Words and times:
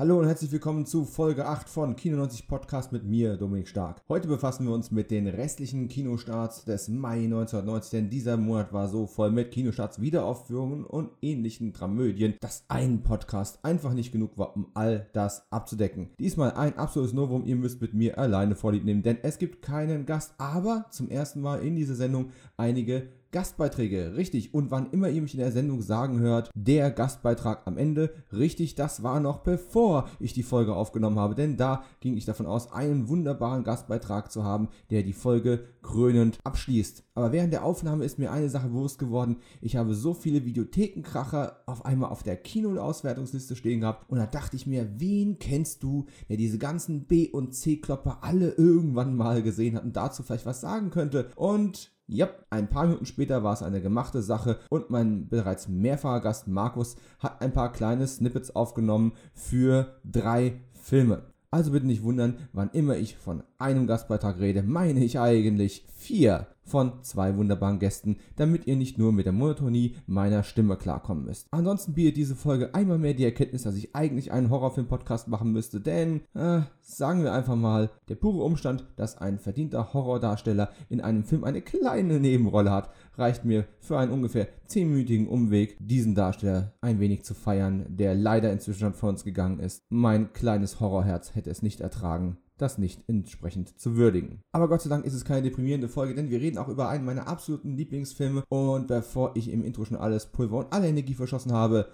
Hallo 0.00 0.18
und 0.18 0.26
herzlich 0.26 0.50
willkommen 0.50 0.86
zu 0.86 1.04
Folge 1.04 1.44
8 1.44 1.68
von 1.68 1.94
Kino 1.94 2.16
90 2.16 2.48
Podcast 2.48 2.90
mit 2.90 3.04
mir, 3.04 3.36
Dominik 3.36 3.68
Stark. 3.68 4.00
Heute 4.08 4.28
befassen 4.28 4.66
wir 4.66 4.72
uns 4.72 4.90
mit 4.90 5.10
den 5.10 5.26
restlichen 5.26 5.88
Kinostarts 5.88 6.64
des 6.64 6.88
Mai 6.88 7.24
1990, 7.24 7.90
denn 7.90 8.08
dieser 8.08 8.38
Monat 8.38 8.72
war 8.72 8.88
so 8.88 9.06
voll 9.06 9.30
mit 9.30 9.50
Kinostarts, 9.50 10.00
Wiederaufführungen 10.00 10.86
und 10.86 11.10
ähnlichen 11.20 11.74
Dramödien, 11.74 12.36
dass 12.40 12.64
ein 12.68 13.02
Podcast 13.02 13.62
einfach 13.62 13.92
nicht 13.92 14.10
genug 14.10 14.38
war, 14.38 14.56
um 14.56 14.68
all 14.72 15.06
das 15.12 15.52
abzudecken. 15.52 16.08
Diesmal 16.18 16.52
ein 16.52 16.78
absolutes 16.78 17.12
Novum, 17.12 17.44
ihr 17.44 17.56
müsst 17.56 17.82
mit 17.82 17.92
mir 17.92 18.18
alleine 18.18 18.56
vorlieb 18.56 18.86
nehmen, 18.86 19.02
denn 19.02 19.18
es 19.22 19.36
gibt 19.36 19.60
keinen 19.60 20.06
Gast, 20.06 20.32
aber 20.38 20.86
zum 20.90 21.10
ersten 21.10 21.42
Mal 21.42 21.62
in 21.62 21.76
dieser 21.76 21.94
Sendung 21.94 22.30
einige 22.56 23.10
Gastbeiträge, 23.32 24.16
richtig. 24.16 24.54
Und 24.54 24.70
wann 24.70 24.90
immer 24.90 25.08
ihr 25.08 25.22
mich 25.22 25.34
in 25.34 25.40
der 25.40 25.52
Sendung 25.52 25.82
sagen 25.82 26.18
hört, 26.18 26.50
der 26.54 26.90
Gastbeitrag 26.90 27.62
am 27.66 27.78
Ende, 27.78 28.12
richtig, 28.32 28.74
das 28.74 29.02
war 29.02 29.20
noch 29.20 29.38
bevor 29.38 30.08
ich 30.18 30.32
die 30.32 30.42
Folge 30.42 30.74
aufgenommen 30.74 31.18
habe, 31.18 31.34
denn 31.34 31.56
da 31.56 31.84
ging 32.00 32.16
ich 32.16 32.24
davon 32.24 32.46
aus, 32.46 32.72
einen 32.72 33.08
wunderbaren 33.08 33.62
Gastbeitrag 33.62 34.32
zu 34.32 34.42
haben, 34.42 34.68
der 34.90 35.02
die 35.02 35.12
Folge 35.12 35.64
krönend 35.82 36.38
abschließt. 36.44 37.04
Aber 37.14 37.32
während 37.32 37.52
der 37.52 37.64
Aufnahme 37.64 38.04
ist 38.04 38.18
mir 38.18 38.32
eine 38.32 38.48
Sache 38.48 38.68
bewusst 38.68 38.98
geworden. 38.98 39.36
Ich 39.60 39.76
habe 39.76 39.94
so 39.94 40.12
viele 40.14 40.44
Videothekenkracher 40.44 41.62
auf 41.66 41.84
einmal 41.84 42.10
auf 42.10 42.22
der 42.22 42.36
Kino-Auswertungsliste 42.36 43.54
stehen 43.54 43.80
gehabt 43.80 44.10
und 44.10 44.18
da 44.18 44.26
dachte 44.26 44.56
ich 44.56 44.66
mir, 44.66 44.88
wen 44.98 45.38
kennst 45.38 45.82
du, 45.82 46.06
der 46.28 46.36
diese 46.36 46.58
ganzen 46.58 47.04
B- 47.04 47.30
und 47.30 47.54
C-Klopper 47.54 48.18
alle 48.22 48.50
irgendwann 48.50 49.14
mal 49.14 49.42
gesehen 49.42 49.76
hat 49.76 49.84
und 49.84 49.96
dazu 49.96 50.22
vielleicht 50.22 50.46
was 50.46 50.60
sagen 50.60 50.90
könnte? 50.90 51.30
Und 51.36 51.92
ja, 52.10 52.28
ein 52.50 52.68
paar 52.68 52.86
Minuten 52.86 53.06
später 53.06 53.44
war 53.44 53.52
es 53.52 53.62
eine 53.62 53.80
gemachte 53.80 54.20
Sache 54.20 54.58
und 54.68 54.90
mein 54.90 55.28
bereits 55.28 55.68
mehrfacher 55.68 56.20
Gast 56.20 56.48
Markus 56.48 56.96
hat 57.20 57.40
ein 57.40 57.52
paar 57.52 57.72
kleine 57.72 58.06
Snippets 58.06 58.54
aufgenommen 58.54 59.12
für 59.32 59.94
drei 60.04 60.60
Filme. 60.72 61.22
Also 61.52 61.70
bitte 61.72 61.86
nicht 61.86 62.02
wundern, 62.02 62.36
wann 62.52 62.70
immer 62.70 62.96
ich 62.96 63.16
von 63.16 63.42
einem 63.58 63.86
Gastbeitrag 63.86 64.38
rede, 64.38 64.62
meine 64.62 65.04
ich 65.04 65.18
eigentlich 65.18 65.84
vier 65.94 66.46
von 66.70 67.02
zwei 67.02 67.36
wunderbaren 67.36 67.80
Gästen, 67.80 68.16
damit 68.36 68.66
ihr 68.66 68.76
nicht 68.76 68.96
nur 68.96 69.12
mit 69.12 69.26
der 69.26 69.32
Monotonie 69.32 69.96
meiner 70.06 70.44
Stimme 70.44 70.76
klarkommen 70.76 71.24
müsst. 71.24 71.48
Ansonsten 71.50 71.94
bietet 71.94 72.16
diese 72.16 72.36
Folge 72.36 72.74
einmal 72.74 72.98
mehr 72.98 73.14
die 73.14 73.24
Erkenntnis, 73.24 73.64
dass 73.64 73.74
ich 73.74 73.94
eigentlich 73.94 74.30
einen 74.30 74.50
Horrorfilm-Podcast 74.50 75.28
machen 75.28 75.52
müsste, 75.52 75.80
denn, 75.80 76.22
äh, 76.34 76.60
sagen 76.80 77.24
wir 77.24 77.32
einfach 77.32 77.56
mal, 77.56 77.90
der 78.08 78.14
pure 78.14 78.44
Umstand, 78.44 78.84
dass 78.96 79.18
ein 79.18 79.38
verdienter 79.38 79.92
Horrordarsteller 79.92 80.70
in 80.88 81.00
einem 81.00 81.24
Film 81.24 81.44
eine 81.44 81.60
kleine 81.60 82.20
Nebenrolle 82.20 82.70
hat, 82.70 82.90
reicht 83.16 83.44
mir 83.44 83.66
für 83.80 83.98
einen 83.98 84.12
ungefähr 84.12 84.48
zehnminütigen 84.66 85.28
Umweg, 85.28 85.76
diesen 85.80 86.14
Darsteller 86.14 86.72
ein 86.80 87.00
wenig 87.00 87.24
zu 87.24 87.34
feiern, 87.34 87.84
der 87.88 88.14
leider 88.14 88.52
inzwischen 88.52 88.80
schon 88.80 88.94
von 88.94 89.10
uns 89.10 89.24
gegangen 89.24 89.58
ist. 89.58 89.82
Mein 89.88 90.32
kleines 90.32 90.80
Horrorherz 90.80 91.34
hätte 91.34 91.50
es 91.50 91.62
nicht 91.62 91.80
ertragen, 91.80 92.38
das 92.60 92.78
nicht 92.78 93.02
entsprechend 93.08 93.78
zu 93.78 93.96
würdigen. 93.96 94.40
Aber 94.52 94.68
Gott 94.68 94.82
sei 94.82 94.90
Dank 94.90 95.04
ist 95.04 95.14
es 95.14 95.24
keine 95.24 95.42
deprimierende 95.42 95.88
Folge, 95.88 96.14
denn 96.14 96.30
wir 96.30 96.40
reden 96.40 96.58
auch 96.58 96.68
über 96.68 96.88
einen 96.88 97.04
meiner 97.04 97.26
absoluten 97.26 97.76
Lieblingsfilme. 97.76 98.44
Und 98.48 98.88
bevor 98.88 99.36
ich 99.36 99.50
im 99.50 99.64
Intro 99.64 99.84
schon 99.84 99.96
alles 99.96 100.26
Pulver 100.26 100.58
und 100.58 100.72
alle 100.72 100.88
Energie 100.88 101.14
verschossen 101.14 101.52
habe, 101.52 101.88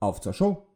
auf 0.00 0.20
zur 0.20 0.32
Show. 0.32 0.66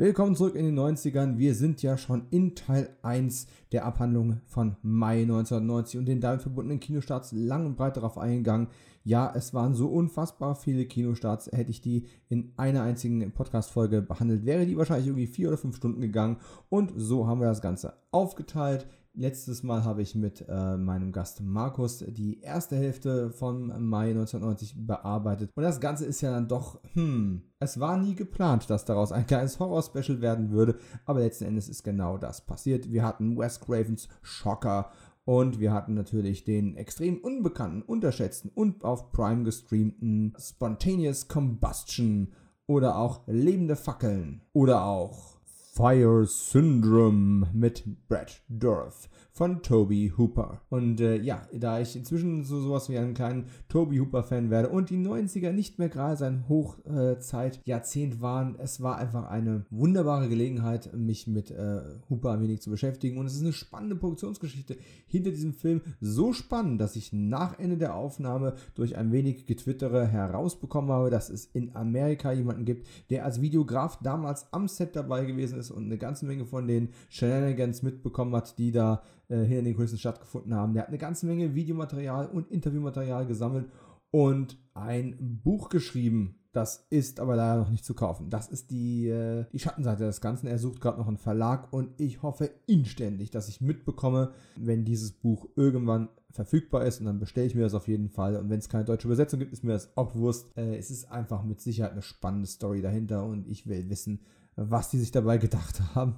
Willkommen 0.00 0.36
zurück 0.36 0.54
in 0.54 0.64
den 0.64 0.78
90ern. 0.78 1.38
Wir 1.38 1.56
sind 1.56 1.82
ja 1.82 1.98
schon 1.98 2.28
in 2.30 2.54
Teil 2.54 2.96
1 3.02 3.48
der 3.72 3.84
Abhandlung 3.84 4.40
von 4.46 4.76
Mai 4.80 5.22
1990 5.22 5.98
und 5.98 6.06
den 6.06 6.20
damit 6.20 6.40
verbundenen 6.40 6.78
Kinostarts 6.78 7.32
lang 7.32 7.66
und 7.66 7.76
breit 7.76 7.96
darauf 7.96 8.16
eingegangen. 8.16 8.68
Ja, 9.02 9.32
es 9.34 9.54
waren 9.54 9.74
so 9.74 9.88
unfassbar 9.88 10.54
viele 10.54 10.84
Kinostarts. 10.84 11.50
Hätte 11.50 11.72
ich 11.72 11.80
die 11.80 12.06
in 12.28 12.52
einer 12.56 12.82
einzigen 12.82 13.32
Podcast-Folge 13.32 14.00
behandelt, 14.00 14.46
wäre 14.46 14.66
die 14.66 14.76
wahrscheinlich 14.76 15.08
irgendwie 15.08 15.26
vier 15.26 15.48
oder 15.48 15.58
fünf 15.58 15.74
Stunden 15.74 16.00
gegangen. 16.00 16.36
Und 16.68 16.92
so 16.94 17.26
haben 17.26 17.40
wir 17.40 17.48
das 17.48 17.60
Ganze 17.60 17.94
aufgeteilt. 18.12 18.86
Letztes 19.20 19.64
Mal 19.64 19.82
habe 19.82 20.00
ich 20.00 20.14
mit 20.14 20.44
äh, 20.48 20.76
meinem 20.76 21.10
Gast 21.10 21.40
Markus 21.40 22.04
die 22.06 22.40
erste 22.40 22.76
Hälfte 22.76 23.32
von 23.32 23.66
Mai 23.66 24.10
1990 24.10 24.86
bearbeitet. 24.86 25.50
Und 25.56 25.64
das 25.64 25.80
Ganze 25.80 26.06
ist 26.06 26.20
ja 26.20 26.30
dann 26.30 26.46
doch, 26.46 26.80
hm, 26.92 27.42
es 27.58 27.80
war 27.80 27.96
nie 27.96 28.14
geplant, 28.14 28.70
dass 28.70 28.84
daraus 28.84 29.10
ein 29.10 29.26
kleines 29.26 29.58
Horror-Special 29.58 30.20
werden 30.20 30.52
würde. 30.52 30.78
Aber 31.04 31.18
letzten 31.18 31.46
Endes 31.46 31.68
ist 31.68 31.82
genau 31.82 32.16
das 32.16 32.46
passiert. 32.46 32.92
Wir 32.92 33.02
hatten 33.02 33.36
Wes 33.36 33.58
Cravens 33.58 34.08
Schocker 34.22 34.92
und 35.24 35.58
wir 35.58 35.72
hatten 35.72 35.94
natürlich 35.94 36.44
den 36.44 36.76
extrem 36.76 37.18
unbekannten, 37.18 37.82
unterschätzten 37.82 38.52
und 38.54 38.84
auf 38.84 39.10
Prime 39.10 39.42
gestreamten 39.42 40.32
Spontaneous 40.38 41.26
Combustion 41.26 42.34
oder 42.68 42.96
auch 42.96 43.22
Lebende 43.26 43.74
Fackeln 43.74 44.42
oder 44.52 44.84
auch 44.84 45.37
Fire 45.78 46.26
Syndrome 46.26 47.46
mit 47.52 47.84
Brad 48.08 48.42
Dourif 48.48 49.08
von 49.38 49.62
Toby 49.62 50.12
Hooper. 50.18 50.62
Und 50.68 51.00
äh, 51.00 51.14
ja, 51.22 51.46
da 51.52 51.78
ich 51.78 51.94
inzwischen 51.94 52.42
so 52.42 52.60
sowas 52.60 52.88
wie 52.88 52.98
einen 52.98 53.14
kleinen 53.14 53.44
Toby 53.68 53.98
Hooper-Fan 53.98 54.50
werde 54.50 54.68
und 54.68 54.90
die 54.90 54.96
90er 54.96 55.52
nicht 55.52 55.78
mehr 55.78 55.88
gerade 55.88 56.16
sein 56.16 56.48
Hochzeit-Jahrzehnt 56.48 58.14
äh, 58.14 58.20
waren, 58.20 58.56
es 58.58 58.82
war 58.82 58.98
einfach 58.98 59.28
eine 59.28 59.64
wunderbare 59.70 60.28
Gelegenheit, 60.28 60.92
mich 60.92 61.28
mit 61.28 61.52
äh, 61.52 61.82
Hooper 62.10 62.32
ein 62.32 62.42
wenig 62.42 62.62
zu 62.62 62.70
beschäftigen. 62.70 63.16
Und 63.16 63.26
es 63.26 63.36
ist 63.36 63.42
eine 63.42 63.52
spannende 63.52 63.94
Produktionsgeschichte 63.94 64.76
hinter 65.06 65.30
diesem 65.30 65.52
Film. 65.52 65.82
So 66.00 66.32
spannend, 66.32 66.80
dass 66.80 66.96
ich 66.96 67.12
nach 67.12 67.60
Ende 67.60 67.76
der 67.76 67.94
Aufnahme 67.94 68.54
durch 68.74 68.96
ein 68.96 69.12
wenig 69.12 69.46
Getwittere 69.46 70.04
herausbekommen 70.08 70.90
habe, 70.90 71.10
dass 71.10 71.30
es 71.30 71.44
in 71.44 71.76
Amerika 71.76 72.32
jemanden 72.32 72.64
gibt, 72.64 72.88
der 73.10 73.24
als 73.24 73.40
Videograf 73.40 74.00
damals 74.02 74.52
am 74.52 74.66
Set 74.66 74.96
dabei 74.96 75.26
gewesen 75.26 75.60
ist 75.60 75.70
und 75.70 75.84
eine 75.84 75.96
ganze 75.96 76.26
Menge 76.26 76.44
von 76.44 76.66
den 76.66 76.88
Shenanigans 77.08 77.84
mitbekommen 77.84 78.34
hat, 78.34 78.58
die 78.58 78.72
da 78.72 79.00
äh, 79.28 79.42
hier 79.44 79.58
in 79.58 79.64
den 79.64 79.76
Kulissen 79.76 79.98
stattgefunden 79.98 80.54
haben. 80.54 80.74
Der 80.74 80.82
hat 80.82 80.88
eine 80.88 80.98
ganze 80.98 81.26
Menge 81.26 81.54
Videomaterial 81.54 82.28
und 82.28 82.50
Interviewmaterial 82.50 83.26
gesammelt 83.26 83.66
und 84.10 84.58
ein 84.74 85.40
Buch 85.44 85.68
geschrieben. 85.68 86.36
Das 86.52 86.86
ist 86.90 87.20
aber 87.20 87.36
leider 87.36 87.60
noch 87.60 87.70
nicht 87.70 87.84
zu 87.84 87.94
kaufen. 87.94 88.30
Das 88.30 88.48
ist 88.48 88.70
die, 88.70 89.06
äh, 89.08 89.44
die 89.52 89.58
Schattenseite 89.58 90.04
des 90.04 90.20
Ganzen. 90.20 90.46
Er 90.46 90.58
sucht 90.58 90.80
gerade 90.80 90.98
noch 90.98 91.06
einen 91.06 91.18
Verlag 91.18 91.72
und 91.72 91.90
ich 92.00 92.22
hoffe 92.22 92.50
inständig, 92.66 93.30
dass 93.30 93.48
ich 93.48 93.60
mitbekomme, 93.60 94.32
wenn 94.56 94.84
dieses 94.84 95.12
Buch 95.12 95.48
irgendwann 95.56 96.08
verfügbar 96.30 96.84
ist 96.86 97.00
und 97.00 97.06
dann 97.06 97.18
bestelle 97.18 97.46
ich 97.46 97.54
mir 97.54 97.62
das 97.62 97.74
auf 97.74 97.86
jeden 97.86 98.08
Fall. 98.08 98.36
Und 98.36 98.48
wenn 98.48 98.58
es 98.58 98.68
keine 98.68 98.84
deutsche 98.84 99.08
Übersetzung 99.08 99.40
gibt, 99.40 99.52
ist 99.52 99.62
mir 99.62 99.72
das 99.72 99.96
auch 99.96 100.12
bewusst. 100.12 100.56
Äh, 100.56 100.76
es 100.76 100.90
ist 100.90 101.10
einfach 101.10 101.44
mit 101.44 101.60
Sicherheit 101.60 101.92
eine 101.92 102.02
spannende 102.02 102.48
Story 102.48 102.80
dahinter 102.80 103.24
und 103.24 103.46
ich 103.46 103.66
will 103.66 103.88
wissen, 103.90 104.20
was 104.56 104.90
die 104.90 104.98
sich 104.98 105.10
dabei 105.10 105.38
gedacht 105.38 105.80
haben 105.94 106.16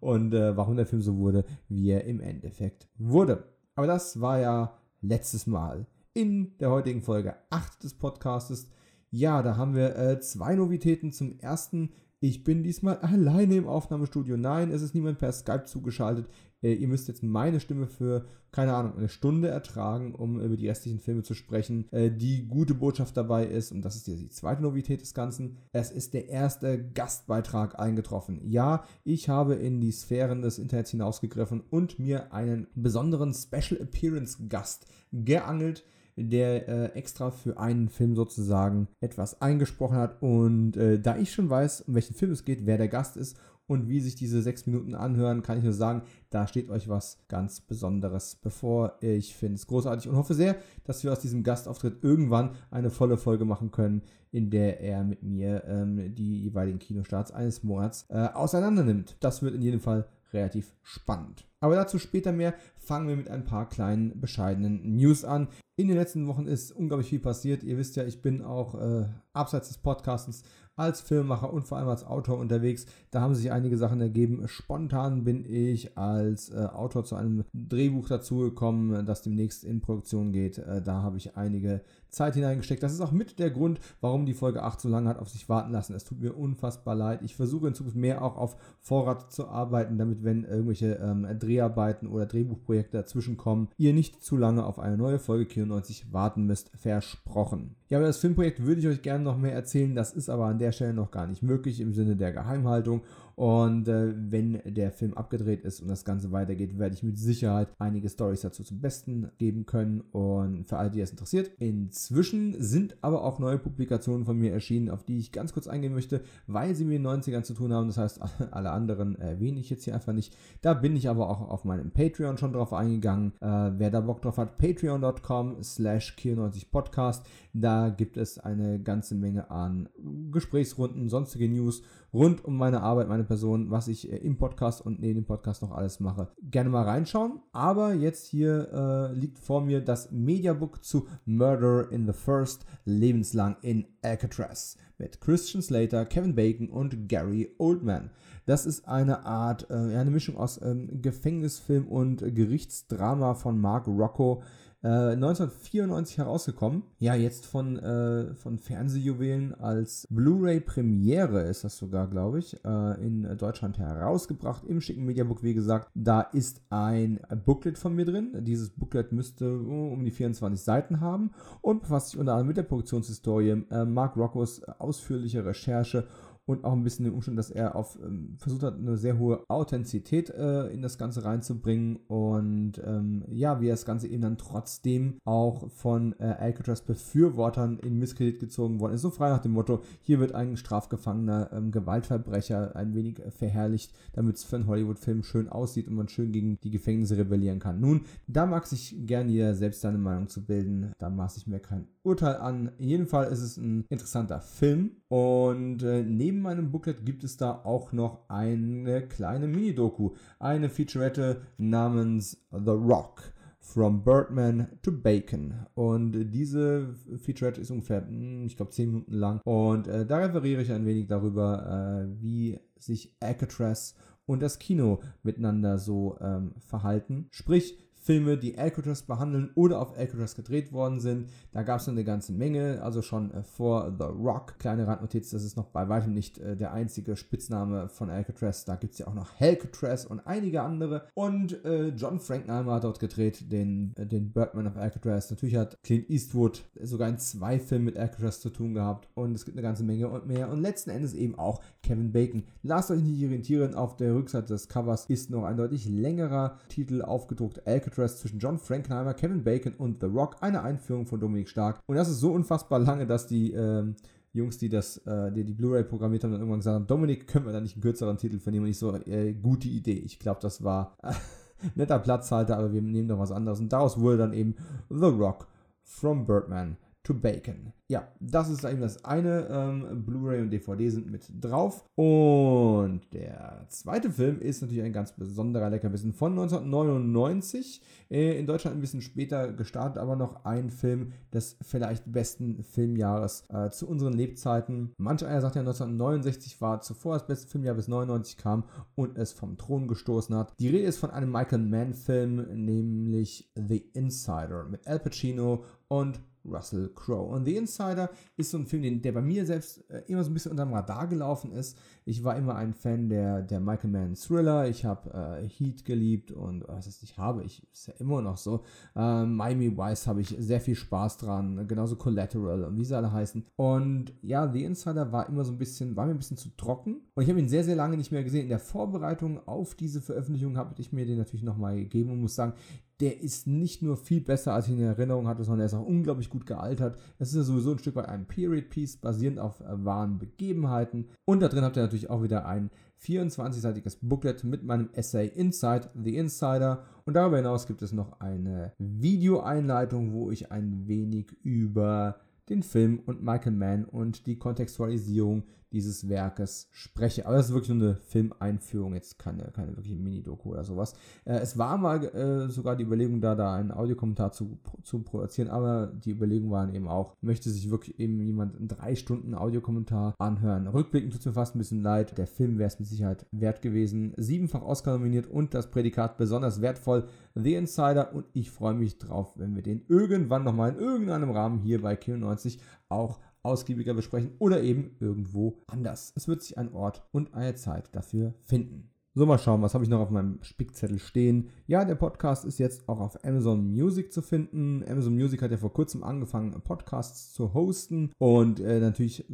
und 0.00 0.34
äh, 0.34 0.56
warum 0.56 0.76
der 0.76 0.86
Film 0.86 1.02
so 1.02 1.16
wurde, 1.16 1.44
wie 1.68 1.90
er 1.90 2.04
im 2.04 2.20
Endeffekt 2.20 2.88
wurde. 2.96 3.44
Aber 3.74 3.86
das 3.86 4.20
war 4.20 4.38
ja 4.38 4.74
letztes 5.00 5.46
Mal. 5.46 5.86
In 6.14 6.56
der 6.58 6.70
heutigen 6.70 7.02
Folge 7.02 7.36
8 7.50 7.84
des 7.84 7.94
Podcastes, 7.94 8.68
ja, 9.10 9.42
da 9.42 9.56
haben 9.56 9.74
wir 9.74 9.96
äh, 9.96 10.20
zwei 10.20 10.54
Novitäten. 10.54 11.12
Zum 11.12 11.38
ersten 11.38 11.90
ich 12.20 12.42
bin 12.42 12.64
diesmal 12.64 12.98
alleine 12.98 13.54
im 13.54 13.68
Aufnahmestudio. 13.68 14.36
Nein, 14.36 14.72
es 14.72 14.82
ist 14.82 14.94
niemand 14.94 15.18
per 15.18 15.32
Skype 15.32 15.64
zugeschaltet. 15.66 16.28
Äh, 16.62 16.74
ihr 16.74 16.88
müsst 16.88 17.08
jetzt 17.08 17.22
meine 17.22 17.60
Stimme 17.60 17.86
für, 17.86 18.26
keine 18.50 18.74
Ahnung, 18.74 18.96
eine 18.96 19.08
Stunde 19.08 19.48
ertragen, 19.48 20.14
um 20.14 20.40
über 20.40 20.56
die 20.56 20.68
restlichen 20.68 21.00
Filme 21.00 21.22
zu 21.22 21.34
sprechen. 21.34 21.86
Äh, 21.92 22.10
die 22.10 22.46
gute 22.46 22.74
Botschaft 22.74 23.16
dabei 23.16 23.46
ist, 23.46 23.72
und 23.72 23.82
das 23.82 23.96
ist 23.96 24.06
die 24.06 24.28
zweite 24.28 24.62
Novität 24.62 25.00
des 25.00 25.14
Ganzen, 25.14 25.58
es 25.72 25.90
ist 25.90 26.14
der 26.14 26.28
erste 26.28 26.90
Gastbeitrag 26.92 27.78
eingetroffen. 27.78 28.40
Ja, 28.44 28.84
ich 29.04 29.28
habe 29.28 29.54
in 29.54 29.80
die 29.80 29.92
Sphären 29.92 30.42
des 30.42 30.58
Internets 30.58 30.90
hinausgegriffen 30.90 31.62
und 31.70 31.98
mir 31.98 32.32
einen 32.32 32.66
besonderen 32.74 33.34
Special 33.34 33.80
Appearance 33.80 34.48
Gast 34.48 34.86
geangelt 35.12 35.84
der 36.20 36.68
äh, 36.68 36.84
extra 36.98 37.30
für 37.30 37.58
einen 37.58 37.88
Film 37.88 38.16
sozusagen 38.16 38.88
etwas 39.00 39.40
eingesprochen 39.40 39.96
hat. 39.96 40.20
Und 40.20 40.76
äh, 40.76 40.98
da 40.98 41.16
ich 41.16 41.32
schon 41.32 41.48
weiß, 41.48 41.82
um 41.82 41.94
welchen 41.94 42.14
Film 42.14 42.32
es 42.32 42.44
geht, 42.44 42.66
wer 42.66 42.76
der 42.76 42.88
Gast 42.88 43.16
ist 43.16 43.38
und 43.68 43.88
wie 43.88 44.00
sich 44.00 44.16
diese 44.16 44.42
sechs 44.42 44.66
Minuten 44.66 44.94
anhören, 44.94 45.42
kann 45.42 45.58
ich 45.58 45.64
nur 45.64 45.72
sagen, 45.72 46.02
da 46.30 46.48
steht 46.48 46.70
euch 46.70 46.88
was 46.88 47.18
ganz 47.28 47.60
Besonderes 47.60 48.36
bevor. 48.42 48.96
Ich 49.00 49.36
finde 49.36 49.54
es 49.54 49.66
großartig 49.66 50.08
und 50.08 50.16
hoffe 50.16 50.34
sehr, 50.34 50.56
dass 50.84 51.04
wir 51.04 51.12
aus 51.12 51.20
diesem 51.20 51.44
Gastauftritt 51.44 52.02
irgendwann 52.02 52.56
eine 52.70 52.90
volle 52.90 53.18
Folge 53.18 53.44
machen 53.44 53.70
können, 53.70 54.02
in 54.32 54.50
der 54.50 54.80
er 54.80 55.04
mit 55.04 55.22
mir 55.22 55.64
ähm, 55.66 56.14
die 56.14 56.42
jeweiligen 56.42 56.78
Kinostarts 56.78 57.30
eines 57.30 57.62
Monats 57.62 58.06
äh, 58.08 58.28
auseinander. 58.28 59.04
Das 59.20 59.42
wird 59.42 59.54
in 59.54 59.62
jedem 59.62 59.80
Fall 59.80 60.08
relativ 60.32 60.74
spannend. 60.82 61.46
Aber 61.60 61.74
dazu 61.74 61.98
später 61.98 62.32
mehr. 62.32 62.54
Fangen 62.76 63.08
wir 63.08 63.16
mit 63.16 63.28
ein 63.28 63.44
paar 63.44 63.68
kleinen 63.68 64.20
bescheidenen 64.20 64.96
News 64.96 65.24
an. 65.24 65.48
In 65.76 65.88
den 65.88 65.96
letzten 65.96 66.26
Wochen 66.26 66.46
ist 66.46 66.72
unglaublich 66.72 67.08
viel 67.08 67.20
passiert. 67.20 67.62
Ihr 67.62 67.76
wisst 67.76 67.96
ja, 67.96 68.04
ich 68.04 68.22
bin 68.22 68.42
auch 68.42 68.74
äh, 68.80 69.06
abseits 69.32 69.68
des 69.68 69.78
Podcastens 69.78 70.42
als 70.78 71.00
Filmemacher 71.00 71.52
und 71.52 71.66
vor 71.66 71.78
allem 71.78 71.88
als 71.88 72.04
Autor 72.04 72.38
unterwegs. 72.38 72.86
Da 73.10 73.20
haben 73.20 73.34
sich 73.34 73.52
einige 73.52 73.76
Sachen 73.76 74.00
ergeben. 74.00 74.46
Spontan 74.46 75.24
bin 75.24 75.44
ich 75.44 75.98
als 75.98 76.50
äh, 76.50 76.66
Autor 76.66 77.04
zu 77.04 77.16
einem 77.16 77.44
Drehbuch 77.52 78.08
dazugekommen, 78.08 79.04
das 79.04 79.22
demnächst 79.22 79.64
in 79.64 79.80
Produktion 79.80 80.32
geht. 80.32 80.58
Äh, 80.58 80.82
da 80.82 81.02
habe 81.02 81.16
ich 81.16 81.36
einige 81.36 81.82
Zeit 82.10 82.34
hineingesteckt. 82.34 82.82
Das 82.82 82.92
ist 82.92 83.00
auch 83.00 83.12
mit 83.12 83.38
der 83.38 83.50
Grund, 83.50 83.80
warum 84.00 84.26
die 84.26 84.34
Folge 84.34 84.62
8 84.62 84.80
so 84.80 84.88
lange 84.88 85.08
hat 85.08 85.18
auf 85.18 85.28
sich 85.28 85.48
warten 85.48 85.72
lassen. 85.72 85.94
Es 85.94 86.04
tut 86.04 86.20
mir 86.20 86.32
unfassbar 86.32 86.94
leid. 86.94 87.20
Ich 87.22 87.36
versuche 87.36 87.68
in 87.68 87.74
Zukunft 87.74 87.96
mehr 87.96 88.22
auch 88.22 88.36
auf 88.36 88.56
Vorrat 88.80 89.32
zu 89.32 89.48
arbeiten, 89.48 89.98
damit 89.98 90.24
wenn 90.24 90.44
irgendwelche 90.44 90.94
ähm, 90.94 91.26
Dreharbeiten 91.38 92.08
oder 92.08 92.26
Drehbuchprojekte 92.26 92.96
dazwischen 92.96 93.36
kommen, 93.36 93.68
ihr 93.76 93.92
nicht 93.92 94.22
zu 94.22 94.36
lange 94.36 94.64
auf 94.64 94.78
eine 94.78 94.96
neue 94.96 95.18
Folge 95.18 95.46
Kino 95.46 95.66
90 95.66 96.12
warten 96.12 96.46
müsst. 96.46 96.70
Versprochen. 96.76 97.77
Ja, 97.88 97.98
über 97.98 98.06
das 98.06 98.18
Filmprojekt 98.18 98.64
würde 98.64 98.80
ich 98.80 98.86
euch 98.86 99.02
gerne 99.02 99.24
noch 99.24 99.38
mehr 99.38 99.54
erzählen. 99.54 99.94
Das 99.94 100.12
ist 100.12 100.28
aber 100.28 100.46
an 100.46 100.58
der 100.58 100.72
Stelle 100.72 100.92
noch 100.92 101.10
gar 101.10 101.26
nicht 101.26 101.42
möglich 101.42 101.80
im 101.80 101.94
Sinne 101.94 102.16
der 102.16 102.32
Geheimhaltung. 102.32 103.02
Und 103.38 103.86
äh, 103.86 104.12
wenn 104.16 104.60
der 104.64 104.90
Film 104.90 105.14
abgedreht 105.14 105.62
ist 105.62 105.80
und 105.80 105.86
das 105.86 106.04
Ganze 106.04 106.32
weitergeht, 106.32 106.76
werde 106.76 106.96
ich 106.96 107.04
mit 107.04 107.20
Sicherheit 107.20 107.68
einige 107.78 108.08
Stories 108.08 108.40
dazu 108.40 108.64
zum 108.64 108.80
Besten 108.80 109.30
geben 109.38 109.64
können. 109.64 110.00
Und 110.10 110.68
für 110.68 110.76
alle, 110.76 110.90
die 110.90 111.00
es 111.00 111.12
interessiert, 111.12 111.52
inzwischen 111.60 112.60
sind 112.60 112.96
aber 113.00 113.22
auch 113.22 113.38
neue 113.38 113.58
Publikationen 113.58 114.24
von 114.24 114.36
mir 114.36 114.52
erschienen, 114.52 114.90
auf 114.90 115.04
die 115.04 115.18
ich 115.18 115.30
ganz 115.30 115.52
kurz 115.52 115.68
eingehen 115.68 115.94
möchte, 115.94 116.22
weil 116.48 116.74
sie 116.74 116.84
mit 116.84 116.96
den 116.96 117.06
90ern 117.06 117.44
zu 117.44 117.54
tun 117.54 117.72
haben. 117.72 117.86
Das 117.86 117.98
heißt, 117.98 118.20
alle 118.50 118.72
anderen 118.72 119.14
erwähne 119.14 119.60
ich 119.60 119.70
jetzt 119.70 119.84
hier 119.84 119.94
einfach 119.94 120.12
nicht. 120.12 120.36
Da 120.60 120.74
bin 120.74 120.96
ich 120.96 121.08
aber 121.08 121.30
auch 121.30 121.48
auf 121.48 121.64
meinem 121.64 121.92
Patreon 121.92 122.38
schon 122.38 122.54
drauf 122.54 122.72
eingegangen. 122.72 123.34
Äh, 123.40 123.70
wer 123.78 123.92
da 123.92 124.00
Bock 124.00 124.20
drauf 124.20 124.38
hat, 124.38 124.58
patreon.com 124.58 125.62
slash 125.62 126.16
90 126.24 126.72
Podcast. 126.72 127.24
Da 127.52 127.88
gibt 127.88 128.16
es 128.16 128.40
eine 128.40 128.82
ganze 128.82 129.14
Menge 129.14 129.48
an 129.52 129.88
Gesprächsrunden, 130.32 131.08
sonstige 131.08 131.48
News 131.48 131.84
rund 132.12 132.44
um 132.44 132.56
meine 132.56 132.82
Arbeit, 132.82 133.08
meine 133.08 133.24
Person, 133.24 133.70
was 133.70 133.88
ich 133.88 134.12
äh, 134.12 134.16
im 134.16 134.38
Podcast 134.38 134.84
und 134.84 135.00
neben 135.00 135.20
dem 135.20 135.26
Podcast 135.26 135.62
noch 135.62 135.72
alles 135.72 136.00
mache. 136.00 136.28
Gerne 136.42 136.70
mal 136.70 136.84
reinschauen. 136.84 137.40
Aber 137.52 137.94
jetzt 137.94 138.26
hier 138.26 138.68
äh, 138.72 139.18
liegt 139.18 139.38
vor 139.38 139.60
mir 139.60 139.80
das 139.80 140.10
Mediabook 140.10 140.84
zu 140.84 141.06
Murder 141.24 141.90
in 141.90 142.06
the 142.06 142.12
First, 142.12 142.64
lebenslang 142.84 143.56
in 143.62 143.86
Alcatraz 144.02 144.76
mit 144.98 145.20
Christian 145.20 145.62
Slater, 145.62 146.04
Kevin 146.04 146.34
Bacon 146.34 146.68
und 146.68 147.08
Gary 147.08 147.54
Oldman. 147.58 148.10
Das 148.46 148.66
ist 148.66 148.88
eine 148.88 149.26
Art, 149.26 149.70
äh, 149.70 149.74
eine 149.74 150.10
Mischung 150.10 150.36
aus 150.36 150.60
ähm, 150.62 151.02
Gefängnisfilm 151.02 151.86
und 151.86 152.20
Gerichtsdrama 152.34 153.34
von 153.34 153.60
Mark 153.60 153.86
Rocco. 153.86 154.42
1994 154.82 156.14
äh, 156.14 156.22
herausgekommen. 156.22 156.84
Ja, 156.98 157.14
jetzt 157.14 157.46
von, 157.46 157.78
äh, 157.78 158.34
von 158.34 158.58
Fernsehjuwelen 158.58 159.54
als 159.54 160.06
Blu-ray-Premiere 160.08 161.42
ist 161.42 161.64
das 161.64 161.76
sogar, 161.76 162.08
glaube 162.08 162.38
ich, 162.38 162.64
äh, 162.64 163.04
in 163.04 163.36
Deutschland 163.36 163.78
herausgebracht. 163.78 164.64
Im 164.64 164.80
schicken 164.80 165.04
Mediabook, 165.04 165.42
wie 165.42 165.54
gesagt. 165.54 165.90
Da 165.94 166.20
ist 166.20 166.62
ein 166.70 167.18
Booklet 167.44 167.76
von 167.76 167.96
mir 167.96 168.04
drin. 168.04 168.32
Dieses 168.44 168.70
Booklet 168.70 169.10
müsste 169.10 169.58
um 169.58 170.04
die 170.04 170.12
24 170.12 170.60
Seiten 170.60 171.00
haben 171.00 171.32
und 171.60 171.82
befasst 171.82 172.10
sich 172.10 172.20
unter 172.20 172.32
anderem 172.32 172.48
mit 172.48 172.56
der 172.56 172.62
Produktionshistorie, 172.62 173.64
äh, 173.70 173.84
Mark 173.84 174.16
Roccos 174.16 174.62
ausführliche 174.62 175.44
Recherche 175.44 176.06
und 176.48 176.64
auch 176.64 176.72
ein 176.72 176.82
bisschen 176.82 177.04
den 177.04 177.12
Umstand, 177.12 177.38
dass 177.38 177.50
er 177.50 177.76
auf, 177.76 177.98
ähm, 178.02 178.36
versucht 178.38 178.62
hat, 178.62 178.78
eine 178.78 178.96
sehr 178.96 179.18
hohe 179.18 179.44
Authentizität 179.48 180.30
äh, 180.30 180.68
in 180.68 180.80
das 180.80 180.96
Ganze 180.96 181.22
reinzubringen 181.22 181.96
und 182.08 182.80
ähm, 182.86 183.22
ja, 183.28 183.60
wie 183.60 183.66
er 183.68 183.74
das 183.74 183.84
Ganze 183.84 184.08
eben 184.08 184.22
dann 184.22 184.38
trotzdem 184.38 185.18
auch 185.26 185.70
von 185.70 186.14
äh, 186.18 186.24
Alcatraz 186.24 186.80
Befürwortern 186.80 187.78
in 187.80 187.98
Misskredit 187.98 188.40
gezogen 188.40 188.80
worden 188.80 188.94
ist. 188.94 189.02
So 189.02 189.10
frei 189.10 189.28
nach 189.28 189.42
dem 189.42 189.52
Motto, 189.52 189.82
hier 190.00 190.20
wird 190.20 190.34
ein 190.34 190.56
strafgefangener 190.56 191.50
ähm, 191.52 191.70
Gewaltverbrecher 191.70 192.74
ein 192.74 192.94
wenig 192.94 193.20
verherrlicht, 193.28 193.92
damit 194.14 194.36
es 194.36 194.44
für 194.44 194.56
einen 194.56 194.68
Hollywood-Film 194.68 195.24
schön 195.24 195.50
aussieht 195.50 195.86
und 195.86 195.96
man 195.96 196.08
schön 196.08 196.32
gegen 196.32 196.58
die 196.60 196.70
Gefängnisse 196.70 197.18
rebellieren 197.18 197.58
kann. 197.58 197.78
Nun, 197.78 198.06
da 198.26 198.46
mag 198.46 198.66
sich 198.66 198.96
gern 199.06 199.28
jeder 199.28 199.54
selbst 199.54 199.82
seine 199.82 199.98
Meinung 199.98 200.28
zu 200.28 200.46
bilden, 200.46 200.92
da 200.98 201.10
maße 201.10 201.40
ich 201.40 201.46
mir 201.46 201.60
kein 201.60 201.88
Urteil 202.02 202.36
an. 202.36 202.70
In 202.78 202.88
jedem 202.88 203.06
Fall 203.06 203.30
ist 203.30 203.42
es 203.42 203.58
ein 203.58 203.84
interessanter 203.90 204.40
Film 204.40 204.92
und 205.08 205.82
äh, 205.82 206.02
neben 206.02 206.37
neben 206.38 206.42
meinem 206.42 206.70
Booklet 206.70 207.04
gibt 207.04 207.24
es 207.24 207.36
da 207.36 207.62
auch 207.64 207.92
noch 207.92 208.28
eine 208.28 209.02
kleine 209.08 209.48
Mini-Doku, 209.48 210.12
eine 210.38 210.70
Featurette 210.70 211.42
namens 211.56 212.46
The 212.52 212.70
Rock. 212.70 213.32
From 213.60 214.02
Birdman 214.02 214.68
to 214.80 214.90
Bacon. 214.90 215.66
Und 215.74 216.30
diese 216.30 216.94
Featurette 217.18 217.60
ist 217.60 217.70
ungefähr, 217.70 218.06
hm, 218.06 218.46
ich 218.46 218.56
glaube, 218.56 218.70
10 218.70 218.88
Minuten 218.88 219.12
lang. 219.12 219.40
Und 219.44 219.88
äh, 219.88 220.06
da 220.06 220.18
referiere 220.18 220.62
ich 220.62 220.72
ein 220.72 220.86
wenig 220.86 221.06
darüber, 221.06 222.06
äh, 222.06 222.22
wie 222.22 222.58
sich 222.78 223.14
Alcatraz 223.20 223.94
und 224.24 224.40
das 224.40 224.58
Kino 224.58 225.00
miteinander 225.22 225.78
so 225.78 226.16
ähm, 226.20 226.54
verhalten. 226.60 227.26
Sprich, 227.30 227.76
Filme, 228.08 228.38
die 228.38 228.56
Alcatraz 228.56 229.02
behandeln 229.02 229.50
oder 229.54 229.82
auf 229.82 229.94
Alcatraz 229.98 230.34
gedreht 230.34 230.72
worden 230.72 230.98
sind. 230.98 231.28
Da 231.52 231.62
gab 231.62 231.78
es 231.78 231.90
eine 231.90 232.04
ganze 232.04 232.32
Menge, 232.32 232.80
also 232.80 233.02
schon 233.02 233.30
äh, 233.34 233.42
vor 233.42 233.94
The 233.98 234.06
Rock. 234.06 234.58
Kleine 234.58 234.86
Randnotiz, 234.86 235.28
das 235.28 235.44
ist 235.44 235.58
noch 235.58 235.66
bei 235.66 235.90
weitem 235.90 236.14
nicht 236.14 236.38
äh, 236.38 236.56
der 236.56 236.72
einzige 236.72 237.16
Spitzname 237.16 237.90
von 237.90 238.08
Alcatraz. 238.08 238.64
Da 238.64 238.76
gibt 238.76 238.94
es 238.94 239.00
ja 239.00 239.08
auch 239.08 239.14
noch 239.14 239.38
Alcatraz 239.38 240.06
und 240.06 240.20
einige 240.20 240.62
andere. 240.62 241.06
Und 241.12 241.62
äh, 241.66 241.88
John 241.88 242.18
Frankenheimer 242.18 242.76
hat 242.76 242.84
dort 242.84 242.98
gedreht, 242.98 243.52
den, 243.52 243.92
äh, 243.98 244.06
den 244.06 244.32
Birdman 244.32 244.66
of 244.66 244.78
Alcatraz. 244.78 245.28
Natürlich 245.28 245.56
hat 245.56 245.76
Clint 245.82 246.08
Eastwood 246.08 246.64
sogar 246.82 247.10
in 247.10 247.18
zwei 247.18 247.58
Filmen 247.58 247.84
mit 247.84 247.98
Alcatraz 247.98 248.40
zu 248.40 248.48
tun 248.48 248.72
gehabt. 248.72 249.06
Und 249.16 249.34
es 249.34 249.44
gibt 249.44 249.58
eine 249.58 249.62
ganze 249.62 249.84
Menge 249.84 250.08
und 250.08 250.26
mehr. 250.26 250.48
Und 250.48 250.62
letzten 250.62 250.88
Endes 250.88 251.12
eben 251.12 251.38
auch 251.38 251.60
Kevin 251.82 252.10
Bacon. 252.10 252.44
Lasst 252.62 252.90
euch 252.90 253.02
nicht 253.02 253.20
irritieren, 253.20 253.74
auf 253.74 253.96
der 253.96 254.14
Rückseite 254.14 254.54
des 254.54 254.70
Covers 254.70 255.04
ist 255.10 255.28
noch 255.28 255.44
ein 255.44 255.58
deutlich 255.58 255.86
längerer 255.86 256.56
Titel 256.70 257.02
aufgedruckt. 257.02 257.66
Alcatraz 257.66 257.97
Interest 257.98 258.20
zwischen 258.20 258.38
John 258.38 258.58
Frankenheimer, 258.58 259.12
Kevin 259.12 259.42
Bacon 259.42 259.74
und 259.74 260.00
The 260.00 260.06
Rock, 260.06 260.36
eine 260.40 260.62
Einführung 260.62 261.06
von 261.06 261.18
Dominik 261.18 261.48
Stark. 261.48 261.80
Und 261.86 261.96
das 261.96 262.08
ist 262.08 262.20
so 262.20 262.32
unfassbar 262.32 262.78
lange, 262.78 263.06
dass 263.06 263.26
die 263.26 263.52
ähm, 263.52 263.96
Jungs, 264.32 264.56
die 264.58 264.68
das, 264.68 264.98
äh, 264.98 265.32
die, 265.32 265.42
die 265.42 265.52
Blu-ray 265.52 265.82
programmiert 265.82 266.22
haben, 266.22 266.30
dann 266.30 266.40
irgendwann 266.40 266.60
gesagt 266.60 266.76
haben, 266.76 266.86
Dominik, 266.86 267.26
können 267.26 267.46
wir 267.46 267.52
da 267.52 267.60
nicht 267.60 267.74
einen 267.74 267.82
kürzeren 267.82 268.16
Titel 268.16 268.38
vernehmen? 268.38 268.66
Und 268.66 268.70
ich 268.70 268.78
so, 268.78 268.94
äh, 268.94 269.32
gute 269.34 269.66
Idee. 269.66 269.98
Ich 269.98 270.20
glaube, 270.20 270.38
das 270.40 270.62
war 270.62 270.96
netter 271.74 271.98
Platzhalter, 271.98 272.56
aber 272.56 272.72
wir 272.72 272.82
nehmen 272.82 273.08
doch 273.08 273.18
was 273.18 273.32
anderes. 273.32 273.58
Und 273.58 273.72
daraus 273.72 273.98
wurde 273.98 274.18
dann 274.18 274.32
eben 274.32 274.54
The 274.90 275.06
Rock 275.06 275.48
from 275.82 276.24
Birdman 276.24 276.76
to 277.08 277.14
Bacon. 277.14 277.72
Ja, 277.88 278.06
das 278.20 278.50
ist 278.50 278.64
eben 278.64 278.82
das 278.82 279.02
eine. 279.02 279.48
Ähm, 279.50 280.04
Blu-ray 280.04 280.42
und 280.42 280.50
DVD 280.50 280.90
sind 280.90 281.10
mit 281.10 281.26
drauf. 281.40 281.86
Und 281.94 283.00
der 283.14 283.64
zweite 283.68 284.10
Film 284.10 284.40
ist 284.40 284.60
natürlich 284.60 284.82
ein 284.82 284.92
ganz 284.92 285.12
besonderer 285.12 285.70
Leckerbissen 285.70 286.12
von 286.12 286.32
1999. 286.32 287.80
Äh, 288.10 288.38
in 288.38 288.46
Deutschland 288.46 288.76
ein 288.76 288.82
bisschen 288.82 289.00
später 289.00 289.54
gestartet, 289.54 289.96
aber 289.96 290.16
noch 290.16 290.44
ein 290.44 290.68
Film 290.68 291.12
des 291.32 291.56
vielleicht 291.62 292.12
besten 292.12 292.62
Filmjahres 292.62 293.44
äh, 293.48 293.70
zu 293.70 293.88
unseren 293.88 294.12
Lebzeiten. 294.12 294.92
Manch 294.98 295.24
einer 295.24 295.40
sagt 295.40 295.56
ja, 295.56 295.62
1969 295.62 296.60
war 296.60 296.82
zuvor 296.82 297.14
das 297.14 297.26
beste 297.26 297.48
Filmjahr 297.48 297.74
bis 297.74 297.88
99 297.88 298.36
kam 298.36 298.64
und 298.96 299.16
es 299.16 299.32
vom 299.32 299.56
Thron 299.56 299.88
gestoßen 299.88 300.36
hat. 300.36 300.52
Die 300.60 300.68
Rede 300.68 300.84
ist 300.84 300.98
von 300.98 301.10
einem 301.10 301.32
Michael 301.32 301.60
Mann-Film, 301.60 302.48
nämlich 302.52 303.50
The 303.54 303.78
Insider 303.94 304.64
mit 304.64 304.86
Al 304.86 304.98
Pacino 304.98 305.64
und 305.88 306.20
Russell 306.50 306.90
Crowe. 306.94 307.28
Und 307.34 307.44
The 307.44 307.56
Insider 307.56 308.10
ist 308.36 308.50
so 308.50 308.58
ein 308.58 308.66
Film, 308.66 309.02
der 309.02 309.12
bei 309.12 309.22
mir 309.22 309.46
selbst 309.46 309.88
äh, 309.90 310.02
immer 310.06 310.24
so 310.24 310.30
ein 310.30 310.34
bisschen 310.34 310.50
unter 310.50 310.64
dem 310.64 310.72
Radar 310.72 311.06
gelaufen 311.06 311.52
ist. 311.52 311.78
Ich 312.04 312.24
war 312.24 312.36
immer 312.36 312.56
ein 312.56 312.72
Fan 312.72 313.08
der, 313.08 313.42
der 313.42 313.60
Michael 313.60 313.90
Mann 313.90 314.14
Thriller. 314.14 314.68
Ich 314.68 314.84
habe 314.84 315.10
äh, 315.42 315.48
Heat 315.48 315.84
geliebt 315.84 316.32
und 316.32 316.66
was 316.66 316.86
ist 316.86 317.02
ich 317.02 317.18
habe, 317.18 317.44
ich 317.44 317.66
ist 317.72 317.88
ja 317.88 317.94
immer 317.98 318.22
noch 318.22 318.36
so. 318.36 318.64
Äh, 318.96 319.24
Miami 319.24 319.76
Vice 319.76 320.06
habe 320.06 320.20
ich 320.20 320.34
sehr 320.38 320.60
viel 320.60 320.74
Spaß 320.74 321.18
dran, 321.18 321.66
genauso 321.68 321.96
Collateral 321.96 322.64
und 322.64 322.76
wie 322.76 322.84
sie 322.84 322.96
alle 322.96 323.12
heißen. 323.12 323.44
Und 323.56 324.12
ja, 324.22 324.50
The 324.50 324.64
Insider 324.64 325.12
war 325.12 325.28
immer 325.28 325.44
so 325.44 325.52
ein 325.52 325.58
bisschen, 325.58 325.96
war 325.96 326.06
mir 326.06 326.12
ein 326.12 326.18
bisschen 326.18 326.36
zu 326.36 326.50
trocken. 326.56 327.02
Und 327.14 327.22
ich 327.22 327.28
habe 327.28 327.40
ihn 327.40 327.48
sehr, 327.48 327.64
sehr 327.64 327.76
lange 327.76 327.96
nicht 327.96 328.12
mehr 328.12 328.24
gesehen. 328.24 328.42
In 328.42 328.48
der 328.48 328.58
Vorbereitung 328.58 329.46
auf 329.46 329.74
diese 329.74 330.00
Veröffentlichung 330.00 330.56
habe 330.56 330.74
ich 330.78 330.92
mir 330.92 331.06
den 331.06 331.18
natürlich 331.18 331.44
nochmal 331.44 331.76
gegeben 331.76 332.10
und 332.10 332.20
muss 332.20 332.34
sagen, 332.34 332.54
der 333.00 333.20
ist 333.20 333.46
nicht 333.46 333.80
nur 333.80 333.96
viel 333.96 334.20
besser, 334.20 334.54
als 334.54 334.66
ich 334.66 334.74
in 334.74 334.80
Erinnerung 334.80 335.28
hatte, 335.28 335.44
sondern 335.44 335.60
er 335.60 335.66
ist 335.66 335.74
auch 335.74 335.86
unglaublich 335.86 336.30
gut 336.30 336.46
gealtert. 336.46 336.98
Es 337.18 337.28
ist 337.28 337.36
ja 337.36 337.42
sowieso 337.42 337.72
ein 337.72 337.78
Stück 337.78 337.94
weit 337.94 338.08
ein 338.08 338.26
Period 338.26 338.70
Piece, 338.70 338.96
basierend 338.96 339.38
auf 339.38 339.60
äh, 339.60 339.84
wahren 339.84 340.18
Begebenheiten. 340.18 341.08
Und 341.24 341.40
da 341.40 341.48
drin 341.48 341.62
habt 341.62 341.76
ihr 341.76 341.82
natürlich 341.82 342.10
auch 342.10 342.22
wieder 342.22 342.46
ein 342.46 342.70
24-seitiges 343.00 343.98
Booklet 344.02 344.42
mit 344.42 344.64
meinem 344.64 344.90
Essay 344.94 345.28
Inside 345.28 345.90
the 345.94 346.16
Insider. 346.16 346.82
Und 347.04 347.14
darüber 347.14 347.36
hinaus 347.36 347.66
gibt 347.66 347.82
es 347.82 347.92
noch 347.92 348.20
eine 348.20 348.72
Videoeinleitung, 348.78 350.12
wo 350.12 350.32
ich 350.32 350.50
ein 350.50 350.88
wenig 350.88 351.36
über 351.44 352.16
den 352.48 352.64
Film 352.64 353.00
und 353.06 353.22
Michael 353.22 353.52
Mann 353.52 353.84
und 353.84 354.26
die 354.26 354.38
Kontextualisierung 354.38 355.44
dieses 355.72 356.08
Werkes 356.08 356.68
spreche. 356.70 357.26
Aber 357.26 357.36
das 357.36 357.48
ist 357.48 357.54
wirklich 357.54 357.74
nur 357.74 357.88
eine 357.88 357.96
Filmeinführung, 357.96 358.94
jetzt 358.94 359.18
keine, 359.18 359.44
keine 359.54 359.76
wirkliche 359.76 359.96
Mini-Doku 359.96 360.50
oder 360.50 360.64
sowas. 360.64 360.94
Äh, 361.24 361.38
es 361.38 361.58
war 361.58 361.76
mal 361.78 362.04
äh, 362.04 362.48
sogar 362.48 362.76
die 362.76 362.84
Überlegung 362.84 363.20
da, 363.20 363.34
da 363.34 363.54
einen 363.54 363.70
Audiokommentar 363.70 364.32
zu, 364.32 364.58
zu 364.82 365.00
produzieren, 365.02 365.48
aber 365.48 365.86
die 365.86 366.10
Überlegungen 366.10 366.52
waren 366.52 366.74
eben 366.74 366.88
auch, 366.88 367.14
möchte 367.20 367.50
sich 367.50 367.70
wirklich 367.70 367.98
eben 367.98 368.20
jemand 368.20 368.56
einen 368.56 368.68
drei 368.68 368.94
Stunden 368.94 369.34
Audiokommentar 369.34 370.14
anhören. 370.18 370.66
Rückblickend 370.66 371.12
tut 371.12 371.20
es 371.20 371.26
mir 371.26 371.32
fast 371.32 371.54
ein 371.54 371.58
bisschen 371.58 371.82
leid. 371.82 372.16
Der 372.18 372.26
Film 372.26 372.58
wäre 372.58 372.68
es 372.68 372.78
mit 372.78 372.88
Sicherheit 372.88 373.26
wert 373.32 373.62
gewesen. 373.62 374.14
Siebenfach 374.16 374.62
Oscar 374.62 374.92
nominiert 374.92 375.26
und 375.26 375.54
das 375.54 375.70
Prädikat 375.70 376.16
besonders 376.16 376.60
wertvoll. 376.60 377.06
The 377.34 377.54
Insider 377.54 378.14
und 378.14 378.26
ich 378.32 378.50
freue 378.50 378.74
mich 378.74 378.98
drauf, 378.98 379.32
wenn 379.36 379.54
wir 379.54 379.62
den 379.62 379.84
irgendwann 379.88 380.44
nochmal 380.44 380.70
in 380.70 380.78
irgendeinem 380.78 381.30
Rahmen 381.30 381.58
hier 381.58 381.82
bei 381.82 381.94
Q90 381.94 382.58
auch 382.88 383.18
ausgiebiger 383.42 383.94
besprechen 383.94 384.32
oder 384.38 384.62
eben 384.62 384.96
irgendwo 385.00 385.62
anders. 385.66 386.12
Es 386.16 386.28
wird 386.28 386.42
sich 386.42 386.58
ein 386.58 386.72
Ort 386.72 387.02
und 387.12 387.34
eine 387.34 387.54
Zeit 387.54 387.94
dafür 387.94 388.34
finden. 388.42 388.90
So, 389.18 389.26
mal 389.26 389.38
schauen, 389.38 389.62
was 389.62 389.74
habe 389.74 389.82
ich 389.82 389.90
noch 389.90 389.98
auf 389.98 390.10
meinem 390.10 390.38
Spickzettel 390.42 391.00
stehen. 391.00 391.48
Ja, 391.66 391.84
der 391.84 391.96
Podcast 391.96 392.44
ist 392.44 392.60
jetzt 392.60 392.88
auch 392.88 393.00
auf 393.00 393.24
Amazon 393.24 393.66
Music 393.66 394.12
zu 394.12 394.22
finden. 394.22 394.84
Amazon 394.88 395.14
Music 395.14 395.42
hat 395.42 395.50
ja 395.50 395.56
vor 395.56 395.72
kurzem 395.72 396.04
angefangen, 396.04 396.52
Podcasts 396.62 397.32
zu 397.32 397.52
hosten. 397.52 398.12
Und 398.18 398.60
äh, 398.60 398.78
natürlich, 398.78 399.24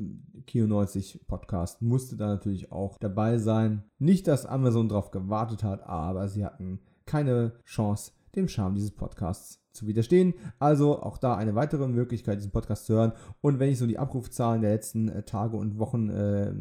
Kio90 0.49 1.27
Podcast 1.27 1.83
musste 1.83 2.17
da 2.17 2.29
natürlich 2.29 2.73
auch 2.73 2.97
dabei 2.97 3.37
sein. 3.37 3.85
Nicht, 3.99 4.27
dass 4.27 4.47
Amazon 4.47 4.89
darauf 4.89 5.11
gewartet 5.11 5.63
hat, 5.63 5.83
aber 5.83 6.29
sie 6.29 6.47
hatten 6.47 6.81
keine 7.05 7.53
Chance, 7.67 8.13
dem 8.37 8.49
Charme 8.49 8.75
dieses 8.75 8.91
Podcasts 8.91 9.61
zu 9.73 9.87
widerstehen. 9.87 10.35
Also 10.59 11.03
auch 11.03 11.19
da 11.19 11.37
eine 11.37 11.55
weitere 11.55 11.89
Möglichkeit, 11.89 12.39
diesen 12.39 12.53
Podcast 12.53 12.87
zu 12.87 12.95
hören. 12.95 13.13
Und 13.41 13.59
wenn 13.59 13.71
ich 13.71 13.79
so 13.79 13.87
die 13.87 13.99
Abrufzahlen 13.99 14.63
der 14.63 14.73
letzten 14.73 15.09
äh, 15.09 15.23
Tage 15.25 15.57
und 15.57 15.79
Wochen 15.79 16.09
äh, 16.09 16.53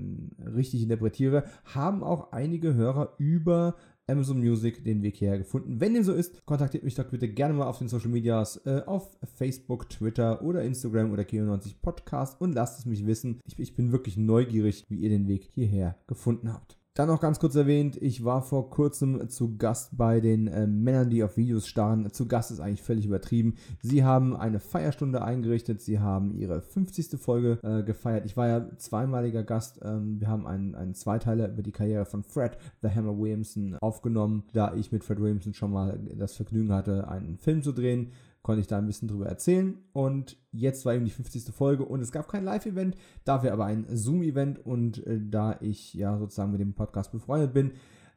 richtig 0.49 0.83
interpretiere, 0.83 1.45
haben 1.65 2.03
auch 2.03 2.31
einige 2.31 2.73
Hörer 2.73 3.13
über 3.17 3.75
Amazon 4.07 4.39
Music 4.39 4.83
den 4.83 5.01
Weg 5.01 5.15
hierher 5.15 5.37
gefunden. 5.37 5.79
Wenn 5.79 5.93
dem 5.93 6.03
so 6.03 6.11
ist, 6.11 6.45
kontaktiert 6.45 6.83
mich 6.83 6.95
doch 6.95 7.05
bitte 7.05 7.29
gerne 7.29 7.53
mal 7.53 7.67
auf 7.67 7.77
den 7.77 7.87
Social 7.87 8.09
Medias, 8.09 8.57
äh, 8.65 8.81
auf 8.85 9.17
Facebook, 9.35 9.89
Twitter 9.89 10.41
oder 10.41 10.63
Instagram 10.63 11.11
oder 11.11 11.23
Kio90 11.23 11.75
Podcast 11.81 12.41
und 12.41 12.53
lasst 12.53 12.79
es 12.79 12.85
mich 12.85 13.05
wissen. 13.05 13.39
Ich, 13.45 13.57
ich 13.59 13.75
bin 13.75 13.91
wirklich 13.91 14.17
neugierig, 14.17 14.83
wie 14.89 14.97
ihr 14.97 15.09
den 15.09 15.27
Weg 15.27 15.49
hierher 15.53 15.95
gefunden 16.07 16.51
habt. 16.51 16.77
Dann 16.95 17.07
noch 17.07 17.21
ganz 17.21 17.39
kurz 17.39 17.55
erwähnt, 17.55 17.97
ich 17.99 18.23
war 18.23 18.43
vor 18.43 18.69
kurzem 18.69 19.27
zu 19.27 19.57
Gast 19.57 19.97
bei 19.97 20.19
den 20.19 20.47
äh, 20.47 20.67
Männern, 20.67 21.09
die 21.09 21.23
auf 21.23 21.37
Videos 21.37 21.67
starren. 21.67 22.11
Zu 22.11 22.27
Gast 22.27 22.51
ist 22.51 22.59
eigentlich 22.59 22.83
völlig 22.83 23.07
übertrieben. 23.07 23.55
Sie 23.81 24.03
haben 24.03 24.35
eine 24.35 24.59
Feierstunde 24.59 25.23
eingerichtet, 25.23 25.81
sie 25.81 25.99
haben 25.99 26.35
ihre 26.35 26.61
50. 26.61 27.19
Folge 27.19 27.57
äh, 27.63 27.81
gefeiert. 27.81 28.27
Ich 28.27 28.37
war 28.37 28.47
ja 28.47 28.69
zweimaliger 28.77 29.41
Gast. 29.41 29.79
Ähm, 29.83 30.19
wir 30.19 30.27
haben 30.27 30.45
einen, 30.45 30.75
einen 30.75 30.93
Zweiteiler 30.93 31.49
über 31.49 31.63
die 31.63 31.71
Karriere 31.71 32.05
von 32.05 32.21
Fred 32.21 32.59
The 32.83 32.89
Hammer 32.89 33.17
Williamson 33.17 33.75
aufgenommen, 33.81 34.43
da 34.53 34.75
ich 34.75 34.91
mit 34.91 35.03
Fred 35.03 35.19
Williamson 35.19 35.55
schon 35.55 35.71
mal 35.71 35.99
das 36.15 36.35
Vergnügen 36.35 36.71
hatte, 36.71 37.07
einen 37.07 37.39
Film 37.39 37.63
zu 37.63 37.71
drehen 37.71 38.11
konnte 38.43 38.61
ich 38.61 38.67
da 38.67 38.77
ein 38.77 38.85
bisschen 38.85 39.07
drüber 39.07 39.25
erzählen. 39.25 39.77
Und 39.93 40.37
jetzt 40.51 40.85
war 40.85 40.93
eben 40.93 41.05
die 41.05 41.11
50. 41.11 41.53
Folge 41.53 41.85
und 41.85 42.01
es 42.01 42.11
gab 42.11 42.27
kein 42.27 42.43
Live-Event, 42.43 42.95
dafür 43.23 43.53
aber 43.53 43.65
ein 43.65 43.85
Zoom-Event. 43.89 44.63
Und 44.63 45.05
äh, 45.07 45.19
da 45.19 45.57
ich 45.61 45.93
ja 45.95 46.17
sozusagen 46.19 46.51
mit 46.51 46.61
dem 46.61 46.73
Podcast 46.73 47.11
befreundet 47.11 47.53
bin, 47.53 47.71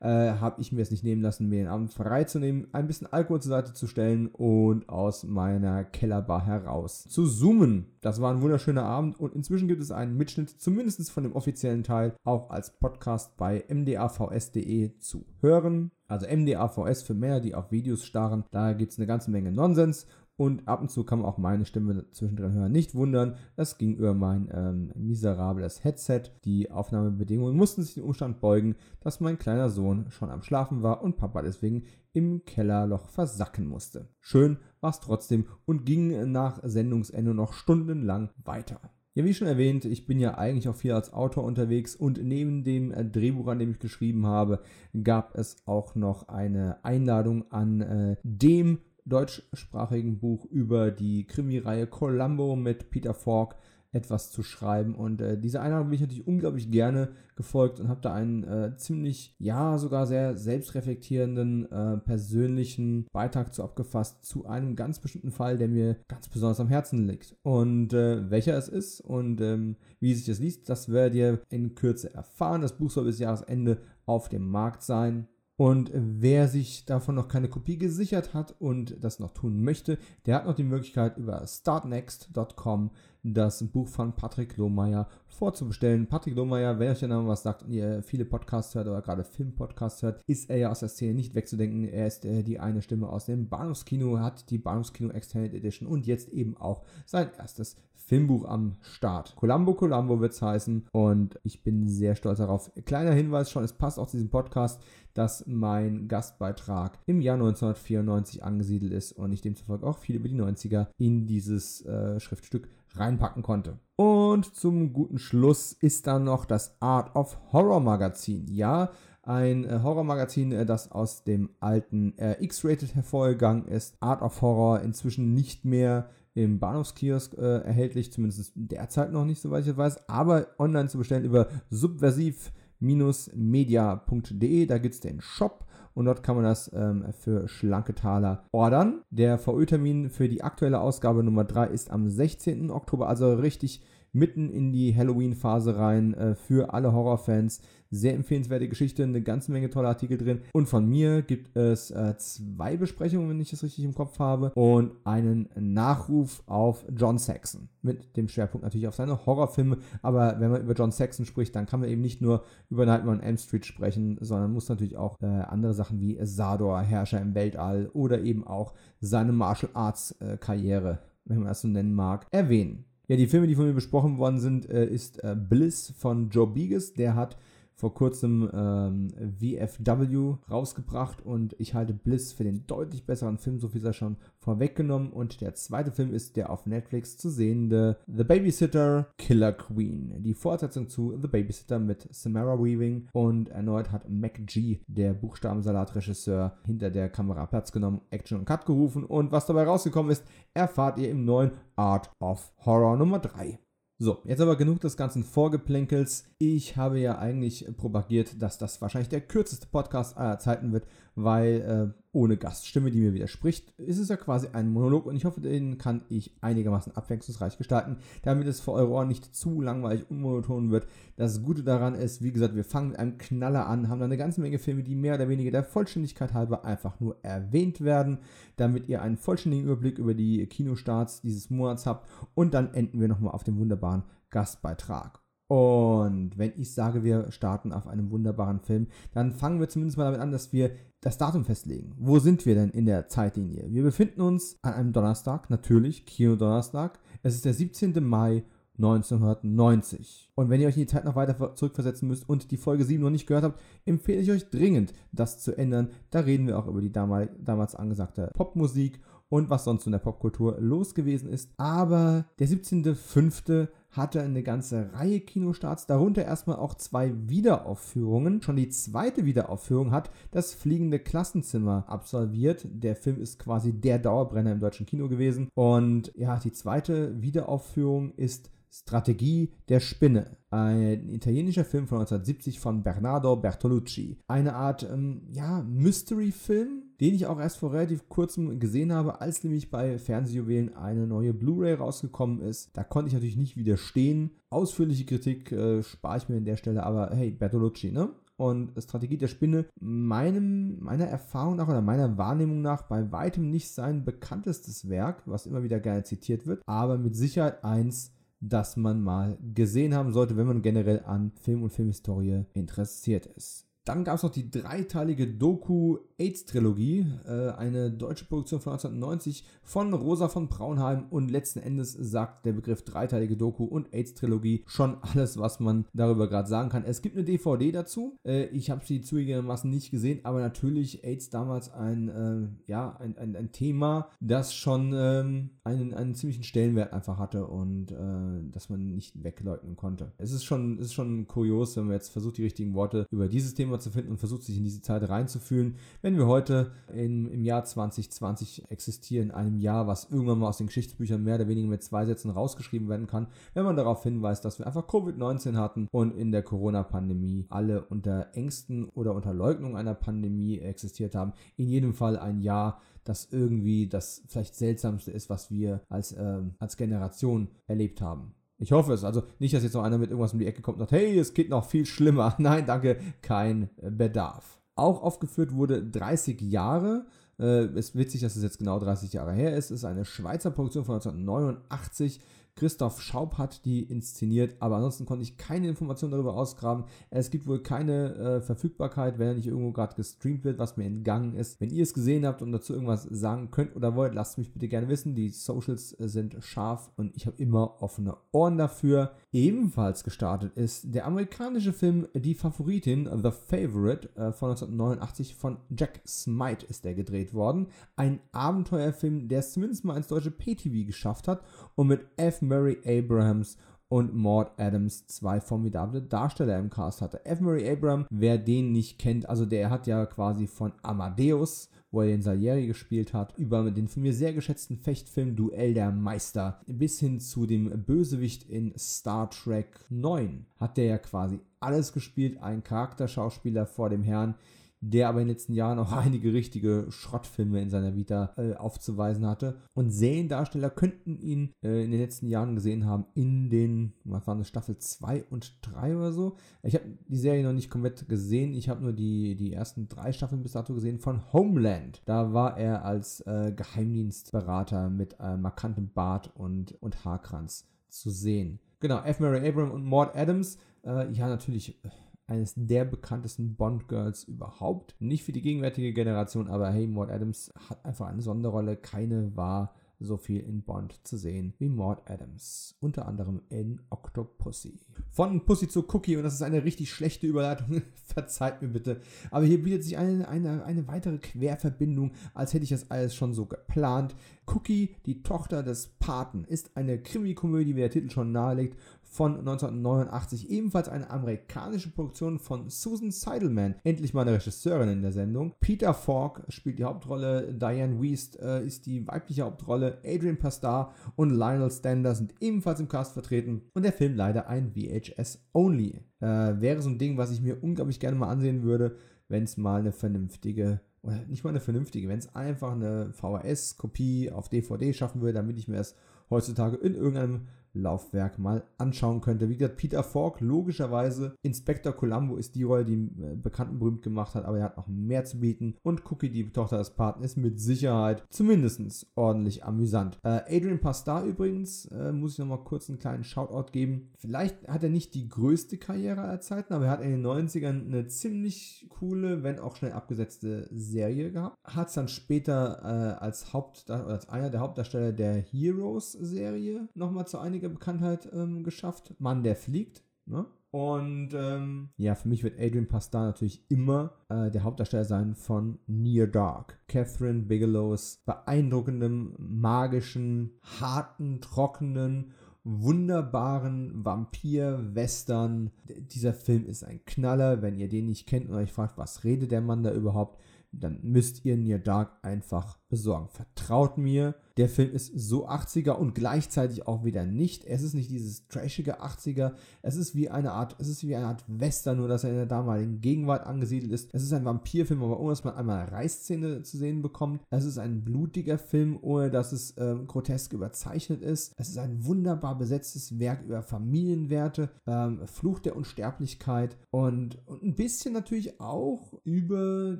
äh, 0.07 0.39
habe 0.39 0.61
ich 0.61 0.71
mir 0.71 0.83
es 0.83 0.93
nicht 0.93 1.03
nehmen 1.03 1.21
lassen, 1.21 1.49
mir 1.49 1.59
den 1.59 1.67
Abend 1.67 1.93
freizunehmen, 1.93 2.69
ein 2.73 2.87
bisschen 2.87 3.09
Alkohol 3.13 3.43
zur 3.43 3.51
Seite 3.51 3.73
zu 3.73 3.89
stellen 3.89 4.29
und 4.29 4.89
aus 4.89 5.25
meiner 5.25 5.83
Kellerbar 5.83 6.47
heraus 6.47 7.03
zu 7.09 7.27
zoomen. 7.27 7.87
Das 8.03 8.21
war 8.21 8.33
ein 8.33 8.41
wunderschöner 8.41 8.85
Abend 8.85 9.19
und 9.19 9.35
inzwischen 9.35 9.67
gibt 9.67 9.83
es 9.83 9.91
einen 9.91 10.17
Mitschnitt, 10.17 10.49
zumindest 10.51 11.11
von 11.11 11.25
dem 11.25 11.35
offiziellen 11.35 11.83
Teil, 11.83 12.15
auch 12.23 12.51
als 12.51 12.71
Podcast 12.79 13.37
bei 13.37 13.65
mdavs.de 13.69 14.97
zu 15.01 15.27
hören. 15.41 15.91
Also 16.09 16.27
MDAVS 16.29 17.03
für 17.03 17.15
Männer, 17.15 17.41
die 17.41 17.57
auf 17.57 17.73
Videos 17.73 18.05
starren. 18.05 18.45
Da 18.53 18.75
gibt 18.75 18.93
es 18.93 18.99
eine 18.99 19.09
ganze 19.09 19.33
Menge 19.33 19.51
Nonsens 19.51 20.07
und 20.37 20.69
ab 20.69 20.83
und 20.83 20.91
zu 20.91 21.05
kann 21.05 21.21
man 21.21 21.29
auch 21.29 21.39
meine 21.39 21.65
Stimme 21.65 22.11
zwischendrin 22.11 22.53
hören. 22.53 22.73
Nicht 22.73 22.95
wundern, 22.95 23.37
das 23.57 23.79
ging 23.79 23.97
über 23.97 24.15
mein 24.15 24.49
ähm, 24.53 24.93
miserables 24.95 25.83
Headset. 25.83 26.23
Die 26.45 26.71
Aufnahmebedingungen 26.71 27.57
mussten 27.57 27.83
sich 27.83 27.95
dem 27.95 28.05
Umstand 28.05 28.41
beugen, 28.41 28.77
dass 29.01 29.21
mein 29.21 29.39
kleiner 29.39 29.71
Sohn 29.71 30.11
schon 30.11 30.31
am 30.31 30.43
Schlafen 30.43 30.83
war 30.83 31.03
und 31.03 31.17
Papa 31.17 31.43
deswegen 31.43 31.85
im 32.13 32.45
Kellerloch 32.45 33.09
versacken 33.09 33.67
musste. 33.67 34.09
Schön 34.21 34.59
war 34.81 34.91
es 34.91 35.01
trotzdem 35.01 35.47
und 35.65 35.85
ging 35.85 36.31
nach 36.31 36.61
Sendungsende 36.63 37.35
noch 37.35 37.53
stundenlang 37.53 38.31
weiter. 38.45 38.81
Ja, 39.17 39.25
wie 39.25 39.33
schon 39.33 39.49
erwähnt, 39.49 39.87
ich 39.87 40.05
bin 40.05 40.19
ja 40.19 40.37
eigentlich 40.37 40.69
auch 40.69 40.75
viel 40.75 40.93
als 40.93 41.15
Autor 41.15 41.45
unterwegs 41.45 41.97
und 41.97 42.23
neben 42.23 42.65
dem 42.65 42.93
äh, 42.93 43.03
Drehbuch, 43.03 43.47
an 43.47 43.59
dem 43.59 43.71
ich 43.71 43.79
geschrieben 43.79 44.27
habe, 44.27 44.61
gab 45.03 45.35
es 45.39 45.57
auch 45.65 45.95
noch 45.95 46.29
eine 46.29 46.85
Einladung 46.85 47.51
an 47.51 47.81
äh, 47.81 48.17
dem 48.23 48.81
deutschsprachigen 49.07 50.19
Buch 50.19 50.45
über 50.47 50.91
die 50.91 51.27
Krimireihe 51.27 51.87
Columbo 51.87 52.57
mit 52.57 52.91
Peter 52.91 53.15
Falk 53.15 53.57
etwas 53.97 54.31
zu 54.31 54.43
schreiben. 54.43 54.95
Und 54.95 55.21
äh, 55.21 55.39
diese 55.39 55.61
Einladung 55.61 55.89
bin 55.89 55.95
ich 55.95 56.01
natürlich 56.03 56.27
unglaublich 56.27 56.71
gerne 56.71 57.09
gefolgt 57.35 57.81
und 57.81 57.89
habe 57.89 58.01
da 58.01 58.15
einen 58.15 58.45
äh, 58.45 58.77
ziemlich, 58.77 59.35
ja, 59.39 59.79
sogar 59.79 60.07
sehr 60.07 60.37
selbstreflektierenden, 60.37 61.71
äh, 61.71 61.97
persönlichen 61.99 63.07
Beitrag 63.13 63.55
zu 63.55 63.63
abgefasst 63.65 64.25
zu 64.25 64.47
einem 64.47 64.77
ganz 64.77 65.01
bestimmten 65.01 65.31
Fall, 65.31 65.59
der 65.59 65.69
mir 65.69 65.97
ganz 66.09 66.29
besonders 66.29 66.61
am 66.61 66.69
Herzen 66.69 67.07
liegt. 67.07 67.37
Und 67.43 67.93
äh, 67.93 68.31
welcher 68.31 68.57
es 68.57 68.69
ist 68.69 69.01
und 69.01 69.41
ähm, 69.41 69.77
wie 69.99 70.15
sich 70.15 70.27
das 70.27 70.39
liest, 70.39 70.69
das 70.69 70.91
werdet 70.91 71.15
ihr 71.15 71.41
in 71.49 71.75
Kürze 71.75 72.13
erfahren. 72.13 72.63
Das 72.63 72.77
Buch 72.77 72.91
soll 72.91 73.05
bis 73.05 73.19
Jahresende 73.19 73.79
auf 74.05 74.29
dem 74.29 74.49
Markt 74.49 74.83
sein. 74.83 75.29
Und 75.59 75.91
wer 75.95 76.49
sich 76.49 76.85
davon 76.85 77.15
noch 77.15 77.29
keine 77.29 77.49
Kopie 77.49 77.79
gesichert 77.79 78.35
hat 78.35 78.55
und 78.59 79.03
das 79.03 79.21
noch 79.21 79.33
tun 79.33 79.63
möchte, 79.63 79.99
der 80.27 80.37
hat 80.37 80.47
noch 80.47 80.55
die 80.55 80.65
Möglichkeit 80.65 81.17
über 81.17 81.47
startnext.com 81.47 82.91
das 83.23 83.65
Buch 83.65 83.89
von 83.89 84.13
Patrick 84.13 84.57
Lohmeier 84.57 85.09
vorzubestellen. 85.27 86.07
Patrick 86.07 86.37
Lohmeier, 86.37 86.79
wenn 86.79 86.91
euch 86.91 87.01
der 87.01 87.09
Name 87.09 87.27
was 87.27 87.43
sagt 87.43 87.63
und 87.63 87.73
ihr 87.73 88.03
viele 88.03 88.25
Podcasts 88.25 88.75
hört 88.75 88.87
oder 88.87 89.03
gerade 89.03 89.25
Filmpodcasts 89.25 90.03
hört, 90.03 90.23
ist 90.27 90.51
er 90.51 90.59
ja 90.59 90.71
aus 90.71 90.81
der 90.81 90.91
Szene 90.91 91.15
nicht 91.15 91.35
wegzudenken. 91.35 91.89
Er 91.89 92.07
ist 92.07 92.25
äh, 92.25 92.43
die 92.43 92.61
eine 92.61 92.83
Stimme 92.83 93.09
aus 93.09 93.25
dem 93.25 93.49
Bahnhofskino, 93.49 94.21
hat 94.21 94.51
die 94.51 94.59
Bahnhofskino 94.59 95.11
Extended 95.11 95.55
Edition 95.55 95.89
und 95.89 96.07
jetzt 96.07 96.29
eben 96.29 96.57
auch 96.57 96.85
sein 97.07 97.31
erstes 97.39 97.77
Filmbuch 98.07 98.45
am 98.45 98.77
Start. 98.83 99.35
Columbo 99.35 99.75
Columbo 99.75 100.21
wird 100.21 100.33
es 100.33 100.41
heißen 100.41 100.87
und 100.93 101.41
ich 101.43 101.65
bin 101.65 101.89
sehr 101.89 102.15
stolz 102.15 102.39
darauf. 102.39 102.71
Kleiner 102.85 103.13
Hinweis 103.13 103.51
schon, 103.51 103.65
es 103.65 103.73
passt 103.73 103.99
auch 103.99 104.07
zu 104.07 104.17
diesem 104.17 104.31
Podcast, 104.31 104.81
dass 105.13 105.45
mein 105.47 106.07
Gastbeitrag 106.07 106.99
im 107.07 107.21
Jahr 107.21 107.35
1994 107.35 108.45
angesiedelt 108.45 108.93
ist 108.93 109.13
und 109.13 109.33
ich 109.33 109.41
demzufolge 109.41 109.85
auch 109.85 109.99
viel 109.99 110.17
über 110.17 110.29
die 110.29 110.41
90er 110.41 110.87
in 110.99 111.27
dieses 111.27 111.85
äh, 111.85 112.21
Schriftstück 112.21 112.69
reinpacken 112.95 113.43
konnte. 113.43 113.81
Und 113.97 114.55
zum 114.55 114.93
guten 114.93 115.19
Schluss 115.19 115.73
ist 115.73 116.07
dann 116.07 116.25
noch 116.25 116.45
das 116.45 116.81
Art 116.81 117.17
of 117.17 117.37
Horror 117.53 117.81
Magazin. 117.81 118.47
Ja, 118.49 118.91
ein 119.23 119.65
äh, 119.65 119.81
Horrormagazin, 119.83 120.53
äh, 120.53 120.65
das 120.65 120.93
aus 120.93 121.25
dem 121.25 121.51
alten 121.59 122.17
äh, 122.19 122.37
X-Rated 122.45 122.95
hervorgegangen 122.95 123.67
ist. 123.67 123.97
Art 124.01 124.23
of 124.23 124.41
Horror 124.41 124.81
inzwischen 124.81 125.35
nicht 125.35 125.65
mehr 125.65 126.09
im 126.37 126.61
Bahnhofskiosk 126.61 127.37
äh, 127.39 127.63
erhältlich, 127.63 128.13
zumindest 128.13 128.53
derzeit 128.55 129.11
noch 129.11 129.25
nicht, 129.25 129.41
soweit 129.41 129.67
ich 129.67 129.77
weiß, 129.77 130.09
aber 130.09 130.47
online 130.59 130.89
zu 130.89 130.99
bestellen 130.99 131.25
über 131.25 131.49
subversiv-media.de. 131.71 134.67
Da 134.67 134.79
gibt 134.79 134.95
es 134.95 135.01
den 135.01 135.21
Shop 135.23 135.65
und 135.95 136.05
dort 136.05 136.23
kann 136.23 136.37
man 136.37 136.45
das 136.45 136.71
ähm, 136.75 137.07
für 137.19 137.49
schlanke 137.49 137.95
Taler 137.95 138.45
ordern. 138.53 139.01
Der 139.11 139.39
VÖ-Termin 139.39 140.11
für 140.11 140.29
die 140.29 140.43
aktuelle 140.43 140.81
Ausgabe 140.81 141.25
Nummer 141.25 141.45
3 141.45 141.69
ist 141.69 141.91
am 141.91 142.11
16. 142.11 142.71
Oktober, 142.71 143.09
also 143.09 143.33
richtig 143.33 143.83
mitten 144.13 144.51
in 144.51 144.73
die 144.73 144.97
Halloween-Phase 144.97 145.77
rein 145.77 146.15
äh, 146.15 146.35
für 146.35 146.73
alle 146.73 146.93
Horrorfans. 146.93 147.61
Sehr 147.91 148.15
empfehlenswerte 148.15 148.69
Geschichte, 148.69 149.05
eine 149.05 149.23
ganze 149.23 149.53
Menge 149.53 149.71
tolle 149.71 149.89
Artikel 149.89 150.19
drin. 150.19 150.41
Und 150.53 150.69
von 150.69 150.89
mir 150.89 151.23
gibt 151.23 151.57
es 151.57 151.93
äh, 151.93 152.17
zwei 152.19 152.77
Besprechungen, 152.77 153.29
wenn 153.29 153.41
ich 153.41 153.51
das 153.51 153.63
richtig 153.63 153.85
im 153.85 153.95
Kopf 153.95 154.19
habe, 154.19 154.51
und 154.55 154.93
einen 155.05 155.49
Nachruf 155.55 156.43
auf 156.47 156.85
John 156.97 157.19
Saxon. 157.19 157.69
Mit 157.83 158.17
dem 158.17 158.27
Schwerpunkt 158.27 158.65
natürlich 158.65 158.89
auf 158.89 158.97
seine 158.97 159.25
Horrorfilme. 159.25 159.79
Aber 160.03 160.41
wenn 160.41 160.51
man 160.51 160.63
über 160.63 160.75
John 160.75 160.91
Saxon 160.91 161.27
spricht, 161.27 161.55
dann 161.55 161.67
kann 161.67 161.79
man 161.79 161.89
eben 161.89 162.03
nicht 162.03 162.21
nur 162.21 162.43
über 162.71 162.87
Nightmare 162.87 163.19
on 163.19 163.23
Elm 163.23 163.37
Street 163.37 163.65
sprechen, 163.65 164.19
sondern 164.21 164.53
muss 164.53 164.69
natürlich 164.69 164.97
auch 164.97 165.17
äh, 165.21 165.27
andere 165.27 165.73
Sachen 165.73 166.01
wie 166.01 166.19
Sador, 166.23 166.81
Herrscher 166.83 167.21
im 167.21 167.35
Weltall 167.35 167.89
oder 167.93 168.21
eben 168.21 168.45
auch 168.47 168.75
seine 169.01 169.33
Martial 169.33 169.71
Arts 169.75 170.13
äh, 170.21 170.37
Karriere, 170.39 170.99
wenn 171.25 171.39
man 171.39 171.49
das 171.49 171.61
so 171.61 171.69
nennen 171.69 171.95
mag, 171.95 172.27
erwähnen. 172.33 172.85
Ja, 173.09 173.17
die 173.17 173.29
Filme, 173.29 173.47
die 173.47 173.55
von 173.55 173.67
mir 173.67 173.73
besprochen 173.73 174.19
worden 174.19 174.41
sind, 174.41 174.69
äh, 174.69 174.85
ist 174.85 175.23
äh, 175.23 175.37
Bliss 175.37 175.93
von 175.97 176.29
Joe 176.31 176.47
Biges. 176.47 176.95
Der 176.95 177.15
hat 177.15 177.37
vor 177.77 177.95
kurzem 177.95 178.51
ähm, 178.53 179.09
VFW 179.39 180.37
rausgebracht 180.51 181.25
und 181.25 181.55
ich 181.59 181.75
halte 181.75 181.93
Bliss 181.93 182.33
für 182.33 182.45
den 182.45 182.67
deutlich 182.67 183.05
besseren 183.05 183.39
Film, 183.39 183.61
so 183.61 183.69
viel 183.69 183.83
sei 183.83 183.93
schon 183.93 184.17
vorweggenommen. 184.39 185.13
Und 185.13 185.41
der 185.43 185.55
zweite 185.55 185.93
Film 185.93 186.15
ist 186.15 186.37
der 186.37 186.51
auf 186.51 186.67
Netflix 186.67 187.19
zu 187.19 187.29
sehende 187.29 187.99
The 188.07 188.25
Babysitter 188.25 189.09
Killer 189.19 189.53
Queen, 189.53 190.23
die 190.23 190.35
Fortsetzung 190.35 190.89
zu 190.89 191.17
The 191.21 191.29
Babysitter 191.29 191.79
mit 191.79 192.09
Samara 192.11 192.59
Weaving 192.59 193.09
und 193.13 193.51
erneut 193.51 193.93
hat 193.93 194.09
Mac 194.09 194.47
G, 194.47 194.81
der 194.87 195.13
Buchstabensalat-Regisseur, 195.13 196.57
hinter 196.65 196.91
der 196.91 197.11
Kamera 197.11 197.47
Platz 197.47 197.73
genommen, 197.73 198.01
Action 198.11 198.39
und 198.39 198.47
Cut 198.47 198.65
gerufen 198.65 199.05
und 199.05 199.33
was 199.33 199.47
dabei 199.47 199.65
rausgekommen 199.65 200.11
ist, 200.11 200.25
erfahrt 200.55 200.99
ihr 200.99 201.11
im 201.11 201.25
neuen 201.25 201.51
Art 201.77 202.11
of 202.21 202.53
Horror 202.65 202.97
Nummer 202.97 203.19
3. 203.19 203.59
So, 203.99 204.19
jetzt 204.25 204.43
aber 204.43 204.57
genug 204.57 204.81
des 204.81 204.99
ganzen 204.99 205.25
Vorgeplänkels. 205.25 206.25
Ich 206.37 206.77
habe 206.77 207.01
ja 207.01 207.17
eigentlich 207.17 207.67
propagiert, 207.79 208.43
dass 208.43 208.59
das 208.59 208.83
wahrscheinlich 208.83 209.09
der 209.09 209.23
kürzeste 209.23 209.67
Podcast 209.69 210.19
aller 210.19 210.39
Zeiten 210.39 210.73
wird, 210.73 210.87
weil 211.17 211.95
äh, 211.95 212.03
ohne 212.13 212.37
Gaststimme, 212.37 212.91
die 212.91 213.01
mir 213.01 213.15
widerspricht, 213.15 213.73
ist 213.79 213.99
es 213.99 214.09
ja 214.09 214.17
quasi 214.17 214.49
ein 214.53 214.71
Monolog 214.71 215.07
und 215.07 215.17
ich 215.17 215.25
hoffe, 215.25 215.41
den 215.41 215.79
kann 215.79 216.03
ich 216.09 216.37
einigermaßen 216.43 216.95
abwechslungsreich 216.95 217.59
gestalten, 217.59 217.99
damit 218.23 218.47
es 218.47 218.61
für 218.61 218.73
eure 218.73 218.91
Ohren 218.91 219.09
nicht 219.09 219.35
zu 219.35 219.61
langweilig 219.61 220.05
und 220.11 220.21
monoton 220.21 220.71
wird. 220.71 220.87
Das 221.17 221.43
Gute 221.43 221.63
daran 221.63 221.95
ist, 221.95 222.23
wie 222.23 222.33
gesagt, 222.33 222.55
wir 222.55 222.65
fangen 222.65 222.91
mit 222.91 222.99
einem 222.99 223.19
Knaller 223.19 223.67
an, 223.67 223.89
haben 223.89 223.99
da 223.99 224.05
eine 224.05 224.17
ganze 224.17 224.41
Menge 224.41 224.59
Filme, 224.59 224.83
die 224.83 224.95
mehr 224.95 225.15
oder 225.15 225.29
weniger 225.29 225.51
der 225.51 225.65
Vollständigkeit 225.65 226.35
halber 226.35 226.65
einfach 226.65 227.01
nur 227.01 227.17
erwähnt 227.23 227.81
werden, 227.81 228.19
damit 228.57 228.89
ihr 228.89 229.03
einen 229.03 229.17
vollständigen 229.17 229.65
Überblick 229.65 229.99
über 229.99 230.15
die 230.15 230.47
Kinostarts 230.47 231.23
dieses 231.23 231.51
Monats 231.51 231.87
habt 231.87 232.09
und 232.35 232.55
dann 232.55 232.73
enden 232.75 233.01
wir 233.01 233.09
nochmal 233.09 233.33
auf 233.33 233.45
dem 233.45 233.59
wunderbaren 233.59 234.05
Gastbeitrag. 234.31 235.26
Und 235.49 236.37
wenn 236.37 236.53
ich 236.57 236.75
sage, 236.75 237.05
wir 237.05 237.31
starten 237.31 237.73
auf 237.73 237.87
einem 237.87 238.11
wunderbaren 238.11 238.61
Film, 238.61 238.89
dann 239.13 239.33
fangen 239.33 239.61
wir 239.61 239.69
zumindest 239.69 239.97
mal 239.97 240.05
damit 240.05 240.21
an, 240.21 240.33
dass 240.33 240.53
wir 240.53 240.73
das 241.01 241.19
Datum 241.19 241.45
festlegen. 241.45 241.95
Wo 241.97 242.19
sind 242.19 242.47
wir 242.47 242.57
denn 242.57 242.71
in 242.71 242.87
der 242.87 243.07
Zeitlinie? 243.09 243.67
Wir 243.69 243.85
befinden 243.85 244.23
uns 244.23 244.59
an 244.63 244.75
einem 244.75 244.93
Donnerstag, 244.93 245.49
natürlich, 245.49 246.05
Kino-Donnerstag. 246.05 246.99
Es 247.23 247.35
ist 247.35 247.45
der 247.45 247.55
17. 247.55 248.03
Mai 248.03 248.43
1990. 248.79 250.33
Und 250.35 250.51
wenn 250.51 250.61
ihr 250.61 250.67
euch 250.67 250.77
in 250.77 250.83
die 250.83 250.87
Zeit 250.89 251.05
noch 251.05 251.15
weiter 251.15 251.55
zurückversetzen 251.55 252.09
müsst 252.09 252.29
und 252.29 252.51
die 252.51 252.57
Folge 252.57 252.85
7 252.85 253.03
noch 253.03 253.11
nicht 253.11 253.27
gehört 253.27 253.45
habt, 253.45 253.61
empfehle 253.85 254.21
ich 254.21 254.33
euch 254.33 254.51
dringend, 254.51 254.93
das 255.13 255.39
zu 255.39 255.57
ändern. 255.57 255.91
Da 256.11 256.21
reden 256.21 256.47
wir 256.47 256.59
auch 256.59 256.67
über 256.67 256.81
die 256.81 256.93
damals 256.93 257.75
angesagte 257.75 258.33
Popmusik 258.35 259.01
und 259.29 259.49
was 259.49 259.65
sonst 259.65 259.87
in 259.87 259.93
der 259.93 259.99
Popkultur 259.99 260.61
los 260.61 260.95
gewesen 260.95 261.29
ist. 261.29 261.53
Aber 261.57 262.27
der 262.39 262.49
17.05 262.49 263.69
hatte 263.97 264.23
eine 264.23 264.43
ganze 264.43 264.91
Reihe 264.95 265.21
Kinostarts, 265.21 265.87
darunter 265.87 266.25
erstmal 266.25 266.57
auch 266.57 266.75
zwei 266.75 267.13
Wiederaufführungen. 267.29 268.43
Schon 268.43 268.57
die 268.57 268.69
zweite 268.69 269.25
Wiederaufführung 269.25 269.91
hat 269.91 270.11
das 270.31 270.55
Fliegende 270.55 270.99
Klassenzimmer 270.99 271.85
absolviert. 271.89 272.67
Der 272.71 272.97
Film 272.97 273.21
ist 273.21 273.39
quasi 273.39 273.73
der 273.73 273.99
Dauerbrenner 273.99 274.53
im 274.53 274.61
deutschen 274.61 274.87
Kino 274.87 275.09
gewesen. 275.09 275.49
Und 275.55 276.13
ja, 276.15 276.39
die 276.39 276.53
zweite 276.53 277.21
Wiederaufführung 277.23 278.13
ist 278.17 278.51
Strategie 278.71 279.53
der 279.69 279.81
Spinne, 279.81 280.37
ein 280.51 281.09
italienischer 281.09 281.65
Film 281.65 281.87
von 281.87 281.99
1970 281.99 282.61
von 282.61 282.83
Bernardo 282.83 283.37
Bertolucci. 283.37 284.19
Eine 284.27 284.55
Art, 284.55 284.83
ähm, 284.83 285.23
ja, 285.33 285.63
Mystery-Film, 285.63 286.86
den 287.01 287.15
ich 287.15 287.27
auch 287.27 287.39
erst 287.39 287.59
vor 287.59 287.73
relativ 287.73 288.09
kurzem 288.09 288.59
gesehen 288.59 288.93
habe, 288.93 289.21
als 289.21 289.45
nämlich 289.45 289.71
bei 289.71 289.99
Fernsehjuwelen 289.99 290.75
eine 290.77 291.07
neue 291.07 291.35
Blu-ray 291.35 291.75
rausgekommen 291.75 292.41
ist. 292.41 292.77
Da 292.77 292.85
konnte 292.85 293.09
ich 293.09 293.15
natürlich 293.15 293.37
nicht 293.37 293.57
widerstehen. 293.57 294.31
Ausführliche 294.51 295.05
Kritik 295.05 295.53
äh, 295.53 295.83
spare 295.83 296.19
ich 296.19 296.29
mir 296.29 296.37
an 296.37 296.45
der 296.45 296.57
Stelle, 296.57 296.83
aber 296.85 297.11
hey, 297.15 297.31
Bertolucci, 297.31 297.93
ne? 297.93 298.11
und 298.37 298.73
Strategie 298.83 299.17
der 299.17 299.29
Spinne 299.29 299.67
meinem, 299.81 300.79
meiner 300.81 301.07
Erfahrung 301.07 301.57
nach 301.57 301.69
oder 301.69 301.81
meiner 301.81 302.19
Wahrnehmung 302.19 302.61
nach 302.61 302.83
bei 302.83 303.11
weitem 303.11 303.51
nicht 303.51 303.71
sein 303.71 304.05
bekanntestes 304.05 304.89
Werk, 304.89 305.23
was 305.27 305.47
immer 305.47 305.63
wieder 305.63 305.81
gerne 305.81 306.05
zitiert 306.05 306.47
wird, 306.47 306.63
aber 306.67 306.99
mit 306.99 307.17
Sicherheit 307.17 307.65
eins, 307.65 308.13
das 308.41 308.77
man 308.77 309.01
mal 309.01 309.39
gesehen 309.55 309.95
haben 309.95 310.13
sollte, 310.13 310.37
wenn 310.37 310.47
man 310.47 310.63
generell 310.63 311.03
an 311.05 311.33
Film 311.33 311.63
und 311.63 311.73
Filmhistorie 311.73 312.45
interessiert 312.53 313.27
ist. 313.27 313.66
Dann 313.87 314.03
gab 314.03 314.17
es 314.17 314.25
noch 314.25 314.33
die 314.33 314.51
dreiteilige 314.51 315.29
Doku-AIDS-Trilogie, 315.29 317.07
äh, 317.25 317.51
eine 317.51 317.93
deutsche 317.93 318.25
Produktion 318.25 318.61
von 318.61 318.73
1990 318.73 319.45
von 319.63 319.95
Rosa 319.95 320.27
von 320.27 320.49
Braunheim 320.49 321.05
und 321.11 321.31
letzten 321.31 321.61
Endes 321.61 321.93
sagt 321.93 322.47
der 322.47 322.53
Begriff 322.53 322.83
dreiteilige 322.83 323.37
Doku 323.37 323.63
und 323.65 323.95
AIDS-Trilogie 323.95 324.65
schon 324.67 324.97
alles, 325.03 325.39
was 325.39 325.61
man 325.61 325.87
darüber 325.93 326.29
gerade 326.29 326.49
sagen 326.49 326.69
kann. 326.69 326.83
Es 326.85 327.01
gibt 327.01 327.15
eine 327.15 327.25
DVD 327.25 327.71
dazu, 327.71 328.19
äh, 328.25 328.47
ich 328.47 328.71
habe 328.71 328.85
sie 328.85 329.03
zugegebenermaßen 329.03 329.71
nicht 329.71 329.93
gesehen, 329.93 330.19
aber 330.25 330.41
natürlich 330.41 331.05
AIDS 331.05 331.31
damals 331.31 331.73
ein, 331.73 332.09
äh, 332.09 332.69
ja, 332.69 332.97
ein, 332.97 333.17
ein, 333.17 333.37
ein, 333.37 333.53
Thema, 333.53 334.09
das 334.21 334.53
schon 334.53 334.93
ähm, 334.97 335.51
einen, 335.63 335.95
einen 335.95 336.17
ziemlichen 336.17 336.43
Stellenwert 336.43 336.93
einfach 336.93 337.19
hatte 337.19 337.47
und 337.47 337.93
äh, 337.93 338.51
das 338.51 338.69
man 338.69 338.91
nicht 338.91 339.23
wegleugnen 339.23 339.77
konnte. 339.77 340.11
Es 340.19 340.33
ist 340.33 340.43
schon, 340.43 340.79
ist 340.79 340.93
schon 340.93 341.29
kurios, 341.29 341.77
wenn 341.77 341.85
man 341.85 341.95
jetzt 341.95 342.11
versucht, 342.11 342.39
die 342.39 342.43
richtigen 342.43 342.75
Worte 342.75 343.07
über 343.13 343.29
dieses 343.29 343.55
Thema 343.55 343.76
Thema 343.77 343.79
zu 343.79 343.91
finden 343.91 344.13
und 344.13 344.19
versucht 344.19 344.43
sich 344.43 344.57
in 344.57 344.65
diese 344.65 344.83
Zeit 344.83 345.09
reinzufühlen. 345.09 345.77
Wenn 346.03 346.17
wir 346.17 346.27
heute 346.27 346.73
in, 346.93 347.27
im 347.27 347.45
Jahr 347.45 347.65
2020 347.65 348.71
existieren, 348.71 349.31
einem 349.31 349.59
Jahr, 349.59 349.87
was 349.87 350.11
irgendwann 350.11 350.39
mal 350.39 350.49
aus 350.49 350.59
den 350.59 350.67
Geschichtsbüchern 350.67 351.23
mehr 351.23 351.37
oder 351.37 351.49
weniger 351.49 351.69
mit 351.69 351.83
zwei 351.83 352.07
Sätzen 352.07 352.31
rausgeschrieben 352.31 352.89
werden 352.89 353.07
kann, 353.07 353.29
wenn 353.55 353.65
man 353.65 353.77
darauf 353.77 354.03
hinweist, 354.03 354.45
dass 354.45 354.59
wir 354.59 354.67
einfach 354.67 354.87
Covid-19 354.87 355.57
hatten 355.57 355.89
und 355.91 356.17
in 356.17 356.33
der 356.33 356.43
Corona-Pandemie 356.43 357.47
alle 357.49 357.85
unter 357.85 358.35
Ängsten 358.35 358.89
oder 358.91 359.15
unter 359.15 359.35
Leugnung 359.35 359.77
einer 359.77 359.95
Pandemie 359.95 360.59
existiert 360.59 361.15
haben. 361.15 361.33
In 361.57 361.69
jedem 361.69 361.95
Fall 361.95 362.19
ein 362.19 362.41
Jahr, 362.41 362.81
das 363.05 363.29
irgendwie 363.31 363.89
das 363.89 364.23
vielleicht 364.27 364.55
seltsamste 364.55 365.13
ist, 365.13 365.31
was 365.31 365.51
wir 365.51 365.83
als, 365.89 366.13
ähm, 366.13 366.55
als 366.59 366.77
Generation 366.77 367.49
erlebt 367.67 368.01
haben. 368.01 368.35
Ich 368.59 368.73
hoffe 368.73 368.93
es. 368.93 369.05
Also 369.05 369.23
nicht, 369.39 369.55
dass 369.55 369.63
jetzt 369.63 369.75
noch 369.75 369.83
einer 369.83 369.99
mit 369.99 370.11
irgendwas 370.11 370.33
um 370.33 370.39
die 370.39 370.47
Ecke 370.47 370.63
kommt 370.63 370.77
und 370.77 370.89
sagt, 370.89 370.93
hey, 370.93 371.19
es 371.19 371.35
geht 371.35 371.51
noch 371.51 371.65
viel 371.65 371.87
schlimmer. 371.87 372.35
Nein, 372.39 372.67
danke, 372.67 372.99
kein 373.23 373.71
Bedarf. 373.83 374.61
Auch 374.75 375.03
aufgeführt 375.03 375.53
wurde 375.53 375.83
30 375.83 376.41
Jahre. 376.41 377.07
Äh, 377.39 377.65
es 377.65 377.91
ist 377.91 377.97
witzig, 377.97 378.23
dass 378.23 378.37
es 378.37 378.43
jetzt 378.43 378.59
genau 378.59 378.79
30 378.79 379.13
Jahre 379.13 379.33
her 379.33 379.57
ist. 379.57 379.67
Es 379.67 379.81
ist 379.81 379.85
eine 379.85 380.05
Schweizer 380.05 380.51
Produktion 380.51 380.85
von 380.85 380.97
1989 380.97 382.21
Christoph 382.57 383.03
Schaub 383.03 383.37
hat 383.37 383.67
die 383.67 383.83
inszeniert, 383.83 384.57
aber 384.61 384.77
ansonsten 384.77 385.05
konnte 385.05 385.23
ich 385.23 385.37
keine 385.37 385.69
Informationen 385.69 386.13
darüber 386.13 386.35
ausgraben. 386.35 386.85
Es 387.11 387.31
gibt 387.31 387.47
wohl 387.47 387.63
keine 387.63 388.15
äh, 388.15 388.41
Verfügbarkeit, 388.41 389.19
wenn 389.19 389.29
er 389.29 389.35
nicht 389.35 389.47
irgendwo 389.47 389.73
gerade 389.73 389.95
gestreamt 389.95 390.43
wird, 390.45 390.59
was 390.59 390.79
mir 390.79 390.87
entgangen 390.87 391.35
ist. 391.35 391.61
Wenn 391.61 391.69
ihr 391.69 391.83
es 391.83 391.93
gesehen 391.93 392.25
habt 392.25 392.41
und 392.41 392.53
dazu 392.53 392.73
irgendwas 392.73 393.03
sagen 393.03 393.51
könnt 393.51 393.77
oder 393.77 393.95
wollt, 393.95 394.15
lasst 394.15 394.39
mich 394.39 394.55
bitte 394.55 394.69
gerne 394.69 394.89
wissen. 394.89 395.15
Die 395.15 395.29
Socials 395.29 395.91
sind 395.91 396.37
scharf 396.41 396.91
und 396.97 397.15
ich 397.15 397.27
habe 397.27 397.37
immer 397.37 397.83
offene 397.83 398.17
Ohren 398.33 398.57
dafür. 398.57 399.13
Ebenfalls 399.33 400.05
gestartet 400.05 400.57
ist 400.57 400.95
der 400.95 401.05
amerikanische 401.05 401.73
Film 401.73 402.07
Die 402.15 402.35
Favoritin, 402.35 403.09
The 403.23 403.33
Favorite 403.33 404.09
äh, 404.15 404.33
von 404.33 404.51
1989 404.51 405.35
von 405.35 405.59
Jack 405.77 406.01
Smite 406.07 406.65
ist 406.67 406.85
der 406.85 406.95
gedreht 406.95 407.35
worden. 407.35 407.67
Ein 407.97 408.21
Abenteuerfilm, 408.33 409.29
der 409.29 409.41
es 409.41 409.53
zumindest 409.53 409.85
mal 409.85 409.97
ins 409.97 410.07
deutsche 410.07 410.31
PTV 410.31 410.87
geschafft 410.87 411.29
hat 411.29 411.43
und 411.75 411.89
mit 411.89 412.07
F. 412.17 412.41
Murray 412.41 412.79
Abrahams 412.87 413.57
und 413.89 414.15
Maud 414.15 414.51
Adams 414.59 415.07
zwei 415.07 415.41
formidable 415.41 416.03
Darsteller 416.03 416.59
im 416.59 416.71
Cast 416.71 417.03
hatte. 417.03 417.25
F. 417.25 417.41
Murray 417.41 417.69
Abraham, 417.69 418.07
wer 418.11 418.39
den 418.39 418.73
nicht 418.73 418.99
kennt, 418.99 419.29
also 419.29 419.47
der 419.47 419.71
hat 419.71 419.87
ja 419.87 420.07
quasi 420.07 420.47
von 420.47 420.73
Amadeus, 420.83 421.69
wo 421.91 422.03
er 422.03 422.09
den 422.09 422.23
Salieri 422.23 422.67
gespielt 422.67 423.13
hat, 423.13 423.39
über 423.39 423.71
den 423.71 423.89
von 423.89 424.03
mir 424.03 424.13
sehr 424.13 424.33
geschätzten 424.33 424.77
Fechtfilm 424.77 425.37
Duell 425.37 425.75
der 425.75 425.93
Meister 425.93 426.61
bis 426.67 426.99
hin 427.01 427.21
zu 427.21 427.47
dem 427.47 427.85
Bösewicht 427.85 428.49
in 428.49 428.73
Star 428.77 429.31
Trek 429.31 429.85
9 429.89 430.47
hat 430.57 430.77
der 430.77 430.85
ja 430.85 430.99
quasi 430.99 431.41
alles 431.61 431.93
gespielt, 431.93 432.43
ein 432.43 432.63
Charakterschauspieler 432.63 433.67
vor 433.67 433.91
dem 433.91 434.03
Herrn, 434.03 434.35
der 434.81 435.09
aber 435.09 435.21
in 435.21 435.29
den 435.29 435.35
letzten 435.35 435.55
Jahren 435.55 435.79
auch 435.79 435.93
einige 435.97 436.33
richtige 436.33 436.87
Schrottfilme 436.91 437.61
in 437.61 437.71
seiner 437.71 437.95
Vita 437.95 438.33
äh, 438.37 438.55
aufzuweisen 438.55 439.27
hatte. 439.27 439.57
Und 439.75 439.91
Seriendarsteller 439.91 440.71
könnten 440.71 441.17
ihn 441.19 441.53
äh, 441.63 441.85
in 441.85 441.91
den 441.91 442.01
letzten 442.01 442.29
Jahren 442.29 442.55
gesehen 442.55 442.87
haben 442.87 443.07
in 443.15 443.51
den, 443.51 443.93
was 444.05 444.27
waren 444.27 444.39
das, 444.39 444.49
Staffel 444.49 444.79
2 444.79 445.25
und 445.31 445.59
3 445.63 445.97
oder 445.97 446.13
so. 446.13 446.37
Ich 446.63 446.75
habe 446.75 446.85
die 447.09 447.19
Serie 447.19 447.45
noch 447.45 447.53
nicht 447.53 447.71
komplett 447.71 448.09
gesehen. 448.09 448.55
Ich 448.55 448.69
habe 448.69 448.83
nur 448.83 448.93
die, 448.93 449.37
die 449.37 449.53
ersten 449.53 449.89
drei 449.89 450.13
Staffeln 450.13 450.43
bis 450.43 450.53
dato 450.53 450.75
gesehen 450.75 450.99
von 450.99 451.33
Homeland. 451.33 452.03
Da 452.05 452.33
war 452.33 452.57
er 452.59 452.85
als 452.85 453.21
äh, 453.21 453.53
Geheimdienstberater 453.55 454.91
mit 454.91 455.17
äh, 455.21 455.37
markantem 455.37 455.91
Bart 455.93 456.31
und, 456.37 456.73
und 456.83 457.05
Haarkranz 457.05 457.67
zu 457.89 458.11
sehen. 458.11 458.61
Genau, 458.81 459.03
F. 459.03 459.21
Murray 459.21 459.49
Abram 459.49 459.71
und 459.71 459.85
Maud 459.85 460.15
Adams. 460.15 460.59
Äh, 460.85 461.11
ja, 461.13 461.29
natürlich 461.29 461.83
äh, 461.85 461.89
eines 462.27 462.55
der 462.57 462.85
bekanntesten 462.85 463.55
Bond-Girls 463.57 464.25
überhaupt. 464.25 464.95
Nicht 464.99 465.25
für 465.25 465.33
die 465.33 465.43
gegenwärtige 465.43 465.93
Generation, 465.93 466.49
aber 466.49 466.71
hey, 466.71 466.87
Maud 466.87 467.11
Adams 467.11 467.53
hat 467.69 467.85
einfach 467.85 468.07
eine 468.07 468.23
Sonderrolle. 468.23 468.77
Keine 468.77 469.37
war 469.37 469.75
so 469.99 470.17
viel 470.17 470.41
in 470.41 470.63
Bond 470.63 471.07
zu 471.07 471.17
sehen 471.17 471.55
wie 471.59 471.69
Maud 471.69 472.03
Adams, 472.07 472.77
unter 472.81 473.07
anderem 473.07 473.43
in 473.49 473.81
Octopussy. 473.91 474.81
Von 475.11 475.45
Pussy 475.45 475.69
zu 475.69 475.87
Cookie, 475.89 476.17
und 476.17 476.23
das 476.23 476.35
ist 476.35 476.43
eine 476.43 476.65
richtig 476.65 476.91
schlechte 476.91 477.27
Überleitung, 477.27 477.83
verzeiht 478.05 478.61
mir 478.61 478.69
bitte, 478.69 479.01
aber 479.31 479.47
hier 479.47 479.63
bietet 479.63 479.85
sich 479.85 479.97
eine, 479.97 480.29
eine, 480.29 480.65
eine 480.65 480.87
weitere 480.87 481.19
Querverbindung, 481.19 482.13
als 482.35 482.53
hätte 482.53 482.65
ich 482.65 482.71
das 482.71 482.91
alles 482.91 483.15
schon 483.15 483.33
so 483.33 483.47
geplant. 483.47 484.15
Cookie, 484.47 484.95
die 485.07 485.23
Tochter 485.23 485.63
des 485.63 485.89
Paten, 485.99 486.45
ist 486.45 486.77
eine 486.77 487.03
Krimikomödie, 487.03 487.75
wie 487.75 487.81
der 487.81 487.91
Titel 487.91 488.11
schon 488.11 488.33
nahelegt, 488.33 488.79
von 489.09 489.39
1989, 489.39 490.51
ebenfalls 490.51 490.89
eine 490.89 491.11
amerikanische 491.11 491.91
Produktion 491.91 492.39
von 492.39 492.69
Susan 492.69 493.11
Seidelman, 493.11 493.77
endlich 493.85 494.15
mal 494.15 494.23
eine 494.23 494.35
Regisseurin 494.35 494.89
in 494.89 495.03
der 495.03 495.13
Sendung. 495.13 495.55
Peter 495.61 495.95
Falk 495.95 496.45
spielt 496.49 496.79
die 496.79 496.85
Hauptrolle, 496.85 497.55
Diane 497.55 498.01
Wiest 498.01 498.39
äh, 498.41 498.65
ist 498.65 498.87
die 498.87 499.07
weibliche 499.07 499.43
Hauptrolle, 499.43 499.99
Adrian 500.05 500.39
Pastar 500.39 500.93
und 501.15 501.31
Lionel 501.31 501.71
Stander 501.71 502.15
sind 502.15 502.35
ebenfalls 502.41 502.81
im 502.81 502.89
Cast 502.89 503.13
vertreten 503.13 503.63
und 503.75 503.85
der 503.85 503.93
Film 503.93 504.17
leider 504.17 504.49
ein 504.49 504.73
VHS-Only. 504.73 506.01
Äh, 506.21 506.27
wäre 506.61 506.83
so 506.83 506.91
ein 506.91 506.99
Ding, 506.99 507.17
was 507.17 507.31
ich 507.31 507.41
mir 507.41 507.63
unglaublich 507.63 508.01
gerne 508.01 508.17
mal 508.17 508.29
ansehen 508.29 508.63
würde, 508.63 508.97
wenn 509.29 509.45
es 509.45 509.57
mal 509.57 509.81
eine 509.81 509.93
vernünftige 509.93 510.81
oder 511.07 511.25
nicht 511.29 511.45
mal 511.45 511.51
eine 511.51 511.61
vernünftige, 511.61 512.09
wenn 512.09 512.19
es 512.19 512.35
einfach 512.35 512.73
eine 512.73 513.13
VHS-Kopie 513.13 514.33
auf 514.33 514.49
DVD 514.49 514.93
schaffen 514.93 515.21
würde, 515.21 515.35
damit 515.35 515.57
ich 515.57 515.69
mir 515.69 515.79
es 515.79 515.95
heutzutage 516.31 516.77
in 516.77 516.95
irgendeinem 516.95 517.43
Laufwerk 517.77 518.39
mal 518.39 518.65
anschauen 518.79 519.21
könnte. 519.21 519.49
Wie 519.49 519.57
gesagt, 519.57 519.77
Peter 519.77 520.03
Falk, 520.03 520.41
logischerweise, 520.41 521.37
Inspector 521.43 521.93
Columbo 521.93 522.37
ist 522.37 522.55
die 522.55 522.63
Rolle, 522.63 522.85
die 522.85 522.95
ihn 522.95 523.23
äh, 523.23 523.37
bekannt 523.37 523.73
und 523.73 523.79
berühmt 523.79 524.03
gemacht 524.03 524.35
hat, 524.35 524.45
aber 524.45 524.59
er 524.59 524.65
hat 524.65 524.77
noch 524.77 524.89
mehr 524.89 525.25
zu 525.25 525.41
bieten. 525.41 525.77
Und 525.83 526.11
Cookie, 526.11 526.31
die 526.31 526.51
Tochter 526.51 526.79
des 526.79 526.91
Paten, 526.91 527.23
ist 527.23 527.37
mit 527.37 527.61
Sicherheit 527.61 528.25
zumindest 528.31 529.07
ordentlich 529.15 529.65
amüsant. 529.65 530.19
Äh, 530.23 530.41
Adrian 530.57 530.81
Pastar 530.81 531.25
übrigens, 531.25 531.87
äh, 531.87 532.13
muss 532.13 532.33
ich 532.33 532.39
nochmal 532.39 532.65
kurz 532.65 532.89
einen 532.89 532.99
kleinen 532.99 533.25
Shoutout 533.25 533.73
geben. 533.73 534.11
Vielleicht 534.19 534.67
hat 534.69 534.83
er 534.83 534.89
nicht 534.89 535.15
die 535.15 535.29
größte 535.29 535.79
Karriere 535.79 536.23
aller 536.23 536.41
Zeiten, 536.41 536.73
aber 536.73 536.87
er 536.87 536.91
hat 536.91 537.03
in 537.03 537.11
den 537.11 537.27
90ern 537.27 537.87
eine 537.87 538.07
ziemlich 538.07 538.87
coole, 538.89 539.43
wenn 539.43 539.59
auch 539.59 539.77
schnell 539.77 539.93
abgesetzte 539.93 540.69
Serie 540.73 541.31
gehabt. 541.31 541.57
Hat 541.65 541.89
es 541.89 541.95
dann 541.95 542.09
später 542.09 542.81
äh, 542.83 543.25
als, 543.25 543.53
Haupt, 543.53 543.91
als 543.91 544.29
einer 544.29 544.51
der 544.51 544.61
Hauptdarsteller 544.61 545.13
der 545.13 545.35
Heroes-Serie 545.37 546.89
nochmal 546.95 547.27
zu 547.27 547.39
einiger 547.39 547.66
Bekanntheit 547.69 548.29
ähm, 548.33 548.65
geschafft. 548.65 549.15
Mann, 549.19 549.43
der 549.43 549.57
fliegt. 549.57 550.03
Ne? 550.27 550.47
Und 550.71 551.31
ähm, 551.33 551.89
ja, 551.97 552.15
für 552.15 552.29
mich 552.29 552.43
wird 552.43 552.61
Adrian 552.61 552.89
Pastar 552.89 553.25
natürlich 553.25 553.65
immer 553.71 554.13
äh, 554.29 554.51
der 554.51 554.63
Hauptdarsteller 554.63 555.05
sein 555.05 555.35
von 555.35 555.79
Near 555.87 556.27
Dark. 556.27 556.79
Catherine 556.89 557.45
Bigelows 557.45 558.23
beeindruckendem, 558.27 559.35
magischen, 559.39 560.59
harten, 560.81 561.41
trockenen, 561.41 562.33
wunderbaren 562.65 564.05
Vampir-Western. 564.05 565.71
Dieser 566.11 566.35
Film 566.35 566.67
ist 566.67 566.85
ein 566.85 567.05
Knaller. 567.07 567.63
Wenn 567.63 567.79
ihr 567.79 567.89
den 567.89 568.07
nicht 568.07 568.27
kennt 568.27 568.51
und 568.51 568.57
euch 568.57 568.73
fragt, 568.73 568.99
was 568.99 569.25
redet 569.25 569.53
der 569.53 569.61
Mann 569.61 569.83
da 569.83 569.93
überhaupt, 569.93 570.39
dann 570.73 570.99
müsst 571.03 571.45
ihr 571.45 571.57
Near 571.57 571.79
Dark 571.79 572.19
einfach 572.23 572.77
besorgen. 572.89 573.29
Vertraut 573.29 573.99
mir, 573.99 574.35
der 574.57 574.69
Film 574.71 574.93
ist 574.93 575.13
so 575.15 575.49
80er 575.49 575.93
und 575.93 576.15
gleichzeitig 576.15 576.87
auch 576.87 577.05
wieder 577.05 577.27
nicht. 577.27 577.67
Es 577.67 577.83
ist 577.83 577.95
nicht 577.95 578.11
dieses 578.11 578.49
trashige 578.49 579.03
80er. 579.03 579.53
Es 579.83 579.97
ist 579.97 580.15
wie 580.15 580.31
eine 580.31 580.53
Art, 580.53 580.77
es 580.79 580.89
ist 580.89 581.07
wie 581.07 581.15
eine 581.15 581.27
Art 581.27 581.45
Western, 581.47 581.99
nur 581.99 582.09
dass 582.09 582.25
er 582.25 582.31
in 582.31 582.37
der 582.37 582.47
damaligen 582.47 583.01
Gegenwart 583.01 583.47
angesiedelt 583.47 583.93
ist. 583.93 584.15
Es 584.15 584.23
ist 584.23 584.33
ein 584.33 584.47
Vampirfilm, 584.47 585.03
aber 585.03 585.21
ohne 585.21 585.33
dass 585.33 585.45
man 585.45 585.57
einmal 585.57 585.85
Reißszene 585.85 586.63
zu 586.63 586.79
sehen 586.79 587.03
bekommt. 587.03 587.43
Es 587.51 587.65
ist 587.65 587.79
ein 587.79 588.03
blutiger 588.03 588.57
Film, 588.57 588.99
ohne 589.03 589.31
dass 589.31 589.53
es 589.53 589.75
ähm, 589.77 590.07
grotesk 590.07 590.55
überzeichnet 590.55 591.23
ist. 591.23 591.53
Es 591.59 591.69
ist 591.69 591.79
ein 591.79 592.07
wunderbar 592.07 592.57
besetztes 592.57 593.19
Werk 593.19 593.45
über 593.45 593.63
Familienwerte, 593.63 594.71
ähm, 594.87 595.27
Fluch 595.27 595.59
der 595.59 595.77
Unsterblichkeit 595.77 596.79
und, 596.91 597.47
und 597.47 597.63
ein 597.63 597.75
bisschen 597.75 598.15
natürlich 598.15 598.59
auch 598.59 599.13
über 599.25 599.99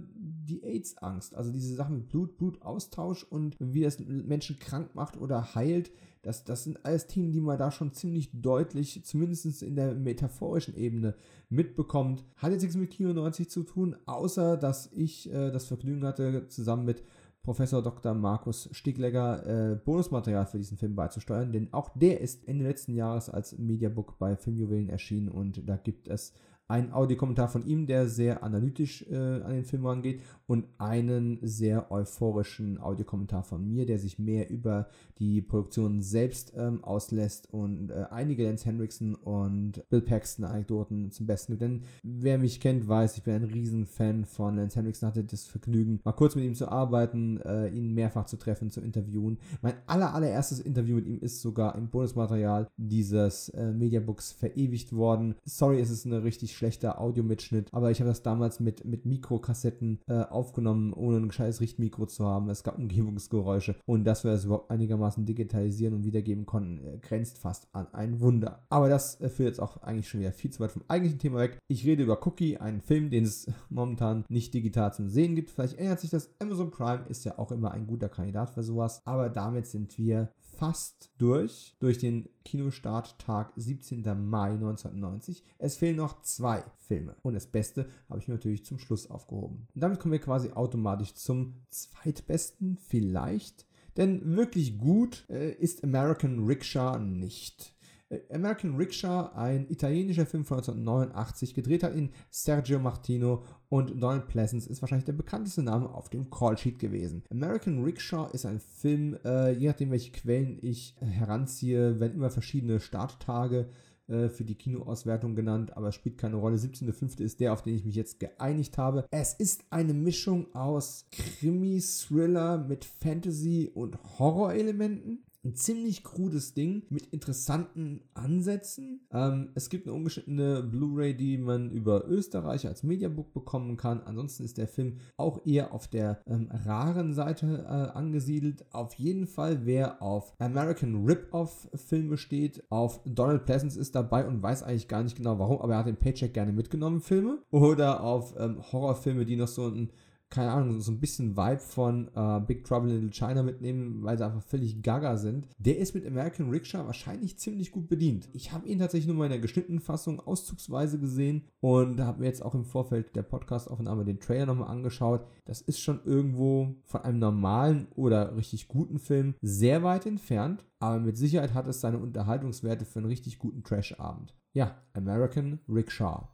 die 0.17 0.63
AIDS-Angst. 0.63 1.35
Also 1.35 1.53
diese 1.53 1.75
Sachen 1.75 1.97
mit 1.97 2.09
Blut, 2.09 2.39
Blutaustausch 2.87 3.25
und 3.25 3.57
wie 3.59 3.83
das 3.83 3.99
Menschen 3.99 4.27
Menschen 4.27 4.59
krank 4.59 4.95
macht 4.95 5.17
oder 5.17 5.55
heilt. 5.55 5.91
Das, 6.23 6.45
das 6.45 6.65
sind 6.65 6.85
alles 6.85 7.07
Themen, 7.07 7.31
die 7.31 7.41
man 7.41 7.59
da 7.59 7.71
schon 7.71 7.93
ziemlich 7.93 8.31
deutlich, 8.33 9.05
zumindest 9.05 9.63
in 9.63 9.77
der 9.77 9.95
metaphorischen 9.95 10.77
Ebene, 10.77 11.15
mitbekommt. 11.49 12.25
Hat 12.37 12.51
jetzt 12.51 12.63
nichts 12.63 12.77
mit 12.77 12.91
Kino 12.91 13.13
90 13.13 13.49
zu 13.49 13.63
tun, 13.63 13.97
außer 14.07 14.57
dass 14.57 14.91
ich 14.93 15.33
äh, 15.33 15.51
das 15.53 15.67
Vergnügen 15.67 16.05
hatte, 16.05 16.49
zusammen 16.49 16.85
mit 16.85 17.05
Professor 17.43 17.81
Dr. 17.81 18.13
Markus 18.13 18.69
Stiglegger 18.73 19.47
äh, 19.47 19.77
Bonusmaterial 19.77 20.47
für 20.47 20.59
diesen 20.59 20.79
Film 20.79 20.97
beizusteuern, 20.97 21.53
denn 21.53 21.73
auch 21.73 21.91
der 21.95 22.21
ist 22.21 22.49
Ende 22.49 22.65
letzten 22.65 22.93
Jahres 22.93 23.31
als 23.31 23.57
Mediabook 23.57 24.19
bei 24.19 24.35
Filmjuwelen 24.37 24.89
erschienen 24.89 25.29
und 25.29 25.69
da 25.69 25.77
gibt 25.77 26.09
es 26.09 26.33
ein 26.69 26.93
Audiokommentar 26.93 27.49
von 27.49 27.65
ihm, 27.65 27.87
der 27.87 28.09
sehr 28.09 28.43
analytisch 28.43 29.07
äh, 29.09 29.15
an 29.15 29.53
den 29.53 29.65
Film 29.65 29.87
rangeht 29.87 30.21
und 30.47 30.67
einen 30.79 31.39
sehr 31.43 31.93
euphorischen 31.93 32.79
Audiokommentar 32.81 33.45
von 33.45 33.67
mir, 33.67 33.87
der 33.87 33.99
sich 33.99 34.19
mehr 34.19 34.51
über 34.51 34.89
die 35.19 35.43
Produktion 35.43 36.03
selbst 36.03 36.53
ähm, 36.57 36.83
auslässt 36.83 37.53
und 37.53 37.91
äh, 37.91 38.07
einige 38.11 38.45
Lance 38.45 38.67
Henriksen 38.67 39.15
und 39.15 39.89
Bill 39.89 40.03
Paxton 40.03 40.45
Anekdoten 40.45 41.11
zum 41.13 41.27
Besten 41.27 41.53
gibt. 41.53 41.63
Denn 41.63 41.83
wer 42.03 42.39
mich 42.39 42.61
kennt, 42.61 42.89
weiß, 42.89 43.17
ich 43.17 43.23
bin 43.23 43.35
ein 43.35 43.45
Riesenfan 43.45 44.25
von 44.25 44.57
Lance 44.57 44.77
Henriksen, 44.77 45.07
hatte 45.07 45.25
das 45.25 45.47
Vergnügen, 45.47 46.01
mal 46.05 46.13
kurz 46.13 46.35
mit 46.35 46.45
ihm 46.45 46.55
zu 46.55 46.69
arbeiten, 46.69 47.41
äh, 47.43 47.69
ihn 47.69 47.95
mehrfach 47.95 48.27
zu 48.27 48.37
treffen, 48.37 48.71
zu 48.71 48.81
interviewen. 48.81 49.39
Mein 49.63 49.75
aller, 49.87 50.15
allererstes 50.15 50.61
Interview 50.61 50.97
mit 50.97 51.07
ihm 51.07 51.21
ist 51.21 51.41
sogar 51.41 51.77
im 51.77 51.89
Bonusmaterial 51.89 52.69
dieses 52.77 53.51
äh, 53.51 53.73
Mediabooks 53.73 54.33
verewigt 54.33 54.93
worden. 54.93 55.37
Sorry, 55.45 55.81
es 55.81 55.91
ist 55.91 56.07
eine 56.07 56.25
richtig 56.25 56.56
schlechter 56.57 57.01
Audiomitschnitt, 57.01 57.69
aber 57.73 57.91
ich 57.91 58.01
habe 58.01 58.09
das 58.09 58.23
damals 58.23 58.61
mit, 58.61 58.85
mit 58.85 59.07
Mikrokassetten 59.07 60.01
äh, 60.09 60.23
aufgenommen, 60.23 60.93
ohne 60.93 61.19
ein 61.19 61.29
gescheites 61.29 61.61
Richtmikro 61.61 62.07
zu 62.07 62.25
haben. 62.25 62.51
Es 62.51 62.65
gab 62.65 62.79
Umgebungsgeräusche 62.87 63.77
und 63.87 64.05
dass 64.05 64.25
wir 64.25 64.33
das 64.33 64.45
überhaupt 64.45 64.71
einigermaßen 64.71 65.25
digitalisieren 65.25 65.95
und 65.95 66.05
wiedergeben 66.05 66.47
konnten, 66.47 66.85
äh, 66.85 66.99
grenzt 66.99 67.39
fast 67.39 67.69
an 67.73 67.87
ein 67.93 68.21
Wunder. 68.21 68.65
Aber 68.69 68.89
das 68.89 69.21
äh, 69.21 69.29
führt 69.29 69.49
jetzt 69.49 69.61
auch 69.61 69.83
eigentlich 69.83 70.09
schon 70.09 70.21
wieder 70.21 70.33
viel 70.33 70.51
zu 70.51 70.61
weit 70.61 70.73
vom 70.73 70.83
eigentlichen 70.89 71.19
Thema 71.19 71.39
weg. 71.39 71.59
Ich 71.69 71.85
rede 71.87 72.03
über 72.03 72.27
Cookie, 72.27 72.59
einen 72.59 72.81
Film, 72.81 73.11
den 73.11 73.25
es 73.25 73.47
momentan 73.69 74.25
nicht 74.29 74.55
digital 74.55 74.93
zum 74.93 75.09
Sehen 75.09 75.35
gibt. 75.35 75.51
Vielleicht 75.51 75.79
ändert 75.79 76.01
sich 76.01 76.11
das. 76.11 76.31
Amazon 76.41 76.71
Prime 76.71 77.05
ist 77.09 77.25
ja 77.25 77.39
auch 77.39 77.53
immer 77.53 77.73
ein 77.73 77.87
guter 77.87 78.09
Kandidat 78.09 78.51
für 78.51 78.63
sowas. 78.63 79.03
Aber 79.05 79.29
damit 79.29 79.67
sind 79.67 79.97
wir 79.99 80.31
fast 80.57 81.11
durch, 81.19 81.77
durch 81.81 81.99
den 81.99 82.29
Kinostarttag 82.45 83.53
17. 83.57 84.03
Mai 84.29 84.53
1990. 84.53 85.45
Es 85.59 85.77
fehlen 85.77 85.97
noch 85.97 86.23
zwei 86.23 86.65
Filme. 86.79 87.17
Und 87.23 87.35
das 87.35 87.47
Beste 87.47 87.89
habe 88.09 88.19
ich 88.19 88.29
mir 88.29 88.35
natürlich 88.35 88.65
zum 88.65 88.79
Schluss 88.79 89.11
aufgehoben. 89.11 89.69
Und 89.75 89.81
damit 89.81 90.01
kommen 90.01 90.13
wir 90.13 90.21
quasi 90.21 90.51
automatisch 90.51 91.15
zum 91.15 91.63
zweitbesten 91.71 92.79
vielleicht. 92.79 93.67
Denn 93.97 94.37
wirklich 94.37 94.79
gut 94.79 95.25
äh, 95.29 95.53
ist 95.53 95.83
American 95.83 96.45
Rickshaw 96.45 96.99
nicht. 96.99 97.76
Äh, 98.09 98.21
American 98.33 98.77
Rickshaw, 98.77 99.31
ein 99.35 99.69
italienischer 99.69 100.27
Film 100.27 100.45
von 100.45 100.59
1989, 100.59 101.55
gedreht 101.55 101.83
hat 101.83 101.95
in 101.95 102.11
Sergio 102.31 102.79
Martino 102.79 103.43
und 103.69 104.01
Donald 104.01 104.29
Pleasance 104.29 104.69
ist 104.69 104.81
wahrscheinlich 104.81 105.07
der 105.07 105.13
bekannteste 105.13 105.63
Name 105.63 105.93
auf 105.93 106.09
dem 106.09 106.31
Callsheet 106.31 106.79
gewesen. 106.79 107.25
American 107.31 107.83
Rickshaw 107.83 108.29
ist 108.33 108.47
ein 108.47 108.61
Film, 108.61 109.19
äh, 109.25 109.53
je 109.53 109.69
nachdem 109.69 109.91
welche 109.91 110.13
Quellen 110.13 110.59
ich 110.63 110.95
heranziehe, 111.01 111.99
werden 111.99 112.15
immer 112.15 112.31
verschiedene 112.31 112.79
Starttage 112.79 113.69
äh, 114.09 114.29
für 114.29 114.45
die 114.45 114.55
Kinoauswertung 114.55 115.35
genannt, 115.35 115.77
aber 115.77 115.89
es 115.89 115.97
spielt 115.97 116.17
keine 116.17 116.37
Rolle. 116.37 116.59
17.05. 116.59 117.21
ist 117.21 117.41
der, 117.41 117.53
auf 117.53 117.63
den 117.63 117.75
ich 117.75 117.85
mich 117.85 117.97
jetzt 117.97 118.21
geeinigt 118.21 118.79
habe. 118.79 119.05
Es 119.11 119.35
ist 119.35 119.65
eine 119.71 119.95
Mischung 119.95 120.55
aus 120.55 121.07
Krimi, 121.11 121.81
Thriller 121.81 122.59
mit 122.59 122.85
Fantasy 122.85 123.69
und 123.75 123.99
Horrorelementen 124.19 125.25
ein 125.47 125.55
ziemlich 125.55 126.03
krudes 126.03 126.55
Ding 126.55 126.83
mit 126.89 127.07
interessanten 127.07 128.01
Ansätzen. 128.15 129.07
Ähm, 129.13 129.51
es 129.55 129.71
gibt 129.71 129.87
eine 129.87 129.95
ungeschnittene 129.95 130.63
Blu-ray, 130.63 131.17
die 131.17 131.39
man 131.39 131.71
über 131.71 132.09
Österreich 132.09 132.67
als 132.67 132.83
Mediabook 132.83 133.33
bekommen 133.33 133.77
kann. 133.77 134.03
Ansonsten 134.03 134.45
ist 134.45 134.59
der 134.59 134.67
Film 134.67 134.99
auch 135.17 135.47
eher 135.47 135.73
auf 135.73 135.87
der 135.87 136.21
ähm, 136.27 136.51
raren 136.51 137.15
Seite 137.15 137.65
äh, 137.65 137.97
angesiedelt. 137.97 138.67
Auf 138.73 138.95
jeden 138.95 139.27
Fall, 139.27 139.65
wer 139.65 140.03
auf 140.03 140.35
American 140.39 141.07
Rip-Off-Filme 141.07 142.17
steht, 142.17 142.65
auf 142.71 143.01
Donald 143.05 143.45
Pleasance 143.45 143.79
ist 143.79 143.95
dabei 143.95 144.27
und 144.27 144.43
weiß 144.43 144.65
eigentlich 144.65 144.89
gar 144.89 145.05
nicht 145.05 145.17
genau 145.17 145.39
warum, 145.39 145.61
aber 145.61 145.75
er 145.75 145.79
hat 145.81 145.87
den 145.87 145.97
Paycheck 145.97 146.35
gerne 146.35 146.53
mitgenommen, 146.53 147.01
Filme. 147.01 147.39
Oder 147.51 148.03
auf 148.03 148.35
ähm, 148.37 148.61
Horrorfilme, 148.73 149.25
die 149.25 149.37
noch 149.37 149.49
so 149.49 149.69
ein 149.69 149.91
keine 150.31 150.51
Ahnung, 150.51 150.81
so 150.81 150.91
ein 150.91 151.01
bisschen 151.01 151.37
Vibe 151.37 151.61
von 151.61 152.11
äh, 152.15 152.41
Big 152.41 152.65
Trouble 152.65 152.91
in 152.91 152.97
Little 152.97 153.13
China 153.13 153.43
mitnehmen, 153.43 154.03
weil 154.03 154.19
sie 154.19 154.25
einfach 154.25 154.43
völlig 154.43 154.83
gaga 154.83 155.17
sind. 155.17 155.49
Der 155.59 155.79
ist 155.79 155.95
mit 155.95 156.07
American 156.07 156.51
Rickshaw 156.51 156.85
wahrscheinlich 156.85 157.39
ziemlich 157.39 157.71
gut 157.71 157.89
bedient. 157.89 158.29
Ich 158.33 158.53
habe 158.53 158.69
ihn 158.69 158.79
tatsächlich 158.79 159.07
nur 159.07 159.17
mal 159.17 159.27
in 159.27 159.31
der 159.31 159.41
geschnittenen 159.41 159.81
Fassung 159.81 160.21
auszugsweise 160.21 160.99
gesehen 160.99 161.45
und 161.61 162.01
habe 162.01 162.21
mir 162.21 162.27
jetzt 162.27 162.43
auch 162.43 162.55
im 162.55 162.65
Vorfeld 162.65 163.15
der 163.15 163.23
Podcast-Aufnahme 163.23 164.05
den 164.05 164.21
Trailer 164.21 164.47
nochmal 164.47 164.69
angeschaut. 164.69 165.27
Das 165.45 165.61
ist 165.61 165.81
schon 165.81 166.01
irgendwo 166.05 166.75
von 166.85 167.03
einem 167.03 167.19
normalen 167.19 167.87
oder 167.95 168.37
richtig 168.37 168.69
guten 168.69 168.99
Film 168.99 169.35
sehr 169.43 169.83
weit 169.83 170.07
entfernt, 170.07 170.65
aber 170.81 170.99
mit 170.99 171.17
Sicherheit 171.17 171.55
hat 171.55 171.69
es 171.69 171.81
seine 171.81 171.99
Unterhaltungswerte 171.99 172.85
für 172.85 172.99
einen 172.99 173.09
richtig 173.09 173.39
guten 173.39 173.63
Trash-Abend. 173.63 174.35
Ja, 174.53 174.77
American 174.95 175.61
Rickshaw. 175.69 176.29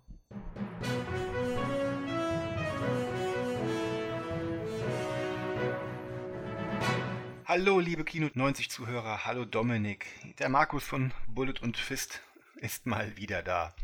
Hallo, 7.55 7.81
liebe 7.81 8.03
Kino 8.03 8.31
90 8.33 8.71
Zuhörer. 8.71 9.27
Hallo, 9.27 9.45
Dominik. 9.45 10.07
Der 10.39 10.49
Markus 10.49 10.85
von 10.85 11.13
Bullet 11.29 11.61
und 11.61 11.77
Fist 11.77 12.23
ist 12.57 12.87
mal 12.87 13.19
wieder 13.19 13.43
da. 13.43 13.75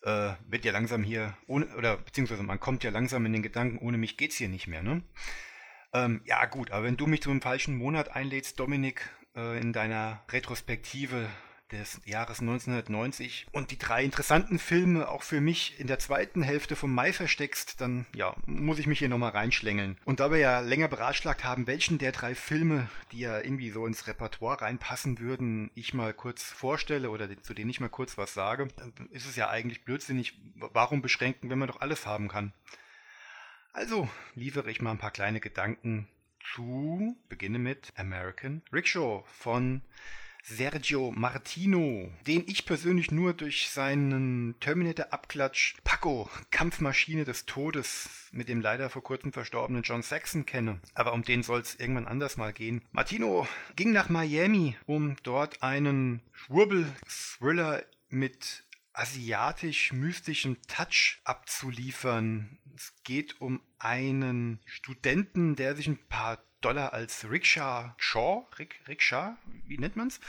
Äh, 0.00 0.32
wird 0.48 0.64
ja 0.64 0.72
langsam 0.72 1.02
hier, 1.02 1.36
ohne, 1.46 1.66
oder 1.76 1.98
beziehungsweise 1.98 2.42
man 2.42 2.58
kommt 2.58 2.82
ja 2.82 2.90
langsam 2.90 3.26
in 3.26 3.34
den 3.34 3.42
Gedanken, 3.42 3.76
ohne 3.76 3.98
mich 3.98 4.16
geht's 4.16 4.36
hier 4.36 4.48
nicht 4.48 4.68
mehr, 4.68 4.82
ne? 4.82 5.02
Ähm, 5.92 6.22
ja, 6.24 6.46
gut, 6.46 6.70
aber 6.70 6.84
wenn 6.84 6.96
du 6.96 7.06
mich 7.06 7.20
zu 7.20 7.30
einem 7.30 7.42
falschen 7.42 7.76
Monat 7.76 8.16
einlädst, 8.16 8.58
Dominik, 8.58 9.06
äh, 9.36 9.60
in 9.60 9.74
deiner 9.74 10.24
Retrospektive 10.30 11.28
des 11.72 12.00
Jahres 12.04 12.40
1990 12.40 13.46
und 13.52 13.70
die 13.70 13.78
drei 13.78 14.04
interessanten 14.04 14.58
Filme 14.58 15.08
auch 15.08 15.22
für 15.22 15.40
mich 15.40 15.78
in 15.80 15.86
der 15.86 15.98
zweiten 15.98 16.42
Hälfte 16.42 16.76
vom 16.76 16.94
Mai 16.94 17.12
versteckst, 17.12 17.80
dann 17.80 18.06
ja, 18.14 18.36
muss 18.46 18.78
ich 18.78 18.86
mich 18.86 18.98
hier 18.98 19.08
nochmal 19.08 19.32
reinschlängeln. 19.32 19.98
Und 20.04 20.20
da 20.20 20.30
wir 20.30 20.38
ja 20.38 20.60
länger 20.60 20.88
beratschlagt 20.88 21.44
haben, 21.44 21.66
welchen 21.66 21.98
der 21.98 22.12
drei 22.12 22.34
Filme, 22.34 22.88
die 23.12 23.20
ja 23.20 23.40
irgendwie 23.40 23.70
so 23.70 23.86
ins 23.86 24.06
Repertoire 24.06 24.60
reinpassen 24.60 25.18
würden, 25.18 25.70
ich 25.74 25.94
mal 25.94 26.14
kurz 26.14 26.44
vorstelle 26.44 27.10
oder 27.10 27.28
zu 27.42 27.54
denen 27.54 27.70
ich 27.70 27.80
mal 27.80 27.88
kurz 27.88 28.16
was 28.16 28.34
sage, 28.34 28.68
ist 29.10 29.26
es 29.26 29.36
ja 29.36 29.48
eigentlich 29.48 29.84
blödsinnig, 29.84 30.38
warum 30.54 31.02
beschränken, 31.02 31.50
wenn 31.50 31.58
man 31.58 31.68
doch 31.68 31.80
alles 31.80 32.06
haben 32.06 32.28
kann. 32.28 32.52
Also 33.72 34.08
liefere 34.34 34.70
ich 34.70 34.80
mal 34.80 34.92
ein 34.92 34.98
paar 34.98 35.10
kleine 35.10 35.40
Gedanken 35.40 36.08
zu, 36.54 37.16
beginne 37.28 37.58
mit 37.58 37.92
American 37.96 38.62
Rickshaw 38.72 39.24
von 39.26 39.82
Sergio 40.48 41.10
Martino, 41.10 42.08
den 42.24 42.44
ich 42.46 42.66
persönlich 42.66 43.10
nur 43.10 43.34
durch 43.34 43.68
seinen 43.68 44.54
Terminator-Abklatsch 44.60 45.74
Paco, 45.82 46.30
Kampfmaschine 46.52 47.24
des 47.24 47.46
Todes 47.46 48.08
mit 48.30 48.48
dem 48.48 48.60
leider 48.60 48.88
vor 48.88 49.02
kurzem 49.02 49.32
verstorbenen 49.32 49.82
John 49.82 50.02
Saxon 50.02 50.46
kenne. 50.46 50.80
Aber 50.94 51.14
um 51.14 51.24
den 51.24 51.42
soll 51.42 51.60
es 51.60 51.74
irgendwann 51.74 52.06
anders 52.06 52.36
mal 52.36 52.52
gehen. 52.52 52.82
Martino 52.92 53.48
ging 53.74 53.90
nach 53.90 54.08
Miami, 54.08 54.76
um 54.86 55.16
dort 55.24 55.64
einen 55.64 56.22
Schwurbel-Thriller 56.32 57.82
mit 58.08 58.62
asiatisch-mystischem 58.92 60.58
Touch 60.68 61.18
abzuliefern. 61.24 62.60
Es 62.76 62.94
geht 63.02 63.40
um 63.40 63.60
einen 63.80 64.60
Studenten, 64.64 65.56
der 65.56 65.74
sich 65.74 65.88
ein 65.88 65.98
paar 66.08 66.45
Dollar 66.60 66.92
als 66.92 67.28
Rickshaw 67.28 67.94
Shaw, 67.98 68.46
Rick, 68.58 68.80
Rickshaw, 68.88 69.36
wie 69.66 69.78
nennt 69.78 69.96
man's, 69.96 70.20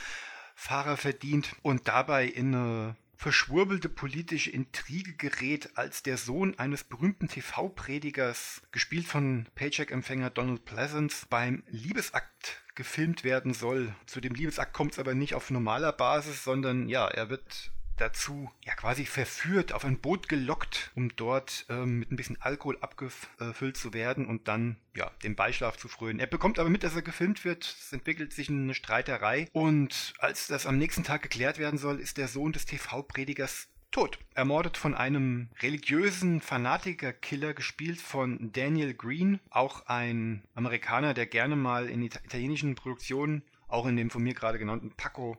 Fahrer 0.56 0.98
verdient 0.98 1.56
und 1.62 1.88
dabei 1.88 2.26
in 2.26 2.56
eine 2.56 2.96
verschwurbelte 3.18 3.90
politische 3.90 4.52
Intrige 4.52 5.14
gerät, 5.14 5.72
als 5.76 6.04
der 6.04 6.18
Sohn 6.18 6.58
eines 6.60 6.84
berühmten 6.84 7.28
TV-Predigers, 7.28 8.62
gespielt 8.72 9.08
von 9.08 9.48
Paycheck-Empfänger 9.56 10.30
Donald 10.30 10.66
Pleasance, 10.66 11.26
beim 11.30 11.64
Liebesakt 11.68 12.62
gefilmt 12.76 13.24
werden 13.24 13.54
soll. 13.54 13.94
Zu 14.06 14.22
dem 14.22 14.36
Liebesakt 14.36 14.74
kommt 14.74 14.94
es 14.94 15.00
aber 15.00 15.16
nicht 15.16 15.34
auf 15.34 15.50
normaler 15.50 15.92
Basis, 15.92 16.44
sondern 16.44 16.88
ja, 16.90 17.08
er 17.08 17.30
wird 17.30 17.72
dazu 17.98 18.50
ja 18.64 18.74
quasi 18.76 19.06
verführt, 19.06 19.74
auf 19.74 19.86
ein 19.86 20.00
Boot 20.00 20.30
gelockt, 20.30 20.92
um 20.96 21.16
dort 21.16 21.66
ähm, 21.70 22.00
mit 22.00 22.12
ein 22.12 22.16
bisschen 22.16 22.42
Alkohol 22.42 22.78
abgefüllt 22.82 23.78
zu 23.78 23.94
werden 23.94 24.26
und 24.26 24.48
dann 24.48 24.78
ja 24.96 25.12
den 25.24 25.36
Beischlaf 25.36 25.78
zu 25.78 25.88
frönen. 25.88 26.20
Er 26.20 26.28
bekommt 26.28 26.60
aber 26.60 26.70
mit, 26.70 26.84
dass 26.84 26.96
er 26.96 27.02
gefilmt 27.02 27.46
wird. 27.46 27.64
Es 27.66 27.94
entwickelt 27.94 28.34
sich 28.34 28.50
eine 28.50 28.74
Streiterei 28.74 29.48
und 29.52 30.14
als 30.20 30.48
das 30.48 30.66
am 30.66 30.78
nächsten 30.78 31.04
Tag 31.04 31.22
geklärt 31.22 31.58
werden 31.58 31.78
soll, 31.78 32.00
ist 32.00 32.18
der 32.18 32.28
Sohn 32.28 32.52
des 32.52 32.66
TV-Predigers 32.66 33.68
tot. 33.92 34.20
Ermordet 34.36 34.78
von 34.78 34.94
einem 34.94 35.50
religiösen 35.62 36.42
Fanatiker-Killer, 36.42 37.54
gespielt 37.54 38.02
von 38.02 38.52
Daniel 38.52 38.94
Green, 38.94 39.40
auch 39.50 39.86
ein 39.88 40.44
Amerikaner, 40.54 41.14
der 41.14 41.26
gerne 41.26 41.56
mal 41.56 41.90
in 41.90 42.02
italienischen 42.02 42.76
Produktionen, 42.76 43.44
auch 43.68 43.86
in 43.86 43.96
dem 43.96 44.10
von 44.10 44.24
mir 44.24 44.34
gerade 44.34 44.60
genannten 44.60 44.92
Paco 44.92 45.38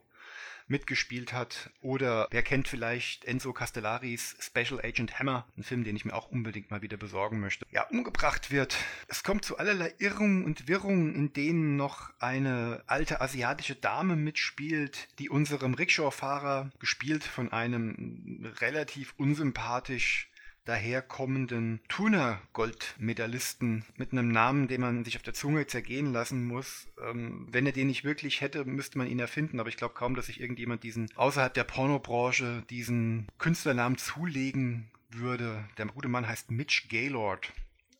mitgespielt 0.68 1.32
hat. 1.32 1.70
Oder 1.80 2.28
wer 2.30 2.42
kennt 2.42 2.68
vielleicht 2.68 3.24
Enzo 3.24 3.52
Castellaris 3.52 4.36
Special 4.40 4.80
Agent 4.82 5.18
Hammer, 5.18 5.46
ein 5.56 5.62
Film, 5.62 5.84
den 5.84 5.96
ich 5.96 6.04
mir 6.04 6.14
auch 6.14 6.30
unbedingt 6.30 6.70
mal 6.70 6.82
wieder 6.82 6.96
besorgen 6.96 7.40
möchte. 7.40 7.66
Ja, 7.70 7.86
umgebracht 7.88 8.50
wird. 8.50 8.76
Es 9.08 9.22
kommt 9.22 9.44
zu 9.44 9.58
allerlei 9.58 9.94
Irrungen 9.98 10.44
und 10.44 10.68
Wirrungen, 10.68 11.14
in 11.14 11.32
denen 11.32 11.76
noch 11.76 12.10
eine 12.18 12.82
alte 12.86 13.20
asiatische 13.20 13.74
Dame 13.74 14.16
mitspielt, 14.16 15.08
die 15.18 15.30
unserem 15.30 15.74
Rickshaw-Fahrer, 15.74 16.70
gespielt 16.78 17.24
von 17.24 17.52
einem 17.52 18.52
relativ 18.60 19.14
unsympathisch 19.16 20.27
daherkommenden 20.68 21.80
Tuna-Goldmedaillisten 21.88 23.86
mit 23.96 24.12
einem 24.12 24.28
Namen, 24.28 24.68
den 24.68 24.82
man 24.82 25.02
sich 25.02 25.16
auf 25.16 25.22
der 25.22 25.32
Zunge 25.32 25.66
zergehen 25.66 26.12
lassen 26.12 26.46
muss. 26.46 26.88
Ähm, 27.02 27.48
wenn 27.50 27.64
er 27.64 27.72
den 27.72 27.86
nicht 27.86 28.04
wirklich 28.04 28.42
hätte, 28.42 28.66
müsste 28.66 28.98
man 28.98 29.06
ihn 29.06 29.18
erfinden, 29.18 29.60
aber 29.60 29.70
ich 29.70 29.78
glaube 29.78 29.94
kaum, 29.94 30.14
dass 30.14 30.26
sich 30.26 30.40
irgendjemand 30.40 30.82
diesen 30.82 31.08
außerhalb 31.16 31.54
der 31.54 31.64
Pornobranche 31.64 32.64
diesen 32.68 33.28
Künstlernamen 33.38 33.96
zulegen 33.96 34.90
würde. 35.08 35.66
Der 35.78 35.86
gute 35.86 36.08
Mann 36.08 36.28
heißt 36.28 36.50
Mitch 36.50 36.88
Gaylord. 36.88 37.50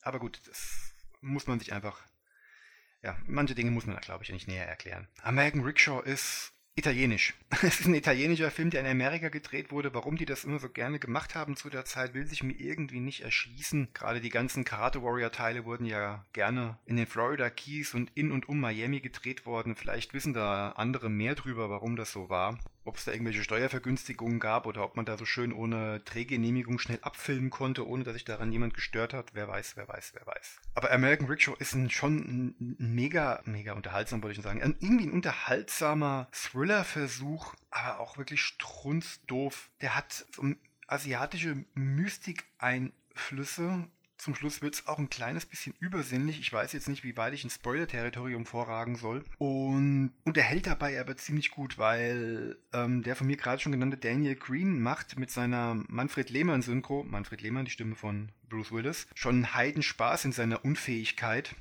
Aber 0.03 0.19
gut, 0.19 0.43
das 0.47 0.93
muss 1.23 1.47
man 1.47 1.59
sich 1.59 1.73
einfach. 1.73 2.03
Ja, 3.03 3.17
manche 3.27 3.55
Dinge 3.55 3.71
muss 3.71 3.87
man 3.87 3.95
da, 3.95 4.01
glaube 4.01 4.25
ich, 4.25 4.31
nicht 4.31 4.47
näher 4.47 4.69
erklären. 4.69 5.09
American 5.23 5.63
Rickshaw 5.63 6.03
ist 6.03 6.53
Italienisch. 6.79 7.35
Es 7.63 7.81
ist 7.81 7.87
ein 7.87 7.95
italienischer 7.95 8.53
Film, 8.53 8.71
der 8.71 8.83
in 8.83 8.87
Amerika 8.87 9.31
gedreht 9.31 9.73
wurde. 9.73 9.93
Warum 9.95 10.17
die 10.17 10.27
das 10.27 10.45
immer 10.45 10.61
so 10.61 10.69
gerne 10.69 11.01
gemacht 11.01 11.35
haben 11.35 11.57
zu 11.57 11.71
der 11.71 11.85
Zeit, 11.85 12.15
will 12.15 12.25
sich 12.25 12.45
mir 12.45 12.53
irgendwie 12.53 13.01
nicht 13.01 13.23
erschließen. 13.23 13.89
Gerade 13.95 14.21
die 14.21 14.29
ganzen 14.29 14.65
Karate 14.65 15.03
Warrior 15.03 15.33
Teile 15.33 15.65
wurden 15.65 15.87
ja 15.87 16.25
gerne 16.33 16.79
in 16.87 16.97
den 16.97 17.09
Florida 17.09 17.51
Keys 17.51 17.95
und 17.95 18.13
in 18.15 18.31
und 18.31 18.49
um 18.49 18.61
Miami 18.61 19.01
gedreht 19.01 19.45
worden. 19.45 19.75
Vielleicht 19.75 20.15
wissen 20.15 20.35
da 20.35 20.71
andere 20.77 21.11
mehr 21.11 21.35
drüber, 21.35 21.69
warum 21.69 21.97
das 21.97 22.13
so 22.13 22.29
war 22.29 22.61
ob 22.89 22.97
es 22.97 23.05
da 23.05 23.13
irgendwelche 23.13 23.45
Steuervergünstigungen 23.45 24.41
gab 24.41 24.67
oder 24.67 24.83
ob 24.83 24.97
man 24.97 25.05
da 25.05 25.17
so 25.17 25.25
schön 25.25 25.53
ohne 25.53 26.01
Drehgenehmigung 26.01 26.79
schnell 26.79 26.99
abfilmen 27.03 27.51
konnte, 27.51 27.87
ohne 27.87 28.05
dass 28.05 28.15
sich 28.15 28.25
daran 28.25 28.51
jemand 28.51 28.75
gestört 28.75 29.15
hat. 29.15 29.35
Wer 29.35 29.47
weiß, 29.47 29.77
wer 29.77 29.87
weiß, 29.87 30.15
wer 30.15 30.27
weiß. 30.27 30.61
Aber 30.75 30.91
American 30.91 31.29
Rickshaw 31.29 31.55
ist 31.59 31.75
ein, 31.75 31.91
schon 31.91 32.17
ein 32.17 32.75
mega, 32.79 33.43
mega 33.45 33.75
unterhaltsam, 33.75 34.23
wollte 34.23 34.41
ich 34.41 34.45
sagen. 34.45 34.61
irgendwie 34.81 35.07
ein 35.07 35.13
unterhaltsamer 35.13 36.29
Thriller-Versuch, 36.33 37.55
aber 37.71 38.01
auch 38.01 38.19
wirklich 38.19 38.43
strunzdoof. 38.43 39.71
Der 39.81 39.95
hat 39.95 40.27
so 40.33 40.43
asiatische 40.87 41.65
Mystik-Einflüsse 41.75 43.87
zum 44.19 44.35
Schluss 44.35 44.61
wird 44.63 44.75
es 44.75 44.87
auch 44.87 44.99
ein 44.99 45.09
kleines 45.09 45.47
bisschen 45.47 45.75
übersinnlich. 45.79 46.41
Ich 46.41 46.53
weiß 46.53 46.73
jetzt 46.73 46.89
nicht, 46.89 47.05
wie 47.05 47.17
weit 47.17 47.35
ich 47.35 47.45
ins 47.45 47.55
Spoiler-Territorium 47.55 48.47
vorragen 48.47 48.97
soll. 48.97 49.25
Und, 49.39 50.13
und 50.25 50.37
er 50.37 50.43
hält 50.43 50.67
dabei 50.67 51.01
aber 51.01 51.17
ziemlich 51.17 51.51
gut, 51.51 51.79
weil 51.79 52.59
ähm, 52.73 53.03
der 53.03 53.17
von 53.17 53.29
mir 53.29 53.37
gerade 53.37 53.63
schon 53.63 53.73
genannte 53.73 53.97
Daniel 53.97 54.35
Green 54.35 54.81
macht 54.81 55.19
mit 55.19 55.31
seiner 55.31 55.83
Manfred 55.89 56.31
Lehmann-Synchro, 56.31 57.05
Manfred 57.05 57.41
Lehmann, 57.41 57.65
die 57.65 57.71
Stimme 57.71 57.95
von 57.95 58.33
Bruce 58.49 58.73
Willis, 58.73 59.07
schon 59.15 59.37
einen 59.37 59.55
Heidenspaß 59.55 60.25
in 60.25 60.33
seiner 60.33 60.65
Unfähigkeit. 60.65 61.55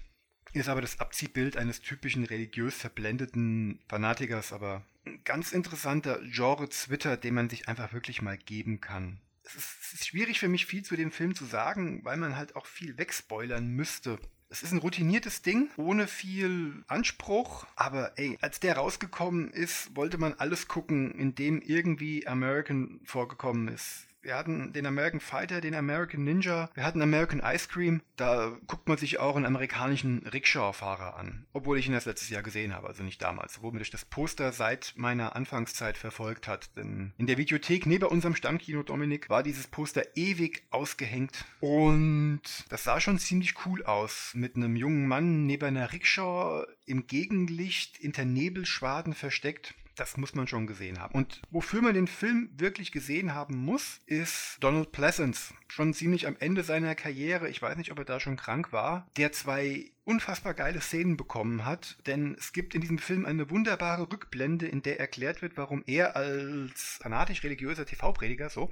Ist 0.53 0.69
aber 0.69 0.81
das 0.81 0.99
Abziehbild 0.99 1.57
eines 1.57 1.81
typischen 1.81 2.23
religiös 2.23 2.75
verblendeten 2.75 3.79
Fanatikers, 3.87 4.51
aber 4.51 4.83
ein 5.05 5.21
ganz 5.23 5.51
interessanter 5.51 6.19
Genre-Zwitter, 6.23 7.17
den 7.17 7.35
man 7.35 7.49
sich 7.49 7.67
einfach 7.67 7.93
wirklich 7.93 8.21
mal 8.21 8.37
geben 8.37 8.81
kann 8.81 9.19
es 9.55 9.93
ist, 9.93 10.07
schwierig 10.07 10.39
für 10.39 10.47
mich, 10.47 10.65
viel 10.65 10.83
zu 10.83 10.95
dem 10.95 11.11
Film 11.11 11.35
zu 11.35 11.45
sagen, 11.45 12.03
weil 12.03 12.17
man 12.17 12.35
halt 12.35 12.55
auch 12.55 12.65
viel 12.65 12.97
wegspoilern 12.97 13.67
müsste. 13.67 14.19
Es 14.49 14.63
ist 14.63 14.71
ein 14.71 14.79
routiniertes 14.79 15.41
Ding, 15.41 15.69
ohne 15.75 16.07
viel 16.07 16.83
Anspruch. 16.87 17.65
Aber 17.75 18.17
ey, 18.17 18.37
als 18.41 18.59
der 18.59 18.77
rausgekommen 18.77 19.51
ist, 19.51 19.95
wollte 19.95 20.17
man 20.17 20.33
alles 20.35 20.67
gucken, 20.67 21.11
in 21.11 21.35
dem 21.35 21.61
irgendwie 21.61 22.25
American 22.27 23.01
vorgekommen 23.03 23.67
ist 23.67 24.06
wir 24.27 24.35
hatten 24.35 24.73
den 24.73 24.85
American 24.85 25.21
Fighter, 25.21 25.61
den 25.61 25.73
American 25.73 26.25
Ninja, 26.25 26.69
wir 26.73 26.83
hatten 26.83 27.01
American 27.01 27.41
Ice 27.41 27.69
Cream. 27.69 28.01
Da 28.17 28.57
guckt 28.67 28.87
man 28.89 28.97
sich 28.97 29.19
auch 29.19 29.37
einen 29.37 29.45
amerikanischen 29.45 30.27
Rickshaw-Fahrer 30.27 31.15
an. 31.15 31.45
Obwohl 31.53 31.79
ich 31.79 31.87
ihn 31.87 31.93
das 31.93 32.05
letztes 32.05 32.29
Jahr 32.29 32.43
gesehen 32.43 32.75
habe, 32.75 32.87
also 32.87 33.03
nicht 33.03 33.21
damals. 33.21 33.61
Wo 33.61 33.71
mich 33.71 33.89
das 33.89 34.03
Poster 34.03 34.51
seit 34.51 34.93
meiner 34.97 35.35
Anfangszeit 35.37 35.97
verfolgt 35.97 36.49
hat. 36.49 36.75
Denn 36.75 37.13
in 37.17 37.25
der 37.25 37.37
Videothek 37.37 37.85
neben 37.85 38.09
unserem 38.09 38.35
Stammkino, 38.35 38.83
Dominik, 38.83 39.29
war 39.29 39.43
dieses 39.43 39.67
Poster 39.67 40.03
ewig 40.15 40.63
ausgehängt. 40.71 41.45
Und 41.61 42.41
das 42.67 42.83
sah 42.83 42.99
schon 42.99 43.19
ziemlich 43.19 43.65
cool 43.65 43.85
aus. 43.85 44.33
Mit 44.35 44.57
einem 44.57 44.75
jungen 44.75 45.07
Mann 45.07 45.45
neben 45.45 45.63
einer 45.63 45.93
Rickshaw 45.93 46.65
im 46.85 47.07
Gegenlicht 47.07 47.95
hinter 47.95 48.25
Nebelschwaden 48.25 49.13
versteckt. 49.13 49.73
Das 49.97 50.15
muss 50.15 50.35
man 50.35 50.47
schon 50.47 50.67
gesehen 50.67 50.99
haben. 50.99 51.15
Und 51.15 51.41
wofür 51.49 51.81
man 51.81 51.95
den 51.95 52.07
Film 52.07 52.51
wirklich 52.55 52.91
gesehen 52.91 53.33
haben 53.33 53.57
muss, 53.57 53.99
ist 54.05 54.57
Donald 54.59 54.91
Pleasance. 54.91 55.55
Schon 55.67 55.93
ziemlich 55.93 56.27
am 56.27 56.35
Ende 56.39 56.63
seiner 56.63 56.95
Karriere, 56.95 57.49
ich 57.49 57.61
weiß 57.61 57.77
nicht, 57.77 57.91
ob 57.91 57.99
er 57.99 58.05
da 58.05 58.19
schon 58.19 58.37
krank 58.37 58.71
war, 58.71 59.07
der 59.17 59.31
zwei 59.31 59.91
unfassbar 60.07 60.53
geile 60.53 60.79
Szenen 60.79 61.17
bekommen 61.17 61.65
hat, 61.65 61.97
denn 62.07 62.35
es 62.39 62.53
gibt 62.53 62.73
in 62.73 62.79
diesem 62.79 62.97
Film 62.97 63.25
eine 63.25 63.49
wunderbare 63.49 64.09
Rückblende, 64.09 64.65
in 64.65 64.81
der 64.81 65.01
erklärt 65.01 65.41
wird, 65.41 65.57
warum 65.57 65.83
er 65.85 66.15
als 66.15 66.97
fanatisch 67.01 67.43
religiöser 67.43 67.85
TV-Prediger 67.85 68.49
so 68.49 68.69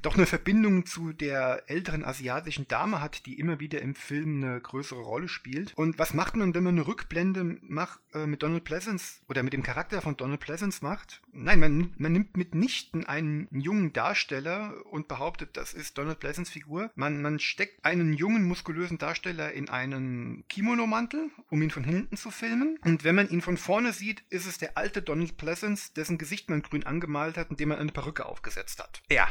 doch 0.00 0.16
eine 0.16 0.24
Verbindung 0.24 0.86
zu 0.86 1.12
der 1.12 1.64
älteren 1.66 2.02
asiatischen 2.02 2.66
Dame 2.66 3.02
hat, 3.02 3.26
die 3.26 3.38
immer 3.38 3.60
wieder 3.60 3.82
im 3.82 3.94
Film 3.94 4.42
eine 4.42 4.60
größere 4.60 5.00
Rolle 5.00 5.28
spielt. 5.28 5.74
Und 5.76 5.98
was 5.98 6.14
macht 6.14 6.36
man, 6.36 6.54
wenn 6.54 6.62
man 6.62 6.76
eine 6.78 6.86
Rückblende 6.86 7.58
macht, 7.60 8.00
äh, 8.14 8.26
mit 8.26 8.42
Donald 8.42 8.64
Pleasance 8.64 9.20
oder 9.28 9.42
mit 9.42 9.52
dem 9.52 9.62
Charakter 9.62 10.00
von 10.00 10.16
Donald 10.16 10.40
Pleasance 10.40 10.82
macht? 10.82 11.20
Nein, 11.32 11.60
man, 11.60 11.92
man 11.98 12.12
nimmt 12.12 12.38
mitnichten 12.38 13.04
einen 13.04 13.48
jungen 13.50 13.92
Darsteller 13.92 14.74
und 14.86 15.08
behauptet, 15.08 15.58
das 15.58 15.74
ist 15.74 15.98
Donald 15.98 16.20
Pleasance 16.20 16.29
Figur. 16.38 16.90
Man, 16.94 17.20
man 17.20 17.38
steckt 17.38 17.84
einen 17.84 18.14
jungen, 18.14 18.44
muskulösen 18.44 18.96
Darsteller 18.96 19.52
in 19.52 19.68
einen 19.68 20.44
Kimo 20.48 20.70
Kimonomantel, 20.70 21.30
um 21.48 21.62
ihn 21.62 21.70
von 21.70 21.82
hinten 21.82 22.16
zu 22.16 22.30
filmen. 22.30 22.78
Und 22.84 23.02
wenn 23.02 23.16
man 23.16 23.28
ihn 23.28 23.40
von 23.40 23.56
vorne 23.56 23.92
sieht, 23.92 24.22
ist 24.30 24.46
es 24.46 24.58
der 24.58 24.76
alte 24.76 25.02
Donald 25.02 25.36
Pleasance, 25.36 25.92
dessen 25.94 26.16
Gesicht 26.16 26.48
man 26.48 26.62
grün 26.62 26.86
angemalt 26.86 27.36
hat 27.36 27.50
und 27.50 27.58
dem 27.58 27.70
man 27.70 27.78
eine 27.78 27.90
Perücke 27.90 28.24
aufgesetzt 28.26 28.78
hat. 28.78 29.02
Ja, 29.10 29.26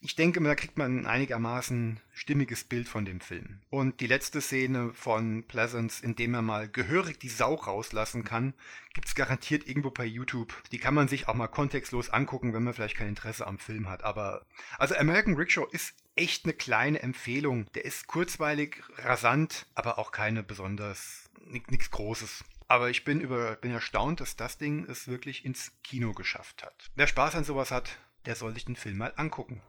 ich 0.00 0.14
denke, 0.14 0.40
da 0.40 0.54
kriegt 0.54 0.78
man 0.78 1.00
ein 1.00 1.06
einigermaßen 1.06 2.00
stimmiges 2.12 2.64
Bild 2.64 2.88
von 2.88 3.04
dem 3.04 3.20
Film. 3.20 3.60
Und 3.68 4.00
die 4.00 4.06
letzte 4.06 4.40
Szene 4.40 4.92
von 4.92 5.42
Pleasance, 5.44 6.04
in 6.04 6.14
dem 6.14 6.34
er 6.34 6.42
mal 6.42 6.68
gehörig 6.68 7.18
die 7.18 7.28
Sau 7.28 7.54
rauslassen 7.54 8.22
kann, 8.22 8.54
gibt 8.94 9.08
es 9.08 9.16
garantiert 9.16 9.66
irgendwo 9.66 9.90
bei 9.90 10.04
YouTube. 10.04 10.54
Die 10.70 10.78
kann 10.78 10.94
man 10.94 11.08
sich 11.08 11.28
auch 11.28 11.34
mal 11.34 11.48
kontextlos 11.48 12.10
angucken, 12.10 12.52
wenn 12.52 12.62
man 12.62 12.74
vielleicht 12.74 12.96
kein 12.96 13.08
Interesse 13.08 13.46
am 13.46 13.58
Film 13.58 13.88
hat. 13.88 14.04
Aber 14.04 14.46
also 14.78 14.94
American 14.94 15.34
Rickshaw 15.34 15.66
ist 15.72 15.94
echt 16.18 16.44
eine 16.44 16.52
kleine 16.52 17.00
Empfehlung. 17.00 17.66
Der 17.74 17.84
ist 17.84 18.08
kurzweilig, 18.08 18.82
rasant, 18.96 19.66
aber 19.74 19.98
auch 19.98 20.10
keine 20.10 20.42
besonders 20.42 21.30
nichts 21.48 21.90
Großes. 21.90 22.44
Aber 22.66 22.90
ich 22.90 23.04
bin 23.04 23.20
über 23.20 23.56
bin 23.56 23.70
erstaunt, 23.70 24.20
dass 24.20 24.36
das 24.36 24.58
Ding 24.58 24.84
es 24.84 25.08
wirklich 25.08 25.44
ins 25.44 25.72
Kino 25.82 26.12
geschafft 26.12 26.64
hat. 26.64 26.90
Wer 26.96 27.06
Spaß 27.06 27.36
an 27.36 27.44
sowas 27.44 27.70
hat, 27.70 27.98
der 28.26 28.34
soll 28.34 28.52
sich 28.52 28.64
den 28.64 28.76
Film 28.76 28.98
mal 28.98 29.12
angucken. 29.16 29.62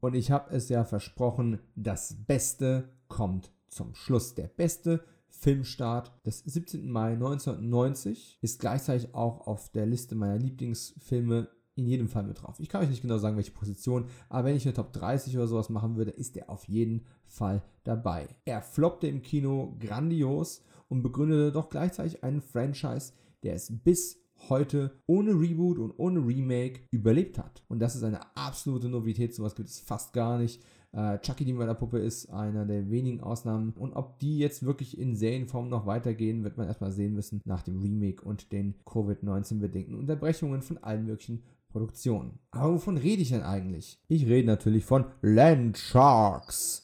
Und 0.00 0.14
ich 0.14 0.30
habe 0.30 0.54
es 0.54 0.68
ja 0.68 0.84
versprochen, 0.84 1.60
das 1.76 2.26
Beste 2.26 2.92
kommt 3.08 3.52
zum 3.68 3.94
Schluss. 3.94 4.34
Der 4.34 4.48
beste 4.48 5.06
Filmstart 5.30 6.12
des 6.26 6.40
17. 6.40 6.90
Mai 6.90 7.12
1990 7.12 8.38
ist 8.42 8.60
gleichzeitig 8.60 9.14
auch 9.14 9.46
auf 9.46 9.70
der 9.70 9.86
Liste 9.86 10.14
meiner 10.14 10.38
Lieblingsfilme 10.38 11.48
in 11.76 11.86
jedem 11.86 12.08
Fall 12.08 12.22
mit 12.22 12.42
drauf. 12.42 12.60
Ich 12.60 12.68
kann 12.68 12.82
euch 12.82 12.90
nicht 12.90 13.02
genau 13.02 13.18
sagen, 13.18 13.36
welche 13.36 13.50
Position, 13.50 14.06
aber 14.28 14.48
wenn 14.48 14.56
ich 14.56 14.64
eine 14.64 14.74
Top 14.74 14.92
30 14.92 15.36
oder 15.36 15.48
sowas 15.48 15.70
machen 15.70 15.96
würde, 15.96 16.10
ist 16.12 16.36
er 16.36 16.50
auf 16.50 16.68
jeden 16.68 17.04
Fall 17.26 17.62
dabei. 17.82 18.28
Er 18.44 18.62
floppte 18.62 19.06
im 19.06 19.22
Kino 19.22 19.76
grandios 19.80 20.62
und 20.88 21.02
begründete 21.02 21.52
doch 21.52 21.70
gleichzeitig 21.70 22.22
einen 22.22 22.40
Franchise, 22.40 23.12
der 23.42 23.54
es 23.54 23.72
bis 23.82 24.18
heute 24.48 24.92
ohne 25.06 25.32
Reboot 25.32 25.78
und 25.78 25.92
ohne 25.96 26.20
Remake 26.20 26.80
überlebt 26.90 27.38
hat. 27.38 27.62
Und 27.68 27.78
das 27.80 27.96
ist 27.96 28.02
eine 28.02 28.20
absolute 28.36 28.88
Novität, 28.88 29.34
sowas 29.34 29.54
gibt 29.54 29.68
es 29.68 29.80
fast 29.80 30.12
gar 30.12 30.38
nicht. 30.38 30.62
Äh, 30.92 31.18
Chucky 31.18 31.44
die 31.44 31.52
Mörderpuppe 31.52 31.98
ist 31.98 32.30
einer 32.30 32.64
der 32.66 32.88
wenigen 32.90 33.20
Ausnahmen. 33.20 33.72
Und 33.72 33.94
ob 33.94 34.18
die 34.20 34.38
jetzt 34.38 34.64
wirklich 34.64 34.98
in 34.98 35.16
Serienform 35.16 35.68
noch 35.68 35.86
weitergehen, 35.86 36.44
wird 36.44 36.56
man 36.56 36.68
erstmal 36.68 36.92
sehen 36.92 37.14
müssen 37.14 37.40
nach 37.44 37.62
dem 37.62 37.80
Remake 37.80 38.22
und 38.22 38.52
den 38.52 38.74
Covid-19-bedingten 38.84 39.94
Unterbrechungen 39.94 40.62
von 40.62 40.78
allen 40.78 41.06
möglichen 41.06 41.42
Produktionen. 41.74 42.38
Aber 42.52 42.74
wovon 42.74 42.96
rede 42.96 43.20
ich 43.20 43.30
denn 43.30 43.42
eigentlich? 43.42 43.98
Ich 44.06 44.26
rede 44.26 44.46
natürlich 44.46 44.84
von 44.84 45.06
Land 45.22 45.76
Sharks. 45.76 46.82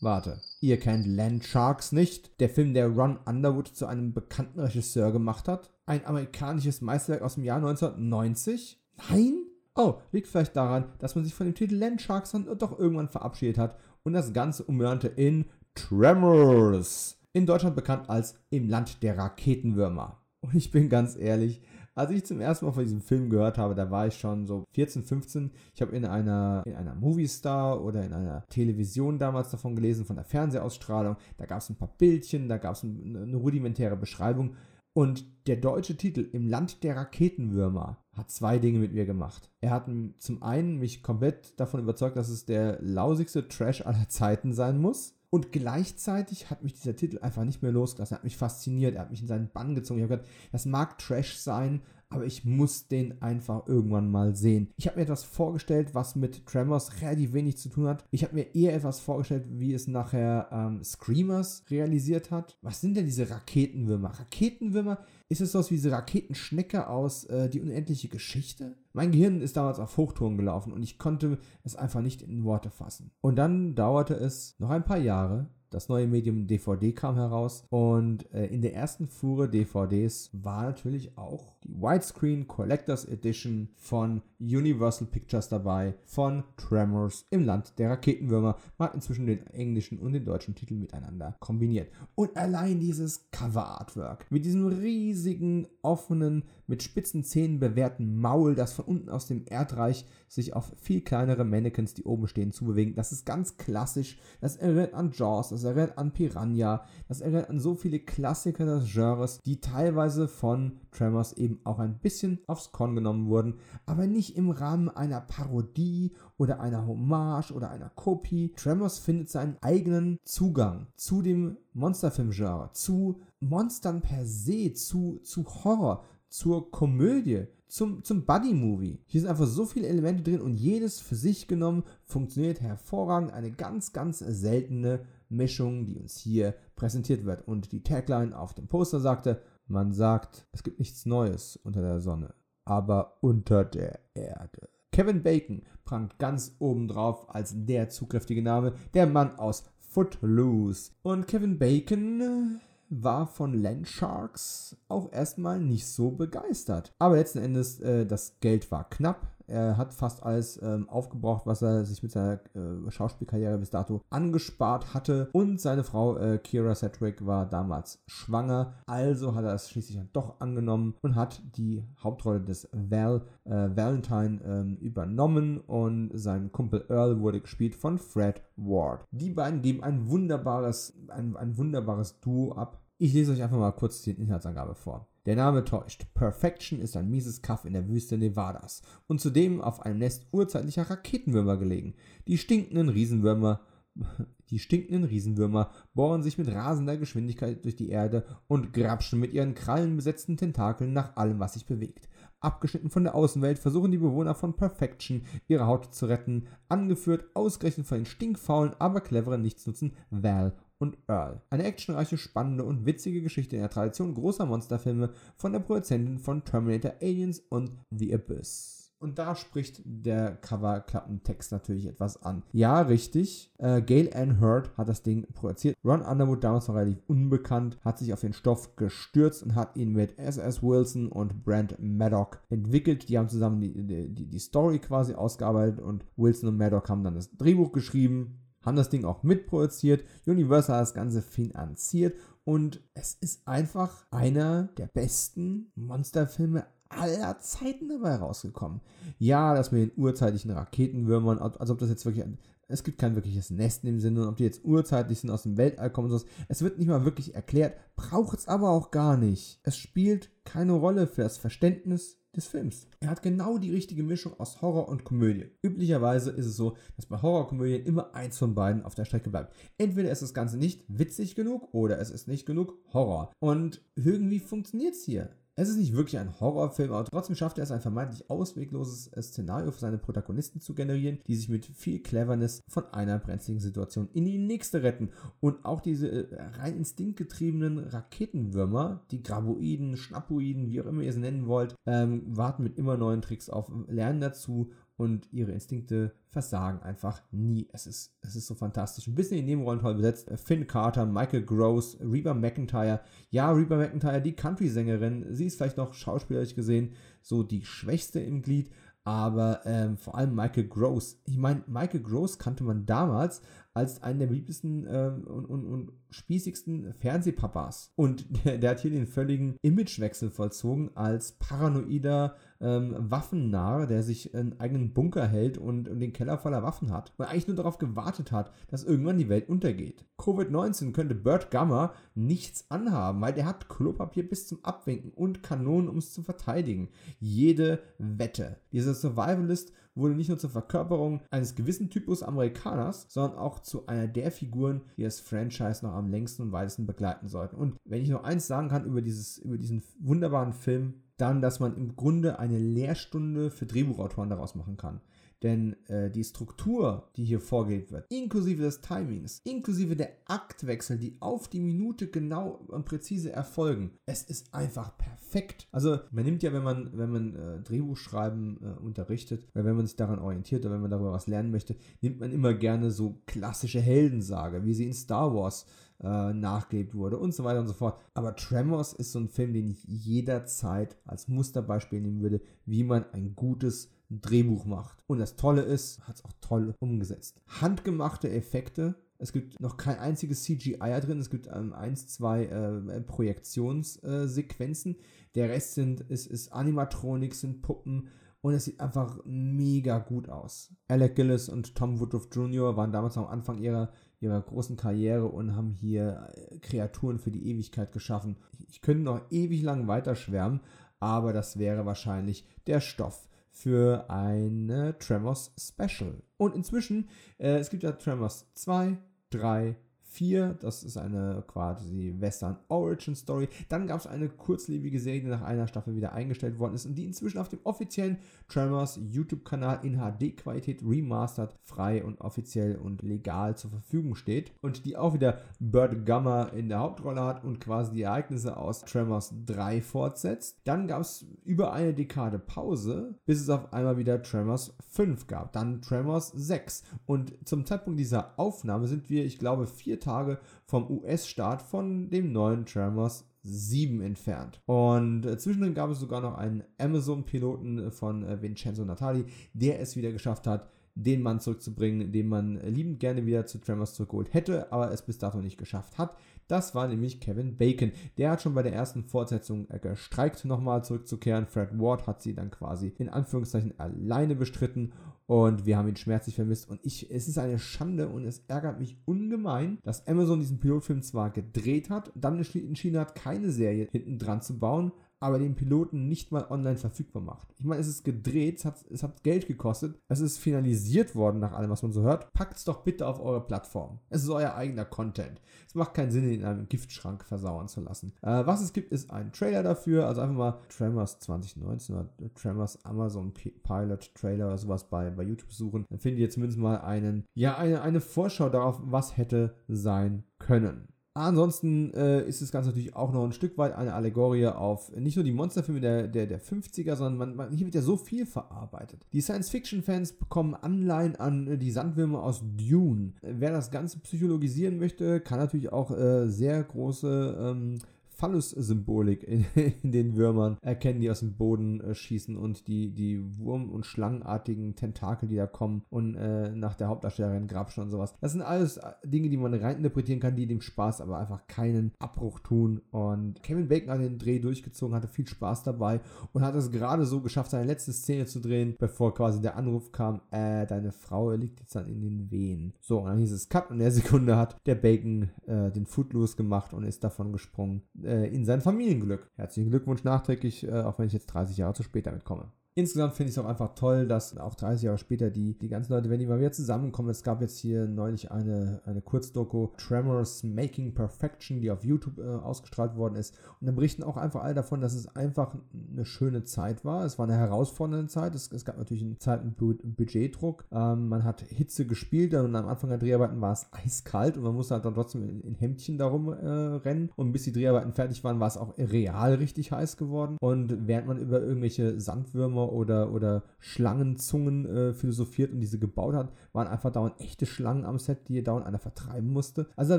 Warte, 0.00 0.40
ihr 0.60 0.78
kennt 0.78 1.08
Land 1.08 1.44
Sharks 1.44 1.90
nicht? 1.90 2.38
Der 2.38 2.48
Film, 2.48 2.72
der 2.72 2.86
Ron 2.86 3.18
Underwood 3.26 3.66
zu 3.66 3.86
einem 3.86 4.12
bekannten 4.12 4.60
Regisseur 4.60 5.10
gemacht 5.10 5.48
hat? 5.48 5.72
Ein 5.86 6.06
amerikanisches 6.06 6.82
Meisterwerk 6.82 7.22
aus 7.22 7.34
dem 7.34 7.42
Jahr 7.42 7.56
1990? 7.56 8.78
Nein? 9.10 9.42
Oh, 9.74 9.94
liegt 10.12 10.28
vielleicht 10.28 10.54
daran, 10.54 10.92
dass 11.00 11.16
man 11.16 11.24
sich 11.24 11.34
von 11.34 11.46
dem 11.46 11.56
Titel 11.56 11.74
Land 11.74 12.00
Sharks 12.00 12.30
dann 12.30 12.46
doch 12.58 12.78
irgendwann 12.78 13.08
verabschiedet 13.08 13.58
hat 13.58 13.76
und 14.04 14.12
das 14.12 14.32
Ganze 14.32 14.62
umbenannte 14.62 15.08
in 15.08 15.46
Tremors. 15.74 17.23
In 17.36 17.46
Deutschland 17.46 17.74
bekannt 17.74 18.08
als 18.08 18.38
Im 18.50 18.68
Land 18.68 19.02
der 19.02 19.18
Raketenwürmer. 19.18 20.22
Und 20.40 20.54
ich 20.54 20.70
bin 20.70 20.88
ganz 20.88 21.16
ehrlich, 21.16 21.62
als 21.96 22.12
ich 22.12 22.24
zum 22.24 22.40
ersten 22.40 22.64
Mal 22.64 22.70
von 22.70 22.84
diesem 22.84 23.00
Film 23.00 23.28
gehört 23.28 23.58
habe, 23.58 23.74
da 23.74 23.90
war 23.90 24.06
ich 24.06 24.14
schon 24.14 24.46
so 24.46 24.62
14, 24.70 25.02
15. 25.02 25.50
Ich 25.74 25.82
habe 25.82 25.96
in 25.96 26.04
einer, 26.04 26.62
in 26.64 26.76
einer 26.76 26.94
Movie 26.94 27.26
Star 27.26 27.82
oder 27.82 28.04
in 28.04 28.12
einer 28.12 28.44
Television 28.50 29.18
damals 29.18 29.50
davon 29.50 29.74
gelesen, 29.74 30.04
von 30.04 30.14
der 30.14 30.24
Fernsehausstrahlung. 30.24 31.16
Da 31.36 31.46
gab 31.46 31.58
es 31.58 31.70
ein 31.70 31.76
paar 31.76 31.92
Bildchen, 31.98 32.48
da 32.48 32.58
gab 32.58 32.76
es 32.76 32.84
eine 32.84 33.36
rudimentäre 33.36 33.96
Beschreibung. 33.96 34.54
Und 34.92 35.24
der 35.48 35.56
deutsche 35.56 35.96
Titel 35.96 36.28
Im 36.32 36.46
Land 36.46 36.84
der 36.84 36.94
Raketenwürmer 36.94 37.98
hat 38.12 38.30
zwei 38.30 38.60
Dinge 38.60 38.78
mit 38.78 38.92
mir 38.92 39.06
gemacht. 39.06 39.50
Er 39.60 39.70
hat 39.70 39.90
zum 40.18 40.42
einen 40.44 40.78
mich 40.78 41.02
komplett 41.02 41.58
davon 41.58 41.80
überzeugt, 41.80 42.16
dass 42.16 42.28
es 42.28 42.44
der 42.44 42.78
lausigste 42.80 43.48
Trash 43.48 43.84
aller 43.84 44.08
Zeiten 44.08 44.52
sein 44.52 44.78
muss. 44.78 45.16
Und 45.34 45.50
gleichzeitig 45.50 46.48
hat 46.48 46.62
mich 46.62 46.74
dieser 46.74 46.94
Titel 46.94 47.18
einfach 47.18 47.42
nicht 47.42 47.60
mehr 47.60 47.72
losgelassen. 47.72 48.14
Er 48.14 48.18
hat 48.18 48.22
mich 48.24 48.36
fasziniert, 48.36 48.94
er 48.94 49.00
hat 49.00 49.10
mich 49.10 49.20
in 49.20 49.26
seinen 49.26 49.48
Bann 49.48 49.74
gezogen. 49.74 49.98
Ich 49.98 50.04
habe 50.04 50.18
gedacht, 50.18 50.30
das 50.52 50.64
mag 50.64 50.96
Trash 50.98 51.38
sein, 51.38 51.82
aber 52.08 52.26
ich 52.26 52.44
muss 52.44 52.88
den 52.88 53.20
einfach 53.22 53.66
irgendwann 53.66 54.10
mal 54.10 54.34
sehen. 54.36 54.70
Ich 54.76 54.86
habe 54.86 54.96
mir 54.96 55.02
etwas 55.02 55.24
vorgestellt, 55.24 55.94
was 55.94 56.16
mit 56.16 56.46
Tremors 56.46 57.00
relativ 57.00 57.32
wenig 57.32 57.58
zu 57.58 57.68
tun 57.68 57.86
hat. 57.86 58.04
Ich 58.10 58.22
habe 58.24 58.34
mir 58.34 58.54
eher 58.54 58.74
etwas 58.74 59.00
vorgestellt, 59.00 59.44
wie 59.48 59.74
es 59.74 59.88
nachher 59.88 60.48
ähm, 60.52 60.82
Screamers 60.82 61.64
realisiert 61.70 62.30
hat. 62.30 62.56
Was 62.62 62.80
sind 62.80 62.96
denn 62.96 63.06
diese 63.06 63.28
Raketenwürmer? 63.28 64.18
Raketenwürmer 64.18 64.98
ist 65.28 65.40
es 65.40 65.52
sowas 65.52 65.70
wie 65.70 65.76
diese 65.76 65.92
Raketenschnecke 65.92 66.88
aus 66.88 67.24
äh, 67.24 67.48
Die 67.48 67.60
unendliche 67.60 68.08
Geschichte? 68.08 68.76
Mein 68.92 69.10
Gehirn 69.10 69.40
ist 69.40 69.56
damals 69.56 69.80
auf 69.80 69.96
Hochtouren 69.96 70.36
gelaufen 70.36 70.72
und 70.72 70.82
ich 70.82 70.98
konnte 70.98 71.38
es 71.64 71.74
einfach 71.74 72.00
nicht 72.00 72.22
in 72.22 72.44
Worte 72.44 72.70
fassen. 72.70 73.10
Und 73.20 73.36
dann 73.36 73.74
dauerte 73.74 74.14
es 74.14 74.54
noch 74.58 74.70
ein 74.70 74.84
paar 74.84 74.98
Jahre, 74.98 75.48
das 75.74 75.88
neue 75.88 76.06
Medium 76.06 76.46
DVD 76.46 76.92
kam 76.92 77.16
heraus 77.16 77.64
und 77.68 78.32
äh, 78.32 78.46
in 78.46 78.62
der 78.62 78.74
ersten 78.74 79.08
Fuhre 79.08 79.48
DVDs 79.48 80.30
war 80.32 80.62
natürlich 80.64 81.18
auch 81.18 81.52
die 81.64 81.74
Widescreen 81.74 82.46
Collectors 82.46 83.06
Edition 83.06 83.68
von 83.74 84.22
Universal 84.38 85.08
Pictures 85.08 85.48
dabei, 85.48 85.94
von 86.04 86.44
Tremors 86.56 87.26
im 87.30 87.44
Land 87.44 87.78
der 87.78 87.90
Raketenwürmer. 87.90 88.56
Man 88.78 88.88
hat 88.88 88.94
inzwischen 88.94 89.26
den 89.26 89.46
englischen 89.48 89.98
und 89.98 90.12
den 90.12 90.24
deutschen 90.24 90.54
Titel 90.54 90.74
miteinander 90.74 91.36
kombiniert. 91.40 91.90
Und 92.14 92.36
allein 92.36 92.80
dieses 92.80 93.30
Cover-Artwork 93.30 94.30
mit 94.30 94.44
diesem 94.44 94.66
riesigen, 94.66 95.66
offenen, 95.82 96.44
mit 96.66 96.82
spitzen 96.82 97.24
Zähnen 97.24 97.58
bewehrten 97.58 98.16
Maul, 98.20 98.54
das 98.54 98.72
von 98.74 98.84
unten 98.84 99.08
aus 99.08 99.26
dem 99.26 99.44
Erdreich 99.46 100.06
sich 100.28 100.54
auf 100.54 100.72
viel 100.76 101.00
kleinere 101.00 101.44
Mannequins, 101.44 101.94
die 101.94 102.04
oben 102.04 102.28
stehen, 102.28 102.52
zubewegen. 102.52 102.94
Das 102.94 103.12
ist 103.12 103.24
ganz 103.24 103.56
klassisch. 103.56 104.18
Das 104.40 104.56
erinnert 104.56 104.94
an 104.94 105.12
Jaws, 105.12 105.48
das 105.50 105.63
erinnert 105.64 105.98
an 105.98 106.12
Piranha, 106.12 106.84
das 107.08 107.20
erinnert 107.20 107.50
an 107.50 107.60
so 107.60 107.74
viele 107.74 108.00
Klassiker 108.00 108.64
des 108.64 108.92
Genres, 108.92 109.40
die 109.44 109.60
teilweise 109.60 110.28
von 110.28 110.78
Tremors 110.90 111.34
eben 111.34 111.60
auch 111.64 111.78
ein 111.78 111.98
bisschen 111.98 112.40
aufs 112.46 112.72
Korn 112.72 112.94
genommen 112.94 113.28
wurden, 113.28 113.58
aber 113.86 114.06
nicht 114.06 114.36
im 114.36 114.50
Rahmen 114.50 114.88
einer 114.88 115.20
Parodie 115.20 116.12
oder 116.36 116.60
einer 116.60 116.86
Hommage 116.86 117.52
oder 117.52 117.70
einer 117.70 117.90
Kopie. 117.90 118.52
Tremors 118.56 118.98
findet 118.98 119.30
seinen 119.30 119.56
eigenen 119.60 120.18
Zugang 120.24 120.88
zu 120.96 121.22
dem 121.22 121.56
Monsterfilm-Genre, 121.72 122.70
zu 122.72 123.20
Monstern 123.40 124.00
per 124.00 124.24
se, 124.24 124.72
zu, 124.72 125.20
zu 125.22 125.44
Horror, 125.44 126.04
zur 126.28 126.70
Komödie, 126.70 127.46
zum, 127.68 128.04
zum 128.04 128.24
Buddy-Movie. 128.24 129.00
Hier 129.06 129.20
sind 129.20 129.30
einfach 129.30 129.46
so 129.46 129.66
viele 129.66 129.88
Elemente 129.88 130.22
drin 130.22 130.40
und 130.40 130.54
jedes 130.54 131.00
für 131.00 131.16
sich 131.16 131.48
genommen 131.48 131.84
funktioniert 132.04 132.60
hervorragend. 132.60 133.32
Eine 133.32 133.50
ganz, 133.50 133.92
ganz 133.92 134.18
seltene 134.18 135.04
Mischung, 135.28 135.86
die 135.86 135.98
uns 135.98 136.16
hier 136.16 136.54
präsentiert 136.76 137.24
wird. 137.24 137.46
Und 137.46 137.72
die 137.72 137.82
Tagline 137.82 138.38
auf 138.38 138.54
dem 138.54 138.68
Poster 138.68 139.00
sagte, 139.00 139.42
man 139.66 139.92
sagt, 139.92 140.46
es 140.52 140.62
gibt 140.62 140.78
nichts 140.78 141.06
Neues 141.06 141.56
unter 141.56 141.80
der 141.80 142.00
Sonne, 142.00 142.34
aber 142.64 143.18
unter 143.20 143.64
der 143.64 144.00
Erde. 144.14 144.68
Kevin 144.92 145.22
Bacon 145.22 145.62
prangt 145.84 146.18
ganz 146.18 146.54
oben 146.58 146.86
drauf 146.88 147.34
als 147.34 147.52
der 147.54 147.88
zukräftige 147.88 148.42
Name, 148.42 148.74
der 148.94 149.06
Mann 149.06 149.38
aus 149.38 149.64
Footloose. 149.78 150.92
Und 151.02 151.26
Kevin 151.26 151.58
Bacon 151.58 152.60
war 152.90 153.26
von 153.26 153.54
Landsharks 153.54 154.76
auch 154.88 155.12
erstmal 155.12 155.60
nicht 155.60 155.86
so 155.86 156.10
begeistert. 156.10 156.92
Aber 156.98 157.16
letzten 157.16 157.38
Endes, 157.38 157.80
äh, 157.80 158.06
das 158.06 158.38
Geld 158.40 158.70
war 158.70 158.88
knapp. 158.88 159.33
Er 159.46 159.76
hat 159.76 159.92
fast 159.92 160.22
alles 160.22 160.60
ähm, 160.62 160.88
aufgebraucht, 160.88 161.46
was 161.46 161.62
er 161.62 161.84
sich 161.84 162.02
mit 162.02 162.12
seiner 162.12 162.40
äh, 162.54 162.90
Schauspielkarriere 162.90 163.58
bis 163.58 163.70
dato 163.70 164.00
angespart 164.10 164.94
hatte. 164.94 165.28
Und 165.32 165.60
seine 165.60 165.84
Frau 165.84 166.16
äh, 166.16 166.38
Kira 166.38 166.74
Sedgwick 166.74 167.24
war 167.26 167.46
damals 167.46 168.02
schwanger. 168.06 168.74
Also 168.86 169.34
hat 169.34 169.44
er 169.44 169.54
es 169.54 169.70
schließlich 169.70 170.00
doch 170.12 170.40
angenommen 170.40 170.94
und 171.02 171.14
hat 171.14 171.42
die 171.56 171.84
Hauptrolle 172.02 172.40
des 172.40 172.68
Val, 172.72 173.22
äh, 173.44 173.50
Valentine 173.50 174.40
ähm, 174.44 174.76
übernommen. 174.76 175.60
Und 175.60 176.10
sein 176.14 176.52
Kumpel 176.52 176.84
Earl 176.88 177.20
wurde 177.20 177.40
gespielt 177.40 177.74
von 177.74 177.98
Fred 177.98 178.42
Ward. 178.56 179.04
Die 179.10 179.30
beiden 179.30 179.62
geben 179.62 179.82
ein 179.82 180.08
wunderbares, 180.08 180.94
ein, 181.08 181.36
ein 181.36 181.56
wunderbares 181.56 182.20
Duo 182.20 182.52
ab. 182.52 182.80
Ich 182.98 183.12
lese 183.12 183.32
euch 183.32 183.42
einfach 183.42 183.58
mal 183.58 183.72
kurz 183.72 184.02
die 184.02 184.12
Inhaltsangabe 184.12 184.74
vor. 184.74 185.08
Der 185.26 185.36
Name 185.36 185.64
täuscht. 185.64 186.06
Perfection 186.14 186.80
ist 186.80 186.96
ein 186.96 187.10
mieses 187.10 187.40
Kaff 187.40 187.64
in 187.64 187.72
der 187.72 187.88
Wüste 187.88 188.18
Nevadas 188.18 188.82
und 189.06 189.20
zudem 189.20 189.60
auf 189.60 189.80
einem 189.80 189.98
Nest 189.98 190.26
urzeitlicher 190.32 190.90
Raketenwürmer 190.90 191.56
gelegen. 191.56 191.94
Die 192.28 192.36
stinkenden 192.36 192.90
Riesenwürmer 192.90 193.60
die 194.50 194.58
stinkenden 194.58 195.04
Riesenwürmer 195.04 195.70
bohren 195.94 196.22
sich 196.22 196.38
mit 196.38 196.48
rasender 196.48 196.96
Geschwindigkeit 196.96 197.64
durch 197.64 197.76
die 197.76 197.90
Erde 197.90 198.24
und 198.46 198.72
grapschen 198.72 199.20
mit 199.20 199.32
ihren 199.32 199.54
krallenbesetzten 199.54 200.36
Tentakeln 200.36 200.92
nach 200.92 201.16
allem, 201.16 201.38
was 201.38 201.54
sich 201.54 201.66
bewegt. 201.66 202.08
Abgeschnitten 202.40 202.90
von 202.90 203.04
der 203.04 203.14
Außenwelt 203.14 203.58
versuchen 203.58 203.90
die 203.90 203.98
Bewohner 203.98 204.34
von 204.34 204.54
Perfection 204.54 205.22
ihre 205.48 205.66
Haut 205.66 205.94
zu 205.94 206.06
retten, 206.06 206.46
angeführt 206.68 207.24
ausgerechnet 207.34 207.86
von 207.86 207.98
den 207.98 208.06
stinkfaulen, 208.06 208.74
aber 208.78 209.00
cleveren 209.00 209.42
Nichtsnutzen 209.42 209.94
Val 210.10 210.54
und 210.78 210.98
Earl. 211.08 211.42
Eine 211.50 211.64
actionreiche, 211.64 212.16
spannende 212.16 212.64
und 212.64 212.86
witzige 212.86 213.22
Geschichte 213.22 213.56
in 213.56 213.62
der 213.62 213.70
Tradition 213.70 214.14
großer 214.14 214.46
Monsterfilme 214.46 215.12
von 215.36 215.52
der 215.52 215.60
Produzentin 215.60 216.18
von 216.18 216.44
Terminator 216.44 216.94
Aliens 217.00 217.40
und 217.40 217.72
The 217.90 218.14
Abyss. 218.14 218.84
Und 219.04 219.18
da 219.18 219.34
spricht 219.36 219.82
der 219.84 220.36
Coverklappentext 220.36 221.52
natürlich 221.52 221.84
etwas 221.84 222.22
an. 222.22 222.42
Ja, 222.52 222.80
richtig. 222.80 223.52
Äh, 223.58 223.82
Gail 223.82 224.10
Ann 224.14 224.40
Hurd 224.40 224.74
hat 224.78 224.88
das 224.88 225.02
Ding 225.02 225.26
produziert. 225.34 225.76
Ron 225.84 226.00
Underwood, 226.00 226.42
damals 226.42 226.68
noch 226.68 226.76
relativ 226.76 227.02
unbekannt, 227.06 227.76
hat 227.84 227.98
sich 227.98 228.14
auf 228.14 228.22
den 228.22 228.32
Stoff 228.32 228.76
gestürzt 228.76 229.42
und 229.42 229.56
hat 229.56 229.76
ihn 229.76 229.92
mit 229.92 230.18
S.S. 230.18 230.62
Wilson 230.62 231.08
und 231.08 231.44
Brent 231.44 231.76
Maddock 231.78 232.40
entwickelt. 232.48 233.10
Die 233.10 233.18
haben 233.18 233.28
zusammen 233.28 233.60
die, 233.60 233.74
die, 233.74 234.26
die 234.26 234.38
Story 234.38 234.78
quasi 234.78 235.12
ausgearbeitet 235.12 235.80
und 235.80 236.06
Wilson 236.16 236.48
und 236.48 236.56
Maddock 236.56 236.88
haben 236.88 237.04
dann 237.04 237.14
das 237.14 237.30
Drehbuch 237.36 237.72
geschrieben 237.72 238.43
haben 238.64 238.76
das 238.76 238.90
Ding 238.90 239.04
auch 239.04 239.22
mitproduziert. 239.22 240.04
Universal 240.26 240.76
hat 240.76 240.82
das 240.82 240.94
Ganze 240.94 241.22
finanziert 241.22 242.14
und 242.44 242.80
es 242.94 243.14
ist 243.14 243.46
einfach 243.46 244.04
einer 244.10 244.68
der 244.76 244.86
besten 244.86 245.72
Monsterfilme 245.74 246.66
aller 246.88 247.38
Zeiten 247.38 247.88
dabei 247.88 248.16
rausgekommen. 248.16 248.80
Ja, 249.18 249.54
das 249.54 249.72
mit 249.72 249.90
den 249.90 250.02
urzeitlichen 250.02 250.50
Raketenwürmern, 250.50 251.38
als 251.38 251.70
ob 251.70 251.78
das 251.78 251.88
jetzt 251.88 252.04
wirklich 252.04 252.24
ein, 252.24 252.38
es 252.68 252.82
gibt 252.82 252.98
kein 252.98 253.14
wirkliches 253.14 253.50
Nest 253.50 253.84
im 253.84 254.00
Sinne, 254.00 254.26
ob 254.26 254.36
die 254.36 254.44
jetzt 254.44 254.64
urzeitlich 254.64 255.20
sind, 255.20 255.30
aus 255.30 255.42
dem 255.42 255.56
Weltall 255.56 255.90
kommen 255.90 256.10
und 256.10 256.18
so. 256.18 256.26
Es 256.48 256.62
wird 256.62 256.78
nicht 256.78 256.88
mal 256.88 257.04
wirklich 257.04 257.34
erklärt, 257.34 257.76
braucht 257.96 258.38
es 258.38 258.48
aber 258.48 258.70
auch 258.70 258.90
gar 258.90 259.16
nicht. 259.16 259.60
Es 259.64 259.76
spielt 259.76 260.30
keine 260.44 260.72
Rolle 260.72 261.06
für 261.06 261.22
das 261.22 261.36
Verständnis 261.36 262.18
des 262.36 262.46
Films. 262.46 262.86
Er 263.00 263.10
hat 263.10 263.22
genau 263.22 263.58
die 263.58 263.70
richtige 263.70 264.02
Mischung 264.02 264.38
aus 264.38 264.60
Horror 264.62 264.88
und 264.88 265.04
Komödie. 265.04 265.50
Üblicherweise 265.62 266.30
ist 266.30 266.46
es 266.46 266.56
so, 266.56 266.76
dass 266.96 267.06
bei 267.06 267.20
Horrorkomödien 267.20 267.84
immer 267.84 268.14
eins 268.14 268.38
von 268.38 268.54
beiden 268.54 268.84
auf 268.84 268.94
der 268.94 269.04
Strecke 269.04 269.30
bleibt. 269.30 269.54
Entweder 269.78 270.10
ist 270.10 270.22
das 270.22 270.34
Ganze 270.34 270.58
nicht 270.58 270.84
witzig 270.88 271.34
genug 271.34 271.72
oder 271.72 271.98
es 271.98 272.10
ist 272.10 272.28
nicht 272.28 272.46
genug 272.46 272.78
Horror. 272.92 273.32
Und 273.40 273.82
irgendwie 273.96 274.40
funktioniert 274.40 274.94
es 274.94 275.04
hier. 275.04 275.30
Es 275.56 275.68
ist 275.68 275.76
nicht 275.76 275.94
wirklich 275.94 276.18
ein 276.18 276.40
Horrorfilm, 276.40 276.90
aber 276.90 277.04
trotzdem 277.04 277.36
schafft 277.36 277.58
er 277.58 277.64
es, 277.64 277.70
ein 277.70 277.80
vermeintlich 277.80 278.28
auswegloses 278.28 279.10
Szenario 279.22 279.70
für 279.70 279.78
seine 279.78 279.98
Protagonisten 279.98 280.60
zu 280.60 280.74
generieren, 280.74 281.20
die 281.28 281.36
sich 281.36 281.48
mit 281.48 281.64
viel 281.66 282.00
Cleverness 282.00 282.60
von 282.68 282.86
einer 282.92 283.20
brenzligen 283.20 283.60
Situation 283.60 284.08
in 284.14 284.24
die 284.24 284.38
nächste 284.38 284.82
retten. 284.82 285.10
Und 285.38 285.64
auch 285.64 285.80
diese 285.80 286.08
äh, 286.08 286.42
rein 286.58 286.76
instinktgetriebenen 286.76 287.78
Raketenwürmer, 287.78 289.04
die 289.12 289.22
Graboiden, 289.22 289.96
Schnappoiden, 289.96 290.70
wie 290.70 290.80
auch 290.80 290.86
immer 290.86 291.02
ihr 291.02 291.12
sie 291.12 291.20
nennen 291.20 291.46
wollt, 291.46 291.76
ähm, 291.86 292.24
warten 292.26 292.64
mit 292.64 292.76
immer 292.76 292.96
neuen 292.96 293.22
Tricks 293.22 293.48
auf, 293.48 293.70
lernen 293.86 294.20
dazu 294.20 294.72
und 294.96 295.28
ihre 295.32 295.52
Instinkte 295.52 296.14
versagen 296.28 296.82
einfach 296.82 297.22
nie. 297.32 297.68
Es 297.72 297.86
ist, 297.86 298.16
es 298.20 298.36
ist 298.36 298.46
so 298.46 298.54
fantastisch. 298.54 299.08
Ein 299.08 299.14
bisschen 299.14 299.38
in 299.38 299.46
Nebenrollen 299.46 299.80
toll 299.80 299.94
besetzt. 299.94 300.30
Finn 300.36 300.66
Carter, 300.66 301.04
Michael 301.04 301.44
Gross, 301.44 301.98
Reba 302.00 302.34
McIntyre. 302.34 303.00
Ja, 303.30 303.50
Reba 303.50 303.76
McIntyre, 303.76 304.20
die 304.20 304.36
Country-Sängerin. 304.36 305.26
Sie 305.30 305.46
ist 305.46 305.56
vielleicht 305.56 305.76
noch 305.76 305.94
schauspielerisch 305.94 306.54
gesehen 306.54 306.92
so 307.22 307.42
die 307.42 307.64
schwächste 307.64 308.20
im 308.20 308.42
Glied. 308.42 308.70
Aber 309.02 309.60
ähm, 309.66 309.98
vor 309.98 310.16
allem 310.16 310.34
Michael 310.34 310.68
Gross. 310.68 311.20
Ich 311.26 311.36
meine, 311.36 311.62
Michael 311.66 312.00
Gross 312.00 312.38
kannte 312.38 312.64
man 312.64 312.86
damals 312.86 313.42
als 313.74 314.02
einen 314.04 314.20
der 314.20 314.28
beliebtesten 314.28 314.86
ähm, 314.88 315.24
und, 315.24 315.46
und, 315.46 315.66
und 315.66 315.92
spießigsten 316.10 316.94
Fernsehpapas. 316.94 317.92
Und 317.96 318.24
der, 318.44 318.58
der, 318.58 318.70
hat 318.70 318.80
hier 318.80 318.92
den 318.92 319.08
völligen 319.08 319.56
Imagewechsel 319.62 320.30
vollzogen 320.30 320.96
als 320.96 321.32
paranoider 321.32 322.36
ähm, 322.60 322.94
Waffennarr, 322.96 323.86
der 323.88 324.04
sich 324.04 324.32
einen 324.34 324.58
eigenen 324.60 324.94
Bunker 324.94 325.26
hält 325.26 325.58
und, 325.58 325.88
und 325.88 325.98
den 325.98 326.12
Keller 326.12 326.38
voller 326.38 326.62
Waffen 326.62 326.92
hat. 326.92 327.12
Und 327.16 327.26
eigentlich 327.26 327.48
nur 327.48 327.56
darauf 327.56 327.78
gewartet 327.78 328.30
hat, 328.30 328.52
dass 328.68 328.84
irgendwann 328.84 329.18
die 329.18 329.28
Welt 329.28 329.48
untergeht. 329.48 330.06
Covid-19 330.18 330.92
könnte 330.92 331.16
Bert 331.16 331.50
Gamma 331.50 331.92
nichts 332.14 332.70
anhaben, 332.70 333.20
weil 333.20 333.32
der 333.32 333.46
hat 333.46 333.68
Klopapier 333.68 334.28
bis 334.28 334.46
zum 334.46 334.64
Abwinken 334.64 335.10
und 335.10 335.42
Kanonen, 335.42 335.88
um 335.88 335.98
es 335.98 336.12
zu 336.12 336.22
verteidigen. 336.22 336.90
Jede 337.18 337.80
Wette. 337.98 338.56
Dieser 338.70 338.94
Survivalist 338.94 339.72
wurde 339.94 340.14
nicht 340.14 340.28
nur 340.28 340.38
zur 340.38 340.50
Verkörperung 340.50 341.22
eines 341.30 341.54
gewissen 341.54 341.90
Typus 341.90 342.22
Amerikaners, 342.22 343.06
sondern 343.08 343.38
auch 343.38 343.60
zu 343.60 343.86
einer 343.86 344.08
der 344.08 344.30
Figuren, 344.30 344.82
die 344.96 345.02
das 345.02 345.20
Franchise 345.20 345.84
noch 345.84 345.94
am 345.94 346.10
längsten 346.10 346.42
und 346.42 346.52
weitesten 346.52 346.86
begleiten 346.86 347.28
sollten. 347.28 347.56
Und 347.56 347.76
wenn 347.84 348.02
ich 348.02 348.08
noch 348.08 348.24
eins 348.24 348.46
sagen 348.46 348.68
kann 348.68 348.84
über, 348.84 349.02
dieses, 349.02 349.38
über 349.38 349.58
diesen 349.58 349.82
wunderbaren 350.00 350.52
Film, 350.52 350.94
dann, 351.16 351.40
dass 351.40 351.60
man 351.60 351.76
im 351.76 351.94
Grunde 351.94 352.38
eine 352.38 352.58
Lehrstunde 352.58 353.50
für 353.50 353.66
Drehbuchautoren 353.66 354.30
daraus 354.30 354.54
machen 354.54 354.76
kann. 354.76 355.00
Denn 355.44 355.76
äh, 355.88 356.10
die 356.10 356.24
Struktur, 356.24 357.10
die 357.16 357.24
hier 357.24 357.38
vorgelebt 357.38 357.92
wird, 357.92 358.06
inklusive 358.08 358.62
des 358.62 358.80
Timings, 358.80 359.42
inklusive 359.44 359.94
der 359.94 360.08
Aktwechsel, 360.24 360.96
die 360.96 361.18
auf 361.20 361.48
die 361.48 361.60
Minute 361.60 362.08
genau 362.08 362.64
und 362.68 362.86
präzise 362.86 363.30
erfolgen, 363.30 363.90
es 364.06 364.22
ist 364.22 364.54
einfach 364.54 364.96
perfekt. 364.96 365.68
Also 365.70 365.98
man 366.12 366.24
nimmt 366.24 366.42
ja, 366.42 366.54
wenn 366.54 366.62
man, 366.62 366.96
wenn 366.96 367.10
man 367.10 367.34
äh, 367.34 367.60
Drehbuchschreiben 367.60 368.58
äh, 368.62 368.80
unterrichtet, 368.80 369.46
wenn 369.52 369.76
man 369.76 369.86
sich 369.86 369.96
daran 369.96 370.18
orientiert 370.18 370.64
oder 370.64 370.74
wenn 370.74 370.80
man 370.80 370.90
darüber 370.90 371.12
was 371.12 371.26
lernen 371.26 371.50
möchte, 371.50 371.76
nimmt 372.00 372.20
man 372.20 372.32
immer 372.32 372.54
gerne 372.54 372.90
so 372.90 373.20
klassische 373.26 373.80
Heldensage, 373.80 374.64
wie 374.64 374.72
sie 374.72 374.86
in 374.86 374.94
Star 374.94 375.34
Wars 375.34 375.66
äh, 376.02 376.32
nachgelebt 376.32 376.94
wurde 376.94 377.18
und 377.18 377.34
so 377.34 377.44
weiter 377.44 377.60
und 377.60 377.66
so 377.68 377.74
fort. 377.74 378.00
Aber 378.14 378.34
Tremors 378.34 378.94
ist 378.94 379.12
so 379.12 379.18
ein 379.18 379.28
Film, 379.28 379.52
den 379.52 379.68
ich 379.68 379.84
jederzeit 379.84 380.96
als 381.04 381.28
Musterbeispiel 381.28 382.00
nehmen 382.00 382.22
würde, 382.22 382.40
wie 382.64 382.82
man 382.82 383.04
ein 383.12 383.34
gutes 383.36 383.90
Drehbuch 384.10 384.64
macht. 384.64 385.02
Und 385.06 385.18
das 385.18 385.36
Tolle 385.36 385.62
ist, 385.62 386.00
hat 386.06 386.16
es 386.16 386.24
auch 386.24 386.32
toll 386.40 386.74
umgesetzt. 386.78 387.40
Handgemachte 387.46 388.30
Effekte. 388.30 388.96
Es 389.18 389.32
gibt 389.32 389.60
noch 389.60 389.76
kein 389.76 389.98
einziges 389.98 390.42
CGI 390.44 391.00
drin. 391.00 391.18
Es 391.18 391.30
gibt 391.30 391.46
ähm, 391.46 391.72
eins, 391.72 392.08
zwei 392.08 392.44
äh, 392.44 393.00
Projektionssequenzen. 393.00 394.96
Der 395.34 395.48
Rest 395.48 395.74
sind, 395.74 396.00
ist, 396.02 396.26
ist 396.26 396.52
Animatronics, 396.52 397.40
sind 397.40 397.62
Puppen. 397.62 398.08
Und 398.40 398.52
es 398.52 398.66
sieht 398.66 398.80
einfach 398.80 399.20
mega 399.24 399.98
gut 400.00 400.28
aus. 400.28 400.74
Alec 400.88 401.16
Gillis 401.16 401.48
und 401.48 401.74
Tom 401.74 401.98
Woodruff 401.98 402.28
Jr. 402.30 402.76
waren 402.76 402.92
damals 402.92 403.16
am 403.16 403.24
Anfang 403.24 403.56
ihrer, 403.56 403.90
ihrer 404.20 404.42
großen 404.42 404.76
Karriere 404.76 405.24
und 405.28 405.56
haben 405.56 405.72
hier 405.72 406.28
äh, 406.34 406.58
Kreaturen 406.58 407.18
für 407.18 407.30
die 407.30 407.48
Ewigkeit 407.48 407.90
geschaffen. 407.92 408.36
Ich 408.68 408.82
könnte 408.82 409.04
noch 409.04 409.22
ewig 409.30 409.62
lang 409.62 409.88
weiter 409.88 410.14
schwärmen, 410.14 410.60
aber 411.00 411.32
das 411.32 411.58
wäre 411.58 411.86
wahrscheinlich 411.86 412.46
der 412.66 412.80
Stoff 412.80 413.28
für 413.54 414.10
eine 414.10 414.98
Tremors 414.98 415.52
Special. 415.58 416.22
Und 416.36 416.54
inzwischen, 416.54 417.08
äh, 417.38 417.56
es 417.56 417.70
gibt 417.70 417.84
ja 417.84 417.92
Tremors 417.92 418.46
2, 418.54 418.98
3, 419.30 419.76
4. 420.14 420.56
Das 420.60 420.84
ist 420.84 420.96
eine 420.96 421.44
quasi 421.46 422.14
Western 422.18 422.56
Origin 422.68 423.14
Story. 423.14 423.48
Dann 423.68 423.86
gab 423.86 424.00
es 424.00 424.06
eine 424.06 424.28
kurzlebige 424.28 425.00
Serie, 425.00 425.22
die 425.22 425.28
nach 425.28 425.42
einer 425.42 425.66
Staffel 425.68 425.96
wieder 425.96 426.12
eingestellt 426.12 426.58
worden 426.58 426.74
ist 426.74 426.86
und 426.86 426.94
die 426.94 427.04
inzwischen 427.04 427.38
auf 427.38 427.48
dem 427.48 427.58
offiziellen 427.64 428.18
Tremors 428.48 429.00
YouTube-Kanal 429.02 429.80
in 429.82 429.98
HD-Qualität 429.98 430.82
remastered, 430.82 431.54
frei 431.64 432.04
und 432.04 432.20
offiziell 432.20 432.76
und 432.76 433.02
legal 433.02 433.56
zur 433.56 433.70
Verfügung 433.70 434.14
steht. 434.14 434.52
Und 434.62 434.84
die 434.84 434.96
auch 434.96 435.14
wieder 435.14 435.40
Bird 435.58 436.06
Gummer 436.06 436.52
in 436.52 436.68
der 436.68 436.78
Hauptrolle 436.78 437.22
hat 437.22 437.44
und 437.44 437.60
quasi 437.60 437.92
die 437.92 438.02
Ereignisse 438.02 438.56
aus 438.56 438.84
Tremors 438.84 439.34
3 439.46 439.80
fortsetzt. 439.80 440.60
Dann 440.64 440.86
gab 440.86 441.00
es 441.00 441.26
über 441.44 441.72
eine 441.72 441.94
Dekade 441.94 442.38
Pause, 442.38 443.18
bis 443.26 443.40
es 443.40 443.50
auf 443.50 443.72
einmal 443.72 443.96
wieder 443.96 444.22
Tremors 444.22 444.76
5 444.90 445.26
gab. 445.26 445.52
Dann 445.52 445.82
Tremors 445.82 446.28
6. 446.28 446.84
Und 447.06 447.34
zum 447.46 447.66
Zeitpunkt 447.66 447.98
dieser 447.98 448.38
Aufnahme 448.38 448.86
sind 448.86 449.10
wir, 449.10 449.24
ich 449.24 449.38
glaube, 449.38 449.66
vier 449.66 450.00
Tage 450.04 450.38
vom 450.66 450.90
US-Start 450.90 451.62
von 451.62 452.10
dem 452.10 452.32
neuen 452.32 452.66
Tremors 452.66 453.24
7 453.42 454.00
entfernt. 454.00 454.60
Und 454.66 455.26
äh, 455.26 455.36
zwischendrin 455.36 455.74
gab 455.74 455.90
es 455.90 456.00
sogar 456.00 456.20
noch 456.20 456.36
einen 456.36 456.64
Amazon-Piloten 456.78 457.90
von 457.92 458.24
äh, 458.24 458.40
Vincenzo 458.40 458.84
Natali, 458.84 459.26
der 459.52 459.80
es 459.80 459.96
wieder 459.96 460.12
geschafft 460.12 460.46
hat, 460.46 460.68
den 460.94 461.22
Mann 461.22 461.40
zurückzubringen, 461.40 462.12
den 462.12 462.28
man 462.28 462.60
liebend 462.60 463.00
gerne 463.00 463.26
wieder 463.26 463.46
zu 463.46 463.58
Tremors 463.58 463.94
zurückgeholt 463.94 464.32
hätte, 464.32 464.72
aber 464.72 464.92
es 464.92 465.02
bis 465.02 465.18
dato 465.18 465.40
nicht 465.40 465.58
geschafft 465.58 465.98
hat. 465.98 466.16
Das 466.48 466.74
war 466.74 466.88
nämlich 466.88 467.20
Kevin 467.20 467.56
Bacon. 467.56 467.92
Der 468.18 468.30
hat 468.30 468.42
schon 468.42 468.54
bei 468.54 468.62
der 468.62 468.72
ersten 468.72 469.04
Fortsetzung 469.04 469.68
äh, 469.70 469.78
gestreikt, 469.78 470.44
nochmal 470.44 470.84
zurückzukehren. 470.84 471.46
Fred 471.46 471.78
Ward 471.78 472.06
hat 472.06 472.22
sie 472.22 472.34
dann 472.34 472.50
quasi 472.50 472.92
in 472.98 473.08
Anführungszeichen 473.08 473.78
alleine 473.78 474.34
bestritten 474.34 474.92
und 475.26 475.64
wir 475.64 475.78
haben 475.78 475.88
ihn 475.88 475.96
schmerzlich 475.96 476.34
vermisst. 476.34 476.68
Und 476.68 476.80
ich, 476.82 477.10
es 477.10 477.28
ist 477.28 477.38
eine 477.38 477.58
Schande 477.58 478.08
und 478.08 478.24
es 478.26 478.44
ärgert 478.46 478.78
mich 478.78 478.98
ungemein, 479.06 479.78
dass 479.82 480.06
Amazon 480.06 480.40
diesen 480.40 480.60
Pilotfilm 480.60 481.02
zwar 481.02 481.30
gedreht 481.30 481.90
hat, 481.90 482.12
dann 482.14 482.38
entschieden 482.38 482.98
hat, 482.98 483.14
keine 483.14 483.50
Serie 483.50 483.88
hinten 483.90 484.18
dran 484.18 484.42
zu 484.42 484.58
bauen, 484.58 484.92
aber 485.24 485.38
den 485.38 485.54
Piloten 485.54 486.06
nicht 486.06 486.32
mal 486.32 486.46
online 486.50 486.76
verfügbar 486.76 487.22
macht. 487.22 487.48
Ich 487.58 487.64
meine, 487.64 487.80
es 487.80 487.88
ist 487.88 488.04
gedreht, 488.04 488.58
es 488.58 488.66
hat, 488.66 488.84
es 488.90 489.02
hat 489.02 489.22
Geld 489.22 489.46
gekostet, 489.46 489.98
es 490.08 490.20
ist 490.20 490.36
finalisiert 490.36 491.16
worden 491.16 491.40
nach 491.40 491.52
allem, 491.52 491.70
was 491.70 491.82
man 491.82 491.92
so 491.92 492.02
hört. 492.02 492.30
Packt 492.34 492.58
es 492.58 492.64
doch 492.64 492.82
bitte 492.84 493.06
auf 493.06 493.20
eure 493.20 493.40
Plattform. 493.46 494.00
Es 494.10 494.22
ist 494.22 494.28
euer 494.28 494.54
eigener 494.54 494.84
Content. 494.84 495.40
Es 495.66 495.74
macht 495.74 495.94
keinen 495.94 496.10
Sinn, 496.10 496.24
ihn 496.24 496.40
in 496.40 496.44
einem 496.44 496.68
Giftschrank 496.68 497.24
versauern 497.24 497.68
zu 497.68 497.80
lassen. 497.80 498.12
Äh, 498.20 498.44
was 498.44 498.60
es 498.60 498.74
gibt, 498.74 498.92
ist 498.92 499.10
ein 499.10 499.32
Trailer 499.32 499.62
dafür, 499.62 500.06
also 500.06 500.20
einfach 500.20 500.36
mal 500.36 500.60
Tremors 500.68 501.18
2019 501.20 501.96
oder 501.96 502.08
Tremors 502.34 502.84
Amazon 502.84 503.32
Pilot 503.32 504.14
Trailer 504.14 504.48
oder 504.48 504.58
sowas 504.58 504.84
bei, 504.90 505.08
bei 505.08 505.22
YouTube 505.22 505.52
suchen. 505.52 505.86
Dann 505.88 505.98
findet 505.98 506.20
ihr 506.20 506.30
zumindest 506.30 506.58
mal 506.58 506.82
einen, 506.82 507.24
ja, 507.34 507.56
eine, 507.56 507.80
eine 507.80 508.02
Vorschau 508.02 508.50
darauf, 508.50 508.78
was 508.84 509.16
hätte 509.16 509.54
sein 509.68 510.24
können. 510.38 510.93
Ansonsten 511.16 511.94
äh, 511.94 512.26
ist 512.26 512.42
das 512.42 512.50
Ganze 512.50 512.70
natürlich 512.70 512.96
auch 512.96 513.12
noch 513.12 513.24
ein 513.24 513.30
Stück 513.30 513.56
weit 513.56 513.72
eine 513.72 513.94
Allegorie 513.94 514.48
auf 514.48 514.90
nicht 514.96 515.14
nur 515.14 515.24
die 515.24 515.30
Monsterfilme 515.30 515.80
der, 515.80 516.08
der, 516.08 516.26
der 516.26 516.40
50er, 516.40 516.96
sondern 516.96 517.16
man, 517.16 517.36
man, 517.36 517.52
hier 517.52 517.66
wird 517.66 517.76
ja 517.76 517.82
so 517.82 517.96
viel 517.96 518.26
verarbeitet. 518.26 519.06
Die 519.12 519.20
Science-Fiction-Fans 519.20 520.14
bekommen 520.14 520.56
Anleihen 520.56 521.14
an 521.14 521.60
die 521.60 521.70
Sandwürmer 521.70 522.20
aus 522.24 522.42
Dune. 522.56 523.12
Wer 523.22 523.52
das 523.52 523.70
Ganze 523.70 524.00
psychologisieren 524.00 524.80
möchte, 524.80 525.20
kann 525.20 525.38
natürlich 525.38 525.72
auch 525.72 525.92
äh, 525.92 526.28
sehr 526.28 526.60
große 526.64 527.38
ähm, 527.40 527.78
Phallus-Symbolik 528.14 529.22
in, 529.22 529.44
in, 529.82 529.92
den 529.92 530.16
Würmern 530.16 530.58
erkennen, 530.62 531.00
die 531.00 531.10
aus 531.10 531.20
dem 531.20 531.34
Boden 531.34 531.80
äh, 531.80 531.94
schießen 531.94 532.36
und 532.36 532.66
die, 532.66 532.90
die 532.90 533.20
Wurm- 533.38 533.70
und 533.70 533.86
Schlangenartigen 533.86 534.74
Tentakel, 534.76 535.28
die 535.28 535.36
da 535.36 535.46
kommen 535.46 535.84
und 535.90 536.14
äh, 536.14 536.50
nach 536.50 536.74
der 536.74 536.88
Hauptdarstellerin 536.88 537.46
grapschen 537.46 537.84
und 537.84 537.90
sowas. 537.90 538.14
Das 538.20 538.32
sind 538.32 538.42
alles 538.42 538.76
äh, 538.76 538.92
Dinge, 539.04 539.28
die 539.28 539.36
man 539.36 539.54
reininterpretieren 539.54 540.20
kann, 540.20 540.36
die 540.36 540.46
dem 540.46 540.60
Spaß 540.60 541.00
aber 541.00 541.18
einfach 541.18 541.46
keinen 541.46 541.92
Abbruch 541.98 542.40
tun. 542.40 542.80
Und 542.90 543.42
Kevin 543.42 543.68
Bacon 543.68 543.90
hat 543.90 544.00
den 544.00 544.18
Dreh 544.18 544.38
durchgezogen, 544.38 544.94
hatte 544.94 545.08
viel 545.08 545.26
Spaß 545.26 545.62
dabei 545.64 546.00
und 546.32 546.42
hat 546.42 546.54
es 546.54 546.70
gerade 546.70 547.06
so 547.06 547.20
geschafft, 547.20 547.50
seine 547.50 547.66
letzte 547.66 547.92
Szene 547.92 548.26
zu 548.26 548.40
drehen, 548.40 548.76
bevor 548.78 549.14
quasi 549.14 549.40
der 549.40 549.56
Anruf 549.56 549.92
kam, 549.92 550.20
äh, 550.30 550.66
deine 550.66 550.92
Frau 550.92 551.32
liegt 551.32 551.60
jetzt 551.60 551.74
dann 551.74 551.88
in 551.88 552.00
den 552.00 552.30
Wehen. 552.30 552.74
So, 552.80 553.00
und 553.00 553.06
dann 553.06 553.18
hieß 553.18 553.32
es 553.32 553.48
Cut 553.48 553.70
und 553.70 553.76
in 553.76 553.80
der 553.80 553.90
Sekunde 553.92 554.36
hat 554.36 554.56
der 554.66 554.74
Bacon 554.74 555.30
äh, 555.46 555.70
den 555.70 555.86
Footloose 555.86 556.36
gemacht 556.36 556.72
und 556.72 556.84
ist 556.84 557.04
davon 557.04 557.32
gesprungen. 557.32 557.82
Äh, 558.04 558.26
in 558.28 558.44
sein 558.44 558.60
Familienglück. 558.60 559.30
Herzlichen 559.36 559.70
Glückwunsch 559.70 560.04
nachträglich, 560.04 560.66
äh, 560.66 560.82
auch 560.82 560.98
wenn 560.98 561.06
ich 561.06 561.12
jetzt 561.12 561.26
30 561.26 561.56
Jahre 561.56 561.74
zu 561.74 561.82
spät 561.82 562.06
damit 562.06 562.24
komme. 562.24 562.52
Insgesamt 562.76 563.14
finde 563.14 563.30
ich 563.30 563.36
es 563.36 563.42
auch 563.42 563.48
einfach 563.48 563.76
toll, 563.76 564.08
dass 564.08 564.36
auch 564.36 564.56
30 564.56 564.82
Jahre 564.82 564.98
später 564.98 565.30
die, 565.30 565.56
die 565.56 565.68
ganzen 565.68 565.92
Leute, 565.92 566.10
wenn 566.10 566.18
die 566.18 566.26
mal 566.26 566.40
wieder 566.40 566.50
zusammenkommen, 566.50 567.08
es 567.08 567.22
gab 567.22 567.40
jetzt 567.40 567.56
hier 567.60 567.86
neulich 567.86 568.32
eine, 568.32 568.82
eine 568.84 569.00
Kurzdoku, 569.00 569.68
Tremors 569.76 570.42
Making 570.42 570.92
Perfection, 570.92 571.60
die 571.60 571.70
auf 571.70 571.84
YouTube 571.84 572.18
äh, 572.18 572.22
ausgestrahlt 572.22 572.96
worden 572.96 573.14
ist. 573.14 573.38
Und 573.60 573.68
dann 573.68 573.76
berichten 573.76 574.02
auch 574.02 574.16
einfach 574.16 574.42
alle 574.42 574.54
davon, 574.54 574.80
dass 574.80 574.94
es 574.94 575.14
einfach 575.14 575.54
eine 575.92 576.04
schöne 576.04 576.42
Zeit 576.42 576.84
war. 576.84 577.04
Es 577.04 577.16
war 577.16 577.28
eine 577.28 577.36
herausfordernde 577.36 578.08
Zeit. 578.08 578.34
Es, 578.34 578.50
es 578.50 578.64
gab 578.64 578.76
natürlich 578.76 579.04
einen 579.04 579.20
Zeit 579.20 579.42
einen 579.42 579.54
Budgetdruck. 579.54 580.64
Ähm, 580.72 581.06
man 581.06 581.22
hat 581.22 581.42
Hitze 581.42 581.86
gespielt 581.86 582.34
und 582.34 582.56
am 582.56 582.66
Anfang 582.66 582.90
der 582.90 582.98
Dreharbeiten 582.98 583.40
war 583.40 583.52
es 583.52 583.68
eiskalt 583.70 584.36
und 584.36 584.42
man 584.42 584.54
musste 584.54 584.74
halt 584.74 584.84
dann 584.84 584.94
trotzdem 584.94 585.22
in, 585.22 585.42
in 585.42 585.54
Hemdchen 585.54 585.96
darum 585.96 586.32
äh, 586.32 586.44
rennen. 586.44 587.12
Und 587.14 587.30
bis 587.30 587.44
die 587.44 587.52
Dreharbeiten 587.52 587.92
fertig 587.92 588.24
waren, 588.24 588.40
war 588.40 588.48
es 588.48 588.56
auch 588.56 588.76
real 588.78 589.34
richtig 589.34 589.70
heiß 589.70 589.96
geworden. 589.96 590.38
Und 590.40 590.88
während 590.88 591.06
man 591.06 591.18
über 591.18 591.40
irgendwelche 591.40 592.00
Sandwürmer 592.00 592.63
oder, 592.72 593.12
oder 593.12 593.42
Schlangenzungen 593.58 594.66
äh, 594.66 594.94
philosophiert 594.94 595.52
und 595.52 595.60
diese 595.60 595.78
gebaut 595.78 596.14
hat, 596.14 596.32
waren 596.52 596.68
einfach 596.68 596.90
dauernd 596.90 597.20
echte 597.20 597.46
Schlangen 597.46 597.84
am 597.84 597.98
Set, 597.98 598.28
die 598.28 598.42
dauernd 598.42 598.66
einer 598.66 598.78
vertreiben 598.78 599.32
musste. 599.32 599.66
Also 599.76 599.98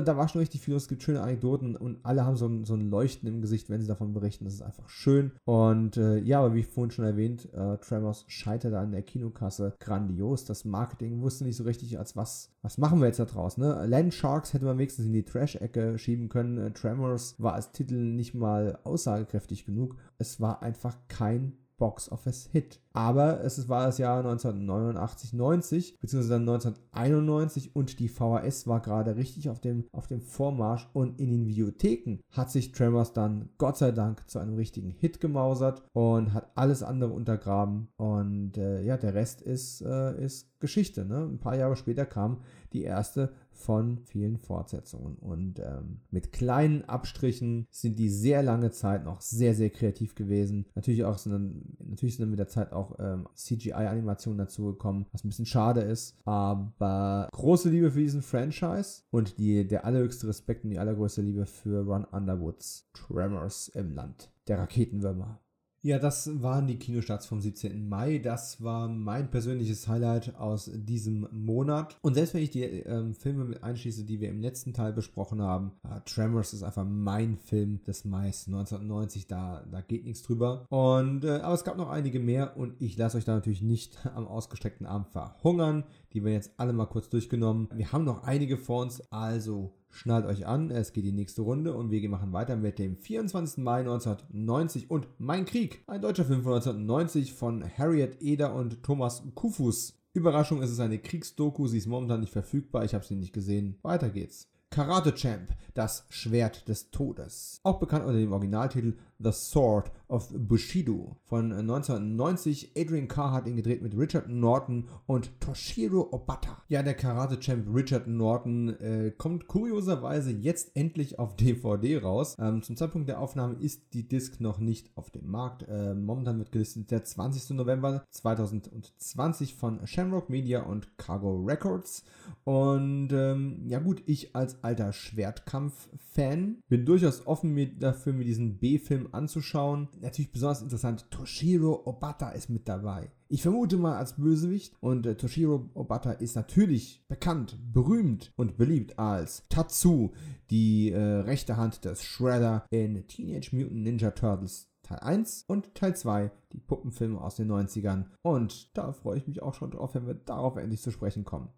da 0.00 0.16
war 0.16 0.28
schon 0.28 0.40
richtig 0.40 0.60
viel, 0.60 0.74
es 0.74 0.88
gibt 0.88 1.02
schöne 1.02 1.20
Anekdoten 1.20 1.76
und 1.76 1.98
alle 2.04 2.24
haben 2.24 2.36
so 2.36 2.46
ein, 2.46 2.64
so 2.64 2.74
ein 2.74 2.90
Leuchten 2.90 3.28
im 3.28 3.40
Gesicht, 3.40 3.70
wenn 3.70 3.80
sie 3.80 3.86
davon 3.86 4.12
berichten. 4.12 4.44
Das 4.44 4.54
ist 4.54 4.62
einfach 4.62 4.88
schön. 4.88 5.32
Und 5.44 5.96
äh, 5.96 6.18
ja, 6.18 6.40
aber 6.40 6.54
wie 6.54 6.62
vorhin 6.62 6.90
schon 6.90 7.04
erwähnt, 7.04 7.52
äh, 7.52 7.78
Tremors 7.78 8.24
scheiterte 8.28 8.78
an 8.78 8.92
der 8.92 9.02
Kinokasse 9.02 9.74
grandios. 9.80 10.44
Das 10.44 10.64
Marketing 10.64 11.20
wusste 11.22 11.44
nicht 11.44 11.56
so 11.56 11.64
richtig, 11.64 11.98
als 11.98 12.16
was, 12.16 12.52
was 12.62 12.78
machen 12.78 13.00
wir 13.00 13.06
jetzt 13.06 13.20
da 13.20 13.24
draus. 13.24 13.58
Ne? 13.58 13.86
Land 13.86 14.14
Sharks 14.14 14.54
hätte 14.54 14.64
man 14.64 14.78
wenigstens 14.78 15.06
in 15.06 15.12
die 15.12 15.24
Trash-Ecke 15.24 15.98
schieben 15.98 16.28
können. 16.28 16.58
Äh, 16.58 16.70
Tremors 16.72 17.36
war 17.38 17.54
als 17.54 17.72
Titel 17.72 17.94
nicht 17.94 18.34
mal 18.34 18.78
aussagekräftig 18.84 19.66
genug. 19.66 19.96
Es 20.18 20.40
war 20.40 20.62
einfach 20.62 20.96
kein 21.08 21.52
Box 21.78 22.10
Office 22.10 22.48
Hit. 22.52 22.80
Aber 22.92 23.44
es 23.44 23.68
war 23.68 23.86
das 23.86 23.98
Jahr 23.98 24.18
1989, 24.18 25.34
90, 25.34 25.98
beziehungsweise 26.00 26.34
dann 26.34 26.48
1991 26.48 27.76
und 27.76 27.98
die 27.98 28.08
VHS 28.08 28.66
war 28.66 28.80
gerade 28.80 29.16
richtig 29.16 29.50
auf 29.50 29.60
dem, 29.60 29.84
auf 29.92 30.06
dem 30.06 30.22
Vormarsch 30.22 30.88
und 30.94 31.20
in 31.20 31.30
den 31.30 31.46
Videotheken 31.46 32.20
hat 32.30 32.50
sich 32.50 32.72
Tremors 32.72 33.12
dann 33.12 33.50
Gott 33.58 33.76
sei 33.76 33.92
Dank 33.92 34.28
zu 34.30 34.38
einem 34.38 34.54
richtigen 34.54 34.90
Hit 34.90 35.20
gemausert 35.20 35.82
und 35.92 36.32
hat 36.32 36.50
alles 36.54 36.82
andere 36.82 37.12
untergraben 37.12 37.88
und 37.96 38.56
äh, 38.56 38.82
ja, 38.82 38.96
der 38.96 39.14
Rest 39.14 39.42
ist, 39.42 39.82
äh, 39.82 40.24
ist 40.24 40.58
Geschichte. 40.60 41.04
Ne? 41.04 41.18
Ein 41.18 41.38
paar 41.38 41.56
Jahre 41.56 41.76
später 41.76 42.06
kam 42.06 42.40
die 42.72 42.82
erste 42.82 43.32
von 43.56 43.98
vielen 44.04 44.38
Fortsetzungen. 44.38 45.16
Und 45.16 45.58
ähm, 45.58 46.00
mit 46.10 46.32
kleinen 46.32 46.84
Abstrichen 46.84 47.66
sind 47.70 47.98
die 47.98 48.08
sehr 48.08 48.42
lange 48.42 48.70
Zeit 48.70 49.04
noch 49.04 49.20
sehr, 49.20 49.54
sehr 49.54 49.70
kreativ 49.70 50.14
gewesen. 50.14 50.66
Natürlich 50.74 51.04
auch 51.04 51.18
sind, 51.18 51.64
natürlich 51.88 52.16
sind 52.16 52.30
mit 52.30 52.38
der 52.38 52.48
Zeit 52.48 52.72
auch 52.72 52.96
ähm, 52.98 53.28
CGI-Animationen 53.34 54.38
dazugekommen, 54.38 55.06
was 55.12 55.24
ein 55.24 55.28
bisschen 55.28 55.46
schade 55.46 55.80
ist. 55.80 56.18
Aber 56.24 57.28
große 57.32 57.70
Liebe 57.70 57.90
für 57.90 58.00
diesen 58.00 58.22
Franchise 58.22 59.02
und 59.10 59.38
die, 59.38 59.66
der 59.66 59.84
allerhöchste 59.84 60.28
Respekt 60.28 60.64
und 60.64 60.70
die 60.70 60.78
allergrößte 60.78 61.22
Liebe 61.22 61.46
für 61.46 61.84
Ron 61.84 62.04
Underwoods 62.04 62.88
Tremors 62.92 63.68
im 63.68 63.92
Land 63.92 64.30
der 64.48 64.58
Raketenwürmer. 64.58 65.40
Ja, 65.86 66.00
das 66.00 66.42
waren 66.42 66.66
die 66.66 66.80
Kinostarts 66.80 67.26
vom 67.26 67.40
17. 67.40 67.88
Mai. 67.88 68.18
Das 68.18 68.60
war 68.60 68.88
mein 68.88 69.30
persönliches 69.30 69.86
Highlight 69.86 70.34
aus 70.34 70.68
diesem 70.74 71.28
Monat. 71.30 71.96
Und 72.02 72.14
selbst 72.14 72.34
wenn 72.34 72.42
ich 72.42 72.50
die 72.50 72.64
ähm, 72.64 73.14
Filme 73.14 73.44
mit 73.44 73.62
einschließe, 73.62 74.02
die 74.02 74.18
wir 74.18 74.30
im 74.30 74.40
letzten 74.40 74.74
Teil 74.74 74.92
besprochen 74.92 75.40
haben, 75.40 75.70
äh, 75.84 76.00
Tremors 76.04 76.54
ist 76.54 76.64
einfach 76.64 76.84
mein 76.84 77.36
Film 77.36 77.84
des 77.84 78.04
Mais 78.04 78.48
1990. 78.48 79.28
Da, 79.28 79.64
da 79.70 79.80
geht 79.80 80.04
nichts 80.04 80.24
drüber. 80.24 80.66
Und, 80.70 81.22
äh, 81.22 81.38
aber 81.38 81.54
es 81.54 81.62
gab 81.62 81.76
noch 81.76 81.90
einige 81.90 82.18
mehr 82.18 82.56
und 82.56 82.74
ich 82.82 82.96
lasse 82.96 83.18
euch 83.18 83.24
da 83.24 83.36
natürlich 83.36 83.62
nicht 83.62 83.96
am 84.16 84.26
ausgestreckten 84.26 84.88
Arm 84.88 85.04
verhungern. 85.04 85.84
Die 86.14 86.24
werden 86.24 86.34
jetzt 86.34 86.50
alle 86.56 86.72
mal 86.72 86.86
kurz 86.86 87.10
durchgenommen. 87.10 87.68
Wir 87.72 87.92
haben 87.92 88.04
noch 88.04 88.24
einige 88.24 88.56
vor 88.56 88.82
uns, 88.82 89.02
also 89.12 89.72
Schnallt 89.96 90.26
euch 90.26 90.46
an, 90.46 90.70
es 90.70 90.92
geht 90.92 91.06
die 91.06 91.12
nächste 91.12 91.40
Runde 91.40 91.72
und 91.72 91.90
wir 91.90 92.06
machen 92.10 92.30
weiter 92.34 92.54
mit 92.54 92.78
dem 92.78 92.98
24. 92.98 93.64
Mai 93.64 93.78
1990 93.78 94.90
und 94.90 95.08
Mein 95.16 95.46
Krieg, 95.46 95.82
ein 95.86 96.02
deutscher 96.02 96.26
Film 96.26 96.42
von 96.42 96.52
1990 96.52 97.32
von 97.32 97.64
Harriet 97.78 98.20
Eder 98.20 98.54
und 98.54 98.82
Thomas 98.82 99.22
Kufus. 99.34 99.98
Überraschung, 100.12 100.60
es 100.60 100.70
ist 100.70 100.80
eine 100.80 100.98
Kriegsdoku, 100.98 101.66
sie 101.66 101.78
ist 101.78 101.86
momentan 101.86 102.20
nicht 102.20 102.34
verfügbar, 102.34 102.84
ich 102.84 102.92
habe 102.92 103.06
sie 103.06 103.16
nicht 103.16 103.32
gesehen. 103.32 103.78
Weiter 103.80 104.10
geht's. 104.10 104.50
Karate 104.68 105.14
Champ, 105.14 105.56
das 105.72 106.04
Schwert 106.10 106.68
des 106.68 106.90
Todes. 106.90 107.60
Auch 107.62 107.78
bekannt 107.78 108.04
unter 108.04 108.18
dem 108.18 108.32
Originaltitel 108.32 108.98
The 109.18 109.32
Sword 109.32 109.90
of 110.08 110.28
Bushido 110.32 111.16
von 111.24 111.52
1990. 111.52 112.72
Adrian 112.76 113.08
Carr 113.08 113.32
hat 113.32 113.46
ihn 113.46 113.56
gedreht 113.56 113.82
mit 113.82 113.96
Richard 113.96 114.28
Norton 114.28 114.88
und 115.06 115.40
Toshiro 115.40 116.08
Obata. 116.12 116.62
Ja, 116.68 116.82
der 116.82 116.94
Karate-Champ 116.94 117.74
Richard 117.74 118.06
Norton 118.06 118.68
äh, 118.80 119.12
kommt 119.16 119.46
kurioserweise 119.46 120.30
jetzt 120.30 120.76
endlich 120.76 121.18
auf 121.18 121.34
DVD 121.36 121.98
raus. 121.98 122.36
Ähm, 122.38 122.62
zum 122.62 122.76
Zeitpunkt 122.76 123.08
der 123.08 123.20
Aufnahme 123.20 123.54
ist 123.54 123.94
die 123.94 124.06
Disc 124.06 124.40
noch 124.40 124.58
nicht 124.58 124.90
auf 124.96 125.10
dem 125.10 125.28
Markt. 125.30 125.66
Äh, 125.68 125.94
momentan 125.94 126.38
wird 126.38 126.52
gelistet 126.52 126.90
der 126.90 127.04
20. 127.04 127.50
November 127.56 128.04
2020 128.10 129.54
von 129.54 129.86
Shamrock 129.86 130.30
Media 130.30 130.62
und 130.62 130.98
Cargo 130.98 131.42
Records. 131.44 132.04
Und 132.44 133.12
ähm, 133.12 133.62
ja 133.66 133.78
gut, 133.78 134.02
ich 134.06 134.36
als 134.36 134.62
alter 134.62 134.92
Schwertkampf-Fan 134.92 136.58
bin 136.68 136.84
durchaus 136.84 137.26
offen 137.26 137.52
mit, 137.52 137.82
dafür, 137.82 138.12
mir 138.12 138.24
diesen 138.24 138.58
B-Film 138.58 139.05
anzuschauen. 139.12 139.88
Natürlich 140.00 140.32
besonders 140.32 140.62
interessant, 140.62 141.10
Toshiro 141.10 141.82
Obata 141.84 142.30
ist 142.30 142.50
mit 142.50 142.68
dabei. 142.68 143.10
Ich 143.28 143.42
vermute 143.42 143.76
mal 143.76 143.96
als 143.96 144.14
Bösewicht 144.14 144.74
und 144.80 145.06
äh, 145.06 145.16
Toshiro 145.16 145.68
Obata 145.74 146.12
ist 146.12 146.36
natürlich 146.36 147.04
bekannt, 147.08 147.58
berühmt 147.72 148.32
und 148.36 148.56
beliebt 148.56 148.98
als 148.98 149.42
Tatsu, 149.48 150.12
die 150.50 150.90
äh, 150.90 151.00
rechte 151.00 151.56
Hand 151.56 151.84
des 151.84 152.04
Shredder 152.04 152.64
in 152.70 153.06
Teenage 153.08 153.54
Mutant 153.54 153.82
Ninja 153.82 154.12
Turtles 154.12 154.68
Teil 154.86 155.00
1 155.00 155.44
und 155.48 155.74
Teil 155.74 155.96
2, 155.96 156.30
die 156.52 156.60
Puppenfilme 156.60 157.20
aus 157.20 157.34
den 157.34 157.50
90ern. 157.50 158.04
Und 158.22 158.76
da 158.76 158.92
freue 158.92 159.18
ich 159.18 159.26
mich 159.26 159.42
auch 159.42 159.54
schon 159.54 159.72
drauf, 159.72 159.94
wenn 159.94 160.06
wir 160.06 160.14
darauf 160.14 160.56
endlich 160.56 160.80
zu 160.80 160.92
sprechen 160.92 161.24
kommen. 161.24 161.48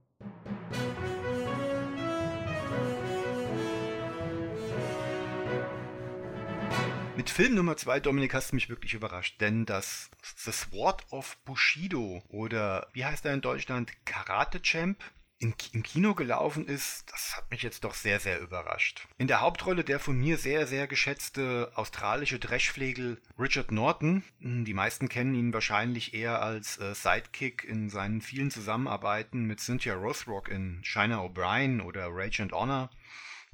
Mit 7.19 7.31
Film 7.31 7.57
Nummer 7.57 7.77
2, 7.77 7.99
Dominik, 7.99 8.33
hast 8.33 8.53
du 8.53 8.55
mich 8.55 8.69
wirklich 8.69 8.95
überrascht, 8.95 9.41
denn 9.41 9.66
das 9.66 10.09
The 10.37 10.53
Sword 10.53 11.05
of 11.11 11.37
Bushido 11.39 12.23
oder 12.29 12.87
wie 12.93 13.05
heißt 13.05 13.25
er 13.25 13.35
in 13.35 13.41
Deutschland? 13.41 13.91
Karate 14.05 14.62
Champ 14.62 15.03
im 15.41 15.57
Kino 15.57 16.14
gelaufen 16.14 16.69
ist, 16.69 17.11
das 17.11 17.37
hat 17.37 17.51
mich 17.51 17.62
jetzt 17.62 17.83
doch 17.83 17.95
sehr, 17.95 18.21
sehr 18.21 18.39
überrascht. 18.39 19.09
In 19.19 19.27
der 19.27 19.41
Hauptrolle 19.41 19.83
der 19.83 19.99
von 19.99 20.16
mir 20.16 20.39
sehr, 20.39 20.69
sehr 20.69 20.87
geschätzte 20.87 21.73
australische 21.75 22.39
Dreschflegel 22.39 23.21
Richard 23.37 23.73
Norton. 23.73 24.23
Hm, 24.41 24.64
die 24.64 24.75
meisten 24.75 25.09
kennen 25.09 25.35
ihn 25.35 25.53
wahrscheinlich 25.53 26.14
eher 26.14 26.41
als 26.41 26.79
äh, 26.79 26.95
Sidekick 26.95 27.64
in 27.64 27.91
seinen 27.91 28.21
vielen 28.21 28.53
Zusammenarbeiten 28.53 29.45
mit 29.45 29.59
Cynthia 29.59 29.95
Rothrock 29.95 30.49
in 30.51 30.83
China 30.85 31.19
O'Brien 31.25 31.83
oder 31.83 32.11
Rage 32.12 32.45
and 32.45 32.53
Honor 32.53 32.91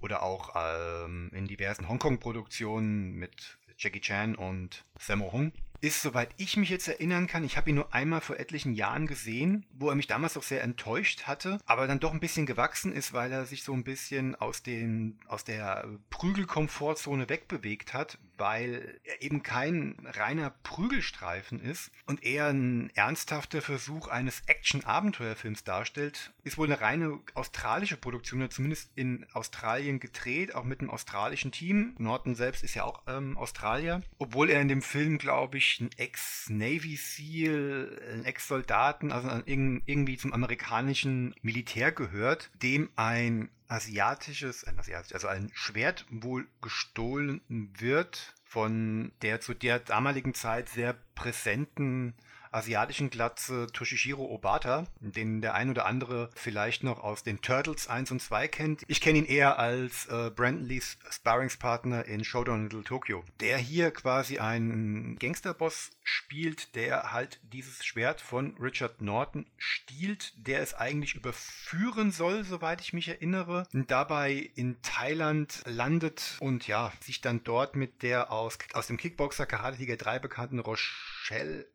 oder 0.04 0.22
auch 0.22 0.54
ähm, 0.54 1.30
in 1.32 1.46
diversen 1.46 1.88
Hongkong-Produktionen 1.88 3.14
mit 3.14 3.56
Jackie 3.78 4.02
Chan 4.02 4.34
und 4.34 4.84
Sammo 4.98 5.32
Hung 5.32 5.52
ist, 5.80 6.02
soweit 6.02 6.30
ich 6.36 6.56
mich 6.56 6.70
jetzt 6.70 6.88
erinnern 6.88 7.26
kann, 7.26 7.44
ich 7.44 7.56
habe 7.56 7.68
ihn 7.68 7.76
nur 7.76 7.92
einmal 7.92 8.20
vor 8.20 8.38
etlichen 8.38 8.72
Jahren 8.72 9.06
gesehen, 9.06 9.66
wo 9.72 9.88
er 9.88 9.94
mich 9.94 10.06
damals 10.06 10.36
auch 10.36 10.42
sehr 10.42 10.62
enttäuscht 10.62 11.24
hatte, 11.24 11.58
aber 11.66 11.86
dann 11.86 12.00
doch 12.00 12.12
ein 12.12 12.20
bisschen 12.20 12.46
gewachsen 12.46 12.92
ist, 12.92 13.12
weil 13.12 13.32
er 13.32 13.44
sich 13.44 13.64
so 13.64 13.72
ein 13.72 13.84
bisschen 13.84 14.34
aus, 14.36 14.62
den, 14.62 15.18
aus 15.26 15.44
der 15.44 15.86
Prügelkomfortzone 16.08 17.28
wegbewegt 17.28 17.92
hat, 17.92 18.18
weil 18.36 19.00
er 19.04 19.22
eben 19.22 19.42
kein 19.42 19.96
reiner 20.04 20.50
Prügelstreifen 20.62 21.60
ist 21.60 21.90
und 22.06 22.22
eher 22.22 22.48
ein 22.48 22.90
ernsthafter 22.94 23.62
Versuch 23.62 24.08
eines 24.08 24.42
Action-Abenteuerfilms 24.46 25.64
darstellt. 25.64 26.32
Ist 26.42 26.58
wohl 26.58 26.66
eine 26.66 26.80
reine 26.80 27.20
australische 27.34 27.96
Produktion, 27.96 28.48
zumindest 28.50 28.90
in 28.96 29.26
Australien 29.32 30.00
gedreht, 30.00 30.54
auch 30.54 30.64
mit 30.64 30.80
einem 30.80 30.90
australischen 30.90 31.52
Team. 31.52 31.94
Norton 31.98 32.34
selbst 32.34 32.64
ist 32.64 32.74
ja 32.74 32.84
auch 32.84 33.02
ähm, 33.06 33.36
Australier, 33.36 34.02
obwohl 34.18 34.50
er 34.50 34.60
in 34.60 34.68
dem 34.68 34.82
Film, 34.82 35.18
glaube 35.18 35.58
ich, 35.58 35.80
ein 35.80 35.90
Ex-Navy 35.96 36.96
SEAL, 36.96 38.00
ein 38.12 38.24
Ex-Soldaten, 38.24 39.12
also 39.12 39.30
irgendwie 39.46 40.16
zum 40.16 40.32
amerikanischen 40.32 41.34
Militär 41.42 41.92
gehört, 41.92 42.50
dem 42.62 42.90
ein 42.96 43.50
asiatisches, 43.68 44.64
ein 44.64 44.78
asiatisch, 44.78 45.14
also 45.14 45.28
ein 45.28 45.50
Schwert 45.54 46.06
wohl 46.10 46.46
gestohlen 46.60 47.40
wird 47.48 48.34
von 48.44 49.12
der 49.22 49.40
zu 49.40 49.54
der 49.54 49.80
damaligen 49.80 50.34
Zeit 50.34 50.68
sehr 50.68 50.94
präsenten 51.14 52.14
asiatischen 52.54 53.10
Glatze 53.10 53.66
Toshihiro 53.72 54.24
Obata, 54.24 54.86
den 55.00 55.40
der 55.40 55.54
ein 55.54 55.70
oder 55.70 55.86
andere 55.86 56.30
vielleicht 56.34 56.84
noch 56.84 57.02
aus 57.02 57.22
den 57.22 57.42
Turtles 57.42 57.88
1 57.88 58.12
und 58.12 58.20
2 58.20 58.48
kennt. 58.48 58.82
Ich 58.86 59.00
kenne 59.00 59.18
ihn 59.18 59.26
eher 59.26 59.58
als 59.58 60.06
äh, 60.06 60.30
Brandon 60.30 60.64
Lees 60.64 60.96
Sparringspartner 61.10 62.04
in 62.06 62.24
Showdown 62.24 62.64
Little 62.64 62.84
Tokyo, 62.84 63.24
der 63.40 63.58
hier 63.58 63.90
quasi 63.90 64.38
einen 64.38 65.18
Gangsterboss 65.18 65.90
spielt, 66.02 66.74
der 66.74 67.12
halt 67.12 67.40
dieses 67.42 67.84
Schwert 67.84 68.20
von 68.20 68.56
Richard 68.58 69.00
Norton 69.00 69.46
stiehlt, 69.56 70.32
der 70.36 70.60
es 70.60 70.74
eigentlich 70.74 71.14
überführen 71.14 72.12
soll, 72.12 72.44
soweit 72.44 72.80
ich 72.80 72.92
mich 72.92 73.08
erinnere, 73.08 73.66
dabei 73.72 74.50
in 74.54 74.80
Thailand 74.82 75.62
landet 75.66 76.36
und 76.40 76.66
ja, 76.66 76.92
sich 77.00 77.20
dann 77.20 77.42
dort 77.42 77.74
mit 77.76 78.02
der 78.02 78.30
aus, 78.30 78.58
aus 78.74 78.86
dem 78.86 78.96
Kickboxer 78.96 79.46
Karate 79.46 79.78
Tiger 79.78 79.96
3 79.96 80.18
bekannten 80.18 80.58
Rochelle 80.58 81.66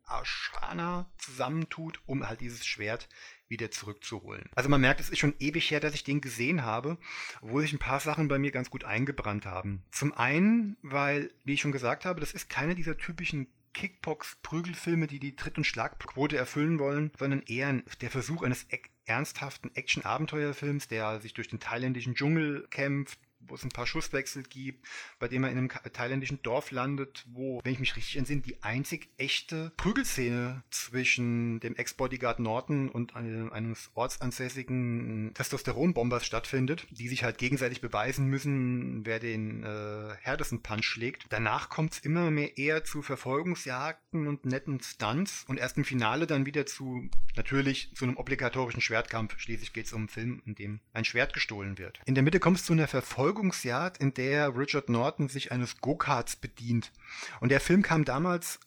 Ashana 0.70 1.10
zusammentut, 1.18 2.00
um 2.06 2.28
halt 2.28 2.42
dieses 2.42 2.66
Schwert 2.66 3.10
wieder 3.48 3.72
zurückzuholen. 3.72 4.50
Also 4.54 4.70
man 4.70 4.82
merkt, 4.82 5.00
es 5.00 5.10
ist 5.10 5.18
schon 5.18 5.34
ewig 5.40 5.72
her, 5.72 5.80
dass 5.80 5.96
ich 5.96 6.04
den 6.04 6.22
gesehen 6.22 6.64
habe, 6.64 6.98
wo 7.42 7.60
sich 7.60 7.74
ein 7.74 7.80
paar 7.80 8.00
Sachen 8.00 8.28
bei 8.28 8.38
mir 8.38 8.52
ganz 8.52 8.70
gut 8.70 8.84
eingebrannt 8.84 9.46
haben. 9.46 9.84
Zum 9.92 10.14
einen, 10.14 10.78
weil, 10.84 11.32
wie 11.44 11.54
ich 11.54 11.62
schon 11.62 11.72
gesagt 11.72 12.06
habe, 12.06 12.20
das 12.20 12.34
ist 12.34 12.50
keine 12.50 12.76
dieser 12.76 12.98
typischen 12.98 13.48
Kickbox-Prügelfilme, 13.74 15.08
die 15.08 15.20
die 15.20 15.36
Tritt- 15.36 15.58
und 15.58 15.64
Schlagquote 15.64 16.38
erfüllen 16.38 16.80
wollen, 16.80 17.12
sondern 17.18 17.42
eher 17.42 17.82
der 18.02 18.10
Versuch 18.10 18.44
eines 18.44 18.68
ernsthaften 19.06 19.72
Action-Abenteuerfilms, 19.76 20.88
der 20.88 21.20
sich 21.20 21.34
durch 21.34 21.48
den 21.48 21.60
thailändischen 21.60 22.16
Dschungel 22.16 22.68
kämpft, 22.70 23.20
wo 23.40 23.56
es 23.56 23.64
ein 23.64 23.70
paar 23.70 23.88
Schusswechsel 23.88 24.44
gibt, 24.44 24.86
bei 25.18 25.28
dem 25.28 25.44
er 25.44 25.52
in 25.52 25.58
einem 25.58 25.70
thailändischen 25.70 26.42
Dorf 26.42 26.72
landet, 26.72 27.26
wo, 27.32 27.62
wenn 27.64 27.74
ich 27.74 27.80
mich 27.80 27.96
richtig 27.96 28.18
entsinne, 28.18 28.42
die 28.42 28.62
einzig 28.64 29.10
echte 29.18 29.72
Prügelszene 29.78 30.64
zwischen 30.70 31.60
dem 31.60 31.76
Ex-Bodyguard 31.76 32.40
Norton 32.40 32.90
und 32.90 33.16
eines 33.16 33.90
ortsansässigen 33.96 35.32
Testosteronbombers 35.34 36.26
stattfindet, 36.26 36.88
die 36.92 37.08
sich 37.08 37.24
halt 37.24 37.38
gegenseitig 37.38 37.82
beweisen 37.82 38.28
müssen, 38.28 39.06
wer 39.06 39.20
den 39.20 39.64
äh, 39.64 40.16
härtesten 40.22 40.62
Punch 40.62 40.86
schlägt. 40.86 41.26
Danach 41.30 41.70
kommt 41.70 41.94
es 41.94 42.00
immer 42.00 42.32
mehr 42.32 42.58
eher 42.58 42.84
zu 42.84 43.02
Verfolgungsjagden 43.02 44.28
und 44.28 44.46
netten 44.46 44.80
Stunts 44.82 45.46
und 45.48 45.60
erst 45.60 45.78
im 45.78 45.86
Finale 45.86 46.28
dann 46.28 46.46
wieder 46.46 46.66
zu, 46.66 47.10
natürlich, 47.36 47.92
zu 47.96 48.06
einem 48.06 48.18
obligatorischen 48.18 48.82
Schwertkampf. 48.82 49.40
Schließlich 49.40 49.74
geht 49.74 49.86
es 49.86 49.94
um 49.94 50.02
einen 50.02 50.10
Film, 50.10 50.42
in 50.46 50.56
dem 50.56 50.80
ein 50.94 51.06
Schwert 51.06 51.34
gestohlen 51.34 51.78
wird. 51.78 52.00
In 52.06 52.16
der 52.16 52.24
Mitte 52.24 52.40
kommt 52.40 52.58
es 52.58 52.66
zu 52.66 52.74
einer 52.74 52.88
Verfolgung 52.88 53.29
Verfolgungsjagd, 53.30 54.00
in 54.00 54.16
der 54.16 54.58
Richard 54.58 54.90
Norton 54.90 55.30
sich 55.30 55.52
eines 55.52 55.80
Go-Karts 55.82 56.36
bedient. 56.36 56.92
Und 57.40 57.50
der 57.52 57.60
Film 57.60 57.84
kam 57.84 58.04
damals 58.04 58.60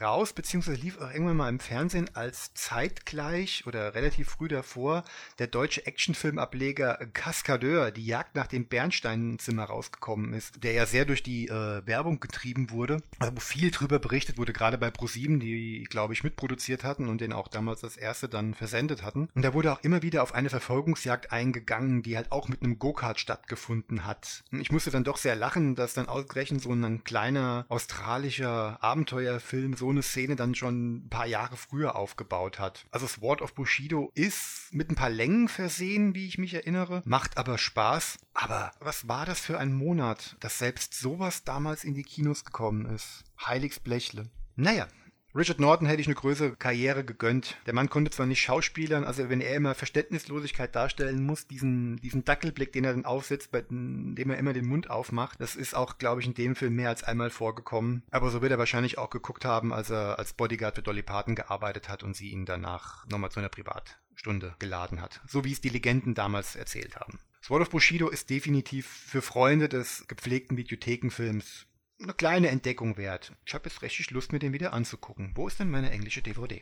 raus, 0.00 0.32
beziehungsweise 0.32 0.80
lief 0.80 0.98
auch 0.98 1.10
irgendwann 1.10 1.36
mal 1.36 1.48
im 1.48 1.60
Fernsehen, 1.60 2.10
als 2.14 2.52
zeitgleich 2.54 3.66
oder 3.66 3.94
relativ 3.94 4.30
früh 4.30 4.48
davor 4.48 5.04
der 5.38 5.46
deutsche 5.46 5.86
Actionfilmableger 5.86 6.98
Cascadeur, 7.12 7.90
die 7.90 8.06
Jagd 8.06 8.34
nach 8.34 8.46
dem 8.46 8.66
Bernsteinzimmer 8.66 9.64
rausgekommen 9.64 10.32
ist, 10.32 10.62
der 10.62 10.72
ja 10.72 10.86
sehr 10.86 11.04
durch 11.04 11.22
die 11.22 11.48
äh, 11.48 11.86
Werbung 11.86 12.20
getrieben 12.20 12.70
wurde, 12.70 13.02
wo 13.18 13.40
viel 13.40 13.70
drüber 13.70 13.98
berichtet 13.98 14.38
wurde, 14.38 14.52
gerade 14.52 14.78
bei 14.78 14.90
ProSieben, 14.90 15.40
die, 15.40 15.84
glaube 15.88 16.12
ich, 16.12 16.24
mitproduziert 16.24 16.84
hatten 16.84 17.08
und 17.08 17.20
den 17.20 17.32
auch 17.32 17.48
damals 17.48 17.80
das 17.80 17.96
erste 17.96 18.28
dann 18.28 18.54
versendet 18.54 19.02
hatten. 19.02 19.28
Und 19.34 19.42
da 19.42 19.54
wurde 19.54 19.72
auch 19.72 19.82
immer 19.82 20.02
wieder 20.02 20.22
auf 20.22 20.34
eine 20.34 20.50
Verfolgungsjagd 20.50 21.32
eingegangen, 21.32 22.02
die 22.02 22.16
halt 22.16 22.32
auch 22.32 22.48
mit 22.48 22.62
einem 22.62 22.78
Go-Kart 22.78 23.20
stattgefunden 23.20 24.04
hat. 24.04 24.44
Und 24.52 24.60
ich 24.60 24.72
musste 24.72 24.90
dann 24.90 25.04
doch 25.04 25.16
sehr 25.16 25.36
lachen, 25.36 25.74
dass 25.74 25.94
dann 25.94 26.08
ausgerechnet 26.08 26.62
so 26.62 26.72
ein 26.72 27.04
kleiner 27.04 27.66
australischer 27.68 28.78
Abenteuerfilm 28.82 29.67
Film 29.68 29.76
so 29.76 29.90
eine 29.90 30.02
Szene 30.02 30.36
dann 30.36 30.54
schon 30.54 30.96
ein 30.96 31.08
paar 31.08 31.26
Jahre 31.26 31.56
früher 31.56 31.96
aufgebaut 31.96 32.58
hat. 32.58 32.86
Also 32.90 33.06
Sword 33.06 33.42
of 33.42 33.54
Bushido 33.54 34.10
ist 34.14 34.68
mit 34.72 34.90
ein 34.90 34.94
paar 34.94 35.10
Längen 35.10 35.48
versehen, 35.48 36.14
wie 36.14 36.26
ich 36.26 36.38
mich 36.38 36.54
erinnere, 36.54 37.02
macht 37.04 37.36
aber 37.36 37.58
Spaß. 37.58 38.18
Aber 38.34 38.72
was 38.80 39.08
war 39.08 39.26
das 39.26 39.40
für 39.40 39.58
ein 39.58 39.72
Monat, 39.72 40.36
dass 40.40 40.58
selbst 40.58 40.94
sowas 40.94 41.44
damals 41.44 41.84
in 41.84 41.94
die 41.94 42.02
Kinos 42.02 42.44
gekommen 42.44 42.86
ist? 42.86 43.24
Heiligs 43.44 43.80
Blechle. 43.80 44.30
Naja, 44.56 44.88
Richard 45.38 45.60
Norton 45.60 45.86
hätte 45.86 46.00
ich 46.00 46.08
eine 46.08 46.16
größere 46.16 46.56
Karriere 46.56 47.04
gegönnt. 47.04 47.58
Der 47.66 47.72
Mann 47.72 47.88
konnte 47.88 48.10
zwar 48.10 48.26
nicht 48.26 48.40
schauspielern, 48.40 49.04
also 49.04 49.28
wenn 49.28 49.40
er 49.40 49.54
immer 49.54 49.76
Verständnislosigkeit 49.76 50.74
darstellen 50.74 51.24
muss, 51.24 51.46
diesen, 51.46 51.96
diesen 51.98 52.24
Dackelblick, 52.24 52.72
den 52.72 52.82
er 52.82 52.92
dann 52.92 53.04
aufsetzt, 53.04 53.52
bei 53.52 53.60
dem 53.60 54.16
er 54.16 54.36
immer 54.36 54.52
den 54.52 54.66
Mund 54.66 54.90
aufmacht, 54.90 55.40
das 55.40 55.54
ist 55.54 55.74
auch, 55.74 55.98
glaube 55.98 56.20
ich, 56.20 56.26
in 56.26 56.34
dem 56.34 56.56
Film 56.56 56.74
mehr 56.74 56.88
als 56.88 57.04
einmal 57.04 57.30
vorgekommen. 57.30 58.02
Aber 58.10 58.30
so 58.30 58.42
wird 58.42 58.50
er 58.50 58.58
wahrscheinlich 58.58 58.98
auch 58.98 59.10
geguckt 59.10 59.44
haben, 59.44 59.72
als 59.72 59.90
er 59.90 60.18
als 60.18 60.32
Bodyguard 60.32 60.74
für 60.74 60.82
Dolly 60.82 61.02
Parton 61.02 61.36
gearbeitet 61.36 61.88
hat 61.88 62.02
und 62.02 62.16
sie 62.16 62.30
ihn 62.30 62.44
danach 62.44 63.06
nochmal 63.06 63.30
zu 63.30 63.38
einer 63.38 63.48
Privatstunde 63.48 64.56
geladen 64.58 65.00
hat. 65.00 65.20
So 65.28 65.44
wie 65.44 65.52
es 65.52 65.60
die 65.60 65.68
Legenden 65.68 66.14
damals 66.14 66.56
erzählt 66.56 66.96
haben. 66.96 67.20
Sword 67.44 67.62
of 67.62 67.70
Bushido 67.70 68.08
ist 68.08 68.28
definitiv 68.28 68.88
für 68.88 69.22
Freunde 69.22 69.68
des 69.68 70.04
gepflegten 70.08 70.56
Videothekenfilms 70.56 71.68
eine 72.00 72.14
kleine 72.14 72.48
Entdeckung 72.48 72.96
wert. 72.96 73.32
Ich 73.44 73.54
habe 73.54 73.68
jetzt 73.68 73.82
richtig 73.82 74.10
Lust, 74.10 74.32
mir 74.32 74.38
den 74.38 74.52
wieder 74.52 74.72
anzugucken. 74.72 75.32
Wo 75.34 75.48
ist 75.48 75.58
denn 75.58 75.70
meine 75.70 75.90
englische 75.90 76.22
DVD? 76.22 76.60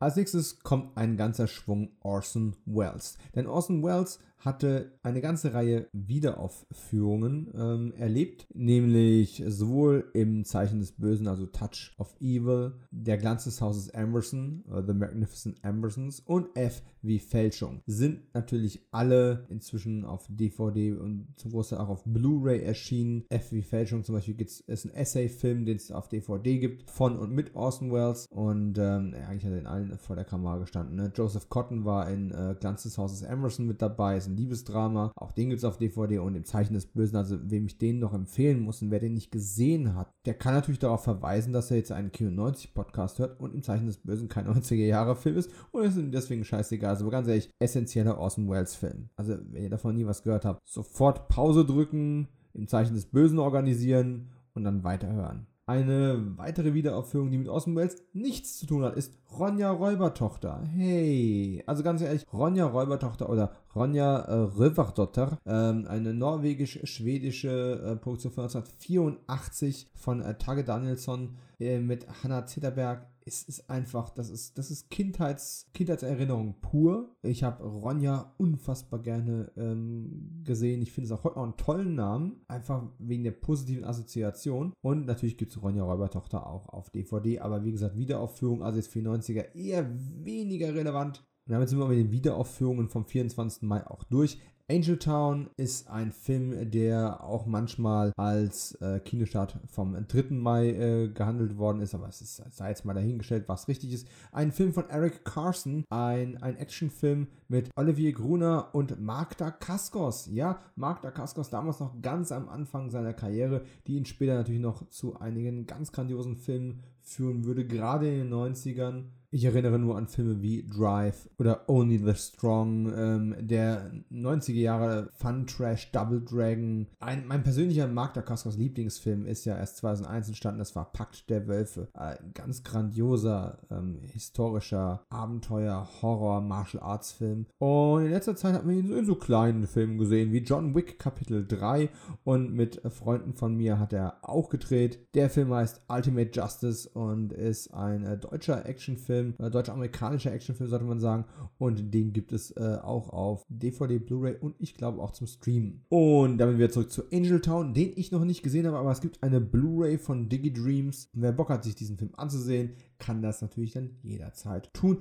Als 0.00 0.16
nächstes 0.16 0.60
kommt 0.60 0.96
ein 0.96 1.16
ganzer 1.16 1.46
Schwung 1.46 1.96
Orson 2.00 2.56
Welles. 2.66 3.16
Denn 3.34 3.46
Orson 3.46 3.82
Welles 3.82 4.18
hatte 4.44 4.92
eine 5.02 5.20
ganze 5.20 5.54
Reihe 5.54 5.88
Wiederaufführungen 5.92 7.50
ähm, 7.54 7.92
erlebt, 7.96 8.46
nämlich 8.54 9.42
sowohl 9.46 10.10
im 10.12 10.44
Zeichen 10.44 10.80
des 10.80 10.92
Bösen, 10.92 11.28
also 11.28 11.46
Touch 11.46 11.94
of 11.98 12.14
Evil, 12.20 12.74
Der 12.90 13.16
Glanz 13.16 13.44
des 13.44 13.60
Hauses 13.60 13.88
Emerson, 13.88 14.64
uh, 14.70 14.82
The 14.86 14.92
Magnificent 14.92 15.56
Emersons 15.62 16.20
und 16.20 16.56
F 16.56 16.82
wie 17.02 17.18
Fälschung. 17.18 17.82
Sind 17.86 18.34
natürlich 18.34 18.86
alle 18.90 19.46
inzwischen 19.48 20.04
auf 20.04 20.26
DVD 20.28 20.92
und 20.92 21.28
zum 21.36 21.52
Großteil 21.52 21.78
auch 21.78 21.88
auf 21.88 22.04
Blu-ray 22.04 22.62
erschienen. 22.62 23.24
F 23.28 23.52
wie 23.52 23.62
Fälschung 23.62 24.04
zum 24.04 24.14
Beispiel 24.14 24.34
gibt's, 24.34 24.60
ist 24.60 24.84
ein 24.84 24.94
Essay-Film, 24.94 25.64
den 25.64 25.76
es 25.76 25.90
auf 25.90 26.08
DVD 26.08 26.58
gibt, 26.58 26.90
von 26.90 27.18
und 27.18 27.32
mit 27.32 27.54
Orson 27.54 27.92
Welles 27.92 28.26
und 28.30 28.78
ähm, 28.78 29.14
eigentlich 29.28 29.44
hat 29.44 29.52
er 29.52 29.58
in 29.58 29.66
allen 29.66 29.98
vor 29.98 30.16
der 30.16 30.24
Kamera 30.24 30.58
gestanden. 30.58 30.96
Ne? 30.96 31.12
Joseph 31.14 31.48
Cotton 31.48 31.84
war 31.84 32.10
in 32.10 32.30
äh, 32.30 32.54
Glanz 32.58 32.84
des 32.84 32.98
Hauses 32.98 33.22
Emerson 33.22 33.66
mit 33.66 33.82
dabei, 33.82 34.16
ist 34.16 34.28
ein 34.28 34.33
Liebesdrama. 34.36 35.12
Auch 35.16 35.32
den 35.32 35.48
gibt 35.48 35.58
es 35.58 35.64
auf 35.64 35.78
DVD 35.78 36.18
und 36.18 36.34
im 36.34 36.44
Zeichen 36.44 36.74
des 36.74 36.86
Bösen. 36.86 37.16
Also, 37.16 37.38
wem 37.42 37.66
ich 37.66 37.78
den 37.78 37.98
noch 37.98 38.14
empfehlen 38.14 38.60
muss 38.60 38.82
und 38.82 38.90
wer 38.90 39.00
den 39.00 39.14
nicht 39.14 39.30
gesehen 39.30 39.94
hat, 39.94 40.12
der 40.26 40.34
kann 40.34 40.54
natürlich 40.54 40.78
darauf 40.78 41.04
verweisen, 41.04 41.52
dass 41.52 41.70
er 41.70 41.76
jetzt 41.76 41.92
einen 41.92 42.12
Kino 42.12 42.30
90 42.30 42.74
Podcast 42.74 43.18
hört 43.18 43.40
und 43.40 43.54
im 43.54 43.62
Zeichen 43.62 43.86
des 43.86 43.98
Bösen 43.98 44.28
kein 44.28 44.46
90er 44.48 44.74
Jahre 44.74 45.16
Film 45.16 45.36
ist 45.36 45.50
und 45.72 45.84
ist 45.84 45.96
ihm 45.96 46.10
deswegen 46.10 46.44
scheißegal. 46.44 46.90
Also, 46.90 47.08
ganz 47.08 47.28
ehrlich, 47.28 47.50
essentieller 47.58 48.18
Orson 48.18 48.48
Welles 48.48 48.74
Film. 48.74 49.08
Also, 49.16 49.36
wenn 49.50 49.62
ihr 49.62 49.70
davon 49.70 49.94
nie 49.94 50.06
was 50.06 50.22
gehört 50.22 50.44
habt, 50.44 50.60
sofort 50.64 51.28
Pause 51.28 51.64
drücken, 51.64 52.28
im 52.54 52.68
Zeichen 52.68 52.94
des 52.94 53.06
Bösen 53.06 53.38
organisieren 53.38 54.30
und 54.54 54.64
dann 54.64 54.84
weiterhören. 54.84 55.46
Eine 55.66 56.36
weitere 56.36 56.74
Wiederaufführung, 56.74 57.30
die 57.30 57.38
mit 57.38 57.48
Orson 57.48 57.74
Welles 57.74 57.96
nichts 58.12 58.58
zu 58.58 58.66
tun 58.66 58.84
hat, 58.84 58.96
ist 58.96 59.16
Ronja 59.38 59.70
Räubertochter. 59.70 60.62
Hey, 60.74 61.62
also 61.66 61.82
ganz 61.82 62.02
ehrlich, 62.02 62.26
Ronja 62.30 62.66
Räubertochter 62.66 63.30
oder 63.30 63.52
Ronja 63.74 64.18
äh, 64.18 64.34
Röverdotter, 64.34 65.38
ähm, 65.46 65.86
eine 65.88 66.12
norwegisch-schwedische 66.12 67.80
äh, 67.82 67.96
Produktion 67.96 68.32
von 68.34 68.44
1984 68.44 69.88
von 69.94 70.20
äh, 70.20 70.36
Tage 70.36 70.64
Danielsson 70.64 71.36
äh, 71.58 71.78
mit 71.78 72.06
Hannah 72.22 72.44
Zitterberg 72.44 73.06
es 73.26 73.42
ist 73.42 73.70
einfach, 73.70 74.10
das 74.10 74.28
ist, 74.28 74.58
das 74.58 74.70
ist 74.70 74.90
Kindheits, 74.90 75.70
Kindheitserinnerung 75.72 76.60
pur. 76.60 77.16
Ich 77.22 77.42
habe 77.42 77.64
Ronja 77.64 78.34
unfassbar 78.36 79.00
gerne 79.00 79.50
ähm, 79.56 80.42
gesehen. 80.44 80.82
Ich 80.82 80.92
finde 80.92 81.06
es 81.06 81.12
auch 81.12 81.24
heute 81.24 81.36
noch 81.36 81.44
einen 81.44 81.56
tollen 81.56 81.94
Namen, 81.94 82.44
einfach 82.48 82.82
wegen 82.98 83.24
der 83.24 83.30
positiven 83.32 83.84
Assoziation. 83.84 84.74
Und 84.82 85.06
natürlich 85.06 85.38
gibt 85.38 85.52
es 85.52 85.62
Ronja 85.62 85.84
Räubertochter 85.84 86.46
auch 86.46 86.68
auf 86.68 86.90
DVD, 86.90 87.40
aber 87.40 87.64
wie 87.64 87.72
gesagt, 87.72 87.96
Wiederaufführung, 87.96 88.62
also 88.62 88.78
jetzt 88.78 88.92
für 88.92 89.00
die 89.00 89.08
90er 89.08 89.54
eher 89.54 89.90
weniger 90.22 90.74
relevant. 90.74 91.24
Und 91.46 91.52
damit 91.52 91.68
sind 91.68 91.78
wir 91.78 91.86
mit 91.86 91.98
den 91.98 92.10
Wiederaufführungen 92.10 92.88
vom 92.88 93.04
24. 93.04 93.62
Mai 93.62 93.86
auch 93.86 94.04
durch. 94.04 94.38
Angel 94.70 94.96
Town 94.96 95.50
ist 95.58 95.90
ein 95.90 96.10
Film, 96.10 96.70
der 96.70 97.22
auch 97.22 97.44
manchmal 97.44 98.14
als 98.16 98.74
äh, 98.76 98.98
Kinostart 98.98 99.58
vom 99.66 99.94
3. 100.08 100.24
Mai 100.30 100.70
äh, 100.70 101.08
gehandelt 101.08 101.58
worden 101.58 101.82
ist, 101.82 101.94
aber 101.94 102.08
es 102.08 102.22
ist, 102.22 102.42
sei 102.50 102.70
jetzt 102.70 102.86
mal 102.86 102.94
dahingestellt, 102.94 103.44
was 103.46 103.68
richtig 103.68 103.92
ist. 103.92 104.08
Ein 104.32 104.52
Film 104.52 104.72
von 104.72 104.88
Eric 104.88 105.22
Carson, 105.22 105.84
ein, 105.90 106.42
ein 106.42 106.56
Actionfilm 106.56 107.26
mit 107.48 107.68
Olivier 107.76 108.12
Gruner 108.14 108.70
und 108.72 108.98
Mark 108.98 109.36
Dacascos. 109.36 110.30
Ja, 110.32 110.58
Mark 110.76 111.02
Dacascos 111.02 111.50
damals 111.50 111.80
noch 111.80 112.00
ganz 112.00 112.32
am 112.32 112.48
Anfang 112.48 112.88
seiner 112.88 113.12
Karriere, 113.12 113.66
die 113.86 113.96
ihn 113.96 114.06
später 114.06 114.34
natürlich 114.34 114.62
noch 114.62 114.88
zu 114.88 115.20
einigen 115.20 115.66
ganz 115.66 115.92
grandiosen 115.92 116.36
Filmen 116.36 116.82
führen 117.02 117.44
würde, 117.44 117.66
gerade 117.66 118.08
in 118.08 118.30
den 118.30 118.32
90ern. 118.32 119.04
Ich 119.34 119.44
erinnere 119.44 119.80
nur 119.80 119.96
an 119.96 120.06
Filme 120.06 120.40
wie 120.42 120.64
Drive 120.68 121.28
oder 121.40 121.68
Only 121.68 121.98
the 121.98 122.14
Strong, 122.14 122.92
ähm, 122.96 123.34
der 123.40 123.90
90er 124.12 124.52
Jahre 124.52 125.10
Fun 125.16 125.44
Trash 125.48 125.90
Double 125.90 126.20
Dragon. 126.20 126.86
Ein, 127.00 127.26
mein 127.26 127.42
persönlicher 127.42 127.88
Mark 127.88 128.14
Dacascos 128.14 128.56
Lieblingsfilm 128.56 129.26
ist 129.26 129.44
ja 129.44 129.58
erst 129.58 129.78
2001 129.78 130.28
entstanden, 130.28 130.60
das 130.60 130.76
war 130.76 130.92
Pakt 130.92 131.28
der 131.30 131.48
Wölfe. 131.48 131.88
Ein 131.94 132.30
ganz 132.32 132.62
grandioser, 132.62 133.58
ähm, 133.72 133.98
historischer 134.04 135.04
Abenteuer, 135.10 135.84
Horror, 136.00 136.40
Martial 136.40 136.84
Arts 136.84 137.10
Film. 137.10 137.46
Und 137.58 138.04
in 138.04 138.12
letzter 138.12 138.36
Zeit 138.36 138.54
hat 138.54 138.64
man 138.64 138.76
ihn 138.76 138.96
in 138.96 139.04
so 139.04 139.16
kleinen 139.16 139.66
Filmen 139.66 139.98
gesehen, 139.98 140.30
wie 140.30 140.44
John 140.44 140.76
Wick 140.76 141.00
Kapitel 141.00 141.44
3 141.44 141.90
und 142.22 142.54
mit 142.54 142.80
Freunden 142.88 143.34
von 143.34 143.56
mir 143.56 143.80
hat 143.80 143.92
er 143.92 144.18
auch 144.22 144.48
gedreht. 144.48 145.08
Der 145.14 145.28
Film 145.28 145.52
heißt 145.52 145.86
Ultimate 145.88 146.30
Justice 146.32 146.88
und 146.88 147.32
ist 147.32 147.74
ein 147.74 148.04
äh, 148.04 148.16
deutscher 148.16 148.64
Actionfilm, 148.64 149.23
äh, 149.38 149.50
deutsch-amerikanischer 149.50 150.32
Actionfilm 150.32 150.68
sollte 150.70 150.84
man 150.84 151.00
sagen. 151.00 151.24
Und 151.58 151.92
den 151.94 152.12
gibt 152.12 152.32
es 152.32 152.50
äh, 152.52 152.78
auch 152.82 153.10
auf 153.10 153.44
DVD, 153.48 153.98
Blu-ray 153.98 154.36
und 154.38 154.54
ich 154.58 154.74
glaube 154.74 155.02
auch 155.02 155.12
zum 155.12 155.26
Streamen. 155.26 155.84
Und 155.88 156.38
damit 156.38 156.58
wieder 156.58 156.70
zurück 156.70 156.90
zu 156.90 157.04
Angel 157.12 157.40
Town, 157.40 157.74
den 157.74 157.92
ich 157.96 158.12
noch 158.12 158.24
nicht 158.24 158.42
gesehen 158.42 158.66
habe, 158.66 158.78
aber 158.78 158.90
es 158.90 159.00
gibt 159.00 159.22
eine 159.22 159.40
Blu-ray 159.40 159.98
von 159.98 160.28
Diggy 160.28 160.52
Dreams. 160.52 161.08
Wer 161.12 161.32
Bock 161.32 161.50
hat, 161.50 161.64
sich 161.64 161.74
diesen 161.74 161.96
Film 161.96 162.12
anzusehen, 162.16 162.74
kann 162.98 163.22
das 163.22 163.40
natürlich 163.40 163.72
dann 163.72 163.96
jederzeit 164.02 164.72
tun. 164.74 164.98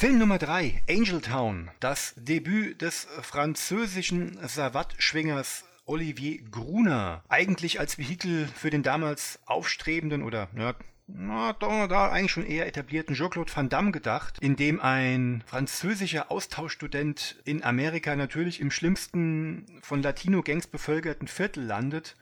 Film 0.00 0.18
Nummer 0.18 0.38
3, 0.38 0.82
Angel 0.88 1.20
Town, 1.20 1.70
das 1.80 2.14
Debüt 2.16 2.82
des 2.82 3.08
französischen 3.20 4.38
Savat-Schwingers 4.46 5.64
Olivier 5.88 6.40
Gruner. 6.50 7.22
Eigentlich 7.28 7.80
als 7.80 7.98
Vehikel 7.98 8.46
für 8.46 8.70
den 8.70 8.82
damals 8.82 9.40
aufstrebenden 9.46 10.22
oder 10.22 10.48
ja, 10.56 10.74
na, 11.10 11.54
da, 11.54 11.86
da 11.86 12.10
eigentlich 12.10 12.32
schon 12.32 12.46
eher 12.46 12.66
etablierten 12.66 13.14
Jean-Claude 13.14 13.50
Van 13.54 13.70
Damme 13.70 13.92
gedacht, 13.92 14.38
in 14.40 14.56
dem 14.56 14.78
ein 14.78 15.42
französischer 15.46 16.30
Austauschstudent 16.30 17.40
in 17.44 17.64
Amerika 17.64 18.14
natürlich 18.14 18.60
im 18.60 18.70
schlimmsten 18.70 19.64
von 19.80 20.02
Latino-Gangs 20.02 20.66
bevölkerten 20.66 21.26
Viertel 21.26 21.64
landet 21.64 22.14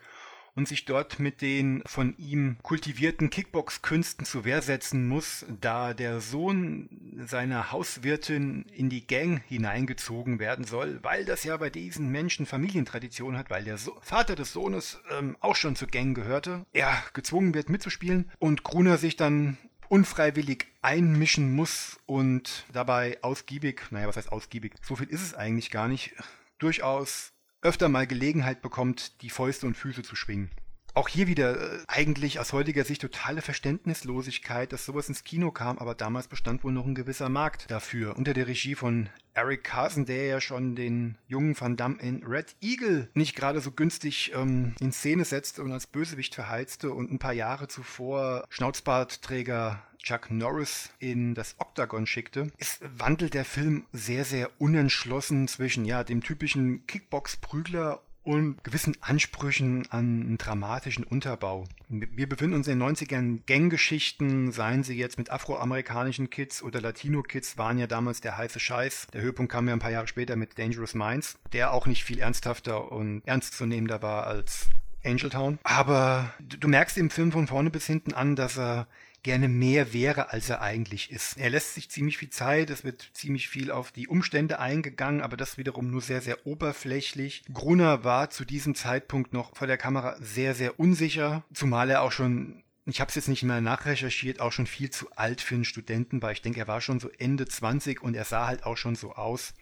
und 0.56 0.66
sich 0.66 0.86
dort 0.86 1.20
mit 1.20 1.42
den 1.42 1.82
von 1.86 2.16
ihm 2.16 2.56
kultivierten 2.62 3.30
Kickbox-Künsten 3.30 4.24
zu 4.24 4.44
Wehr 4.44 4.62
setzen 4.62 5.06
muss, 5.06 5.46
da 5.60 5.94
der 5.94 6.20
Sohn 6.20 6.88
seiner 7.26 7.70
Hauswirtin 7.70 8.64
in 8.72 8.88
die 8.88 9.06
Gang 9.06 9.42
hineingezogen 9.46 10.38
werden 10.38 10.64
soll, 10.64 10.98
weil 11.02 11.24
das 11.24 11.44
ja 11.44 11.56
bei 11.58 11.70
diesen 11.70 12.10
Menschen 12.10 12.46
Familientradition 12.46 13.36
hat, 13.36 13.50
weil 13.50 13.64
der 13.64 13.78
so 13.78 13.96
Vater 14.00 14.34
des 14.34 14.52
Sohnes 14.52 14.98
ähm, 15.16 15.36
auch 15.40 15.56
schon 15.56 15.76
zur 15.76 15.88
Gang 15.88 16.16
gehörte, 16.16 16.64
er 16.72 17.02
gezwungen 17.12 17.54
wird 17.54 17.68
mitzuspielen 17.68 18.30
und 18.38 18.64
Gruner 18.64 18.96
sich 18.96 19.16
dann 19.16 19.58
unfreiwillig 19.88 20.66
einmischen 20.82 21.54
muss 21.54 22.00
und 22.06 22.64
dabei 22.72 23.18
ausgiebig, 23.22 23.82
naja, 23.90 24.08
was 24.08 24.16
heißt 24.16 24.32
ausgiebig, 24.32 24.72
so 24.82 24.96
viel 24.96 25.08
ist 25.08 25.22
es 25.22 25.34
eigentlich 25.34 25.70
gar 25.70 25.86
nicht, 25.86 26.12
durchaus 26.58 27.32
öfter 27.66 27.88
mal 27.88 28.06
Gelegenheit 28.06 28.62
bekommt, 28.62 29.20
die 29.22 29.30
Fäuste 29.30 29.66
und 29.66 29.76
Füße 29.76 30.02
zu 30.02 30.14
schwingen. 30.14 30.50
Auch 30.96 31.08
hier 31.08 31.26
wieder 31.26 31.74
äh, 31.74 31.78
eigentlich 31.88 32.40
aus 32.40 32.54
heutiger 32.54 32.82
Sicht 32.82 33.02
totale 33.02 33.42
Verständnislosigkeit, 33.42 34.72
dass 34.72 34.86
sowas 34.86 35.10
ins 35.10 35.24
Kino 35.24 35.50
kam, 35.50 35.76
aber 35.76 35.94
damals 35.94 36.26
bestand 36.26 36.64
wohl 36.64 36.72
noch 36.72 36.86
ein 36.86 36.94
gewisser 36.94 37.28
Markt 37.28 37.70
dafür. 37.70 38.16
Unter 38.16 38.32
der 38.32 38.46
Regie 38.46 38.74
von 38.74 39.10
Eric 39.34 39.62
Carson, 39.62 40.06
der 40.06 40.24
ja 40.24 40.40
schon 40.40 40.74
den 40.74 41.18
jungen 41.28 41.54
Van 41.60 41.76
Damme 41.76 41.98
in 42.00 42.24
Red 42.24 42.56
Eagle 42.62 43.10
nicht 43.12 43.36
gerade 43.36 43.60
so 43.60 43.72
günstig 43.72 44.32
ähm, 44.34 44.74
in 44.80 44.90
Szene 44.90 45.26
setzte 45.26 45.62
und 45.62 45.70
als 45.70 45.86
Bösewicht 45.86 46.34
verheizte 46.34 46.90
und 46.90 47.12
ein 47.12 47.18
paar 47.18 47.34
Jahre 47.34 47.68
zuvor 47.68 48.46
Schnauzbartträger 48.48 49.82
Chuck 50.02 50.30
Norris 50.30 50.90
in 50.98 51.34
das 51.34 51.56
Oktagon 51.58 52.06
schickte, 52.06 52.50
es 52.56 52.78
wandelt 52.96 53.34
der 53.34 53.44
Film 53.44 53.84
sehr, 53.92 54.24
sehr 54.24 54.50
unentschlossen 54.58 55.46
zwischen 55.48 55.84
ja 55.84 56.04
dem 56.04 56.22
typischen 56.22 56.86
Kickbox-Prügler 56.86 58.00
und 58.26 58.62
gewissen 58.64 58.96
Ansprüchen 59.00 59.86
an 59.90 59.98
einen 59.98 60.38
dramatischen 60.38 61.04
Unterbau. 61.04 61.64
Wir 61.88 62.28
befinden 62.28 62.56
uns 62.56 62.66
in 62.66 62.80
den 62.80 62.88
90ern 62.88 63.38
Ganggeschichten, 63.46 64.50
seien 64.50 64.82
sie 64.82 64.96
jetzt 64.96 65.16
mit 65.16 65.30
afroamerikanischen 65.30 66.28
Kids 66.28 66.60
oder 66.60 66.80
Latino-Kids, 66.80 67.56
waren 67.56 67.78
ja 67.78 67.86
damals 67.86 68.20
der 68.20 68.36
heiße 68.36 68.58
Scheiß. 68.58 69.06
Der 69.12 69.22
Höhepunkt 69.22 69.52
kam 69.52 69.68
ja 69.68 69.74
ein 69.74 69.78
paar 69.78 69.92
Jahre 69.92 70.08
später 70.08 70.34
mit 70.34 70.58
Dangerous 70.58 70.94
Minds, 70.94 71.38
der 71.52 71.72
auch 71.72 71.86
nicht 71.86 72.02
viel 72.02 72.18
ernsthafter 72.18 72.90
und 72.90 73.22
ernstzunehmender 73.26 74.02
war 74.02 74.26
als 74.26 74.70
Angel 75.04 75.30
Town. 75.30 75.60
Aber 75.62 76.34
du 76.40 76.66
merkst 76.66 76.98
im 76.98 77.10
Film 77.10 77.30
von 77.30 77.46
vorne 77.46 77.70
bis 77.70 77.86
hinten 77.86 78.12
an, 78.12 78.34
dass 78.34 78.58
er 78.58 78.88
gerne 79.26 79.48
mehr 79.48 79.92
wäre, 79.92 80.30
als 80.30 80.48
er 80.50 80.62
eigentlich 80.62 81.10
ist. 81.10 81.36
Er 81.36 81.50
lässt 81.50 81.74
sich 81.74 81.90
ziemlich 81.90 82.16
viel 82.16 82.30
Zeit, 82.30 82.70
es 82.70 82.84
wird 82.84 83.10
ziemlich 83.12 83.48
viel 83.48 83.72
auf 83.72 83.90
die 83.90 84.06
Umstände 84.06 84.60
eingegangen, 84.60 85.20
aber 85.20 85.36
das 85.36 85.58
wiederum 85.58 85.90
nur 85.90 86.00
sehr, 86.00 86.20
sehr 86.20 86.46
oberflächlich. 86.46 87.42
Gruner 87.52 88.04
war 88.04 88.30
zu 88.30 88.44
diesem 88.44 88.76
Zeitpunkt 88.76 89.32
noch 89.32 89.56
vor 89.56 89.66
der 89.66 89.78
Kamera 89.78 90.16
sehr, 90.20 90.54
sehr 90.54 90.78
unsicher, 90.78 91.44
zumal 91.52 91.90
er 91.90 92.02
auch 92.02 92.12
schon 92.12 92.62
ich 92.88 93.00
habe 93.00 93.08
es 93.08 93.16
jetzt 93.16 93.26
nicht 93.26 93.42
mehr 93.42 93.60
nachrecherchiert, 93.60 94.38
auch 94.38 94.52
schon 94.52 94.68
viel 94.68 94.90
zu 94.90 95.10
alt 95.16 95.40
für 95.40 95.56
einen 95.56 95.64
Studenten, 95.64 96.22
weil 96.22 96.34
ich 96.34 96.42
denke, 96.42 96.60
er 96.60 96.68
war 96.68 96.80
schon 96.80 97.00
so 97.00 97.10
Ende 97.18 97.48
20 97.48 98.00
und 98.00 98.14
er 98.14 98.24
sah 98.24 98.46
halt 98.46 98.62
auch 98.62 98.76
schon 98.76 98.94
so 98.94 99.12
aus. 99.12 99.54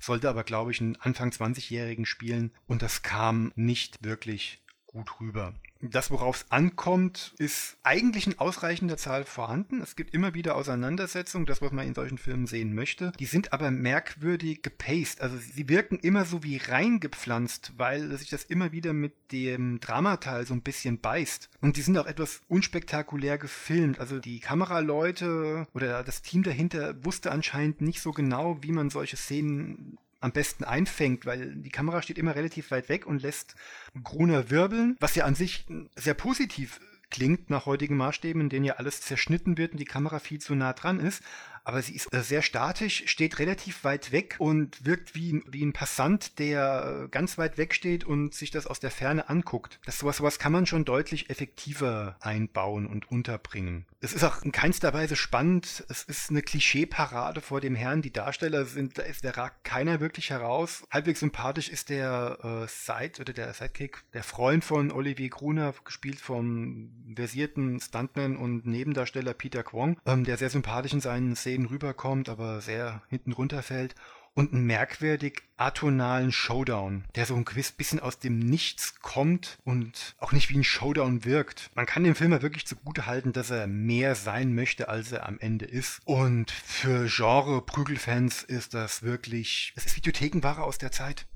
Sollte 0.00 0.30
aber, 0.30 0.42
glaube 0.42 0.70
ich, 0.70 0.80
einen 0.80 0.96
Anfang 0.96 1.28
20-Jährigen 1.28 2.06
spielen 2.06 2.50
und 2.66 2.80
das 2.80 3.02
kam 3.02 3.52
nicht 3.56 4.02
wirklich 4.02 4.61
gut 4.92 5.20
rüber. 5.20 5.54
Das, 5.80 6.12
worauf 6.12 6.36
es 6.36 6.50
ankommt, 6.52 7.34
ist 7.38 7.76
eigentlich 7.82 8.28
in 8.28 8.38
ausreichender 8.38 8.96
Zahl 8.96 9.24
vorhanden. 9.24 9.80
Es 9.80 9.96
gibt 9.96 10.14
immer 10.14 10.32
wieder 10.32 10.54
Auseinandersetzungen, 10.54 11.44
das, 11.44 11.60
was 11.60 11.72
man 11.72 11.88
in 11.88 11.94
solchen 11.94 12.18
Filmen 12.18 12.46
sehen 12.46 12.72
möchte. 12.72 13.12
Die 13.18 13.26
sind 13.26 13.52
aber 13.52 13.72
merkwürdig 13.72 14.62
gepaced. 14.62 15.20
Also 15.20 15.36
sie 15.38 15.68
wirken 15.68 15.98
immer 15.98 16.24
so 16.24 16.44
wie 16.44 16.58
reingepflanzt, 16.58 17.72
weil 17.78 18.16
sich 18.16 18.30
das 18.30 18.44
immer 18.44 18.70
wieder 18.70 18.92
mit 18.92 19.32
dem 19.32 19.80
Dramateil 19.80 20.46
so 20.46 20.54
ein 20.54 20.62
bisschen 20.62 21.00
beißt. 21.00 21.50
Und 21.60 21.76
die 21.76 21.82
sind 21.82 21.98
auch 21.98 22.06
etwas 22.06 22.42
unspektakulär 22.46 23.38
gefilmt. 23.38 23.98
Also 23.98 24.20
die 24.20 24.38
Kameraleute 24.38 25.66
oder 25.74 26.04
das 26.04 26.22
Team 26.22 26.44
dahinter 26.44 27.04
wusste 27.04 27.32
anscheinend 27.32 27.80
nicht 27.80 28.00
so 28.00 28.12
genau, 28.12 28.62
wie 28.62 28.72
man 28.72 28.90
solche 28.90 29.16
Szenen 29.16 29.98
am 30.22 30.32
besten 30.32 30.64
einfängt, 30.64 31.26
weil 31.26 31.54
die 31.56 31.70
Kamera 31.70 32.02
steht 32.02 32.18
immer 32.18 32.34
relativ 32.34 32.70
weit 32.70 32.88
weg 32.88 33.06
und 33.06 33.22
lässt 33.22 33.54
Gruner 34.02 34.50
wirbeln, 34.50 34.96
was 35.00 35.14
ja 35.14 35.24
an 35.24 35.34
sich 35.34 35.66
sehr 35.96 36.14
positiv 36.14 36.80
klingt 37.10 37.50
nach 37.50 37.66
heutigen 37.66 37.96
Maßstäben, 37.96 38.40
in 38.40 38.48
denen 38.48 38.64
ja 38.64 38.74
alles 38.74 39.02
zerschnitten 39.02 39.58
wird 39.58 39.72
und 39.72 39.78
die 39.78 39.84
Kamera 39.84 40.18
viel 40.18 40.40
zu 40.40 40.54
nah 40.54 40.72
dran 40.72 40.98
ist 40.98 41.22
aber 41.64 41.82
sie 41.82 41.94
ist 41.94 42.12
äh, 42.12 42.22
sehr 42.22 42.42
statisch, 42.42 43.04
steht 43.06 43.38
relativ 43.38 43.84
weit 43.84 44.12
weg 44.12 44.36
und 44.38 44.84
wirkt 44.84 45.14
wie, 45.14 45.42
wie 45.46 45.64
ein 45.64 45.72
Passant, 45.72 46.38
der 46.38 47.08
ganz 47.10 47.38
weit 47.38 47.56
weg 47.56 47.74
steht 47.74 48.04
und 48.04 48.34
sich 48.34 48.50
das 48.50 48.66
aus 48.66 48.80
der 48.80 48.90
Ferne 48.90 49.28
anguckt. 49.28 49.78
Das 49.84 49.98
sowas, 49.98 50.16
sowas 50.16 50.38
kann 50.38 50.52
man 50.52 50.66
schon 50.66 50.84
deutlich 50.84 51.30
effektiver 51.30 52.16
einbauen 52.20 52.86
und 52.86 53.10
unterbringen. 53.10 53.86
Es 54.04 54.12
ist 54.12 54.24
auch 54.24 54.42
in 54.42 54.50
keinster 54.50 54.92
Weise 54.92 55.14
spannend. 55.14 55.84
Es 55.88 56.02
ist 56.02 56.30
eine 56.30 56.42
Klischeeparade 56.42 57.40
vor 57.40 57.60
dem 57.60 57.76
Herrn. 57.76 58.02
Die 58.02 58.12
Darsteller 58.12 58.64
sind, 58.64 58.98
da, 58.98 59.02
ist, 59.02 59.24
da 59.24 59.30
ragt 59.30 59.62
keiner 59.62 60.00
wirklich 60.00 60.30
heraus. 60.30 60.82
Halbwegs 60.90 61.20
sympathisch 61.20 61.68
ist 61.68 61.88
der 61.88 62.38
äh, 62.42 62.66
Side 62.68 63.20
oder 63.20 63.32
der 63.32 63.54
Sidekick, 63.54 64.02
der 64.12 64.24
Freund 64.24 64.64
von 64.64 64.90
Olivier 64.90 65.28
Gruner, 65.30 65.72
gespielt 65.84 66.18
vom 66.18 66.90
versierten 67.14 67.80
Stuntman 67.80 68.36
und 68.36 68.66
Nebendarsteller 68.66 69.34
Peter 69.34 69.62
Kwong, 69.62 69.96
ähm, 70.04 70.24
der 70.24 70.36
sehr 70.36 70.50
sympathisch 70.50 70.92
in 70.92 71.00
seinen 71.00 71.36
Szenen 71.36 71.52
Szenen 71.52 71.66
rüberkommt, 71.66 72.28
aber 72.28 72.60
sehr 72.60 73.02
hinten 73.08 73.32
runterfällt. 73.32 73.94
Und 74.34 74.52
einen 74.52 74.64
merkwürdig 74.66 75.42
atonalen 75.56 76.32
Showdown, 76.32 77.04
der 77.14 77.26
so 77.26 77.34
ein 77.34 77.44
gewiss 77.44 77.72
bisschen 77.72 78.00
aus 78.00 78.18
dem 78.18 78.38
Nichts 78.38 79.00
kommt 79.00 79.58
und 79.64 80.16
auch 80.18 80.32
nicht 80.32 80.48
wie 80.48 80.58
ein 80.58 80.64
Showdown 80.64 81.24
wirkt. 81.24 81.70
Man 81.74 81.86
kann 81.86 82.04
dem 82.04 82.14
Film 82.14 82.32
ja 82.32 82.42
wirklich 82.42 82.66
zugute 82.66 83.06
halten, 83.06 83.32
dass 83.32 83.50
er 83.50 83.66
mehr 83.66 84.14
sein 84.14 84.54
möchte, 84.54 84.88
als 84.88 85.12
er 85.12 85.26
am 85.28 85.38
Ende 85.38 85.66
ist. 85.66 86.00
Und 86.04 86.50
für 86.50 87.06
Genre-Prügelfans 87.06 88.42
ist 88.42 88.74
das 88.74 89.02
wirklich, 89.02 89.72
es 89.76 89.86
ist 89.86 89.96
Videothekenware 89.96 90.62
aus 90.62 90.78
der 90.78 90.92
Zeit 90.92 91.26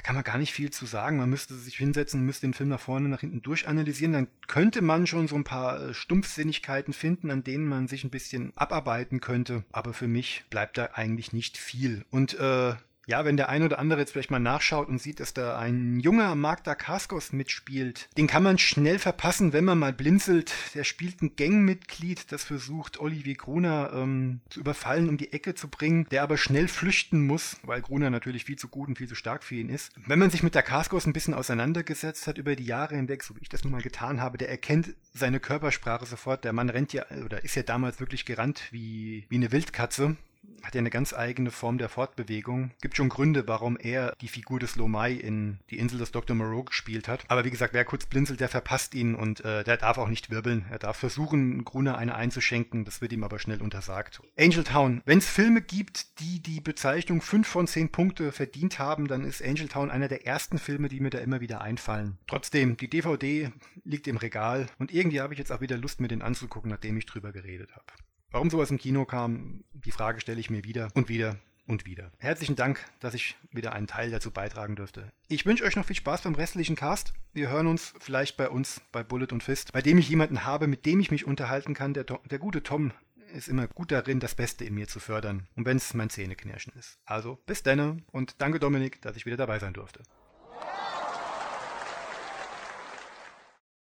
da 0.00 0.06
kann 0.06 0.14
man 0.14 0.24
gar 0.24 0.38
nicht 0.38 0.54
viel 0.54 0.70
zu 0.70 0.86
sagen. 0.86 1.18
Man 1.18 1.28
müsste 1.28 1.54
sich 1.54 1.76
hinsetzen, 1.76 2.24
müsste 2.24 2.46
den 2.46 2.54
Film 2.54 2.70
nach 2.70 2.80
vorne, 2.80 3.10
nach 3.10 3.20
hinten 3.20 3.42
durchanalysieren. 3.42 4.14
Dann 4.14 4.28
könnte 4.46 4.80
man 4.80 5.06
schon 5.06 5.28
so 5.28 5.36
ein 5.36 5.44
paar 5.44 5.78
äh, 5.78 5.94
Stumpfsinnigkeiten 5.94 6.94
finden, 6.94 7.30
an 7.30 7.44
denen 7.44 7.68
man 7.68 7.86
sich 7.86 8.02
ein 8.02 8.08
bisschen 8.08 8.54
abarbeiten 8.56 9.20
könnte. 9.20 9.62
Aber 9.72 9.92
für 9.92 10.08
mich 10.08 10.44
bleibt 10.48 10.78
da 10.78 10.88
eigentlich 10.94 11.34
nicht 11.34 11.58
viel. 11.58 12.06
Und 12.10 12.32
äh, 12.38 12.76
ja, 13.10 13.24
wenn 13.24 13.36
der 13.36 13.48
ein 13.48 13.64
oder 13.64 13.80
andere 13.80 14.00
jetzt 14.00 14.12
vielleicht 14.12 14.30
mal 14.30 14.38
nachschaut 14.38 14.88
und 14.88 15.00
sieht, 15.00 15.18
dass 15.18 15.34
da 15.34 15.58
ein 15.58 15.98
junger 15.98 16.36
Magda 16.36 16.76
Kaskos 16.76 17.32
mitspielt, 17.32 18.08
den 18.16 18.28
kann 18.28 18.44
man 18.44 18.56
schnell 18.56 19.00
verpassen, 19.00 19.52
wenn 19.52 19.64
man 19.64 19.78
mal 19.78 19.92
blinzelt. 19.92 20.52
Der 20.74 20.84
spielt 20.84 21.20
ein 21.20 21.34
Gangmitglied, 21.34 22.30
das 22.30 22.44
versucht, 22.44 23.00
Olivier 23.00 23.34
Gruner 23.34 23.90
ähm, 23.92 24.40
zu 24.48 24.60
überfallen, 24.60 25.08
um 25.08 25.16
die 25.16 25.32
Ecke 25.32 25.56
zu 25.56 25.68
bringen, 25.68 26.06
der 26.12 26.22
aber 26.22 26.38
schnell 26.38 26.68
flüchten 26.68 27.26
muss, 27.26 27.56
weil 27.64 27.82
Gruner 27.82 28.10
natürlich 28.10 28.44
viel 28.44 28.56
zu 28.56 28.68
gut 28.68 28.88
und 28.88 28.98
viel 28.98 29.08
zu 29.08 29.16
stark 29.16 29.42
für 29.42 29.56
ihn 29.56 29.70
ist. 29.70 29.92
Wenn 30.06 30.20
man 30.20 30.30
sich 30.30 30.44
mit 30.44 30.54
der 30.54 30.62
Kaskos 30.62 31.04
ein 31.06 31.12
bisschen 31.12 31.34
auseinandergesetzt 31.34 32.28
hat 32.28 32.38
über 32.38 32.54
die 32.54 32.64
Jahre 32.64 32.94
hinweg, 32.94 33.24
so 33.24 33.34
wie 33.34 33.42
ich 33.42 33.48
das 33.48 33.64
nun 33.64 33.72
mal 33.72 33.82
getan 33.82 34.20
habe, 34.20 34.38
der 34.38 34.48
erkennt 34.48 34.94
seine 35.12 35.40
Körpersprache 35.40 36.06
sofort. 36.06 36.44
Der 36.44 36.52
Mann 36.52 36.70
rennt 36.70 36.92
ja, 36.92 37.04
oder 37.24 37.42
ist 37.42 37.56
ja 37.56 37.64
damals 37.64 37.98
wirklich 37.98 38.24
gerannt 38.24 38.62
wie, 38.70 39.26
wie 39.28 39.36
eine 39.36 39.50
Wildkatze 39.50 40.16
hat 40.62 40.74
ja 40.74 40.80
eine 40.80 40.90
ganz 40.90 41.12
eigene 41.12 41.50
Form 41.50 41.78
der 41.78 41.88
Fortbewegung. 41.88 42.70
Gibt 42.80 42.96
schon 42.96 43.08
Gründe, 43.08 43.46
warum 43.46 43.76
er 43.76 44.14
die 44.20 44.28
Figur 44.28 44.60
des 44.60 44.76
Lomai 44.76 45.12
in 45.12 45.58
Die 45.70 45.78
Insel 45.78 45.98
des 45.98 46.12
Dr. 46.12 46.36
Moreau 46.36 46.64
gespielt 46.64 47.08
hat. 47.08 47.24
Aber 47.28 47.44
wie 47.44 47.50
gesagt, 47.50 47.74
wer 47.74 47.84
kurz 47.84 48.06
blinzelt, 48.06 48.40
der 48.40 48.48
verpasst 48.48 48.94
ihn 48.94 49.14
und 49.14 49.44
äh, 49.44 49.64
der 49.64 49.76
darf 49.76 49.98
auch 49.98 50.08
nicht 50.08 50.30
wirbeln. 50.30 50.64
Er 50.70 50.78
darf 50.78 50.96
versuchen, 50.96 51.64
Gruner 51.64 51.98
eine 51.98 52.14
einzuschenken, 52.14 52.84
das 52.84 53.00
wird 53.00 53.12
ihm 53.12 53.24
aber 53.24 53.38
schnell 53.38 53.62
untersagt. 53.62 54.20
Angel 54.38 54.64
Town. 54.64 55.02
Wenn 55.04 55.18
es 55.18 55.28
Filme 55.28 55.62
gibt, 55.62 56.20
die 56.20 56.40
die 56.42 56.60
Bezeichnung 56.60 57.20
5 57.20 57.46
von 57.46 57.66
10 57.66 57.90
Punkte 57.90 58.32
verdient 58.32 58.78
haben, 58.78 59.08
dann 59.08 59.24
ist 59.24 59.42
Angel 59.42 59.68
Town 59.68 59.90
einer 59.90 60.08
der 60.08 60.26
ersten 60.26 60.58
Filme, 60.58 60.88
die 60.88 61.00
mir 61.00 61.10
da 61.10 61.18
immer 61.18 61.40
wieder 61.40 61.60
einfallen. 61.60 62.18
Trotzdem, 62.26 62.76
die 62.76 62.88
DVD 62.88 63.52
liegt 63.84 64.06
im 64.06 64.16
Regal 64.16 64.66
und 64.78 64.92
irgendwie 64.92 65.20
habe 65.20 65.34
ich 65.34 65.38
jetzt 65.38 65.52
auch 65.52 65.60
wieder 65.60 65.76
Lust, 65.76 66.00
mir 66.00 66.08
den 66.08 66.22
anzugucken, 66.22 66.70
nachdem 66.70 66.96
ich 66.96 67.06
drüber 67.06 67.32
geredet 67.32 67.70
habe. 67.74 67.86
Warum 68.32 68.48
sowas 68.48 68.70
im 68.70 68.78
Kino 68.78 69.04
kam, 69.06 69.64
die 69.72 69.90
Frage 69.90 70.20
stelle 70.20 70.38
ich 70.38 70.50
mir 70.50 70.62
wieder 70.62 70.88
und 70.94 71.08
wieder 71.08 71.36
und 71.66 71.84
wieder. 71.84 72.12
Herzlichen 72.18 72.54
Dank, 72.54 72.84
dass 73.00 73.14
ich 73.14 73.36
wieder 73.50 73.72
einen 73.72 73.88
Teil 73.88 74.12
dazu 74.12 74.30
beitragen 74.30 74.76
durfte. 74.76 75.10
Ich 75.26 75.46
wünsche 75.46 75.64
euch 75.64 75.74
noch 75.74 75.84
viel 75.84 75.96
Spaß 75.96 76.22
beim 76.22 76.36
restlichen 76.36 76.76
Cast. 76.76 77.12
Wir 77.32 77.50
hören 77.50 77.66
uns 77.66 77.92
vielleicht 77.98 78.36
bei 78.36 78.48
uns 78.48 78.82
bei 78.92 79.02
Bullet 79.02 79.32
und 79.32 79.42
Fist, 79.42 79.72
bei 79.72 79.82
dem 79.82 79.98
ich 79.98 80.08
jemanden 80.08 80.44
habe, 80.44 80.68
mit 80.68 80.86
dem 80.86 81.00
ich 81.00 81.10
mich 81.10 81.26
unterhalten 81.26 81.74
kann. 81.74 81.92
Der, 81.92 82.04
der 82.04 82.38
gute 82.38 82.62
Tom 82.62 82.92
ist 83.34 83.48
immer 83.48 83.66
gut 83.66 83.90
darin, 83.90 84.20
das 84.20 84.36
Beste 84.36 84.64
in 84.64 84.74
mir 84.74 84.86
zu 84.86 85.00
fördern. 85.00 85.48
Und 85.56 85.66
wenn 85.66 85.76
es 85.76 85.92
mein 85.94 86.10
Zähneknirschen 86.10 86.72
ist. 86.78 87.00
Also 87.04 87.36
bis 87.46 87.64
dann 87.64 88.04
und 88.12 88.36
danke 88.40 88.60
Dominik, 88.60 89.02
dass 89.02 89.16
ich 89.16 89.26
wieder 89.26 89.36
dabei 89.36 89.58
sein 89.58 89.72
durfte. 89.72 90.04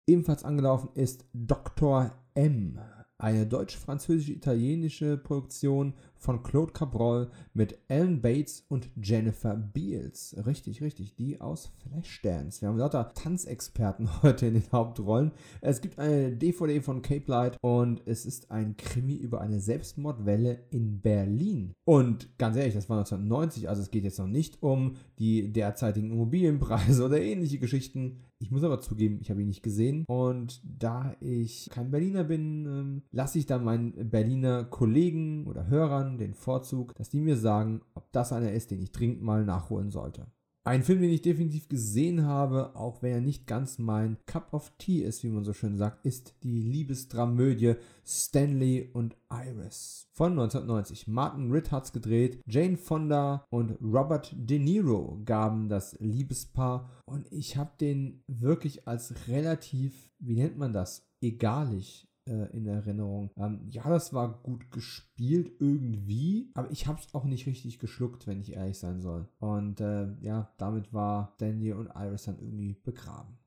Ebenfalls 0.06 0.44
angelaufen 0.44 0.90
ist 0.94 1.24
Dr. 1.32 2.16
M 2.34 2.80
eine 3.20 3.46
deutsch-französisch-italienische 3.46 5.16
Produktion 5.16 5.94
von 6.16 6.42
Claude 6.42 6.72
Cabrol 6.72 7.30
mit 7.54 7.78
Ellen 7.88 8.20
Bates 8.20 8.64
und 8.68 8.90
Jennifer 9.02 9.56
Beals. 9.56 10.36
Richtig, 10.44 10.82
richtig, 10.82 11.14
die 11.16 11.40
aus 11.40 11.72
Flashdance. 11.78 12.60
Wir 12.60 12.68
haben 12.68 12.78
lauter 12.78 13.12
Tanzexperten 13.14 14.08
heute 14.22 14.46
in 14.46 14.54
den 14.54 14.72
Hauptrollen. 14.72 15.32
Es 15.60 15.80
gibt 15.80 15.98
eine 15.98 16.32
DVD 16.32 16.80
von 16.80 17.02
Cape 17.02 17.24
Light 17.26 17.56
und 17.62 18.02
es 18.06 18.26
ist 18.26 18.50
ein 18.50 18.76
Krimi 18.76 19.16
über 19.16 19.40
eine 19.40 19.60
Selbstmordwelle 19.60 20.64
in 20.70 21.00
Berlin. 21.00 21.72
Und 21.84 22.36
ganz 22.38 22.56
ehrlich, 22.56 22.74
das 22.74 22.88
war 22.88 22.98
1990, 22.98 23.68
also 23.68 23.82
es 23.82 23.90
geht 23.90 24.04
jetzt 24.04 24.18
noch 24.18 24.26
nicht 24.26 24.62
um 24.62 24.96
die 25.18 25.52
derzeitigen 25.52 26.10
Immobilienpreise 26.10 27.04
oder 27.06 27.20
ähnliche 27.20 27.58
Geschichten. 27.58 28.20
Ich 28.42 28.50
muss 28.50 28.64
aber 28.64 28.80
zugeben, 28.80 29.18
ich 29.20 29.30
habe 29.30 29.42
ihn 29.42 29.48
nicht 29.48 29.62
gesehen. 29.62 30.04
Und 30.06 30.62
da 30.64 31.14
ich 31.20 31.68
kein 31.70 31.90
Berliner 31.90 32.24
bin, 32.24 32.64
ähm, 32.66 33.02
lasse 33.12 33.38
ich 33.38 33.44
dann 33.44 33.62
meinen 33.64 34.10
Berliner 34.10 34.64
Kollegen 34.64 35.46
oder 35.46 35.68
Hörern 35.68 36.16
den 36.16 36.32
Vorzug, 36.32 36.94
dass 36.94 37.10
die 37.10 37.20
mir 37.20 37.36
sagen, 37.36 37.82
ob 37.94 38.10
das 38.12 38.32
einer 38.32 38.52
ist, 38.52 38.70
den 38.70 38.80
ich 38.80 38.92
dringend 38.92 39.22
mal 39.22 39.44
nachholen 39.44 39.90
sollte. 39.90 40.26
Ein 40.62 40.82
Film, 40.82 41.00
den 41.00 41.10
ich 41.10 41.22
definitiv 41.22 41.68
gesehen 41.68 42.26
habe, 42.26 42.76
auch 42.76 43.00
wenn 43.00 43.12
er 43.12 43.20
nicht 43.22 43.46
ganz 43.46 43.78
mein 43.78 44.18
Cup 44.26 44.52
of 44.52 44.70
Tea 44.76 45.02
ist, 45.04 45.24
wie 45.24 45.30
man 45.30 45.42
so 45.42 45.54
schön 45.54 45.78
sagt, 45.78 46.04
ist 46.04 46.34
die 46.42 46.60
Liebesdramödie 46.60 47.76
Stanley 48.04 48.90
und 48.92 49.16
Iris 49.30 50.06
von 50.12 50.32
1990. 50.32 51.08
Martin 51.08 51.50
Ritt 51.50 51.72
hat's 51.72 51.94
gedreht, 51.94 52.42
Jane 52.46 52.76
Fonda 52.76 53.46
und 53.48 53.78
Robert 53.80 54.34
De 54.36 54.58
Niro 54.58 55.22
gaben 55.24 55.70
das 55.70 55.96
Liebespaar 55.98 56.90
und 57.06 57.26
ich 57.32 57.56
habe 57.56 57.70
den 57.80 58.22
wirklich 58.26 58.86
als 58.86 59.28
relativ, 59.28 60.10
wie 60.18 60.34
nennt 60.34 60.58
man 60.58 60.74
das, 60.74 61.06
egalig 61.22 62.06
äh, 62.26 62.56
in 62.56 62.66
Erinnerung. 62.66 63.30
Ähm, 63.36 63.60
ja, 63.70 63.88
das 63.88 64.12
war 64.12 64.40
gut 64.42 64.70
gespielt 64.70 65.52
irgendwie, 65.58 66.50
aber 66.54 66.70
ich 66.70 66.86
habe 66.86 67.00
es 67.00 67.14
auch 67.14 67.24
nicht 67.24 67.46
richtig 67.46 67.78
geschluckt, 67.78 68.26
wenn 68.26 68.40
ich 68.40 68.52
ehrlich 68.52 68.78
sein 68.78 69.00
soll. 69.00 69.28
Und 69.38 69.80
äh, 69.80 70.08
ja, 70.20 70.52
damit 70.58 70.92
war 70.92 71.34
Daniel 71.38 71.74
und 71.74 71.90
Iris 71.94 72.24
dann 72.24 72.38
irgendwie 72.38 72.76
begraben. 72.84 73.38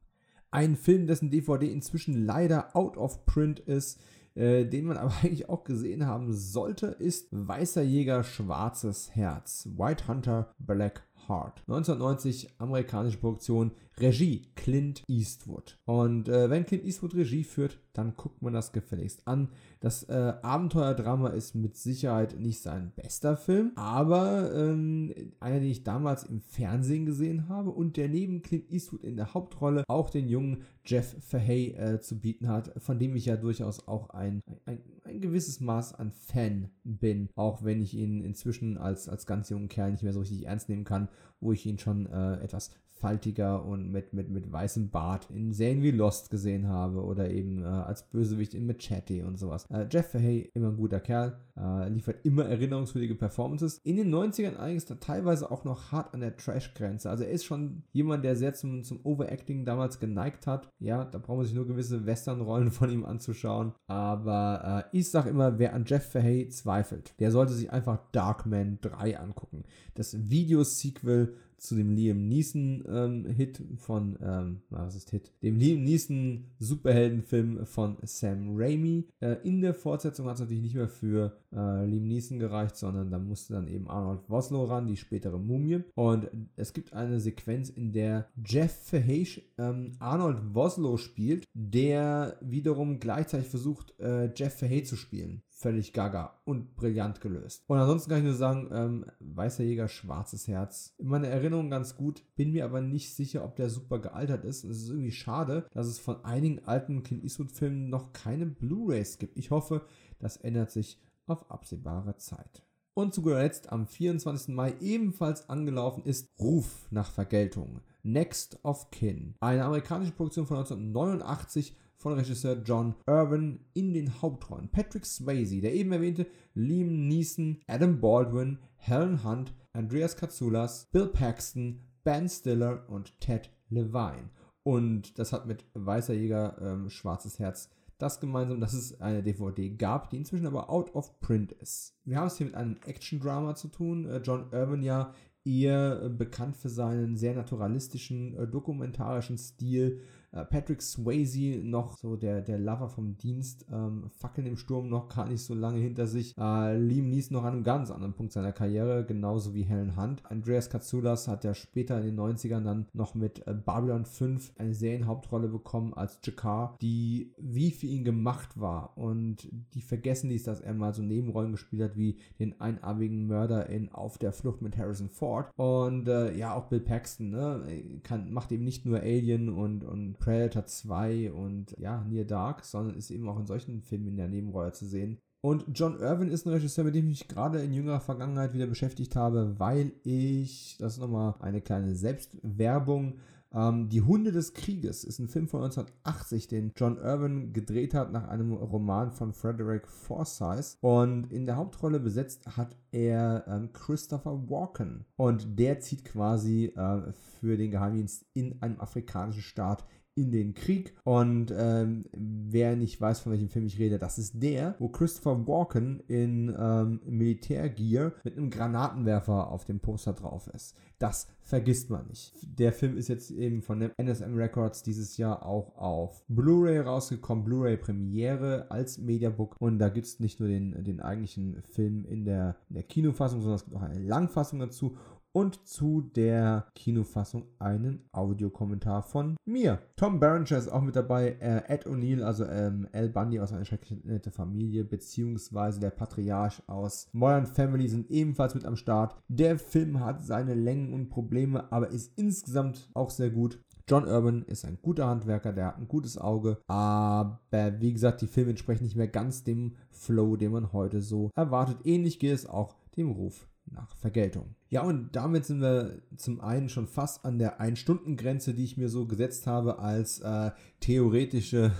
Ein 0.52 0.76
Film, 0.76 1.08
dessen 1.08 1.32
DVD 1.32 1.72
inzwischen 1.72 2.26
leider 2.26 2.76
out 2.76 2.98
of 2.98 3.26
print 3.26 3.60
ist, 3.60 4.00
äh, 4.36 4.66
den 4.66 4.86
man 4.86 4.98
aber 5.00 5.14
eigentlich 5.22 5.50
auch 5.50 5.64
gesehen 5.64 6.06
haben 6.06 6.34
sollte, 6.34 6.88
ist 6.88 7.28
Weißer 7.32 7.84
Jäger, 7.84 8.24
Schwarzes 8.24 9.16
Herz. 9.16 9.70
White 9.76 10.08
Hunter, 10.08 10.54
Black 10.60 11.04
Heart. 11.28 11.64
1990 11.68 12.50
amerikanische 12.60 13.18
Produktion, 13.18 13.72
Regie 14.00 14.48
Clint 14.56 15.04
Eastwood. 15.08 15.78
Und 15.86 16.28
äh, 16.28 16.50
wenn 16.50 16.66
Clint 16.66 16.84
Eastwood 16.84 17.16
Regie 17.16 17.44
führt, 17.44 17.80
dann 17.94 18.16
guckt 18.16 18.42
man 18.42 18.54
das 18.54 18.72
gefälligst 18.72 19.28
an. 19.28 19.50
Das 19.80 20.04
äh, 20.10 20.34
Abenteuerdrama 20.42 21.30
ist 21.30 21.54
mit 21.54 21.78
Sicherheit 21.78 22.40
nicht 22.40 22.62
sein 22.62 22.92
bester 22.96 23.38
Film, 23.38 23.72
aber 23.76 24.52
ähm, 24.56 25.14
einer, 25.40 25.60
den 25.60 25.70
ich 25.70 25.84
damals 25.84 26.24
im 26.24 26.42
Fernsehen 26.42 27.06
gesehen 27.06 27.50
habe 27.50 27.70
und 27.70 27.98
der 27.98 28.10
neben 28.10 28.42
Clint 28.42 28.72
Eastwood 28.72 29.04
in 29.04 29.16
der 29.16 29.34
Hauptrolle 29.34 29.84
auch 29.88 30.10
den 30.10 30.28
jungen 30.28 30.64
Jeff 30.86 31.16
Fahey 31.20 31.74
äh, 31.74 32.00
zu 32.00 32.20
bieten 32.20 32.48
hat, 32.48 32.72
von 32.82 32.98
dem 32.98 33.16
ich 33.16 33.26
ja 33.26 33.38
durchaus 33.38 33.88
auch 33.88 34.10
ein, 34.10 34.42
ein, 34.66 34.80
ein 35.04 35.22
gewisses 35.22 35.60
Maß 35.60 35.94
an 35.94 36.12
Fan 36.12 36.70
bin, 36.84 37.30
auch 37.36 37.64
wenn 37.64 37.82
ich 37.82 37.94
ihn 37.94 38.24
inzwischen 38.24 38.78
als, 38.78 39.08
als 39.08 39.26
ganz 39.26 39.50
jungen 39.50 39.70
Kerl 39.70 39.92
nicht 39.92 40.04
mehr 40.04 40.14
so 40.14 40.22
richtig 40.22 40.48
ernst 40.48 40.68
nehmen 40.68 40.84
kann, 40.84 41.10
wo 41.40 41.52
ich 41.52 41.66
ihn 41.66 41.80
schon 41.80 42.06
äh, 42.08 42.36
etwas 42.36 42.72
faltiger 43.04 43.66
und 43.66 43.92
mit, 43.92 44.14
mit, 44.14 44.30
mit 44.30 44.50
weißem 44.50 44.90
Bart 44.90 45.28
in 45.30 45.52
Serien 45.52 45.84
wie 45.84 45.92
Lost 45.92 46.30
gesehen 46.30 46.70
habe 46.70 47.04
oder 47.04 47.30
eben 47.30 47.62
äh, 47.62 47.66
als 47.66 48.04
Bösewicht 48.04 48.54
in 48.54 48.66
Machete 48.66 49.26
und 49.26 49.38
sowas. 49.38 49.66
Äh, 49.70 49.88
Jeff 49.92 50.12
Fahey, 50.12 50.50
immer 50.54 50.70
ein 50.70 50.78
guter 50.78 51.02
Kerl, 51.02 51.38
äh, 51.60 51.90
liefert 51.90 52.26
immer 52.26 52.46
erinnerungswürdige 52.46 53.16
Performances. 53.16 53.80
In 53.80 53.98
den 53.98 54.10
90ern 54.10 54.56
eigentlich 54.56 54.86
teilweise 55.02 55.52
auch 55.52 55.66
noch 55.66 55.92
hart 55.92 56.14
an 56.14 56.22
der 56.22 56.38
Trash-Grenze. 56.38 57.10
Also 57.10 57.26
er 57.26 57.32
ist 57.32 57.44
schon 57.44 57.84
jemand, 57.92 58.24
der 58.24 58.38
sehr 58.38 58.54
zum, 58.54 58.86
zum 58.86 59.02
Overacting 59.04 59.66
damals 59.66 60.00
geneigt 60.00 60.48
hat. 60.48 60.70
Ja, 60.80 61.04
da 61.04 61.18
braucht 61.18 61.40
man 61.40 61.46
sich 61.46 61.56
nur 61.56 61.68
gewisse 61.68 62.06
Western-Rollen 62.06 62.72
von 62.72 62.90
ihm 62.90 63.04
anzuschauen. 63.04 63.74
Aber 63.88 64.86
äh, 64.94 64.98
ich 64.98 65.12
sag 65.12 65.26
immer, 65.26 65.60
wer 65.60 65.74
an 65.74 65.84
Jeff 65.86 66.10
Fahey 66.10 66.48
zweifelt, 66.48 67.20
der 67.20 67.32
sollte 67.32 67.52
sich 67.52 67.70
einfach 67.70 68.00
Darkman 68.14 68.80
3 68.80 69.20
angucken. 69.20 69.66
Das 69.94 70.30
Videosequel 70.30 71.36
zu 71.64 71.76
dem 71.76 71.92
Liam 71.92 72.28
Neeson 72.28 72.84
ähm, 72.88 73.78
von, 73.78 74.18
ähm, 74.22 74.62
was 74.70 74.96
ist 74.96 75.12
Hit? 75.12 75.32
Dem 75.42 75.56
Liam 75.56 75.84
Neeson 75.84 76.44
Superheldenfilm 76.60 77.66
von 77.66 77.98
Sam 78.04 78.56
Raimi. 78.56 79.08
Äh, 79.22 79.38
in 79.44 79.62
der 79.62 79.74
Fortsetzung 79.74 80.28
hat 80.28 80.36
es 80.36 80.42
natürlich 80.42 80.62
nicht 80.62 80.76
mehr 80.76 80.90
für 80.90 81.38
äh, 81.54 81.86
Liam 81.86 82.06
Neeson 82.08 82.38
gereicht, 82.38 82.76
sondern 82.76 83.10
da 83.10 83.18
musste 83.18 83.54
dann 83.54 83.70
eben 83.70 83.90
Arnold 83.90 84.28
Voslo 84.28 84.66
ran, 84.66 84.88
die 84.88 84.98
spätere 84.98 85.40
Mumie. 85.40 85.84
Und 85.96 86.30
es 86.58 86.74
gibt 86.74 86.92
eine 86.92 87.22
Sequenz, 87.22 87.70
in 87.70 87.94
der 87.94 88.28
Jeff 88.46 88.74
Fahey 88.74 89.24
ähm, 89.58 89.94
Arnold 90.00 90.40
Voslo 90.54 90.98
spielt, 90.98 91.46
der 91.54 92.36
wiederum 92.42 93.00
gleichzeitig 93.00 93.48
versucht, 93.48 93.98
äh, 94.00 94.30
Jeff 94.36 94.60
Fahey 94.60 94.84
zu 94.84 94.98
spielen 94.98 95.42
völlig 95.64 95.94
gaga 95.94 96.42
und 96.44 96.76
brillant 96.76 97.22
gelöst. 97.22 97.64
Und 97.68 97.78
ansonsten 97.78 98.10
kann 98.10 98.20
ich 98.20 98.26
nur 98.26 98.34
sagen, 98.34 98.70
ähm, 98.74 99.06
Weißer 99.20 99.64
Jäger, 99.64 99.88
Schwarzes 99.88 100.50
Herz. 100.50 100.94
In 100.98 101.08
meiner 101.08 101.30
Erinnerung 101.30 101.70
ganz 101.70 101.96
gut, 101.96 102.22
bin 102.36 102.52
mir 102.52 102.66
aber 102.66 102.82
nicht 102.82 103.16
sicher, 103.16 103.46
ob 103.46 103.56
der 103.56 103.70
super 103.70 104.00
gealtert 104.00 104.44
ist. 104.44 104.66
Es 104.66 104.84
ist 104.84 104.90
irgendwie 104.90 105.12
schade, 105.14 105.66
dass 105.72 105.88
es 105.88 106.00
von 106.00 106.26
einigen 106.26 106.66
alten 106.66 107.02
Clint 107.02 107.24
Eastwood-Filmen 107.24 107.90
noch 107.90 108.12
keine 108.12 108.46
Blu-Rays 108.46 109.20
gibt. 109.20 109.38
Ich 109.38 109.52
hoffe, 109.52 109.86
das 110.20 110.36
ändert 110.36 110.72
sich 110.72 111.00
auf 111.28 111.50
absehbare 111.50 112.18
Zeit. 112.18 112.64
Und 112.94 113.14
zu 113.14 113.22
guter 113.22 113.42
Letzt 113.42 113.72
am 113.72 113.88
24. 113.88 114.54
Mai 114.54 114.76
ebenfalls 114.82 115.50
angelaufen 115.50 116.04
ist 116.04 116.30
Ruf 116.40 116.88
nach 116.92 117.10
Vergeltung. 117.10 117.80
Next 118.04 118.60
of 118.64 118.92
Kin. 118.92 119.36
Eine 119.40 119.64
amerikanische 119.64 120.12
Produktion 120.12 120.46
von 120.46 120.58
1989 120.58 121.74
von 122.04 122.14
Regisseur 122.14 122.62
John 122.66 122.96
Irwin 123.08 123.62
in 123.74 123.94
den 123.94 124.22
Hauptrollen. 124.22 124.70
Patrick 124.70 125.06
Swayze, 125.06 125.62
der 125.62 125.74
eben 125.74 125.94
erwähnte 125.94 126.28
Liam 126.54 127.08
Neeson, 127.08 127.62
Adam 127.66 128.02
Baldwin, 128.02 128.60
Helen 128.76 129.24
Hunt, 129.24 129.54
Andreas 129.72 130.18
Katsoulas, 130.18 130.90
Bill 130.92 131.08
Paxton, 131.08 131.80
Ben 132.04 132.28
Stiller 132.28 132.84
und 132.90 133.18
Ted 133.22 133.50
Levine. 133.70 134.30
Und 134.64 135.18
das 135.18 135.32
hat 135.32 135.48
mit 135.48 135.66
Weißer 135.74 136.14
Jäger 136.14 136.58
ähm, 136.62 136.90
Schwarzes 136.90 137.40
Herz 137.40 137.70
das 137.98 138.20
gemeinsam, 138.20 138.60
dass 138.60 138.74
es 138.74 139.00
eine 139.00 139.24
DVD 139.24 139.70
gab, 139.70 140.10
die 140.10 140.18
inzwischen 140.18 140.48
aber 140.48 140.70
out 140.70 140.94
of 140.94 141.22
print 141.22 141.54
ist. 141.54 141.96
Wir 142.04 142.18
haben 142.18 142.28
es 142.28 142.38
hier 142.38 142.48
mit 142.48 142.56
einem 142.56 142.76
Action-Drama 142.86 143.56
zu 143.56 143.70
tun. 143.70 144.10
Äh, 144.10 144.18
John 144.18 144.52
Irwin 144.52 144.84
ja 144.84 145.14
eher 145.46 146.10
bekannt 146.10 146.58
für 146.58 146.70
seinen 146.70 147.16
sehr 147.16 147.34
naturalistischen, 147.34 148.36
äh, 148.36 148.48
dokumentarischen 148.48 149.38
Stil, 149.38 150.00
äh, 150.00 150.23
Patrick 150.34 150.82
Swayze, 150.82 151.62
noch 151.64 151.98
so 151.98 152.16
der, 152.16 152.42
der 152.42 152.58
Lover 152.58 152.90
vom 152.90 153.18
Dienst, 153.18 153.66
ähm, 153.72 154.10
Fackeln 154.10 154.48
im 154.48 154.58
Sturm 154.58 154.90
noch 154.90 155.08
gar 155.08 155.28
nicht 155.28 155.44
so 155.44 155.54
lange 155.54 155.80
hinter 155.80 156.08
sich. 156.08 156.36
Äh, 156.38 156.78
Liam 156.78 157.10
Neeson 157.10 157.38
noch 157.38 157.44
an 157.44 157.54
einem 157.54 157.64
ganz 157.64 157.92
anderen 157.92 158.14
Punkt 158.14 158.34
seiner 158.34 158.52
Karriere, 158.52 159.06
genauso 159.06 159.54
wie 159.54 159.64
Helen 159.64 159.96
Hunt. 159.96 160.26
Andreas 160.26 160.70
Katsoulas 160.70 161.28
hat 161.28 161.44
ja 161.44 161.54
später 161.54 162.00
in 162.00 162.06
den 162.06 162.20
90ern 162.20 162.64
dann 162.64 162.88
noch 162.94 163.14
mit 163.14 163.46
äh, 163.48 163.54
Babylon 163.54 164.06
5 164.06 164.54
eine 164.58 164.74
Serienhauptrolle 164.74 165.50
bekommen 165.50 165.94
als 165.94 166.20
Jakar, 166.24 166.78
die 166.82 167.34
wie 167.38 167.72
für 167.72 167.88
ihn 167.88 168.04
gemacht 168.04 168.60
war. 168.60 168.98
Und 168.98 169.48
die 169.74 169.82
vergessen 169.82 170.30
dies, 170.30 170.44
dass 170.44 170.62
er 170.62 170.74
mal 170.74 170.94
so 170.94 171.04
Nebenrollen 171.04 171.52
gespielt 171.52 171.84
hat, 171.84 171.98
wie 171.98 172.18
den 172.40 172.60
einarmigen 172.60 173.28
Mörder 173.28 173.70
in 173.70 173.92
Auf 173.92 174.18
der 174.18 174.34
Flucht 174.34 174.62
mit 174.62 174.78
Harrison 174.78 175.10
Ford. 175.10 175.52
Und 175.58 176.08
äh, 176.08 176.36
ja, 176.36 176.56
auch 176.56 176.66
Bill 176.66 176.80
Paxton, 176.80 177.30
ne, 177.30 178.00
kann, 178.04 178.32
macht 178.32 178.52
eben 178.52 178.64
nicht 178.64 178.86
nur 178.86 179.00
Alien 179.00 179.50
und, 179.50 179.84
und 179.84 180.18
Predator 180.24 180.66
2 180.66 181.34
und 181.34 181.76
ja, 181.78 182.04
Near 182.10 182.24
Dark, 182.24 182.64
sondern 182.64 182.96
ist 182.96 183.12
eben 183.12 183.28
auch 183.28 183.40
in 183.40 183.46
solchen 183.46 183.82
Filmen 183.82 184.08
in 184.08 184.18
der 184.18 184.30
Nebenrolle 184.30 184.72
zu 184.72 184.86
sehen. 184.86 185.18
Und 185.42 185.66
John 185.74 186.00
Irwin 186.00 186.30
ist 186.30 186.46
ein 186.46 186.54
Regisseur, 186.54 186.86
mit 186.86 186.96
dem 186.96 187.10
ich 187.10 187.20
mich 187.20 187.28
gerade 187.28 187.62
in 187.62 187.74
jüngerer 187.74 188.00
Vergangenheit 188.00 188.54
wieder 188.54 188.68
beschäftigt 188.68 189.18
habe, 189.18 189.60
weil 189.60 189.92
ich, 190.04 190.78
das 190.80 190.94
ist 190.94 191.00
nochmal 191.00 191.36
eine 191.42 191.60
kleine 191.60 191.96
Selbstwerbung, 191.96 193.20
ähm, 193.54 193.90
Die 193.90 194.02
Hunde 194.02 194.32
des 194.32 194.54
Krieges 194.54 195.04
ist 195.04 195.20
ein 195.20 195.28
Film 195.28 195.48
von 195.48 195.62
1980, 195.64 196.48
den 196.48 196.72
John 196.76 196.98
Irwin 196.98 197.54
gedreht 197.54 197.94
hat 197.94 198.12
nach 198.12 198.28
einem 198.28 198.54
Roman 198.54 199.12
von 199.12 199.34
Frederick 199.34 199.88
Forsyth. 199.88 200.78
Und 200.82 201.32
in 201.32 201.46
der 201.46 201.56
Hauptrolle 201.56 202.00
besetzt 202.00 202.58
hat 202.58 202.76
er 202.92 203.46
ähm, 203.48 203.72
Christopher 203.74 204.50
Walken. 204.50 205.06
Und 205.18 205.60
der 205.60 205.80
zieht 205.80 206.06
quasi 206.06 206.74
äh, 206.76 207.14
für 207.40 207.58
den 207.58 207.72
Geheimdienst 207.72 208.26
in 208.34 208.62
einem 208.62 208.80
afrikanischen 208.80 209.44
Staat 209.44 209.86
in 210.16 210.32
den 210.32 210.54
Krieg. 210.54 210.94
Und 211.04 211.54
ähm, 211.56 212.06
wer 212.14 212.76
nicht 212.76 213.00
weiß, 213.00 213.22
von 213.22 213.32
welchem 213.32 213.50
Film 213.50 213.66
ich 213.66 213.80
rede, 213.80 214.00
das 214.00 214.18
ist 214.18 214.42
der, 214.42 214.76
wo 214.80 214.90
Christopher 214.90 215.48
Walken 215.48 216.02
in 216.08 216.54
ähm, 216.58 217.00
Militärgear 217.06 218.14
mit 218.24 218.38
einem 218.38 218.50
Granatenwerfer 218.50 219.52
auf 219.52 219.66
dem 219.66 219.80
Poster 219.80 220.14
drauf 220.14 220.48
ist. 220.48 220.76
Das 221.00 221.28
vergisst 221.42 221.90
man 221.90 222.08
nicht. 222.08 222.34
Der 222.44 222.72
Film 222.72 222.96
ist 222.96 223.10
jetzt 223.10 223.32
eben 223.32 223.62
von 223.62 223.80
dem 223.80 223.92
NSM 223.98 224.36
Records 224.36 224.84
dieses 224.84 225.18
Jahr 225.18 225.46
auch 225.46 225.76
auf 225.76 226.24
Blu-ray 226.30 226.80
rausgekommen, 226.80 227.44
Blu-ray 227.44 227.76
Premiere 227.78 228.72
als 228.72 229.00
Mediabook. 229.00 229.56
Und 229.60 229.80
da 229.80 229.90
gibt 229.90 230.08
es 230.08 230.20
nicht 230.20 230.40
nur 230.40 230.48
den, 230.48 230.84
den 230.84 231.02
eigentlichen 231.02 231.62
Film 231.64 232.06
in 232.06 232.24
der, 232.24 232.56
in 232.70 232.76
der 232.76 232.84
Kinofassung, 232.84 233.42
sondern 233.42 233.58
es 233.58 233.66
gibt 233.66 233.76
auch 233.76 233.82
eine 233.82 234.00
Langfassung 234.00 234.60
dazu 234.60 234.96
und 235.34 235.68
zu 235.68 236.02
der 236.02 236.68
Kinofassung 236.76 237.48
einen 237.60 238.08
Audiokommentar 238.12 239.02
von 239.02 239.36
mir. 239.46 239.80
Tom 239.96 240.20
Berenger 240.20 240.58
ist 240.58 240.72
auch 240.72 240.82
mit 240.82 240.96
dabei, 240.96 241.38
äh, 241.40 241.64
Ed 241.68 241.88
O'Neill, 241.88 242.22
also 242.22 242.46
ähm, 242.46 242.88
Al 242.94 243.10
Bundy 243.10 243.40
aus 243.40 243.52
einer 243.52 243.66
schrecklich 243.66 244.04
nette 244.06 244.32
Familie, 244.32 244.84
beziehungsweise 244.84 245.80
der 245.80 245.90
Patriarch 245.90 246.62
aus 246.68 247.10
Modern 247.12 247.48
Family 247.48 247.88
sind 247.88 248.10
ebenfalls 248.12 248.54
mit 248.54 248.66
am 248.66 248.76
Start. 248.76 249.16
Der 249.28 249.58
Film 249.58 250.00
hat 250.00 250.24
seine 250.24 250.54
Längen 250.54 250.94
und 250.94 251.10
Probleme, 251.10 251.72
aber 251.72 251.90
ist 251.90 252.18
insgesamt 252.18 252.90
auch 252.94 253.10
sehr 253.10 253.32
gut. 253.32 253.60
John 253.90 254.08
Urban 254.08 254.44
ist 254.44 254.64
ein 254.64 254.78
guter 254.82 255.08
Handwerker, 255.08 255.52
der 255.52 255.68
hat 255.68 255.78
ein 255.78 255.90
gutes 255.90 256.18
Auge, 256.18 256.58
aber 256.68 257.42
wie 257.80 257.92
gesagt, 257.92 258.22
die 258.22 258.28
Filme 258.28 258.52
entsprechen 258.52 258.86
nicht 258.86 258.96
mehr 258.96 259.10
ganz 259.10 259.44
dem 259.44 259.76
Flow, 259.92 260.38
den 260.38 260.54
man 260.54 260.72
heute 260.72 261.02
so 261.02 261.32
erwartet. 261.36 261.80
Ähnlich 261.84 262.20
geht 262.20 262.34
es 262.34 262.46
auch 262.46 262.76
dem 262.96 263.12
Ruf 263.12 263.48
nach 263.66 263.96
Vergeltung. 263.98 264.56
Ja, 264.70 264.84
und 264.84 265.16
damit 265.16 265.46
sind 265.46 265.62
wir 265.62 266.02
zum 266.18 266.42
einen 266.42 266.70
schon 266.70 266.88
fast 266.88 267.26
an 267.26 267.40
der 267.40 267.60
Ein-Stunden-Grenze, 267.60 268.54
die 268.54 268.64
ich 268.64 268.78
mir 268.78 268.90
so 268.90 269.08
gesetzt 269.08 269.48
habe 269.48 269.80
als 269.80 270.20
äh, 270.20 270.52
theoretische 270.80 271.72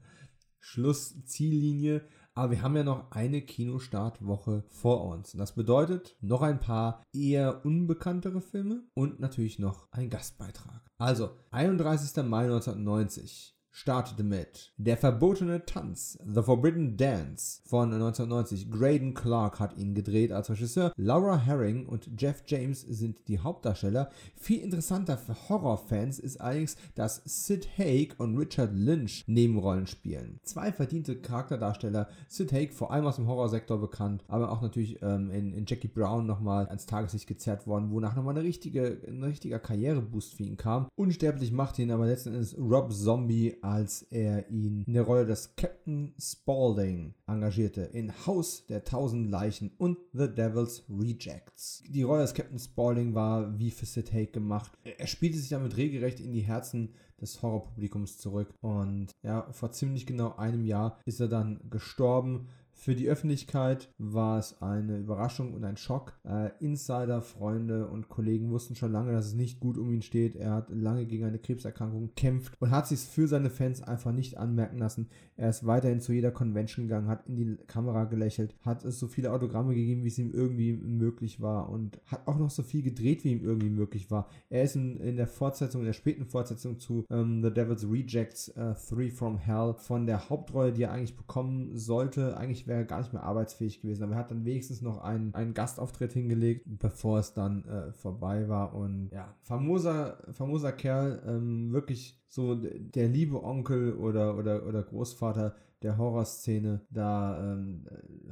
Schlussziellinie. 0.60 2.02
Aber 2.34 2.52
wir 2.52 2.62
haben 2.62 2.76
ja 2.76 2.84
noch 2.84 3.10
eine 3.10 3.42
Kinostartwoche 3.42 4.64
vor 4.68 5.04
uns. 5.04 5.34
Und 5.34 5.40
das 5.40 5.54
bedeutet 5.54 6.16
noch 6.20 6.42
ein 6.42 6.60
paar 6.60 7.02
eher 7.12 7.64
unbekanntere 7.64 8.40
Filme 8.40 8.84
und 8.94 9.20
natürlich 9.20 9.58
noch 9.58 9.88
ein 9.90 10.10
Gastbeitrag. 10.10 10.86
Also, 10.98 11.30
31. 11.50 12.24
Mai 12.24 12.44
1990. 12.44 13.59
startete 13.72 14.22
mit 14.22 14.72
Der 14.76 14.96
verbotene 14.96 15.64
Tanz, 15.64 16.18
The 16.24 16.42
Forbidden 16.42 16.96
Dance 16.96 17.62
von 17.64 17.92
1990. 17.92 18.70
Graydon 18.70 19.14
Clark 19.14 19.60
hat 19.60 19.76
ihn 19.76 19.94
gedreht 19.94 20.32
als 20.32 20.50
Regisseur. 20.50 20.92
Laura 20.96 21.38
Herring 21.38 21.86
und 21.86 22.10
Jeff 22.18 22.42
James 22.46 22.80
sind 22.80 23.28
die 23.28 23.38
Hauptdarsteller. 23.38 24.10
Viel 24.36 24.60
interessanter 24.60 25.16
für 25.16 25.36
Horrorfans 25.48 26.18
ist 26.18 26.40
allerdings, 26.40 26.76
dass 26.94 27.22
Sid 27.24 27.68
Haig 27.78 28.18
und 28.18 28.36
Richard 28.36 28.72
Lynch 28.74 29.24
Nebenrollen 29.26 29.86
spielen. 29.86 30.40
Zwei 30.42 30.72
verdiente 30.72 31.16
Charakterdarsteller. 31.16 32.08
Sid 32.28 32.52
Haig 32.52 32.72
vor 32.72 32.90
allem 32.90 33.06
aus 33.06 33.16
dem 33.16 33.28
Horrorsektor 33.28 33.80
bekannt, 33.80 34.24
aber 34.28 34.50
auch 34.50 34.62
natürlich 34.62 35.00
ähm, 35.02 35.30
in, 35.30 35.52
in, 35.52 35.64
Jackie 35.66 35.88
Brown 35.88 36.26
nochmal 36.26 36.66
ans 36.66 36.86
Tageslicht 36.86 37.26
gezerrt 37.26 37.66
worden, 37.66 37.90
wonach 37.90 38.16
nochmal 38.16 38.36
eine 38.36 38.46
richtige, 38.46 39.00
ein 39.06 39.22
richtiger 39.22 39.58
Karriereboost 39.58 40.34
für 40.34 40.42
ihn 40.42 40.56
kam. 40.56 40.88
Unsterblich 40.96 41.52
macht 41.52 41.78
ihn 41.78 41.90
aber 41.90 42.06
letzten 42.06 42.34
Endes 42.34 42.56
Rob 42.58 42.92
Zombie 42.92 43.59
als 43.62 44.02
er 44.02 44.48
ihn 44.50 44.84
in 44.86 44.94
der 44.94 45.02
Rolle 45.02 45.26
des 45.26 45.54
Captain 45.56 46.14
Spaulding 46.18 47.14
engagierte 47.26 47.82
in 47.82 48.12
Haus 48.26 48.66
der 48.66 48.84
Tausend 48.84 49.30
Leichen 49.30 49.72
und 49.78 49.98
The 50.12 50.28
Devil's 50.28 50.84
Rejects. 50.88 51.82
Die 51.88 52.02
Rolle 52.02 52.22
des 52.22 52.34
Captain 52.34 52.58
Spaulding 52.58 53.14
war 53.14 53.58
wie 53.58 53.70
für 53.70 53.86
Sid 53.86 54.12
Haig 54.12 54.32
gemacht. 54.32 54.72
Er 54.84 55.06
spielte 55.06 55.38
sich 55.38 55.50
damit 55.50 55.76
regelrecht 55.76 56.20
in 56.20 56.32
die 56.32 56.40
Herzen 56.40 56.94
des 57.20 57.42
Horrorpublikums 57.42 58.18
zurück 58.18 58.54
und 58.60 59.08
ja, 59.22 59.46
vor 59.52 59.72
ziemlich 59.72 60.06
genau 60.06 60.36
einem 60.36 60.64
Jahr 60.64 60.98
ist 61.04 61.20
er 61.20 61.28
dann 61.28 61.60
gestorben 61.70 62.48
für 62.80 62.94
die 62.94 63.10
Öffentlichkeit 63.10 63.92
war 63.98 64.38
es 64.38 64.62
eine 64.62 64.96
Überraschung 64.96 65.52
und 65.52 65.64
ein 65.64 65.76
Schock. 65.76 66.14
Äh, 66.24 66.48
Insider, 66.60 67.20
Freunde 67.20 67.86
und 67.86 68.08
Kollegen 68.08 68.50
wussten 68.50 68.74
schon 68.74 68.90
lange, 68.90 69.12
dass 69.12 69.26
es 69.26 69.34
nicht 69.34 69.60
gut 69.60 69.76
um 69.76 69.92
ihn 69.92 70.00
steht. 70.00 70.34
Er 70.34 70.52
hat 70.52 70.70
lange 70.70 71.04
gegen 71.04 71.26
eine 71.26 71.38
Krebserkrankung 71.38 72.06
gekämpft 72.06 72.54
und 72.58 72.70
hat 72.70 72.88
sich 72.88 73.00
für 73.00 73.28
seine 73.28 73.50
Fans 73.50 73.82
einfach 73.82 74.12
nicht 74.12 74.38
anmerken 74.38 74.78
lassen. 74.78 75.10
Er 75.36 75.50
ist 75.50 75.66
weiterhin 75.66 76.00
zu 76.00 76.14
jeder 76.14 76.30
Convention 76.30 76.86
gegangen, 76.86 77.08
hat 77.08 77.26
in 77.26 77.36
die 77.36 77.56
Kamera 77.66 78.04
gelächelt, 78.04 78.54
hat 78.62 78.82
es 78.86 78.98
so 78.98 79.08
viele 79.08 79.30
Autogramme 79.30 79.74
gegeben, 79.74 80.02
wie 80.02 80.08
es 80.08 80.18
ihm 80.18 80.32
irgendwie 80.32 80.72
möglich 80.72 81.42
war 81.42 81.68
und 81.68 82.00
hat 82.06 82.26
auch 82.26 82.38
noch 82.38 82.50
so 82.50 82.62
viel 82.62 82.82
gedreht, 82.82 83.24
wie 83.24 83.32
ihm 83.32 83.44
irgendwie 83.44 83.68
möglich 83.68 84.10
war. 84.10 84.26
Er 84.48 84.62
ist 84.62 84.76
in, 84.76 84.96
in 85.00 85.18
der 85.18 85.26
Fortsetzung, 85.26 85.82
in 85.82 85.86
der 85.86 85.92
späten 85.92 86.24
Fortsetzung 86.24 86.78
zu 86.78 87.04
ähm, 87.10 87.42
The 87.42 87.52
Devil's 87.52 87.86
Rejects 87.86 88.50
uh, 88.56 88.72
Three 88.72 89.10
from 89.10 89.36
Hell 89.36 89.74
von 89.76 90.06
der 90.06 90.30
Hauptrolle, 90.30 90.72
die 90.72 90.84
er 90.84 90.92
eigentlich 90.92 91.16
bekommen 91.16 91.76
sollte, 91.76 92.38
eigentlich 92.38 92.69
wäre 92.70 92.86
gar 92.86 93.00
nicht 93.00 93.12
mehr 93.12 93.24
arbeitsfähig 93.24 93.82
gewesen. 93.82 94.04
Aber 94.04 94.14
er 94.14 94.20
hat 94.20 94.30
dann 94.30 94.46
wenigstens 94.46 94.80
noch 94.80 95.02
einen, 95.02 95.34
einen 95.34 95.52
Gastauftritt 95.52 96.12
hingelegt, 96.14 96.64
bevor 96.66 97.18
es 97.18 97.34
dann 97.34 97.64
äh, 97.66 97.92
vorbei 97.92 98.48
war. 98.48 98.74
Und 98.74 99.10
ja, 99.12 99.34
famoser, 99.42 100.22
famoser 100.32 100.72
Kerl, 100.72 101.22
ähm, 101.26 101.72
wirklich 101.72 102.18
so 102.28 102.54
der 102.54 103.08
liebe 103.08 103.42
Onkel 103.42 103.94
oder, 103.94 104.38
oder, 104.38 104.66
oder 104.66 104.82
Großvater 104.82 105.54
der 105.82 105.98
Horrorszene. 105.98 106.80
Da 106.90 107.52
ähm, 107.52 107.86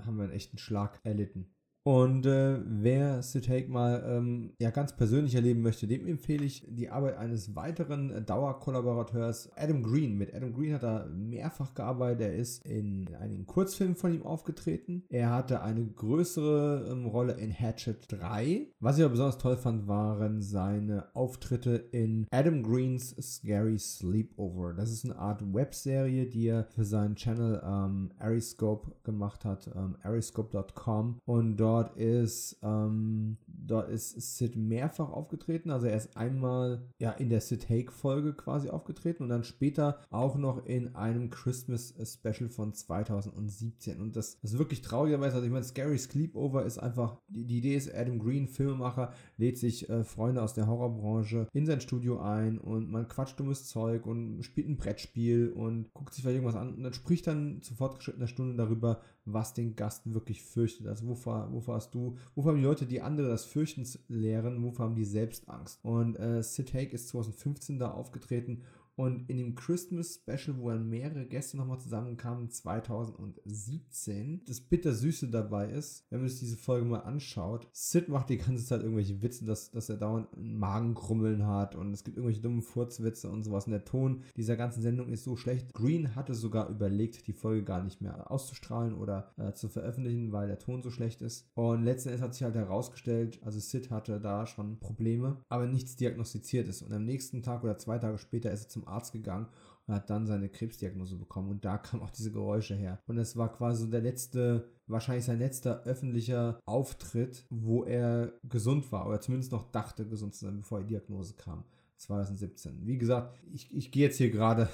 haben 0.07 0.16
wir 0.16 0.24
einen 0.24 0.32
echten 0.32 0.57
Schlag 0.57 1.01
erlitten. 1.03 1.51
Und 1.89 2.26
äh, 2.26 2.59
wer 2.66 3.22
Sid 3.22 3.49
Haig 3.49 3.70
mal 3.70 4.05
ähm, 4.07 4.53
ja, 4.59 4.68
ganz 4.68 4.95
persönlich 4.95 5.34
erleben 5.34 5.62
möchte, 5.62 5.86
dem 5.86 6.07
empfehle 6.07 6.45
ich 6.45 6.66
die 6.68 6.91
Arbeit 6.91 7.16
eines 7.16 7.57
weiteren 7.57 8.11
äh, 8.11 8.20
Dauerkollaborateurs, 8.20 9.49
Adam 9.57 9.82
Green. 9.82 10.18
Mit 10.18 10.34
Adam 10.34 10.53
Green 10.53 10.74
hat 10.74 10.82
er 10.82 11.07
mehrfach 11.07 11.72
gearbeitet. 11.72 12.20
Er 12.20 12.34
ist 12.34 12.62
in 12.66 13.09
einigen 13.18 13.47
Kurzfilmen 13.47 13.97
von 13.97 14.12
ihm 14.12 14.22
aufgetreten. 14.22 15.05
Er 15.09 15.30
hatte 15.30 15.62
eine 15.62 15.86
größere 15.86 16.91
ähm, 16.93 17.07
Rolle 17.07 17.32
in 17.32 17.59
Hatchet 17.59 18.05
3. 18.09 18.66
Was 18.80 18.99
ich 18.99 19.05
aber 19.05 19.12
besonders 19.12 19.39
toll 19.39 19.57
fand, 19.57 19.89
waren 19.89 20.43
seine 20.43 21.07
Auftritte 21.14 21.76
in 21.93 22.26
Adam 22.30 22.62
Greens 22.62 23.16
Scary 23.18 23.78
Sleepover. 23.78 24.74
Das 24.74 24.93
ist 24.93 25.07
eine 25.07 25.16
Art 25.16 25.43
Webserie, 25.55 26.26
die 26.26 26.49
er 26.49 26.64
für 26.64 26.84
seinen 26.84 27.16
Channel 27.16 27.62
ähm, 27.64 28.11
Ariscope 28.18 28.93
gemacht 29.05 29.47
hat, 29.47 29.70
ähm, 29.74 29.97
ariscope.com. 30.03 31.20
Und 31.24 31.57
dort 31.57 31.78
Dort 31.79 31.97
ist, 31.97 32.59
ähm, 32.64 33.37
dort 33.47 33.89
ist 33.89 34.37
Sid 34.37 34.57
mehrfach 34.57 35.11
aufgetreten. 35.11 35.70
Also 35.70 35.87
er 35.87 35.97
ist 35.97 36.16
einmal 36.16 36.83
ja 36.99 37.12
in 37.12 37.31
der 37.31 37.41
Sid 37.41 37.70
Haig 37.70 37.93
Folge 37.93 38.33
quasi 38.33 38.68
aufgetreten 38.68 39.22
und 39.22 39.29
dann 39.29 39.45
später 39.45 40.01
auch 40.11 40.37
noch 40.37 40.66
in 40.66 40.97
einem 40.97 41.31
Christmas 41.31 41.95
Special 42.03 42.49
von 42.49 42.74
2017. 42.74 44.01
Und 44.01 44.16
das, 44.16 44.41
das 44.41 44.55
ist 44.55 44.59
wirklich 44.59 44.83
traurigerweise, 44.83 45.37
also 45.37 45.47
ich 45.47 45.53
meine, 45.53 45.64
Scary 45.64 45.99
Sleepover 45.99 46.64
ist 46.64 46.79
einfach, 46.79 47.20
die, 47.29 47.47
die 47.47 47.59
Idee 47.59 47.76
ist, 47.76 47.95
Adam 47.95 48.18
Green, 48.18 48.49
Filmemacher, 48.49 49.12
lädt 49.37 49.57
sich 49.57 49.89
äh, 49.89 50.03
Freunde 50.03 50.43
aus 50.43 50.55
der 50.55 50.66
Horrorbranche 50.66 51.47
in 51.53 51.64
sein 51.64 51.81
Studio 51.81 52.18
ein 52.18 52.59
und 52.59 52.91
man 52.91 53.07
quatscht 53.07 53.39
dummes 53.39 53.68
Zeug 53.68 54.05
und 54.05 54.43
spielt 54.43 54.68
ein 54.68 54.79
Brettspiel 54.79 55.53
und 55.53 55.95
guckt 55.95 56.12
sich 56.12 56.24
vielleicht 56.24 56.43
irgendwas 56.43 56.61
an 56.61 56.74
und 56.74 56.83
dann 56.83 56.93
spricht 56.93 57.29
dann 57.29 57.62
zu 57.62 57.74
fortgeschrittener 57.74 58.26
Stunde 58.26 58.57
darüber, 58.57 59.01
was 59.33 59.55
den 59.55 59.76
Gast 59.76 60.12
wirklich 60.12 60.43
fürchtet. 60.43 60.87
Also 60.87 61.07
wovor, 61.07 61.53
wovor 61.53 61.76
hast 61.76 61.95
du, 61.95 62.16
wovor 62.35 62.53
haben 62.53 62.59
die 62.59 62.64
Leute, 62.64 62.87
die 62.87 63.01
andere 63.01 63.29
das 63.29 63.45
Fürchten 63.45 63.87
lehren, 64.09 64.62
wovor 64.62 64.87
haben 64.87 64.95
die 64.95 65.05
selbst 65.05 65.49
Angst? 65.49 65.79
Und 65.83 66.18
äh, 66.18 66.43
Sid 66.43 66.74
Haig 66.74 66.93
ist 66.93 67.09
2015 67.09 67.79
da 67.79 67.91
aufgetreten 67.91 68.62
und 68.99 69.30
in 69.30 69.36
dem 69.36 69.55
Christmas 69.55 70.16
Special, 70.16 70.59
wo 70.59 70.70
dann 70.70 70.90
mehrere 70.90 71.24
Gäste 71.24 71.57
nochmal 71.57 71.78
zusammenkamen, 71.78 72.51
2017, 72.51 74.42
das 74.44 74.61
Bittersüße 74.61 75.28
dabei 75.28 75.70
ist, 75.70 76.05
wenn 76.11 76.18
man 76.18 76.28
sich 76.28 76.40
diese 76.40 76.57
Folge 76.57 76.84
mal 76.84 77.03
anschaut, 77.03 77.68
Sid 77.72 78.09
macht 78.09 78.28
die 78.28 78.38
ganze 78.38 78.64
Zeit 78.64 78.82
irgendwelche 78.82 79.22
Witze, 79.22 79.44
dass, 79.44 79.70
dass 79.70 79.88
er 79.88 79.99
dauernd 79.99 80.34
einen 80.34 80.59
Magenkrummeln 80.59 81.46
hat 81.46 81.76
und 81.76 81.92
es 81.92 82.03
gibt 82.03 82.16
irgendwelche 82.16 82.42
dummen 82.42 82.62
Furzwitze 82.62 83.30
und 83.30 83.44
sowas. 83.44 83.66
Und 83.66 83.72
der 83.72 83.84
Ton 83.84 84.24
dieser 84.36 84.57
ganzen 84.57 84.82
Sendung 84.82 85.11
ist 85.11 85.22
so 85.22 85.36
schlecht. 85.36 85.72
Green 85.74 86.16
hatte 86.16 86.34
sogar 86.34 86.68
überlegt, 86.68 87.28
die 87.28 87.32
Folge 87.32 87.62
gar 87.62 87.84
nicht 87.84 88.01
mehr 88.01 88.28
auszustrahlen 88.32 88.94
oder 88.94 89.32
äh, 89.36 89.53
zu 89.53 89.68
veröffentlichen, 89.68 90.32
weil 90.32 90.49
der 90.49 90.59
Ton 90.59 90.82
so 90.82 90.90
schlecht 90.90 91.22
ist. 91.22 91.49
Und 91.55 91.84
letzten 91.84 92.09
Endes 92.09 92.22
hat 92.22 92.34
sich 92.34 92.42
halt 92.42 92.57
herausgestellt, 92.57 93.38
also 93.44 93.61
Sid 93.61 93.92
hatte 93.92 94.18
da 94.20 94.44
schon 94.44 94.80
Probleme, 94.80 95.36
aber 95.49 95.68
nichts 95.68 95.94
diagnostiziert 95.94 96.66
ist. 96.66 96.82
Und 96.82 96.92
am 96.92 97.05
nächsten 97.05 97.44
Tag 97.44 97.62
oder 97.62 97.78
zwei 97.78 97.99
Tage 97.99 98.18
später 98.18 98.51
ist 98.51 98.64
er 98.64 98.68
zum 98.68 98.88
Arzt 98.89 99.12
gegangen 99.12 99.47
und 99.86 99.95
hat 99.95 100.11
dann 100.11 100.26
seine 100.26 100.49
Krebsdiagnose 100.49 101.16
bekommen. 101.16 101.51
Und 101.51 101.64
da 101.64 101.78
kamen 101.78 102.03
auch 102.03 102.11
diese 102.11 102.32
Geräusche 102.32 102.74
her. 102.74 103.01
Und 103.07 103.18
es 103.18 103.36
war 103.36 103.53
quasi 103.53 103.84
so 103.84 103.91
der 103.91 104.01
letzte, 104.01 104.68
wahrscheinlich 104.86 105.24
sein 105.24 105.39
letzter 105.39 105.82
öffentlicher 105.84 106.61
Auftritt, 106.66 107.47
wo 107.51 107.84
er 107.84 108.32
gesund 108.45 108.91
war 108.93 109.07
oder 109.07 109.20
zumindest 109.20 109.53
noch 109.53 109.70
dachte, 109.70 110.07
gesund 110.07 110.34
zu 110.34 110.47
sein, 110.47 110.57
bevor 110.59 110.80
die 110.80 110.89
Diagnose 110.89 111.34
kam. 111.34 111.64
2017. 111.99 112.86
Wie 112.86 112.97
gesagt, 112.97 113.36
ich, 113.53 113.74
ich 113.74 113.91
gehe 113.91 114.05
jetzt 114.05 114.18
hier 114.18 114.30
gerade 114.30 114.68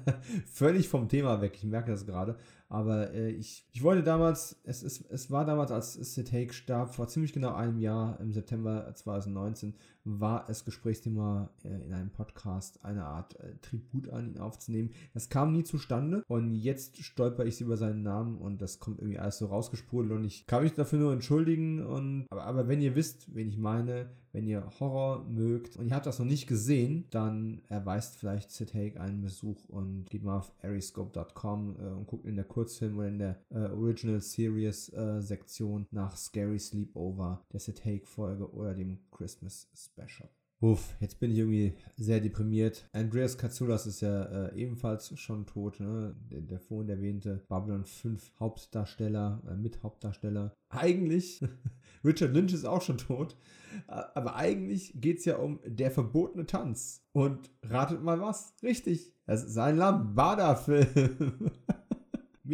völlig 0.46 0.88
vom 0.88 1.08
Thema 1.08 1.40
weg. 1.42 1.52
Ich 1.54 1.64
merke 1.64 1.90
das 1.90 2.06
gerade. 2.06 2.36
Aber 2.70 3.12
äh, 3.12 3.30
ich, 3.30 3.66
ich 3.72 3.82
wollte 3.82 4.04
damals, 4.04 4.60
es, 4.62 4.84
es, 4.84 5.04
es 5.10 5.28
war 5.28 5.44
damals, 5.44 5.72
als 5.72 5.94
Sid 5.94 6.32
Haig 6.32 6.54
starb, 6.54 6.94
vor 6.94 7.08
ziemlich 7.08 7.32
genau 7.32 7.52
einem 7.52 7.80
Jahr, 7.80 8.20
im 8.20 8.30
September 8.30 8.94
2019, 8.94 9.74
war 10.04 10.48
es 10.48 10.64
Gesprächsthema 10.64 11.50
äh, 11.64 11.84
in 11.84 11.92
einem 11.92 12.10
Podcast, 12.10 12.84
eine 12.84 13.04
Art 13.04 13.34
äh, 13.40 13.56
Tribut 13.60 14.08
an 14.10 14.28
ihn 14.28 14.38
aufzunehmen. 14.38 14.90
Das 15.14 15.28
kam 15.28 15.52
nie 15.52 15.64
zustande 15.64 16.22
und 16.28 16.54
jetzt 16.54 17.02
stolper 17.02 17.44
ich 17.44 17.60
über 17.60 17.76
seinen 17.76 18.04
Namen 18.04 18.38
und 18.38 18.62
das 18.62 18.78
kommt 18.78 19.00
irgendwie 19.00 19.18
alles 19.18 19.38
so 19.38 19.46
rausgesprudelt 19.46 20.12
und 20.12 20.24
ich 20.24 20.46
kann 20.46 20.62
mich 20.62 20.72
dafür 20.72 21.00
nur 21.00 21.12
entschuldigen. 21.12 21.84
Und, 21.84 22.26
aber, 22.30 22.44
aber 22.44 22.68
wenn 22.68 22.80
ihr 22.80 22.94
wisst, 22.94 23.34
wen 23.34 23.48
ich 23.48 23.58
meine, 23.58 24.10
wenn 24.32 24.46
ihr 24.46 24.64
Horror 24.78 25.24
mögt 25.24 25.76
und 25.76 25.88
ihr 25.88 25.94
habt 25.96 26.06
das 26.06 26.20
noch 26.20 26.26
nicht 26.26 26.46
gesehen, 26.46 27.06
dann 27.10 27.62
erweist 27.68 28.16
vielleicht 28.16 28.52
Sid 28.52 28.74
Haig 28.74 28.96
einen 29.00 29.22
Besuch 29.22 29.68
und 29.68 30.08
geht 30.08 30.22
mal 30.22 30.38
auf 30.38 30.52
ariscope.com 30.62 31.76
äh, 31.80 31.88
und 31.88 32.06
guckt 32.06 32.26
in 32.26 32.36
der 32.36 32.44
Kurve 32.44 32.59
Kurzfilm 32.60 32.98
oder 32.98 33.08
in 33.08 33.18
der 33.18 33.42
äh, 33.48 33.70
Original 33.70 34.20
Series 34.20 34.92
äh, 34.92 35.22
Sektion 35.22 35.86
nach 35.92 36.14
Scary 36.14 36.58
Sleepover, 36.58 37.42
der 37.50 37.60
Haig 37.86 38.06
Folge 38.06 38.52
oder 38.52 38.74
dem 38.74 38.98
Christmas 39.10 39.66
Special. 39.74 40.28
Uff, 40.60 40.94
jetzt 41.00 41.18
bin 41.18 41.30
ich 41.30 41.38
irgendwie 41.38 41.72
sehr 41.96 42.20
deprimiert. 42.20 42.86
Andreas 42.92 43.38
Katsoulas 43.38 43.86
ist 43.86 44.02
ja 44.02 44.24
äh, 44.24 44.54
ebenfalls 44.60 45.18
schon 45.18 45.46
tot, 45.46 45.80
ne? 45.80 46.14
Der, 46.30 46.42
der 46.42 46.60
vorhin 46.60 46.90
erwähnte 46.90 47.42
Babylon 47.48 47.86
5 47.86 48.34
Hauptdarsteller, 48.38 49.42
äh, 49.48 49.54
Mithauptdarsteller. 49.54 50.52
Eigentlich, 50.68 51.40
Richard 52.04 52.34
Lynch 52.34 52.52
ist 52.52 52.66
auch 52.66 52.82
schon 52.82 52.98
tot, 52.98 53.38
aber 53.86 54.36
eigentlich 54.36 54.92
geht 55.00 55.20
es 55.20 55.24
ja 55.24 55.38
um 55.38 55.60
der 55.64 55.90
verbotene 55.90 56.44
Tanz. 56.44 57.06
Und 57.12 57.50
ratet 57.62 58.02
mal 58.02 58.20
was? 58.20 58.52
Richtig, 58.62 59.14
das 59.24 59.44
ist 59.44 59.56
ein 59.56 59.78
Lambada-Film. 59.78 61.52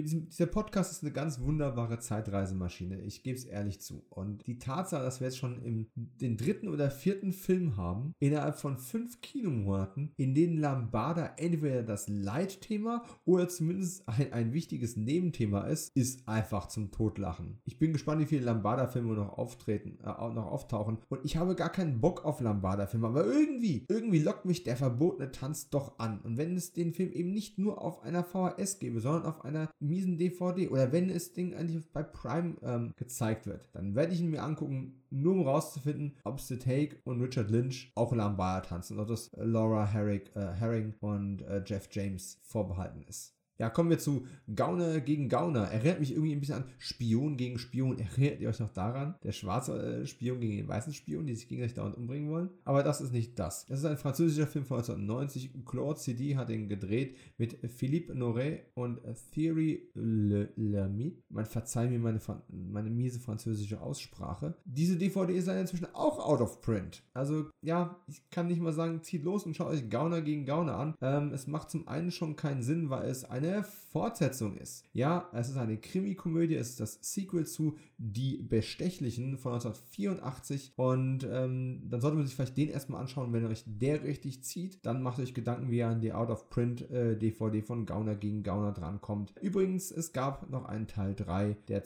diesem, 0.04 0.28
dieser 0.28 0.46
Podcast 0.46 0.92
ist 0.92 1.02
eine 1.02 1.12
ganz 1.12 1.40
wunderbare 1.40 1.98
Zeitreisemaschine. 1.98 3.00
Ich 3.02 3.22
gebe 3.22 3.38
es 3.38 3.44
ehrlich 3.44 3.80
zu. 3.80 4.04
Und 4.10 4.46
die 4.46 4.58
Tatsache, 4.58 5.02
dass 5.02 5.20
wir 5.20 5.28
jetzt 5.28 5.38
schon 5.38 5.62
im, 5.62 5.86
den 5.94 6.36
dritten 6.36 6.68
oder 6.68 6.90
vierten 6.90 7.32
Film 7.32 7.76
haben, 7.76 8.14
innerhalb 8.18 8.58
von 8.58 8.78
fünf 8.78 9.20
Kinomonaten, 9.20 10.12
in 10.16 10.34
denen 10.34 10.58
Lambada 10.58 11.34
entweder 11.36 11.82
das 11.82 12.08
Leitthema 12.08 13.04
oder 13.24 13.48
zumindest 13.48 14.08
ein, 14.08 14.32
ein 14.32 14.52
wichtiges 14.52 14.96
Nebenthema 14.96 15.62
ist, 15.62 15.94
ist 15.96 16.28
einfach 16.28 16.68
zum 16.68 16.90
Totlachen. 16.90 17.60
Ich 17.64 17.78
bin 17.78 17.92
gespannt, 17.92 18.20
wie 18.20 18.26
viele 18.26 18.44
Lambada-Filme 18.44 19.14
noch 19.14 19.38
auftreten, 19.38 19.98
äh, 20.00 20.06
noch 20.06 20.46
auftauchen. 20.46 20.98
Und 21.08 21.24
ich 21.24 21.36
habe 21.36 21.54
gar 21.54 21.70
keinen 21.70 22.00
Bock 22.00 22.24
auf 22.24 22.40
Lambada-Filme, 22.40 23.06
aber 23.06 23.26
irgendwie, 23.26 23.84
irgendwie 23.88 24.20
lockt 24.20 24.44
mich 24.44 24.64
der 24.64 24.76
verbotene 24.76 25.30
Tanz 25.32 25.70
doch 25.70 25.98
an. 25.98 26.20
Und 26.20 26.36
wenn 26.36 26.56
es 26.56 26.72
den 26.72 26.92
Film 26.92 27.12
eben 27.12 27.32
nicht 27.32 27.58
nur 27.58 27.80
auf 27.80 28.02
einer 28.02 28.24
VHS 28.24 28.78
gäbe, 28.78 29.00
sondern 29.00 29.24
auf 29.24 29.44
einer 29.44 29.70
miesen 29.88 30.18
DVD 30.18 30.68
oder 30.68 30.92
wenn 30.92 31.10
es 31.10 31.32
Ding 31.32 31.54
eigentlich 31.54 31.86
bei 31.92 32.02
Prime 32.02 32.56
ähm, 32.62 32.92
gezeigt 32.96 33.46
wird, 33.46 33.68
dann 33.72 33.94
werde 33.94 34.12
ich 34.12 34.20
ihn 34.20 34.30
mir 34.30 34.42
angucken, 34.42 35.02
nur 35.10 35.34
um 35.34 35.42
rauszufinden, 35.42 36.16
ob 36.24 36.40
The 36.40 36.58
Take 36.58 36.96
und 37.04 37.20
Richard 37.20 37.50
Lynch 37.50 37.92
auch 37.94 38.12
Lambada 38.12 38.66
tanzen 38.66 38.98
oder 38.98 39.08
dass 39.08 39.30
Laura 39.36 39.86
Herrick, 39.86 40.34
äh, 40.34 40.52
Herring 40.54 40.94
und 41.00 41.42
äh, 41.42 41.62
Jeff 41.64 41.88
James 41.92 42.38
vorbehalten 42.42 43.02
ist. 43.08 43.35
Ja, 43.58 43.70
kommen 43.70 43.88
wir 43.88 43.98
zu 43.98 44.26
Gauner 44.54 45.00
gegen 45.00 45.28
Gauner. 45.28 45.62
Erinnert 45.62 46.00
mich 46.00 46.12
irgendwie 46.12 46.32
ein 46.32 46.40
bisschen 46.40 46.56
an 46.56 46.64
Spion 46.78 47.38
gegen 47.38 47.58
Spion. 47.58 47.98
Erinnert 47.98 48.40
ihr 48.40 48.50
euch 48.50 48.60
noch 48.60 48.72
daran? 48.72 49.14
Der 49.22 49.32
schwarze 49.32 50.02
äh, 50.02 50.06
Spion 50.06 50.40
gegen 50.40 50.58
den 50.58 50.68
weißen 50.68 50.92
Spion, 50.92 51.26
die 51.26 51.34
sich 51.34 51.48
gegenseitig 51.48 51.74
dauernd 51.74 51.96
umbringen 51.96 52.30
wollen. 52.30 52.50
Aber 52.64 52.82
das 52.82 53.00
ist 53.00 53.12
nicht 53.12 53.38
das. 53.38 53.64
Das 53.66 53.78
ist 53.78 53.86
ein 53.86 53.96
französischer 53.96 54.46
Film 54.46 54.66
von 54.66 54.78
1990. 54.78 55.64
Claude 55.64 55.98
CD 55.98 56.36
hat 56.36 56.50
ihn 56.50 56.68
gedreht 56.68 57.16
mit 57.38 57.58
Philippe 57.70 58.14
Noret 58.14 58.66
und 58.74 59.00
Thierry 59.32 59.88
Lhermitte. 59.94 61.22
Man 61.30 61.46
verzeiht 61.46 61.90
mir 61.90 61.98
meine, 61.98 62.20
meine 62.48 62.90
miese 62.90 63.20
französische 63.20 63.80
Aussprache. 63.80 64.54
Diese 64.66 64.96
DVD 64.96 65.32
ist 65.34 65.48
dann 65.48 65.58
inzwischen 65.58 65.88
auch 65.94 66.18
out 66.18 66.42
of 66.42 66.60
print. 66.60 67.02
Also, 67.14 67.46
ja, 67.62 67.96
ich 68.06 68.28
kann 68.28 68.48
nicht 68.48 68.60
mal 68.60 68.72
sagen, 68.72 69.02
zieht 69.02 69.24
los 69.24 69.44
und 69.46 69.56
schaut 69.56 69.68
euch 69.68 69.88
Gauner 69.88 70.20
gegen 70.20 70.44
Gauner 70.44 70.76
an. 70.76 70.94
Ähm, 71.00 71.32
es 71.32 71.46
macht 71.46 71.70
zum 71.70 71.88
einen 71.88 72.10
schon 72.10 72.36
keinen 72.36 72.62
Sinn, 72.62 72.90
weil 72.90 73.08
es 73.08 73.24
eine 73.24 73.45
eine 73.46 73.64
Fortsetzung 73.64 74.56
ist. 74.56 74.84
Ja, 74.92 75.28
es 75.32 75.48
ist 75.48 75.56
eine 75.56 75.78
Krimi-Komödie, 75.78 76.54
es 76.54 76.70
ist 76.70 76.80
das 76.80 76.98
Sequel 77.00 77.46
zu 77.46 77.76
Die 77.98 78.36
Bestechlichen 78.36 79.38
von 79.38 79.54
1984 79.54 80.72
und 80.76 81.26
ähm, 81.30 81.82
dann 81.88 82.00
sollte 82.00 82.16
man 82.16 82.26
sich 82.26 82.34
vielleicht 82.34 82.56
den 82.56 82.68
erstmal 82.68 83.00
anschauen, 83.00 83.32
wenn 83.32 83.46
euch 83.46 83.64
der 83.66 84.02
richtig 84.02 84.44
zieht, 84.44 84.84
dann 84.84 85.02
macht 85.02 85.18
euch 85.18 85.34
Gedanken, 85.34 85.70
wie 85.70 85.78
ihr 85.78 85.88
an 85.88 86.00
die 86.00 86.12
Out-of-Print-DVD 86.12 87.58
äh, 87.58 87.62
von 87.62 87.86
Gauner 87.86 88.14
gegen 88.14 88.42
Gauner 88.42 88.72
drankommt. 88.72 89.34
Übrigens, 89.40 89.90
es 89.90 90.12
gab 90.12 90.50
noch 90.50 90.66
einen 90.66 90.86
Teil 90.86 91.14
3, 91.14 91.56
der 91.68 91.84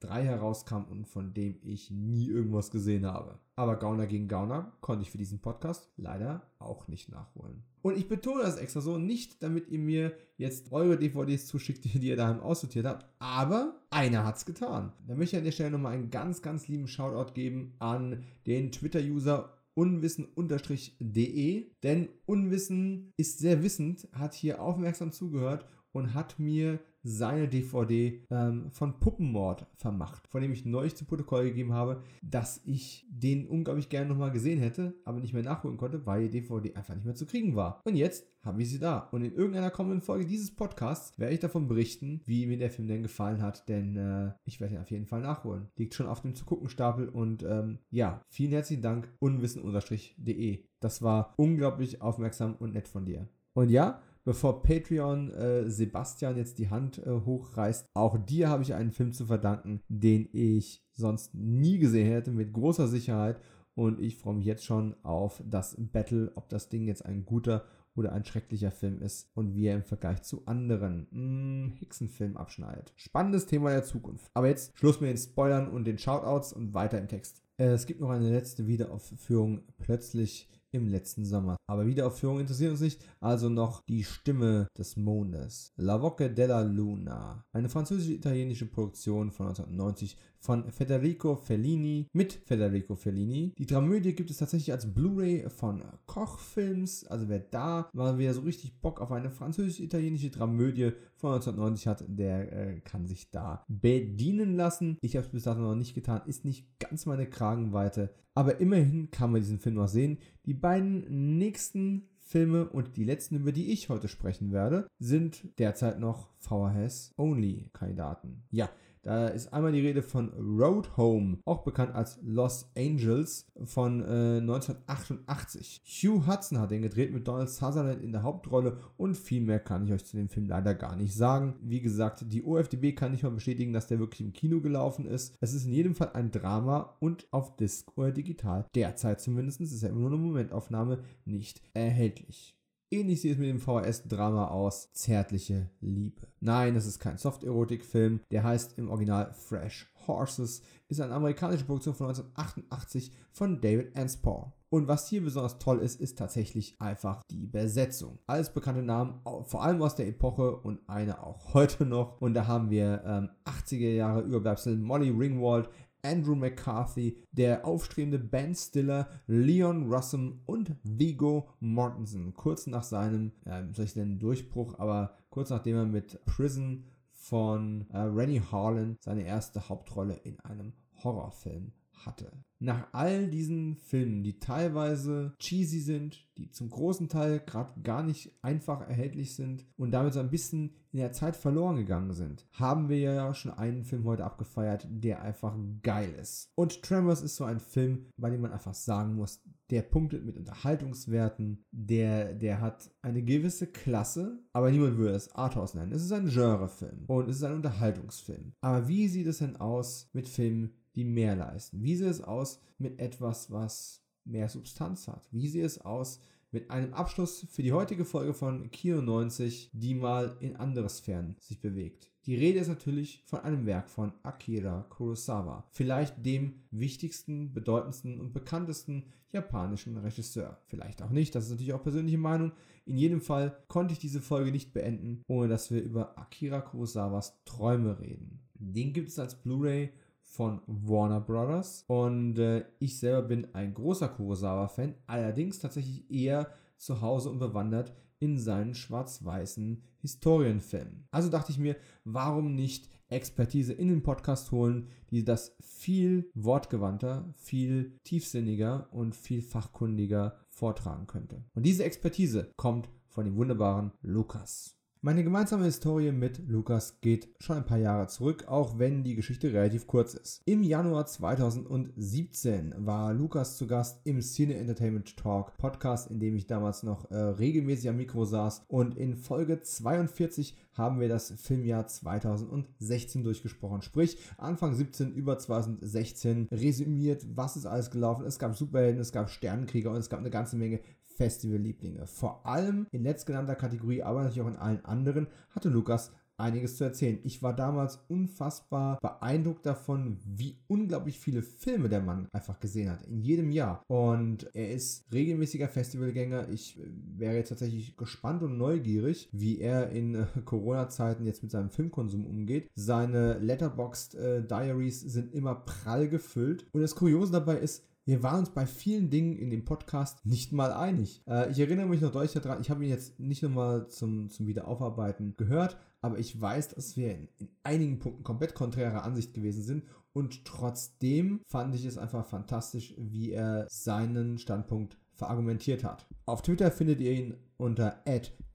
2003 0.00 0.24
herauskam 0.24 0.84
und 0.90 1.06
von 1.06 1.34
dem 1.34 1.58
ich 1.62 1.90
nie 1.90 2.28
irgendwas 2.28 2.70
gesehen 2.70 3.06
habe. 3.06 3.38
Aber 3.56 3.76
Gauner 3.76 4.06
gegen 4.06 4.28
Gauner 4.28 4.72
konnte 4.80 5.02
ich 5.02 5.10
für 5.10 5.18
diesen 5.18 5.40
Podcast 5.40 5.90
leider 5.96 6.48
auch 6.58 6.88
nicht 6.88 7.10
nachholen. 7.10 7.64
Und 7.82 7.96
ich 7.96 8.08
betone 8.08 8.42
das 8.42 8.56
extra 8.56 8.80
so, 8.80 8.98
nicht 8.98 9.42
damit 9.42 9.68
ihr 9.68 9.78
mir 9.78 10.12
jetzt 10.36 10.72
eure 10.72 10.98
DVDs 10.98 11.46
zuschickt, 11.46 11.84
die 11.94 12.08
ihr 12.08 12.16
daheim 12.16 12.40
aussortiert 12.40 12.86
habt, 12.86 13.06
aber 13.18 13.74
einer 13.90 14.24
hat's 14.24 14.46
getan. 14.46 14.92
Da 15.06 15.14
möchte 15.14 15.36
ich 15.36 15.40
an 15.40 15.44
der 15.44 15.52
Stelle 15.52 15.70
nochmal 15.70 15.94
einen 15.94 16.10
ganz, 16.10 16.42
ganz 16.42 16.68
lieben 16.68 16.88
Shoutout 16.88 17.32
geben 17.34 17.74
an 17.78 18.24
den 18.46 18.72
Twitter-User 18.72 19.54
unwissen-de, 19.74 21.70
denn 21.84 22.08
Unwissen 22.26 23.12
ist 23.16 23.38
sehr 23.38 23.62
wissend, 23.62 24.08
hat 24.12 24.34
hier 24.34 24.60
aufmerksam 24.60 25.12
zugehört 25.12 25.66
und 25.92 26.14
hat 26.14 26.40
mir 26.40 26.80
seine 27.08 27.48
DVD 27.48 28.22
ähm, 28.30 28.70
von 28.70 29.00
Puppenmord 29.00 29.66
vermacht, 29.74 30.26
von 30.28 30.42
dem 30.42 30.52
ich 30.52 30.64
neulich 30.64 30.94
zu 30.94 31.04
Protokoll 31.04 31.44
gegeben 31.44 31.72
habe, 31.72 32.02
dass 32.22 32.60
ich 32.64 33.06
den 33.10 33.46
unglaublich 33.46 33.88
gerne 33.88 34.08
nochmal 34.08 34.32
gesehen 34.32 34.58
hätte, 34.58 34.94
aber 35.04 35.20
nicht 35.20 35.32
mehr 35.32 35.42
nachholen 35.42 35.76
konnte, 35.76 36.06
weil 36.06 36.28
die 36.28 36.40
DVD 36.40 36.74
einfach 36.74 36.94
nicht 36.94 37.04
mehr 37.04 37.14
zu 37.14 37.26
kriegen 37.26 37.56
war. 37.56 37.80
Und 37.84 37.96
jetzt 37.96 38.26
habe 38.42 38.62
ich 38.62 38.70
sie 38.70 38.78
da. 38.78 39.08
Und 39.12 39.22
in 39.22 39.34
irgendeiner 39.34 39.70
kommenden 39.70 40.00
Folge 40.00 40.26
dieses 40.26 40.54
Podcasts 40.54 41.18
werde 41.18 41.34
ich 41.34 41.40
davon 41.40 41.68
berichten, 41.68 42.20
wie 42.24 42.46
mir 42.46 42.58
der 42.58 42.70
Film 42.70 42.88
denn 42.88 43.02
gefallen 43.02 43.42
hat, 43.42 43.68
denn 43.68 43.96
äh, 43.96 44.32
ich 44.44 44.60
werde 44.60 44.74
ihn 44.74 44.80
auf 44.80 44.90
jeden 44.90 45.06
Fall 45.06 45.20
nachholen. 45.20 45.68
Liegt 45.76 45.94
schon 45.94 46.06
auf 46.06 46.22
dem 46.22 46.34
zu 46.34 46.44
gucken 46.44 46.68
Stapel 46.68 47.08
und 47.08 47.42
ähm, 47.42 47.78
ja, 47.90 48.22
vielen 48.28 48.52
herzlichen 48.52 48.82
Dank, 48.82 49.08
unwissen-de. 49.18 50.64
Das 50.80 51.02
war 51.02 51.34
unglaublich 51.36 52.00
aufmerksam 52.02 52.54
und 52.56 52.74
nett 52.74 52.88
von 52.88 53.04
dir. 53.04 53.28
Und 53.54 53.70
ja, 53.70 54.00
bevor 54.28 54.62
Patreon 54.62 55.30
äh, 55.30 55.70
Sebastian 55.70 56.36
jetzt 56.36 56.58
die 56.58 56.68
Hand 56.68 56.98
äh, 56.98 57.10
hochreißt, 57.10 57.86
auch 57.94 58.18
dir 58.18 58.50
habe 58.50 58.62
ich 58.62 58.74
einen 58.74 58.92
Film 58.92 59.14
zu 59.14 59.24
verdanken, 59.24 59.80
den 59.88 60.28
ich 60.32 60.84
sonst 60.92 61.34
nie 61.34 61.78
gesehen 61.78 62.06
hätte, 62.12 62.30
mit 62.30 62.52
großer 62.52 62.88
Sicherheit. 62.88 63.40
Und 63.74 64.00
ich 64.00 64.18
freue 64.18 64.34
mich 64.34 64.44
jetzt 64.44 64.66
schon 64.66 64.94
auf 65.02 65.42
das 65.46 65.76
Battle, 65.78 66.30
ob 66.34 66.50
das 66.50 66.68
Ding 66.68 66.86
jetzt 66.86 67.06
ein 67.06 67.24
guter 67.24 67.64
oder 67.96 68.12
ein 68.12 68.22
schrecklicher 68.22 68.70
Film 68.70 69.00
ist 69.00 69.30
und 69.32 69.54
wie 69.54 69.64
er 69.64 69.76
im 69.76 69.82
Vergleich 69.82 70.20
zu 70.20 70.44
anderen 70.44 71.06
mh, 71.10 71.12
hm, 71.12 71.72
Hexenfilmen 71.78 72.36
abschneidet. 72.36 72.92
Spannendes 72.96 73.46
Thema 73.46 73.70
der 73.70 73.84
Zukunft. 73.84 74.30
Aber 74.34 74.48
jetzt 74.48 74.76
Schluss 74.76 75.00
mit 75.00 75.08
den 75.08 75.16
Spoilern 75.16 75.70
und 75.70 75.86
den 75.86 75.96
Shoutouts 75.96 76.52
und 76.52 76.74
weiter 76.74 76.98
im 76.98 77.08
Text. 77.08 77.42
Äh, 77.56 77.68
es 77.68 77.86
gibt 77.86 78.02
noch 78.02 78.10
eine 78.10 78.30
letzte 78.30 78.66
Wiederaufführung. 78.66 79.62
Plötzlich 79.78 80.50
im 80.72 80.88
letzten 80.88 81.24
Sommer. 81.24 81.56
Aber 81.66 81.86
Wiederaufführung 81.86 82.40
interessiert 82.40 82.70
uns 82.70 82.80
nicht, 82.80 83.02
also 83.20 83.48
noch 83.48 83.82
die 83.88 84.04
Stimme 84.04 84.68
des 84.76 84.96
Mondes. 84.96 85.72
La 85.76 86.00
Voce 86.00 86.34
della 86.34 86.62
Luna. 86.62 87.44
Eine 87.52 87.68
französisch-italienische 87.68 88.66
Produktion 88.66 89.30
von 89.30 89.46
1990 89.46 90.16
von 90.38 90.70
Federico 90.70 91.36
Fellini 91.36 92.08
mit 92.12 92.32
Federico 92.32 92.94
Fellini. 92.94 93.52
Die 93.58 93.66
Dramödie 93.66 94.14
gibt 94.14 94.30
es 94.30 94.38
tatsächlich 94.38 94.72
als 94.72 94.92
Blu-ray 94.92 95.48
von 95.50 95.82
Koch 96.06 96.38
Films. 96.38 97.06
Also 97.06 97.28
wer 97.28 97.40
da 97.40 97.90
mal 97.92 98.18
wieder 98.18 98.34
so 98.34 98.42
richtig 98.42 98.80
Bock 98.80 99.00
auf 99.00 99.12
eine 99.12 99.30
französisch-italienische 99.30 100.30
Dramödie 100.30 100.92
von 101.16 101.34
1990 101.34 101.86
hat, 101.86 102.04
der 102.06 102.52
äh, 102.52 102.80
kann 102.80 103.06
sich 103.06 103.30
da 103.30 103.64
bedienen 103.68 104.54
lassen. 104.54 104.98
Ich 105.00 105.16
habe 105.16 105.26
es 105.26 105.32
bis 105.32 105.44
dato 105.44 105.60
noch 105.60 105.74
nicht 105.74 105.94
getan, 105.94 106.22
ist 106.26 106.44
nicht 106.44 106.66
ganz 106.78 107.06
meine 107.06 107.28
Kragenweite. 107.28 108.14
Aber 108.34 108.60
immerhin 108.60 109.10
kann 109.10 109.32
man 109.32 109.40
diesen 109.40 109.58
Film 109.58 109.74
noch 109.74 109.88
sehen. 109.88 110.18
Die 110.46 110.54
beiden 110.54 111.38
nächsten 111.38 112.08
Filme 112.28 112.68
und 112.68 112.96
die 112.96 113.04
letzten, 113.04 113.36
über 113.36 113.52
die 113.52 113.72
ich 113.72 113.88
heute 113.88 114.06
sprechen 114.06 114.52
werde, 114.52 114.86
sind 114.98 115.58
derzeit 115.58 115.98
noch 115.98 116.28
VHS-Only-Kandidaten. 116.40 118.42
Ja, 118.50 118.68
da 119.08 119.28
ist 119.28 119.54
einmal 119.54 119.72
die 119.72 119.80
Rede 119.80 120.02
von 120.02 120.28
Road 120.34 120.98
Home, 120.98 121.38
auch 121.46 121.62
bekannt 121.62 121.94
als 121.94 122.18
Los 122.22 122.70
Angeles 122.76 123.46
von 123.64 124.02
äh, 124.02 124.36
1988. 124.36 125.80
Hugh 125.86 126.26
Hudson 126.26 126.58
hat 126.58 126.72
den 126.72 126.82
gedreht 126.82 127.10
mit 127.14 127.26
Donald 127.26 127.48
Sutherland 127.48 128.02
in 128.02 128.12
der 128.12 128.22
Hauptrolle 128.22 128.76
und 128.98 129.16
viel 129.16 129.40
mehr 129.40 129.60
kann 129.60 129.86
ich 129.86 129.94
euch 129.94 130.04
zu 130.04 130.18
dem 130.18 130.28
Film 130.28 130.46
leider 130.46 130.74
gar 130.74 130.94
nicht 130.94 131.14
sagen. 131.14 131.54
Wie 131.62 131.80
gesagt, 131.80 132.26
die 132.26 132.44
OFDB 132.44 132.94
kann 132.94 133.12
nicht 133.12 133.22
mal 133.22 133.30
bestätigen, 133.30 133.72
dass 133.72 133.86
der 133.86 133.98
wirklich 133.98 134.20
im 134.20 134.34
Kino 134.34 134.60
gelaufen 134.60 135.06
ist. 135.06 135.34
Es 135.40 135.54
ist 135.54 135.64
in 135.64 135.72
jedem 135.72 135.94
Fall 135.94 136.10
ein 136.12 136.30
Drama 136.30 136.94
und 137.00 137.28
auf 137.30 137.56
Disc 137.56 137.90
oder 137.96 138.12
digital, 138.12 138.66
derzeit 138.74 139.22
zumindest, 139.22 139.62
ist 139.62 139.82
ja 139.82 139.88
immer 139.88 140.00
nur 140.00 140.10
eine 140.10 140.18
Momentaufnahme, 140.18 140.98
nicht 141.24 141.62
erhältlich. 141.72 142.57
Ähnlich 142.90 143.20
sieht 143.20 143.32
es 143.32 143.38
mit 143.38 143.50
dem 143.50 143.60
VHS-Drama 143.60 144.48
aus, 144.48 144.90
Zärtliche 144.94 145.68
Liebe. 145.82 146.26
Nein, 146.40 146.74
das 146.74 146.86
ist 146.86 146.98
kein 146.98 147.18
Soft-Erotik-Film, 147.18 148.20
der 148.30 148.44
heißt 148.44 148.78
im 148.78 148.88
Original 148.88 149.34
Fresh 149.34 149.92
Horses, 150.06 150.62
ist 150.88 151.00
eine 151.02 151.12
amerikanische 151.12 151.66
Produktion 151.66 151.94
von 151.94 152.06
1988 152.06 153.12
von 153.30 153.60
David 153.60 153.94
Anspaugh. 153.94 154.52
Und 154.70 154.88
was 154.88 155.08
hier 155.08 155.22
besonders 155.22 155.58
toll 155.58 155.80
ist, 155.80 156.00
ist 156.00 156.18
tatsächlich 156.18 156.80
einfach 156.80 157.22
die 157.30 157.46
Besetzung. 157.46 158.18
Alles 158.26 158.52
bekannte 158.52 158.82
Namen, 158.82 159.20
vor 159.44 159.62
allem 159.62 159.82
aus 159.82 159.94
der 159.94 160.08
Epoche 160.08 160.56
und 160.56 160.80
eine 160.88 161.22
auch 161.22 161.54
heute 161.54 161.84
noch. 161.84 162.20
Und 162.20 162.34
da 162.34 162.46
haben 162.46 162.70
wir 162.70 163.02
ähm, 163.04 163.30
80er 163.44 163.94
Jahre 163.94 164.22
Überbleibsel 164.22 164.76
Molly 164.76 165.10
Ringwald, 165.10 165.68
Andrew 166.02 166.34
McCarthy, 166.34 167.18
der 167.32 167.66
aufstrebende 167.66 168.18
Ben 168.18 168.54
Stiller, 168.54 169.08
Leon 169.26 169.92
Russum 169.92 170.40
und 170.46 170.74
Vigo 170.82 171.48
Mortensen. 171.60 172.34
Kurz 172.34 172.66
nach 172.66 172.84
seinem, 172.84 173.32
äh, 173.44 173.64
soll 173.72 173.84
ich 173.84 173.96
nennen, 173.96 174.18
Durchbruch, 174.18 174.78
aber 174.78 175.14
kurz 175.30 175.50
nachdem 175.50 175.76
er 175.76 175.86
mit 175.86 176.24
Prison 176.24 176.84
von 177.12 177.86
äh, 177.90 177.98
Rennie 177.98 178.40
Harlan 178.40 178.96
seine 179.00 179.22
erste 179.22 179.68
Hauptrolle 179.68 180.14
in 180.14 180.38
einem 180.40 180.72
Horrorfilm 181.02 181.72
hatte. 182.06 182.32
Nach 182.60 182.88
all 182.92 183.28
diesen 183.28 183.76
Filmen, 183.76 184.24
die 184.24 184.40
teilweise 184.40 185.34
cheesy 185.38 185.78
sind, 185.78 186.26
die 186.36 186.50
zum 186.50 186.70
großen 186.70 187.08
Teil 187.08 187.40
gerade 187.40 187.80
gar 187.82 188.02
nicht 188.02 188.36
einfach 188.42 188.80
erhältlich 188.88 189.36
sind 189.36 189.64
und 189.76 189.92
damit 189.92 190.12
so 190.12 190.20
ein 190.20 190.30
bisschen 190.30 190.74
in 190.90 190.98
der 190.98 191.12
Zeit 191.12 191.36
verloren 191.36 191.76
gegangen 191.76 192.12
sind, 192.12 192.48
haben 192.52 192.88
wir 192.88 192.98
ja 192.98 193.34
schon 193.34 193.52
einen 193.52 193.84
Film 193.84 194.04
heute 194.04 194.24
abgefeiert, 194.24 194.88
der 194.90 195.22
einfach 195.22 195.56
geil 195.82 196.12
ist. 196.20 196.50
Und 196.56 196.82
Tremors 196.82 197.22
ist 197.22 197.36
so 197.36 197.44
ein 197.44 197.60
Film, 197.60 198.06
bei 198.16 198.30
dem 198.30 198.40
man 198.40 198.52
einfach 198.52 198.74
sagen 198.74 199.14
muss, 199.14 199.42
der 199.70 199.82
punktet 199.82 200.24
mit 200.24 200.36
Unterhaltungswerten, 200.36 201.64
der, 201.70 202.34
der 202.34 202.60
hat 202.60 202.90
eine 203.02 203.22
gewisse 203.22 203.66
Klasse, 203.66 204.42
aber 204.52 204.70
niemand 204.70 204.96
würde 204.96 205.14
es 205.14 205.32
Arthouse 205.32 205.74
nennen. 205.74 205.92
Es 205.92 206.02
ist 206.02 206.12
ein 206.12 206.28
Genrefilm 206.28 207.04
und 207.06 207.28
es 207.28 207.36
ist 207.36 207.44
ein 207.44 207.54
Unterhaltungsfilm. 207.54 208.54
Aber 208.62 208.88
wie 208.88 209.08
sieht 209.08 209.26
es 209.26 209.38
denn 209.38 209.56
aus 209.56 210.08
mit 210.12 210.28
Filmen, 210.28 210.72
die 210.98 211.04
mehr 211.04 211.36
leisten? 211.36 211.82
Wie 211.82 211.94
sieht 211.94 212.08
es 212.08 212.20
aus 212.20 212.60
mit 212.78 212.98
etwas, 212.98 213.50
was 213.52 214.02
mehr 214.24 214.48
Substanz 214.48 215.06
hat? 215.06 215.28
Wie 215.30 215.48
sieht 215.48 215.64
es 215.64 215.80
aus 215.80 216.20
mit 216.50 216.70
einem 216.70 216.92
Abschluss 216.92 217.46
für 217.50 217.62
die 217.62 217.72
heutige 217.72 218.04
Folge 218.04 218.34
von 218.34 218.70
Kino 218.70 219.00
90, 219.00 219.70
die 219.72 219.94
mal 219.94 220.36
in 220.40 220.56
andere 220.56 220.88
Sphären 220.88 221.36
sich 221.38 221.60
bewegt? 221.60 222.10
Die 222.26 222.34
Rede 222.34 222.58
ist 222.58 222.68
natürlich 222.68 223.22
von 223.26 223.40
einem 223.40 223.64
Werk 223.64 223.88
von 223.88 224.12
Akira 224.22 224.86
Kurosawa, 224.90 225.66
vielleicht 225.70 226.26
dem 226.26 226.64
wichtigsten, 226.70 227.54
bedeutendsten 227.54 228.20
und 228.20 228.32
bekanntesten 228.32 229.04
japanischen 229.30 229.96
Regisseur. 229.98 230.58
Vielleicht 230.66 231.00
auch 231.00 231.10
nicht, 231.10 231.34
das 231.34 231.44
ist 231.44 231.50
natürlich 231.50 231.74
auch 231.74 231.82
persönliche 231.82 232.18
Meinung. 232.18 232.52
In 232.86 232.96
jedem 232.96 233.20
Fall 233.20 233.56
konnte 233.68 233.92
ich 233.92 233.98
diese 233.98 234.20
Folge 234.20 234.50
nicht 234.50 234.72
beenden, 234.72 235.22
ohne 235.28 235.48
dass 235.48 235.70
wir 235.70 235.82
über 235.82 236.18
Akira 236.18 236.60
Kurosawas 236.60 237.42
Träume 237.44 238.00
reden. 238.00 238.40
Den 238.54 238.92
gibt 238.92 239.08
es 239.08 239.18
als 239.18 239.40
Blu-ray 239.40 239.92
von 240.28 240.60
Warner 240.66 241.20
Brothers 241.20 241.84
und 241.88 242.38
äh, 242.38 242.64
ich 242.78 242.98
selber 242.98 243.22
bin 243.22 243.54
ein 243.54 243.74
großer 243.74 244.08
Kurosawa-Fan, 244.08 244.94
allerdings 245.06 245.58
tatsächlich 245.58 246.08
eher 246.10 246.52
zu 246.76 247.00
Hause 247.00 247.30
und 247.30 247.38
bewandert 247.38 247.92
in 248.20 248.38
seinen 248.38 248.74
schwarz-weißen 248.74 249.82
Historienfilmen. 250.00 251.06
Also 251.10 251.28
dachte 251.28 251.50
ich 251.52 251.58
mir, 251.58 251.76
warum 252.04 252.54
nicht 252.54 252.88
Expertise 253.08 253.72
in 253.72 253.88
den 253.88 254.02
Podcast 254.02 254.52
holen, 254.52 254.88
die 255.10 255.24
das 255.24 255.56
viel 255.60 256.30
wortgewandter, 256.34 257.32
viel 257.34 257.98
tiefsinniger 258.04 258.88
und 258.92 259.16
viel 259.16 259.40
fachkundiger 259.40 260.36
vortragen 260.50 261.06
könnte. 261.06 261.44
Und 261.54 261.64
diese 261.64 261.84
Expertise 261.84 262.52
kommt 262.56 262.90
von 263.08 263.24
dem 263.24 263.36
wunderbaren 263.36 263.92
Lukas. 264.02 264.77
Meine 265.00 265.22
gemeinsame 265.22 265.64
Historie 265.64 266.10
mit 266.10 266.40
Lukas 266.48 267.00
geht 267.00 267.28
schon 267.38 267.58
ein 267.58 267.64
paar 267.64 267.78
Jahre 267.78 268.08
zurück, 268.08 268.48
auch 268.48 268.80
wenn 268.80 269.04
die 269.04 269.14
Geschichte 269.14 269.52
relativ 269.52 269.86
kurz 269.86 270.14
ist. 270.14 270.42
Im 270.44 270.64
Januar 270.64 271.06
2017 271.06 272.74
war 272.78 273.14
Lukas 273.14 273.56
zu 273.56 273.68
Gast 273.68 274.00
im 274.02 274.20
Cine 274.20 274.56
Entertainment 274.56 275.16
Talk 275.16 275.56
Podcast, 275.56 276.10
in 276.10 276.18
dem 276.18 276.34
ich 276.34 276.48
damals 276.48 276.82
noch 276.82 277.08
äh, 277.12 277.16
regelmäßig 277.16 277.88
am 277.88 277.96
Mikro 277.96 278.24
saß. 278.24 278.64
Und 278.66 278.96
in 278.96 279.14
Folge 279.14 279.62
42 279.62 280.56
haben 280.72 280.98
wir 280.98 281.08
das 281.08 281.30
Filmjahr 281.30 281.86
2016 281.86 283.22
durchgesprochen. 283.22 283.82
Sprich, 283.82 284.18
Anfang 284.36 284.74
17 284.74 285.12
über 285.12 285.38
2016 285.38 286.48
resümiert, 286.50 287.24
was 287.36 287.56
ist 287.56 287.66
alles 287.66 287.92
gelaufen. 287.92 288.24
Es 288.24 288.40
gab 288.40 288.56
Superhelden, 288.56 289.00
es 289.00 289.12
gab 289.12 289.30
Sternenkrieger 289.30 289.90
und 289.90 289.96
es 289.96 290.10
gab 290.10 290.18
eine 290.18 290.30
ganze 290.30 290.56
Menge 290.56 290.80
Festivallieblinge. 291.18 292.06
Vor 292.06 292.46
allem 292.46 292.86
in 292.92 293.02
letztgenannter 293.02 293.56
Kategorie, 293.56 294.02
aber 294.02 294.22
natürlich 294.22 294.42
auch 294.42 294.48
in 294.48 294.56
allen 294.56 294.84
anderen, 294.84 295.26
hatte 295.50 295.68
Lukas 295.68 296.12
einiges 296.38 296.76
zu 296.76 296.84
erzählen. 296.84 297.18
Ich 297.24 297.42
war 297.42 297.54
damals 297.54 297.98
unfassbar 298.08 298.98
beeindruckt 299.02 299.66
davon, 299.66 300.18
wie 300.24 300.56
unglaublich 300.68 301.18
viele 301.18 301.42
Filme 301.42 301.88
der 301.88 302.00
Mann 302.00 302.28
einfach 302.32 302.60
gesehen 302.60 302.90
hat. 302.90 303.02
In 303.02 303.20
jedem 303.20 303.50
Jahr. 303.50 303.82
Und 303.88 304.48
er 304.54 304.70
ist 304.70 305.04
regelmäßiger 305.12 305.68
Festivalgänger. 305.68 306.48
Ich 306.48 306.78
äh, 306.78 306.82
wäre 307.16 307.34
jetzt 307.34 307.48
tatsächlich 307.48 307.96
gespannt 307.96 308.42
und 308.42 308.56
neugierig, 308.56 309.28
wie 309.32 309.58
er 309.58 309.90
in 309.90 310.14
äh, 310.14 310.26
Corona-Zeiten 310.44 311.26
jetzt 311.26 311.42
mit 311.42 311.50
seinem 311.50 311.70
Filmkonsum 311.70 312.24
umgeht. 312.24 312.70
Seine 312.74 313.38
Letterboxd 313.38 314.14
äh, 314.14 314.90
sind 314.90 315.34
immer 315.34 315.56
prall 315.56 316.08
gefüllt. 316.08 316.66
Und 316.72 316.82
das 316.82 316.94
Kuriose 316.94 317.32
dabei 317.32 317.56
ist, 317.56 317.84
wir 318.08 318.22
waren 318.22 318.38
uns 318.38 318.48
bei 318.48 318.64
vielen 318.64 319.10
Dingen 319.10 319.36
in 319.36 319.50
dem 319.50 319.66
Podcast 319.66 320.24
nicht 320.24 320.50
mal 320.50 320.72
einig. 320.72 321.22
Äh, 321.28 321.50
ich 321.50 321.60
erinnere 321.60 321.84
mich 321.84 322.00
noch 322.00 322.10
deutlich 322.10 322.32
daran, 322.42 322.62
ich 322.62 322.70
habe 322.70 322.82
ihn 322.82 322.88
jetzt 322.88 323.20
nicht 323.20 323.42
nochmal 323.42 323.86
zum, 323.88 324.30
zum 324.30 324.46
Wiederaufarbeiten 324.46 325.36
gehört, 325.36 325.76
aber 326.00 326.18
ich 326.18 326.40
weiß, 326.40 326.70
dass 326.70 326.96
wir 326.96 327.14
in, 327.14 327.28
in 327.36 327.50
einigen 327.64 327.98
Punkten 327.98 328.22
komplett 328.22 328.54
konträrer 328.54 329.04
Ansicht 329.04 329.34
gewesen 329.34 329.62
sind 329.62 329.84
und 330.14 330.46
trotzdem 330.46 331.42
fand 331.44 331.74
ich 331.74 331.84
es 331.84 331.98
einfach 331.98 332.24
fantastisch, 332.24 332.94
wie 332.96 333.32
er 333.32 333.66
seinen 333.68 334.38
Standpunkt 334.38 334.96
verargumentiert 335.12 335.84
hat. 335.84 336.06
Auf 336.24 336.40
Twitter 336.40 336.70
findet 336.70 337.00
ihr 337.00 337.12
ihn 337.12 337.34
unter 337.58 338.02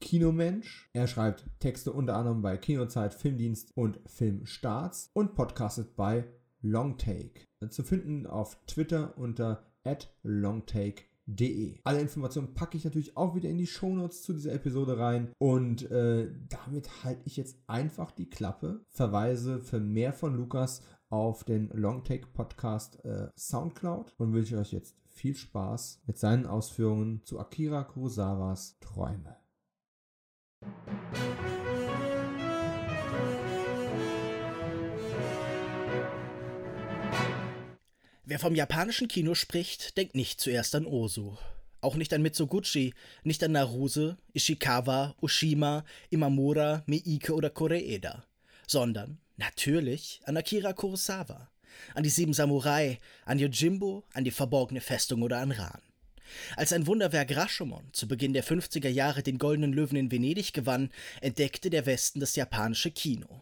@kinomensch. 0.02 0.90
Er 0.94 1.06
schreibt 1.06 1.46
Texte 1.60 1.94
unter 1.94 2.16
anderem 2.16 2.42
bei 2.42 2.58
Kinozeit, 2.58 3.14
Filmdienst 3.14 3.72
und 3.76 4.00
Filmstarts 4.08 5.12
und 5.14 5.36
podcastet 5.36 5.96
bei 5.96 6.26
Longtake. 6.64 7.46
Zu 7.70 7.84
finden 7.84 8.26
auf 8.26 8.58
Twitter 8.66 9.18
unter 9.18 9.64
longtake.de. 10.24 11.80
Alle 11.84 12.02
Informationen 12.02 12.54
packe 12.54 12.78
ich 12.78 12.86
natürlich 12.86 13.16
auch 13.16 13.36
wieder 13.36 13.50
in 13.50 13.58
die 13.58 13.68
Shownotes 13.68 14.24
zu 14.24 14.34
dieser 14.34 14.54
Episode 14.54 14.98
rein. 14.98 15.32
Und 15.38 15.90
äh, 15.92 16.32
damit 16.50 17.04
halte 17.04 17.22
ich 17.26 17.38
jetzt 17.38 17.58
einfach 17.68 18.12
die 18.12 18.30
Klappe. 18.30 18.86
Verweise 18.90 19.60
für 19.60 19.80
mehr 19.80 20.14
von 20.14 20.36
Lukas 20.36 20.82
auf 21.10 21.44
den 21.44 21.70
Longtake 21.70 22.28
Podcast 22.34 23.04
äh, 23.06 23.30
Soundcloud 23.38 24.16
und 24.18 24.34
wünsche 24.34 24.58
euch 24.58 24.72
jetzt 24.72 24.96
viel 25.06 25.36
Spaß 25.36 26.02
mit 26.08 26.18
seinen 26.18 26.48
Ausführungen 26.48 27.22
zu 27.24 27.40
Akira 27.40 27.84
Kurosawas 27.84 28.80
Träume. 28.80 29.38
Wer 38.26 38.40
vom 38.40 38.56
japanischen 38.56 39.10
Kino 39.10 39.36
spricht, 39.36 39.98
denkt 39.98 40.16
nicht 40.16 40.40
zuerst 40.40 40.76
an 40.76 40.86
Osu. 40.86 41.36
Auch 41.82 41.96
nicht 41.96 42.14
an 42.14 42.22
Mitsuguchi, 42.22 42.94
nicht 43.24 43.44
an 43.44 43.52
Naruse, 43.52 44.18
Ishikawa, 44.34 45.14
Ushima, 45.20 45.84
Imamura, 46.10 46.84
Miike 46.86 47.34
oder 47.34 47.50
Koreeda, 47.50 48.24
sondern 48.66 49.18
natürlich 49.36 50.22
an 50.24 50.38
Akira 50.38 50.72
Kurosawa, 50.72 51.50
an 51.96 52.04
die 52.04 52.10
Sieben 52.10 52.34
Samurai, 52.34 52.98
an 53.26 53.40
Yojimbo, 53.40 54.06
an 54.14 54.24
die 54.24 54.32
verborgene 54.32 54.80
Festung 54.80 55.22
oder 55.22 55.40
an 55.40 55.52
Ran. 55.52 55.82
Als 56.56 56.72
ein 56.72 56.88
Wunderwerk 56.88 57.36
Rashomon 57.36 57.90
zu 57.92 58.08
Beginn 58.08 58.32
der 58.32 58.46
50er 58.46 58.88
Jahre 58.88 59.22
den 59.22 59.38
Goldenen 59.38 59.74
Löwen 59.74 59.98
in 59.98 60.10
Venedig 60.10 60.54
gewann, 60.54 60.92
entdeckte 61.20 61.70
der 61.70 61.86
Westen 61.86 62.22
das 62.22 62.38
japanische 62.38 62.92
Kino. 62.92 63.42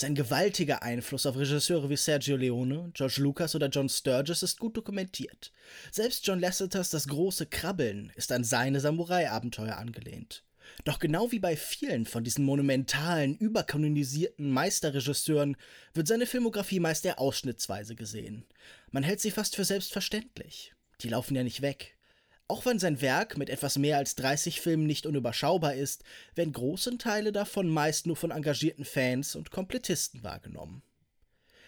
Sein 0.00 0.14
gewaltiger 0.14 0.82
Einfluss 0.82 1.26
auf 1.26 1.36
Regisseure 1.36 1.90
wie 1.90 1.96
Sergio 1.98 2.34
Leone, 2.34 2.90
George 2.94 3.16
Lucas 3.18 3.54
oder 3.54 3.68
John 3.68 3.90
Sturges 3.90 4.42
ist 4.42 4.58
gut 4.58 4.74
dokumentiert. 4.74 5.52
Selbst 5.92 6.26
John 6.26 6.40
Lasseters 6.40 6.88
Das 6.88 7.06
große 7.06 7.44
Krabbeln 7.44 8.10
ist 8.16 8.32
an 8.32 8.42
seine 8.42 8.80
Samurai-Abenteuer 8.80 9.76
angelehnt. 9.76 10.42
Doch 10.84 11.00
genau 11.00 11.32
wie 11.32 11.38
bei 11.38 11.54
vielen 11.54 12.06
von 12.06 12.24
diesen 12.24 12.46
monumentalen, 12.46 13.36
überkanonisierten 13.36 14.50
Meisterregisseuren 14.50 15.58
wird 15.92 16.08
seine 16.08 16.24
Filmografie 16.24 16.80
meist 16.80 17.04
eher 17.04 17.18
ausschnittsweise 17.18 17.94
gesehen. 17.94 18.46
Man 18.90 19.02
hält 19.02 19.20
sie 19.20 19.30
fast 19.30 19.54
für 19.54 19.66
selbstverständlich. 19.66 20.72
Die 21.02 21.10
laufen 21.10 21.36
ja 21.36 21.44
nicht 21.44 21.60
weg. 21.60 21.98
Auch 22.50 22.66
wenn 22.66 22.80
sein 22.80 23.00
Werk 23.00 23.38
mit 23.38 23.48
etwas 23.48 23.78
mehr 23.78 23.96
als 23.96 24.16
30 24.16 24.60
Filmen 24.60 24.84
nicht 24.84 25.06
unüberschaubar 25.06 25.74
ist, 25.76 26.02
werden 26.34 26.52
große 26.52 26.98
Teile 26.98 27.30
davon 27.30 27.68
meist 27.68 28.08
nur 28.08 28.16
von 28.16 28.32
engagierten 28.32 28.84
Fans 28.84 29.36
und 29.36 29.52
Komplettisten 29.52 30.24
wahrgenommen. 30.24 30.82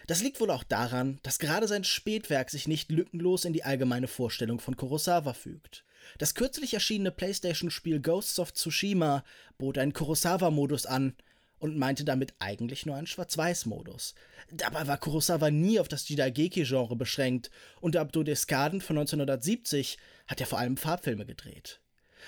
Das 0.07 0.21
liegt 0.21 0.41
wohl 0.41 0.51
auch 0.51 0.65
daran, 0.65 1.19
dass 1.23 1.39
gerade 1.39 1.69
sein 1.69 1.85
Spätwerk 1.85 2.49
sich 2.49 2.67
nicht 2.67 2.91
lückenlos 2.91 3.45
in 3.45 3.53
die 3.53 3.63
allgemeine 3.63 4.09
Vorstellung 4.09 4.59
von 4.59 4.75
Kurosawa 4.75 5.33
fügt. 5.33 5.85
Das 6.17 6.35
kürzlich 6.35 6.73
erschienene 6.73 7.11
PlayStation-Spiel 7.11 8.01
Ghosts 8.01 8.39
of 8.39 8.51
Tsushima 8.51 9.23
bot 9.57 9.77
einen 9.77 9.93
Kurosawa-Modus 9.93 10.85
an, 10.85 11.15
und 11.63 11.77
meinte 11.77 12.03
damit 12.03 12.33
eigentlich 12.39 12.85
nur 12.85 12.97
einen 12.97 13.07
Schwarz-Weiß-Modus. 13.07 14.15
Dabei 14.51 14.85
war 14.85 14.97
Kurosawa 14.97 15.49
nie 15.49 15.79
auf 15.79 15.87
das 15.87 16.09
Jidaigeki-Genre 16.09 16.97
beschränkt 16.97 17.51
und 17.79 17.95
der 17.95 18.01
Abdo 18.01 18.21
Descaden 18.21 18.81
von 18.81 18.97
1970 18.97 19.97
hat 20.27 20.41
er 20.41 20.45
vor 20.45 20.59
allem 20.59 20.75
Farbfilme 20.75 21.25
gedreht. 21.25 21.79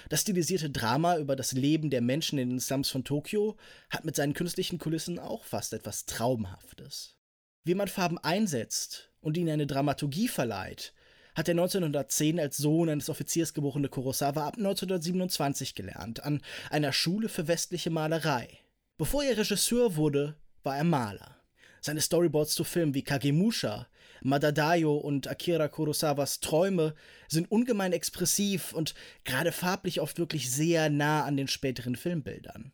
Das 0.07 0.22
stilisierte 0.22 0.70
Drama 0.70 1.18
über 1.18 1.36
das 1.36 1.52
Leben 1.52 1.90
der 1.90 1.99
Menschen 1.99 2.40
in 2.40 2.49
den 2.49 2.62
Slums 2.62 2.90
von 2.90 3.03
Tokio 3.03 3.57
hat 3.90 4.06
mit 4.06 4.16
seinen 4.16 4.34
künstlichen 4.34 4.80
Kulissen 4.80 5.20
auch 5.20 5.44
fast 5.44 5.74
etwas 5.74 6.06
Traumhaftes. 6.06 7.18
Wie 7.66 7.76
man 7.76 7.90
Farben 7.90 8.18
einsetzt 8.18 9.12
und 9.20 9.36
ihnen 9.36 9.49
eine 9.49 9.68
Dramaturgie 9.68 10.30
verleiht, 10.30 10.94
hat 11.36 11.49
er 11.49 11.56
1910 11.56 12.40
als 12.40 12.56
Sohn 12.56 12.88
eines 12.88 13.10
Offiziers 13.10 13.53
geborene 13.53 13.90
Kurosawa 13.90 14.48
ab 14.48 14.56
1927 14.56 15.76
gelernt, 15.76 16.24
an 16.24 16.41
einer 16.70 16.94
Schule 16.94 17.28
für 17.28 17.49
westliche 17.49 17.90
Malerei. 17.90 18.62
Bevor 18.98 19.26
er 19.26 19.38
Regisseur 19.38 19.98
wurde, 19.98 20.38
war 20.64 20.78
er 20.78 20.86
Maler. 20.86 21.36
Seine 21.82 22.00
Storyboards 22.00 22.56
zu 22.56 22.64
Filmen 22.64 22.94
wie 22.94 23.04
Kagemusha, 23.04 23.88
Madadayo 24.22 24.96
und 24.96 25.28
Akira 25.28 25.68
Kurosawas 25.68 26.40
Träume 26.40 26.96
sind 27.28 27.52
ungemein 27.52 27.92
expressiv 27.92 28.72
und 28.72 28.96
gerade 29.26 29.52
farblich 29.52 30.00
oft 30.00 30.18
wirklich 30.18 30.50
sehr 30.50 30.90
nah 30.90 31.26
an 31.26 31.36
den 31.36 31.50
späteren 31.50 31.98
Filmbildern. 31.98 32.72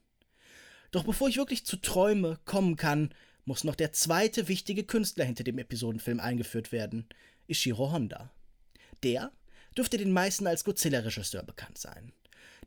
Doch 0.92 1.06
bevor 1.06 1.28
ich 1.28 1.38
wirklich 1.38 1.66
zu 1.66 1.78
Träume 1.78 2.40
kommen 2.46 2.76
kann, 2.76 3.16
muss 3.44 3.64
noch 3.64 3.76
der 3.76 3.92
zweite 3.92 4.48
wichtige 4.48 4.84
Künstler 4.84 5.26
hinter 5.26 5.44
dem 5.44 5.58
Episodenfilm 5.58 6.20
eingeführt 6.20 6.72
werden, 6.72 7.10
Ishiro 7.48 7.92
Honda. 7.92 8.32
Der 9.02 9.32
dürfte 9.76 9.98
den 9.98 10.12
meisten 10.12 10.46
als 10.46 10.64
Godzilla-Regisseur 10.66 11.42
bekannt 11.42 11.80
sein. 11.80 12.14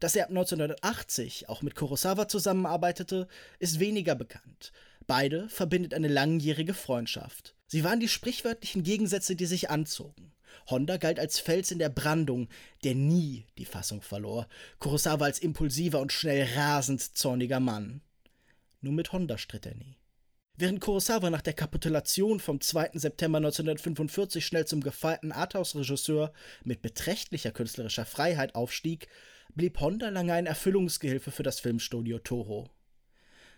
Dass 0.01 0.17
er 0.17 0.25
ab 0.25 0.31
1980 0.31 1.49
auch 1.49 1.63
mit 1.63 1.75
Kurosawa 1.75 2.29
zusammenarbeitete, 2.29 3.29
ist 3.59 3.81
weniger 3.81 4.15
bekannt. 4.15 4.73
Beide 5.07 5.49
verbindet 5.49 5.95
eine 5.95 6.09
langjährige 6.09 6.75
Freundschaft. 6.75 7.55
Sie 7.67 7.85
waren 7.85 8.01
die 8.01 8.09
sprichwörtlichen 8.09 8.83
Gegensätze, 8.83 9.37
die 9.37 9.47
sich 9.47 9.71
anzogen. 9.71 10.33
Honda 10.69 10.97
galt 10.97 11.19
als 11.19 11.39
Fels 11.39 11.71
in 11.71 11.79
der 11.79 11.89
Brandung, 11.89 12.49
der 12.85 12.95
nie 12.95 13.47
die 13.59 13.65
Fassung 13.65 14.03
verlor. 14.03 14.49
Kurosawa 14.79 15.27
als 15.27 15.39
impulsiver 15.39 16.01
und 16.01 16.13
schnell 16.13 16.49
rasend 16.57 17.01
zorniger 17.17 17.61
Mann. 17.61 18.01
Nur 18.81 18.93
mit 18.93 19.13
Honda 19.13 19.39
stritt 19.39 19.67
er 19.67 19.75
nie. 19.75 19.97
Während 20.57 20.81
Kurosawa 20.81 21.31
nach 21.31 21.43
der 21.43 21.53
Kapitulation 21.53 22.39
vom 22.39 22.61
2. 22.61 22.91
September 22.95 23.39
1945 23.39 24.47
schnell 24.47 24.67
zum 24.67 24.83
gefeierten 24.83 25.33
Arthouse-Regisseur 25.33 26.33
mit 26.63 26.81
beträchtlicher 26.81 27.51
künstlerischer 27.51 28.07
Freiheit 28.07 28.55
aufstieg, 28.55 29.09
blieb 29.55 29.81
Honda 29.81 30.09
lange 30.09 30.33
ein 30.33 30.47
Erfüllungsgehilfe 30.47 31.31
für 31.31 31.43
das 31.43 31.61
Filmstudio 31.61 32.19
Toho. 32.19 32.71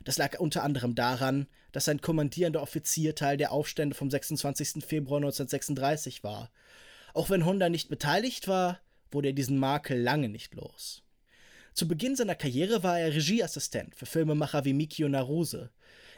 Das 0.05 0.18
lag 0.18 0.39
unter 0.39 0.62
anderem 0.62 0.94
daran, 0.94 1.47
dass 1.73 1.86
sein 1.86 2.01
kommandierender 2.01 2.62
Offizier 2.62 3.14
Teil 3.14 3.36
der 3.36 3.52
Aufstände 3.52 3.94
vom 3.94 4.10
26. 4.10 4.85
Februar 4.85 5.18
1936 5.18 6.23
war. 6.23 6.51
Auch 7.12 7.31
wenn 7.31 7.44
Honda 7.44 7.68
nicht 7.68 7.89
beteiligt 7.89 8.47
war, 8.47 8.81
wurde 9.10 9.28
er 9.28 9.35
diesen 9.35 9.59
Makel 9.59 10.01
lange 10.01 10.28
nicht 10.28 10.55
los. 10.55 11.02
Zu 11.73 11.89
Beginn 11.89 12.16
seiner 12.16 12.35
Karriere 12.35 12.82
war 12.82 12.98
er 12.98 13.12
Regieassistent 13.12 13.94
für 13.94 14.06
Filmemacher 14.06 14.64
wie 14.64 14.73
Mikio 14.73 15.09
Naruse. 15.09 15.70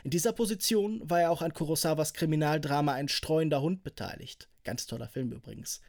In 0.04 0.10
dieser 0.10 0.32
Position 0.32 1.08
war 1.08 1.20
er 1.20 1.30
auch 1.30 1.42
an 1.42 1.52
Kurosawas 1.52 2.14
Kriminaldrama 2.14 2.92
Ein 2.92 3.08
streuender 3.08 3.60
Hund 3.60 3.82
beteiligt. 3.82 4.48
Ganz 4.64 4.86
toller 4.86 5.08
Film 5.08 5.32
übrigens. 5.32 5.80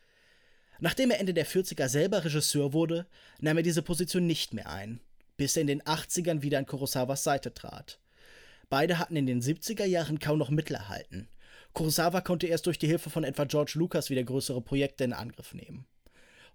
Nachdem 0.80 1.12
er 1.12 1.20
Ende 1.20 1.34
der 1.34 1.46
40er 1.46 1.90
selber 1.90 2.24
Regisseur 2.24 2.74
wurde, 2.74 3.06
nahm 3.40 3.58
er 3.58 3.64
diese 3.64 3.82
Position 3.82 4.26
nicht 4.26 4.54
mehr 4.54 4.70
ein, 4.70 5.02
bis 5.38 5.56
er 5.56 5.62
in 5.62 5.68
den 5.68 5.82
80ern 5.84 6.42
wieder 6.42 6.58
an 6.58 6.66
Kurosawas 6.66 7.24
Seite 7.24 7.54
trat. 7.54 8.00
Beide 8.70 9.00
hatten 9.00 9.16
in 9.16 9.26
den 9.26 9.42
70er 9.42 9.86
Jahren 9.86 10.20
kaum 10.20 10.38
noch 10.38 10.50
Mittel 10.50 10.76
erhalten. 10.76 11.28
Kurosawa 11.74 12.22
konnte 12.22 12.48
erst 12.48 12.66
durch 12.66 12.80
die 12.80 12.88
Hilfe 12.88 13.10
von 13.10 13.24
etwa 13.24 13.46
George 13.46 13.74
Lucas 13.76 14.10
wieder 14.10 14.24
größere 14.24 14.62
Projekte 14.62 15.04
in 15.04 15.14
Angriff 15.14 15.54
nehmen. 15.54 15.86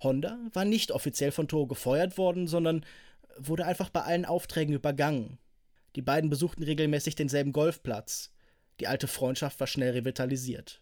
Honda 0.02 0.38
war 0.52 0.64
nicht 0.64 0.90
offiziell 0.90 1.30
von 1.30 1.48
Toho 1.48 1.66
gefeuert 1.66 2.18
worden, 2.18 2.46
sondern 2.46 2.84
wurde 3.36 3.66
einfach 3.66 3.90
bei 3.90 4.02
allen 4.02 4.24
Aufträgen 4.24 4.74
übergangen. 4.74 5.38
Die 5.96 6.02
beiden 6.02 6.30
besuchten 6.30 6.62
regelmäßig 6.62 7.14
denselben 7.14 7.52
Golfplatz. 7.52 8.32
Die 8.80 8.86
alte 8.86 9.06
Freundschaft 9.06 9.60
war 9.60 9.66
schnell 9.66 9.92
revitalisiert. 9.92 10.80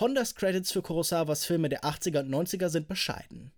Hondas 0.00 0.34
Credits 0.34 0.72
für 0.72 0.82
Kurosawas 0.82 1.44
Filme 1.44 1.68
der 1.68 1.84
80er 1.84 2.20
und 2.20 2.28
90er 2.28 2.68
sind 2.68 2.88
bescheiden. 2.88 3.52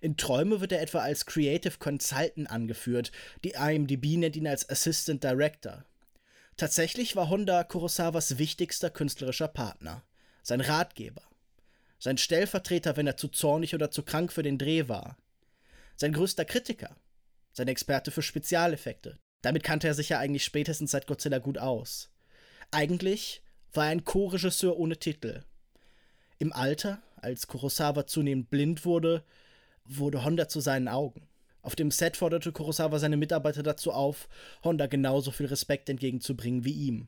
In 0.00 0.16
Träume 0.16 0.62
wird 0.62 0.72
er 0.72 0.80
etwa 0.80 1.00
als 1.00 1.26
Creative 1.26 1.76
Consultant 1.78 2.50
angeführt, 2.50 3.12
die 3.44 3.50
IMDb 3.50 4.16
nennt 4.16 4.34
ihn 4.36 4.46
als 4.46 4.68
Assistant 4.70 5.22
Director. 5.22 5.84
Tatsächlich 6.56 7.14
war 7.14 7.28
Honda 7.28 7.62
Kurosawas 7.62 8.38
wichtigster 8.38 8.88
künstlerischer 8.88 9.48
Partner, 9.48 10.02
sein 10.42 10.62
Ratgeber, 10.62 11.22
sein 11.98 12.16
Stellvertreter, 12.16 12.96
wenn 12.96 13.06
er 13.06 13.18
zu 13.18 13.28
zornig 13.28 13.74
oder 13.74 13.90
zu 13.90 14.02
krank 14.02 14.32
für 14.32 14.42
den 14.42 14.56
Dreh 14.56 14.88
war, 14.88 15.18
sein 15.96 16.14
größter 16.14 16.46
Kritiker, 16.46 16.96
sein 17.52 17.68
Experte 17.68 18.10
für 18.10 18.22
Spezialeffekte. 18.22 19.18
Damit 19.42 19.62
kannte 19.62 19.88
er 19.88 19.94
sich 19.94 20.08
ja 20.08 20.18
eigentlich 20.18 20.44
spätestens 20.44 20.92
seit 20.92 21.06
Godzilla 21.06 21.38
gut 21.38 21.58
aus. 21.58 22.10
Eigentlich 22.70 23.42
war 23.74 23.86
er 23.86 23.90
ein 23.90 24.04
Co-Regisseur 24.04 24.78
ohne 24.78 24.96
Titel. 24.96 25.44
Im 26.42 26.52
Alter, 26.52 27.00
als 27.20 27.46
Kurosawa 27.46 28.04
zunehmend 28.04 28.50
blind 28.50 28.84
wurde, 28.84 29.22
wurde 29.84 30.24
Honda 30.24 30.48
zu 30.48 30.58
seinen 30.58 30.88
Augen. 30.88 31.28
Auf 31.62 31.76
dem 31.76 31.92
Set 31.92 32.16
forderte 32.16 32.50
Kurosawa 32.50 32.98
seine 32.98 33.16
Mitarbeiter 33.16 33.62
dazu 33.62 33.92
auf, 33.92 34.28
Honda 34.64 34.88
genauso 34.88 35.30
viel 35.30 35.46
Respekt 35.46 35.88
entgegenzubringen 35.88 36.64
wie 36.64 36.72
ihm. 36.72 37.06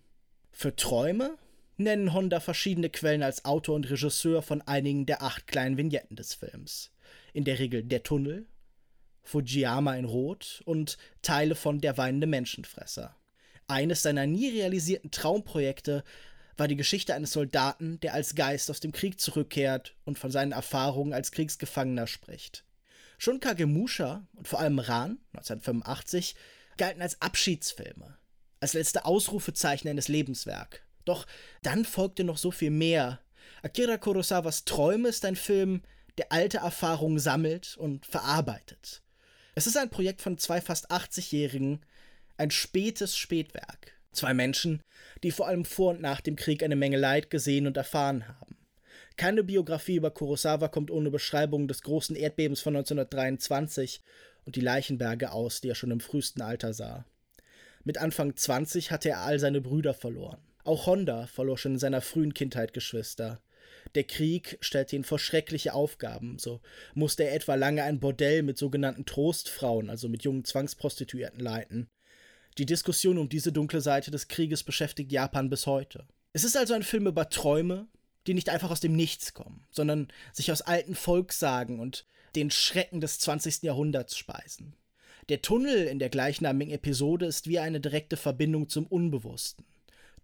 Für 0.53 0.77
Träume 0.77 1.37
nennen 1.77 2.13
Honda 2.13 2.39
verschiedene 2.39 2.91
Quellen 2.91 3.25
als 3.25 3.45
Autor 3.45 3.75
und 3.75 3.91
Regisseur 3.91 4.41
von 4.41 4.63
einigen 4.63 5.05
der 5.05 5.21
acht 5.21 5.49
kleinen 5.49 5.79
Vignetten 5.79 6.15
des 6.15 6.35
Films. 6.35 6.93
In 7.33 7.43
der 7.43 7.59
Regel 7.59 7.83
Der 7.83 8.05
Tunnel, 8.05 8.47
Fujiyama 9.25 9.97
in 9.97 10.05
Rot 10.05 10.63
und 10.65 10.97
Teile 11.23 11.57
von 11.57 11.81
Der 11.81 11.99
weinende 11.99 12.29
Menschenfresser. 12.29 13.17
Eines 13.67 14.03
seiner 14.03 14.29
nie 14.29 14.51
realisierten 14.51 15.11
Traumprojekte 15.11 16.05
war 16.57 16.69
die 16.69 16.77
Geschichte 16.77 17.15
eines 17.15 17.33
Soldaten, 17.33 18.01
der 18.01 18.15
als 18.15 18.35
Geist 18.35 18.71
aus 18.71 18.81
dem 18.81 18.93
Krieg 18.93 19.21
zurückkehrt 19.21 19.97
und 20.05 20.19
von 20.19 20.31
seinen 20.31 20.53
Erfahrungen 20.53 21.13
als 21.13 21.33
Kriegsgefangener 21.33 22.07
spricht. 22.07 22.65
Schon 23.19 23.41
Kagemusha 23.41 24.27
und 24.35 24.49
vor 24.49 24.61
allem 24.61 24.79
Ran 24.79 25.19
1985 25.33 26.35
galten 26.77 27.03
als 27.03 27.21
Abschiedsfilme, 27.21 28.17
als 28.61 28.75
letzte 28.75 29.05
Ausrufezeichen 29.05 29.89
eines 29.89 30.09
Lebenswerk. 30.09 30.85
Doch 31.05 31.27
dann 31.63 31.85
folgte 31.85 32.25
noch 32.25 32.39
so 32.39 32.51
viel 32.51 32.71
mehr. 32.71 33.21
Akira 33.63 33.97
Kurosawas 33.97 34.65
Träume 34.65 35.09
ist 35.09 35.25
ein 35.25 35.37
Film, 35.37 35.83
der 36.19 36.33
alte 36.33 36.59
Erfahrungen 36.59 37.19
sammelt 37.19 37.77
und 37.77 38.07
verarbeitet. 38.07 39.03
Es 39.55 39.67
ist 39.67 39.77
ein 39.77 39.91
Projekt 39.91 40.23
von 40.23 40.39
zwei 40.39 40.61
fast 40.61 40.91
80-Jährigen, 40.91 41.85
ein 42.37 42.51
spätes 42.51 43.17
Spätwerk. 43.17 43.93
Zwei 44.15 44.33
Menschen, 44.33 44.83
die 45.23 45.31
vor 45.31 45.49
allem 45.49 45.65
vor 45.65 45.91
und 45.91 46.01
nach 46.01 46.21
dem 46.21 46.37
Krieg 46.37 46.63
eine 46.63 46.77
Menge 46.77 46.97
Leid 46.97 47.31
gesehen 47.31 47.67
und 47.67 47.77
erfahren 47.77 48.29
haben. 48.29 48.57
Keine 49.17 49.45
Biografie 49.45 49.97
über 49.97 50.11
Kurosawa 50.11 50.69
kommt 50.69 50.91
ohne 50.91 51.11
Beschreibung 51.11 51.69
des 51.69 51.83
großen 51.83 52.17
Erdbebens 52.17 52.61
von 52.61 52.75
1923 52.77 54.01
und 54.45 54.57
die 54.57 54.61
Leichenberge 54.61 55.33
aus, 55.33 55.61
die 55.61 55.69
er 55.69 55.75
schon 55.75 55.91
im 55.91 56.01
frühesten 56.01 56.43
Alter 56.43 56.73
sah. 56.73 57.05
Mit 57.85 57.99
Anfang 57.99 58.35
20 58.35 58.91
hatte 58.91 59.11
er 59.11 59.21
all 59.21 59.39
seine 59.39 59.61
Brüder 59.61 59.95
verloren. 59.95 60.39
Auch 60.65 60.87
Honda 60.87 61.27
verlor 61.27 61.59
schon 61.59 61.73
in 61.73 61.79
seiner 61.79 62.01
frühen 62.01 62.35
Kindheit 62.35 62.73
Geschwister. 62.73 63.41
Der 63.95 64.05
Krieg 64.05 64.59
stellte 64.61 64.97
ihn 64.97 65.05
vor 65.05 65.19
schreckliche 65.19 65.75
Aufgaben. 65.75 66.39
So 66.39 66.61
musste 66.95 67.25
er 67.25 67.35
etwa 67.35 67.55
lange 67.55 67.83
ein 67.83 68.01
Bordell 68.01 68.43
mit 68.43 68.59
sogenannten 68.59 69.05
Trostfrauen, 69.05 69.91
also 69.91 70.09
mit 70.09 70.25
jungen 70.25 70.45
Zwangsprostituierten, 70.45 71.41
leiten. 71.41 71.89
Die 72.59 72.67
Diskussion 72.67 73.19
um 73.19 73.29
diese 73.29 73.53
dunkle 73.53 73.81
Seite 73.81 74.11
des 74.11 74.29
Krieges 74.29 74.63
beschäftigt 74.63 75.11
Japan 75.11 75.51
bis 75.51 75.67
heute. 75.67 76.07
Es 76.33 76.45
ist 76.45 76.57
also 76.57 76.75
ein 76.75 76.85
Film 76.85 77.07
über 77.07 77.29
Träume, 77.29 77.89
die 78.27 78.35
nicht 78.35 78.49
einfach 78.49 78.71
aus 78.71 78.81
dem 78.81 78.95
Nichts 78.95 79.35
kommen, 79.35 79.67
sondern 79.71 80.09
sich 80.33 80.53
aus 80.53 80.63
alten 80.63 80.95
Volkssagen 80.95 81.81
und 81.81 82.07
den 82.37 82.51
Schrecken 82.51 83.01
des 83.01 83.19
20. 83.19 83.63
Jahrhunderts 83.63 84.17
speisen. 84.17 84.75
Der 85.29 85.43
Tunnel 85.43 85.87
in 85.87 85.99
der 85.99 86.11
gleichnamigen 86.11 86.73
Episode 86.73 87.27
ist 87.27 87.49
wie 87.49 87.59
eine 87.59 87.81
direkte 87.81 88.17
Verbindung 88.17 88.69
zum 88.69 88.87
Unbewussten. 88.87 89.65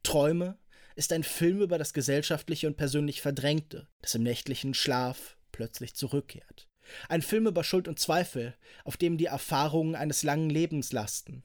Träume 0.02 0.56
ist 0.94 1.12
ein 1.12 1.24
Film 1.24 1.60
über 1.60 1.78
das 1.78 1.94
gesellschaftliche 1.94 2.66
und 2.66 2.76
persönlich 2.76 3.22
Verdrängte, 3.22 3.88
das 4.02 4.14
im 4.14 4.22
nächtlichen 4.22 4.74
Schlaf 4.74 5.36
plötzlich 5.52 5.94
zurückkehrt. 5.94 6.68
Ein 7.08 7.22
Film 7.22 7.46
über 7.46 7.64
Schuld 7.64 7.88
und 7.88 7.98
Zweifel, 7.98 8.54
auf 8.84 8.96
dem 8.96 9.16
die 9.16 9.26
Erfahrungen 9.26 9.94
eines 9.94 10.22
langen 10.22 10.50
Lebens 10.50 10.92
lasten. 10.92 11.42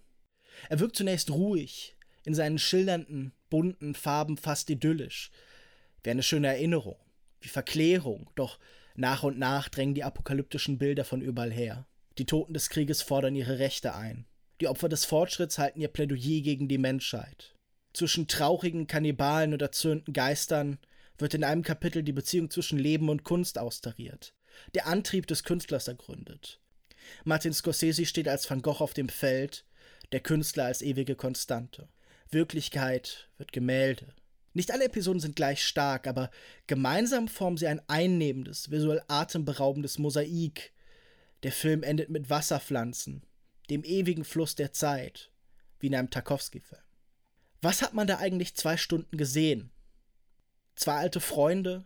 Er 0.69 0.79
wirkt 0.79 0.95
zunächst 0.95 1.31
ruhig, 1.31 1.95
in 2.23 2.33
seinen 2.33 2.57
schillernden, 2.57 3.33
bunten 3.49 3.95
Farben 3.95 4.37
fast 4.37 4.69
idyllisch, 4.69 5.31
wie 6.03 6.09
eine 6.09 6.23
schöne 6.23 6.47
Erinnerung, 6.47 6.97
wie 7.41 7.49
Verklärung, 7.49 8.29
doch 8.35 8.59
nach 8.95 9.23
und 9.23 9.37
nach 9.37 9.69
drängen 9.69 9.95
die 9.95 10.03
apokalyptischen 10.03 10.77
Bilder 10.77 11.05
von 11.05 11.21
überall 11.21 11.51
her. 11.51 11.87
Die 12.17 12.25
Toten 12.25 12.53
des 12.53 12.69
Krieges 12.69 13.01
fordern 13.01 13.35
ihre 13.35 13.59
Rechte 13.59 13.95
ein. 13.95 14.25
Die 14.61 14.67
Opfer 14.67 14.87
des 14.87 15.03
Fortschritts 15.03 15.57
halten 15.57 15.81
ihr 15.81 15.89
Plädoyer 15.89 16.41
gegen 16.41 16.67
die 16.67 16.77
Menschheit. 16.77 17.55
Zwischen 17.93 18.27
traurigen 18.27 18.87
Kannibalen 18.87 19.53
und 19.53 19.61
erzürnten 19.61 20.13
Geistern 20.13 20.79
wird 21.17 21.33
in 21.33 21.43
einem 21.43 21.61
Kapitel 21.61 22.03
die 22.03 22.13
Beziehung 22.13 22.49
zwischen 22.49 22.79
Leben 22.79 23.09
und 23.09 23.23
Kunst 23.23 23.57
austariert, 23.57 24.33
der 24.73 24.87
Antrieb 24.87 25.27
des 25.27 25.43
Künstlers 25.43 25.87
ergründet. 25.87 26.61
Martin 27.23 27.53
Scorsese 27.53 28.05
steht 28.05 28.27
als 28.27 28.49
Van 28.49 28.61
Gogh 28.61 28.81
auf 28.81 28.93
dem 28.93 29.09
Feld, 29.09 29.65
der 30.11 30.19
Künstler 30.19 30.65
als 30.65 30.81
ewige 30.81 31.15
Konstante. 31.15 31.87
Wirklichkeit 32.29 33.29
wird 33.37 33.51
Gemälde. 33.51 34.13
Nicht 34.53 34.71
alle 34.71 34.85
Episoden 34.85 35.19
sind 35.19 35.35
gleich 35.35 35.63
stark, 35.63 36.07
aber 36.07 36.31
gemeinsam 36.67 37.27
formen 37.27 37.57
sie 37.57 37.67
ein 37.67 37.81
einnehmendes, 37.87 38.71
visuell 38.71 39.01
atemberaubendes 39.07 39.99
Mosaik. 39.99 40.73
Der 41.43 41.51
Film 41.51 41.83
endet 41.83 42.09
mit 42.09 42.29
Wasserpflanzen, 42.29 43.23
dem 43.69 43.83
ewigen 43.83 44.23
Fluss 44.23 44.55
der 44.55 44.71
Zeit, 44.71 45.31
wie 45.79 45.87
in 45.87 45.95
einem 45.95 46.09
Tarkovsky-Film. 46.09 46.81
Was 47.61 47.81
hat 47.81 47.93
man 47.93 48.07
da 48.07 48.17
eigentlich 48.17 48.55
zwei 48.55 48.77
Stunden 48.77 49.17
gesehen? 49.17 49.71
Zwei 50.75 50.95
alte 50.95 51.19
Freunde, 51.19 51.85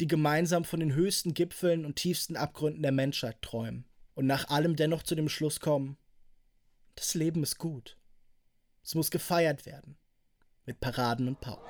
die 0.00 0.06
gemeinsam 0.06 0.64
von 0.64 0.80
den 0.80 0.94
höchsten 0.94 1.34
Gipfeln 1.34 1.84
und 1.84 1.96
tiefsten 1.96 2.36
Abgründen 2.36 2.82
der 2.82 2.92
Menschheit 2.92 3.42
träumen 3.42 3.84
und 4.14 4.26
nach 4.26 4.48
allem 4.48 4.76
dennoch 4.76 5.02
zu 5.02 5.14
dem 5.14 5.28
Schluss 5.28 5.60
kommen, 5.60 5.96
das 6.96 7.14
Leben 7.14 7.42
ist 7.42 7.58
gut. 7.58 7.96
Es 8.82 8.94
muss 8.94 9.10
gefeiert 9.10 9.66
werden. 9.66 9.96
Mit 10.64 10.80
Paraden 10.80 11.28
und 11.28 11.40
Pauken. 11.40 11.64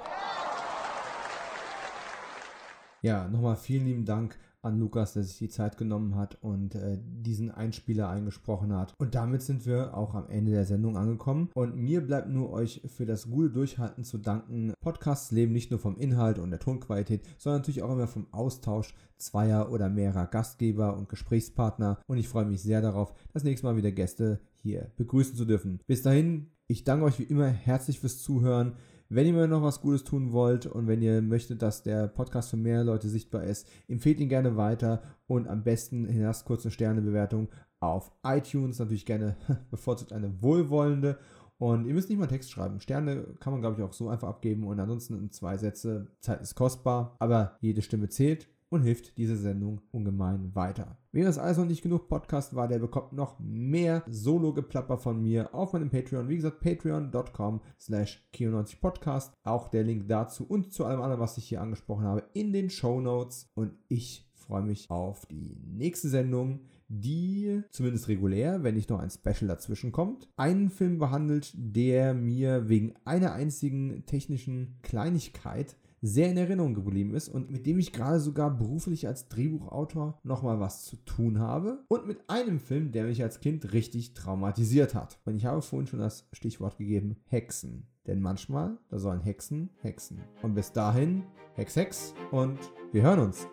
Ja, 3.02 3.28
nochmal 3.28 3.56
vielen 3.56 3.84
lieben 3.84 4.04
Dank 4.06 4.38
an 4.62 4.78
Lukas, 4.78 5.12
der 5.12 5.22
sich 5.22 5.38
die 5.38 5.48
Zeit 5.48 5.76
genommen 5.76 6.16
hat 6.16 6.42
und 6.42 6.74
äh, 6.74 6.98
diesen 7.00 7.50
Einspieler 7.50 8.08
eingesprochen 8.08 8.72
hat. 8.74 8.94
Und 8.98 9.14
damit 9.14 9.42
sind 9.42 9.64
wir 9.66 9.96
auch 9.96 10.14
am 10.14 10.28
Ende 10.28 10.52
der 10.52 10.64
Sendung 10.64 10.96
angekommen. 10.96 11.50
Und 11.54 11.76
mir 11.76 12.04
bleibt 12.04 12.28
nur 12.28 12.50
euch 12.50 12.82
für 12.86 13.06
das 13.06 13.30
gute 13.30 13.50
Durchhalten 13.50 14.02
zu 14.02 14.18
danken. 14.18 14.72
Podcasts 14.80 15.30
leben 15.30 15.52
nicht 15.52 15.70
nur 15.70 15.78
vom 15.78 15.96
Inhalt 15.96 16.38
und 16.38 16.50
der 16.50 16.58
Tonqualität, 16.58 17.22
sondern 17.38 17.60
natürlich 17.60 17.82
auch 17.82 17.92
immer 17.92 18.08
vom 18.08 18.26
Austausch 18.32 18.94
zweier 19.18 19.70
oder 19.70 19.88
mehrerer 19.88 20.26
Gastgeber 20.26 20.96
und 20.96 21.08
Gesprächspartner. 21.08 22.00
Und 22.06 22.18
ich 22.18 22.28
freue 22.28 22.44
mich 22.44 22.62
sehr 22.62 22.82
darauf, 22.82 23.14
das 23.32 23.44
nächste 23.44 23.66
Mal 23.66 23.76
wieder 23.76 23.92
Gäste 23.92 24.40
hier 24.66 24.90
begrüßen 24.96 25.36
zu 25.36 25.44
dürfen. 25.44 25.80
Bis 25.86 26.02
dahin, 26.02 26.50
ich 26.66 26.84
danke 26.84 27.04
euch 27.04 27.18
wie 27.18 27.24
immer 27.24 27.46
herzlich 27.46 28.00
fürs 28.00 28.22
Zuhören. 28.22 28.74
Wenn 29.08 29.26
ihr 29.26 29.32
mir 29.32 29.46
noch 29.46 29.62
was 29.62 29.80
Gutes 29.80 30.02
tun 30.02 30.32
wollt 30.32 30.66
und 30.66 30.88
wenn 30.88 31.00
ihr 31.00 31.22
möchtet, 31.22 31.62
dass 31.62 31.84
der 31.84 32.08
Podcast 32.08 32.50
für 32.50 32.56
mehr 32.56 32.82
Leute 32.82 33.08
sichtbar 33.08 33.44
ist, 33.44 33.68
empfehlt 33.86 34.18
ihn 34.18 34.28
gerne 34.28 34.56
weiter 34.56 35.02
und 35.28 35.46
am 35.46 35.62
besten 35.62 36.06
hinterlasst 36.06 36.44
kurz 36.44 36.64
eine 36.64 36.72
Sternebewertung 36.72 37.48
auf 37.78 38.10
iTunes. 38.24 38.80
Natürlich 38.80 39.06
gerne 39.06 39.36
bevorzugt 39.70 40.12
eine 40.12 40.42
wohlwollende. 40.42 41.18
Und 41.58 41.86
ihr 41.86 41.94
müsst 41.94 42.10
nicht 42.10 42.18
mal 42.18 42.26
Text 42.26 42.50
schreiben. 42.50 42.80
Sterne 42.80 43.22
kann 43.38 43.52
man, 43.52 43.62
glaube 43.62 43.76
ich, 43.80 43.82
auch 43.82 43.92
so 43.92 44.08
einfach 44.08 44.28
abgeben. 44.28 44.64
Und 44.64 44.80
ansonsten 44.80 45.14
in 45.14 45.30
zwei 45.30 45.56
Sätze. 45.56 46.08
Zeit 46.20 46.42
ist 46.42 46.56
kostbar, 46.56 47.16
aber 47.20 47.56
jede 47.60 47.82
Stimme 47.82 48.08
zählt 48.08 48.48
und 48.68 48.82
hilft 48.82 49.16
diese 49.16 49.36
Sendung 49.36 49.80
ungemein 49.92 50.54
weiter. 50.54 50.98
Wer 51.12 51.28
es 51.28 51.38
also 51.38 51.64
nicht 51.64 51.82
genug 51.82 52.08
Podcast 52.08 52.54
war, 52.54 52.68
der 52.68 52.78
bekommt 52.78 53.12
noch 53.12 53.38
mehr 53.38 54.02
Solo-Geplapper 54.08 54.98
von 54.98 55.22
mir 55.22 55.54
auf 55.54 55.72
meinem 55.72 55.90
Patreon. 55.90 56.28
Wie 56.28 56.36
gesagt, 56.36 56.60
patreon.com 56.60 57.60
slash 57.80 58.28
90 58.38 58.80
podcast 58.80 59.32
Auch 59.44 59.68
der 59.68 59.84
Link 59.84 60.08
dazu 60.08 60.44
und 60.44 60.72
zu 60.72 60.84
allem 60.84 61.00
anderen, 61.00 61.20
was 61.20 61.38
ich 61.38 61.48
hier 61.48 61.60
angesprochen 61.60 62.04
habe, 62.04 62.24
in 62.34 62.52
den 62.52 62.70
Show 62.70 63.00
Notes. 63.00 63.50
Und 63.54 63.72
ich 63.88 64.30
freue 64.34 64.62
mich 64.62 64.90
auf 64.90 65.26
die 65.26 65.56
nächste 65.64 66.08
Sendung, 66.08 66.60
die 66.88 67.62
zumindest 67.70 68.08
regulär, 68.08 68.62
wenn 68.62 68.74
nicht 68.74 68.90
noch 68.90 69.00
ein 69.00 69.10
Special 69.10 69.48
dazwischen 69.48 69.92
kommt, 69.92 70.28
einen 70.36 70.70
Film 70.70 70.98
behandelt, 70.98 71.52
der 71.54 72.14
mir 72.14 72.68
wegen 72.68 72.94
einer 73.04 73.32
einzigen 73.32 74.04
technischen 74.06 74.78
Kleinigkeit 74.82 75.76
sehr 76.06 76.30
in 76.30 76.36
Erinnerung 76.36 76.74
geblieben 76.74 77.14
ist 77.14 77.28
und 77.28 77.50
mit 77.50 77.66
dem 77.66 77.78
ich 77.78 77.92
gerade 77.92 78.20
sogar 78.20 78.50
beruflich 78.50 79.06
als 79.06 79.28
Drehbuchautor 79.28 80.18
nochmal 80.22 80.60
was 80.60 80.84
zu 80.84 80.96
tun 80.96 81.38
habe 81.38 81.84
und 81.88 82.06
mit 82.06 82.28
einem 82.28 82.60
Film, 82.60 82.92
der 82.92 83.04
mich 83.04 83.22
als 83.22 83.40
Kind 83.40 83.72
richtig 83.72 84.14
traumatisiert 84.14 84.94
hat. 84.94 85.18
Und 85.24 85.36
ich 85.36 85.46
habe 85.46 85.62
vorhin 85.62 85.86
schon 85.86 86.00
das 86.00 86.28
Stichwort 86.32 86.78
gegeben, 86.78 87.16
Hexen. 87.26 87.86
Denn 88.06 88.20
manchmal, 88.20 88.78
da 88.88 88.98
sollen 88.98 89.20
Hexen 89.20 89.70
hexen. 89.82 90.20
Und 90.42 90.54
bis 90.54 90.72
dahin, 90.72 91.24
Hex, 91.54 91.74
Hex 91.74 92.14
und 92.30 92.58
wir 92.92 93.02
hören 93.02 93.20
uns. 93.20 93.48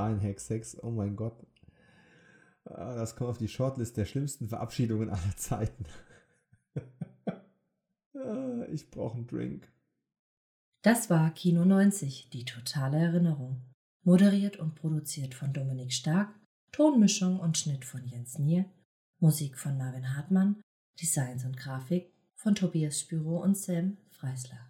Dahin 0.00 0.20
Hack 0.20 0.40
6. 0.40 0.82
Oh 0.82 0.90
mein 0.90 1.16
Gott. 1.16 1.46
Ah, 2.64 2.94
das 2.94 3.16
kommt 3.16 3.30
auf 3.30 3.38
die 3.38 3.48
Shortlist 3.48 3.96
der 3.96 4.04
schlimmsten 4.04 4.48
Verabschiedungen 4.48 5.10
aller 5.10 5.36
Zeiten. 5.36 5.84
Ah, 8.12 8.66
ich 8.70 8.90
brauche 8.90 9.16
einen 9.16 9.26
Drink. 9.26 9.72
Das 10.82 11.08
war 11.08 11.30
Kino 11.30 11.64
90, 11.64 12.28
die 12.28 12.44
totale 12.44 12.98
Erinnerung. 12.98 13.62
Moderiert 14.02 14.58
und 14.58 14.74
produziert 14.74 15.32
von 15.32 15.54
Dominik 15.54 15.94
Stark, 15.94 16.28
Tonmischung 16.70 17.40
und 17.40 17.56
Schnitt 17.56 17.86
von 17.86 18.04
Jens 18.04 18.38
Nier, 18.38 18.66
Musik 19.20 19.56
von 19.56 19.78
Marvin 19.78 20.14
Hartmann, 20.14 20.60
Designs 21.00 21.46
und 21.46 21.56
Grafik 21.56 22.12
von 22.34 22.54
Tobias 22.54 23.00
Spüro 23.00 23.42
und 23.42 23.56
Sam 23.56 23.96
Freisler. 24.10 24.69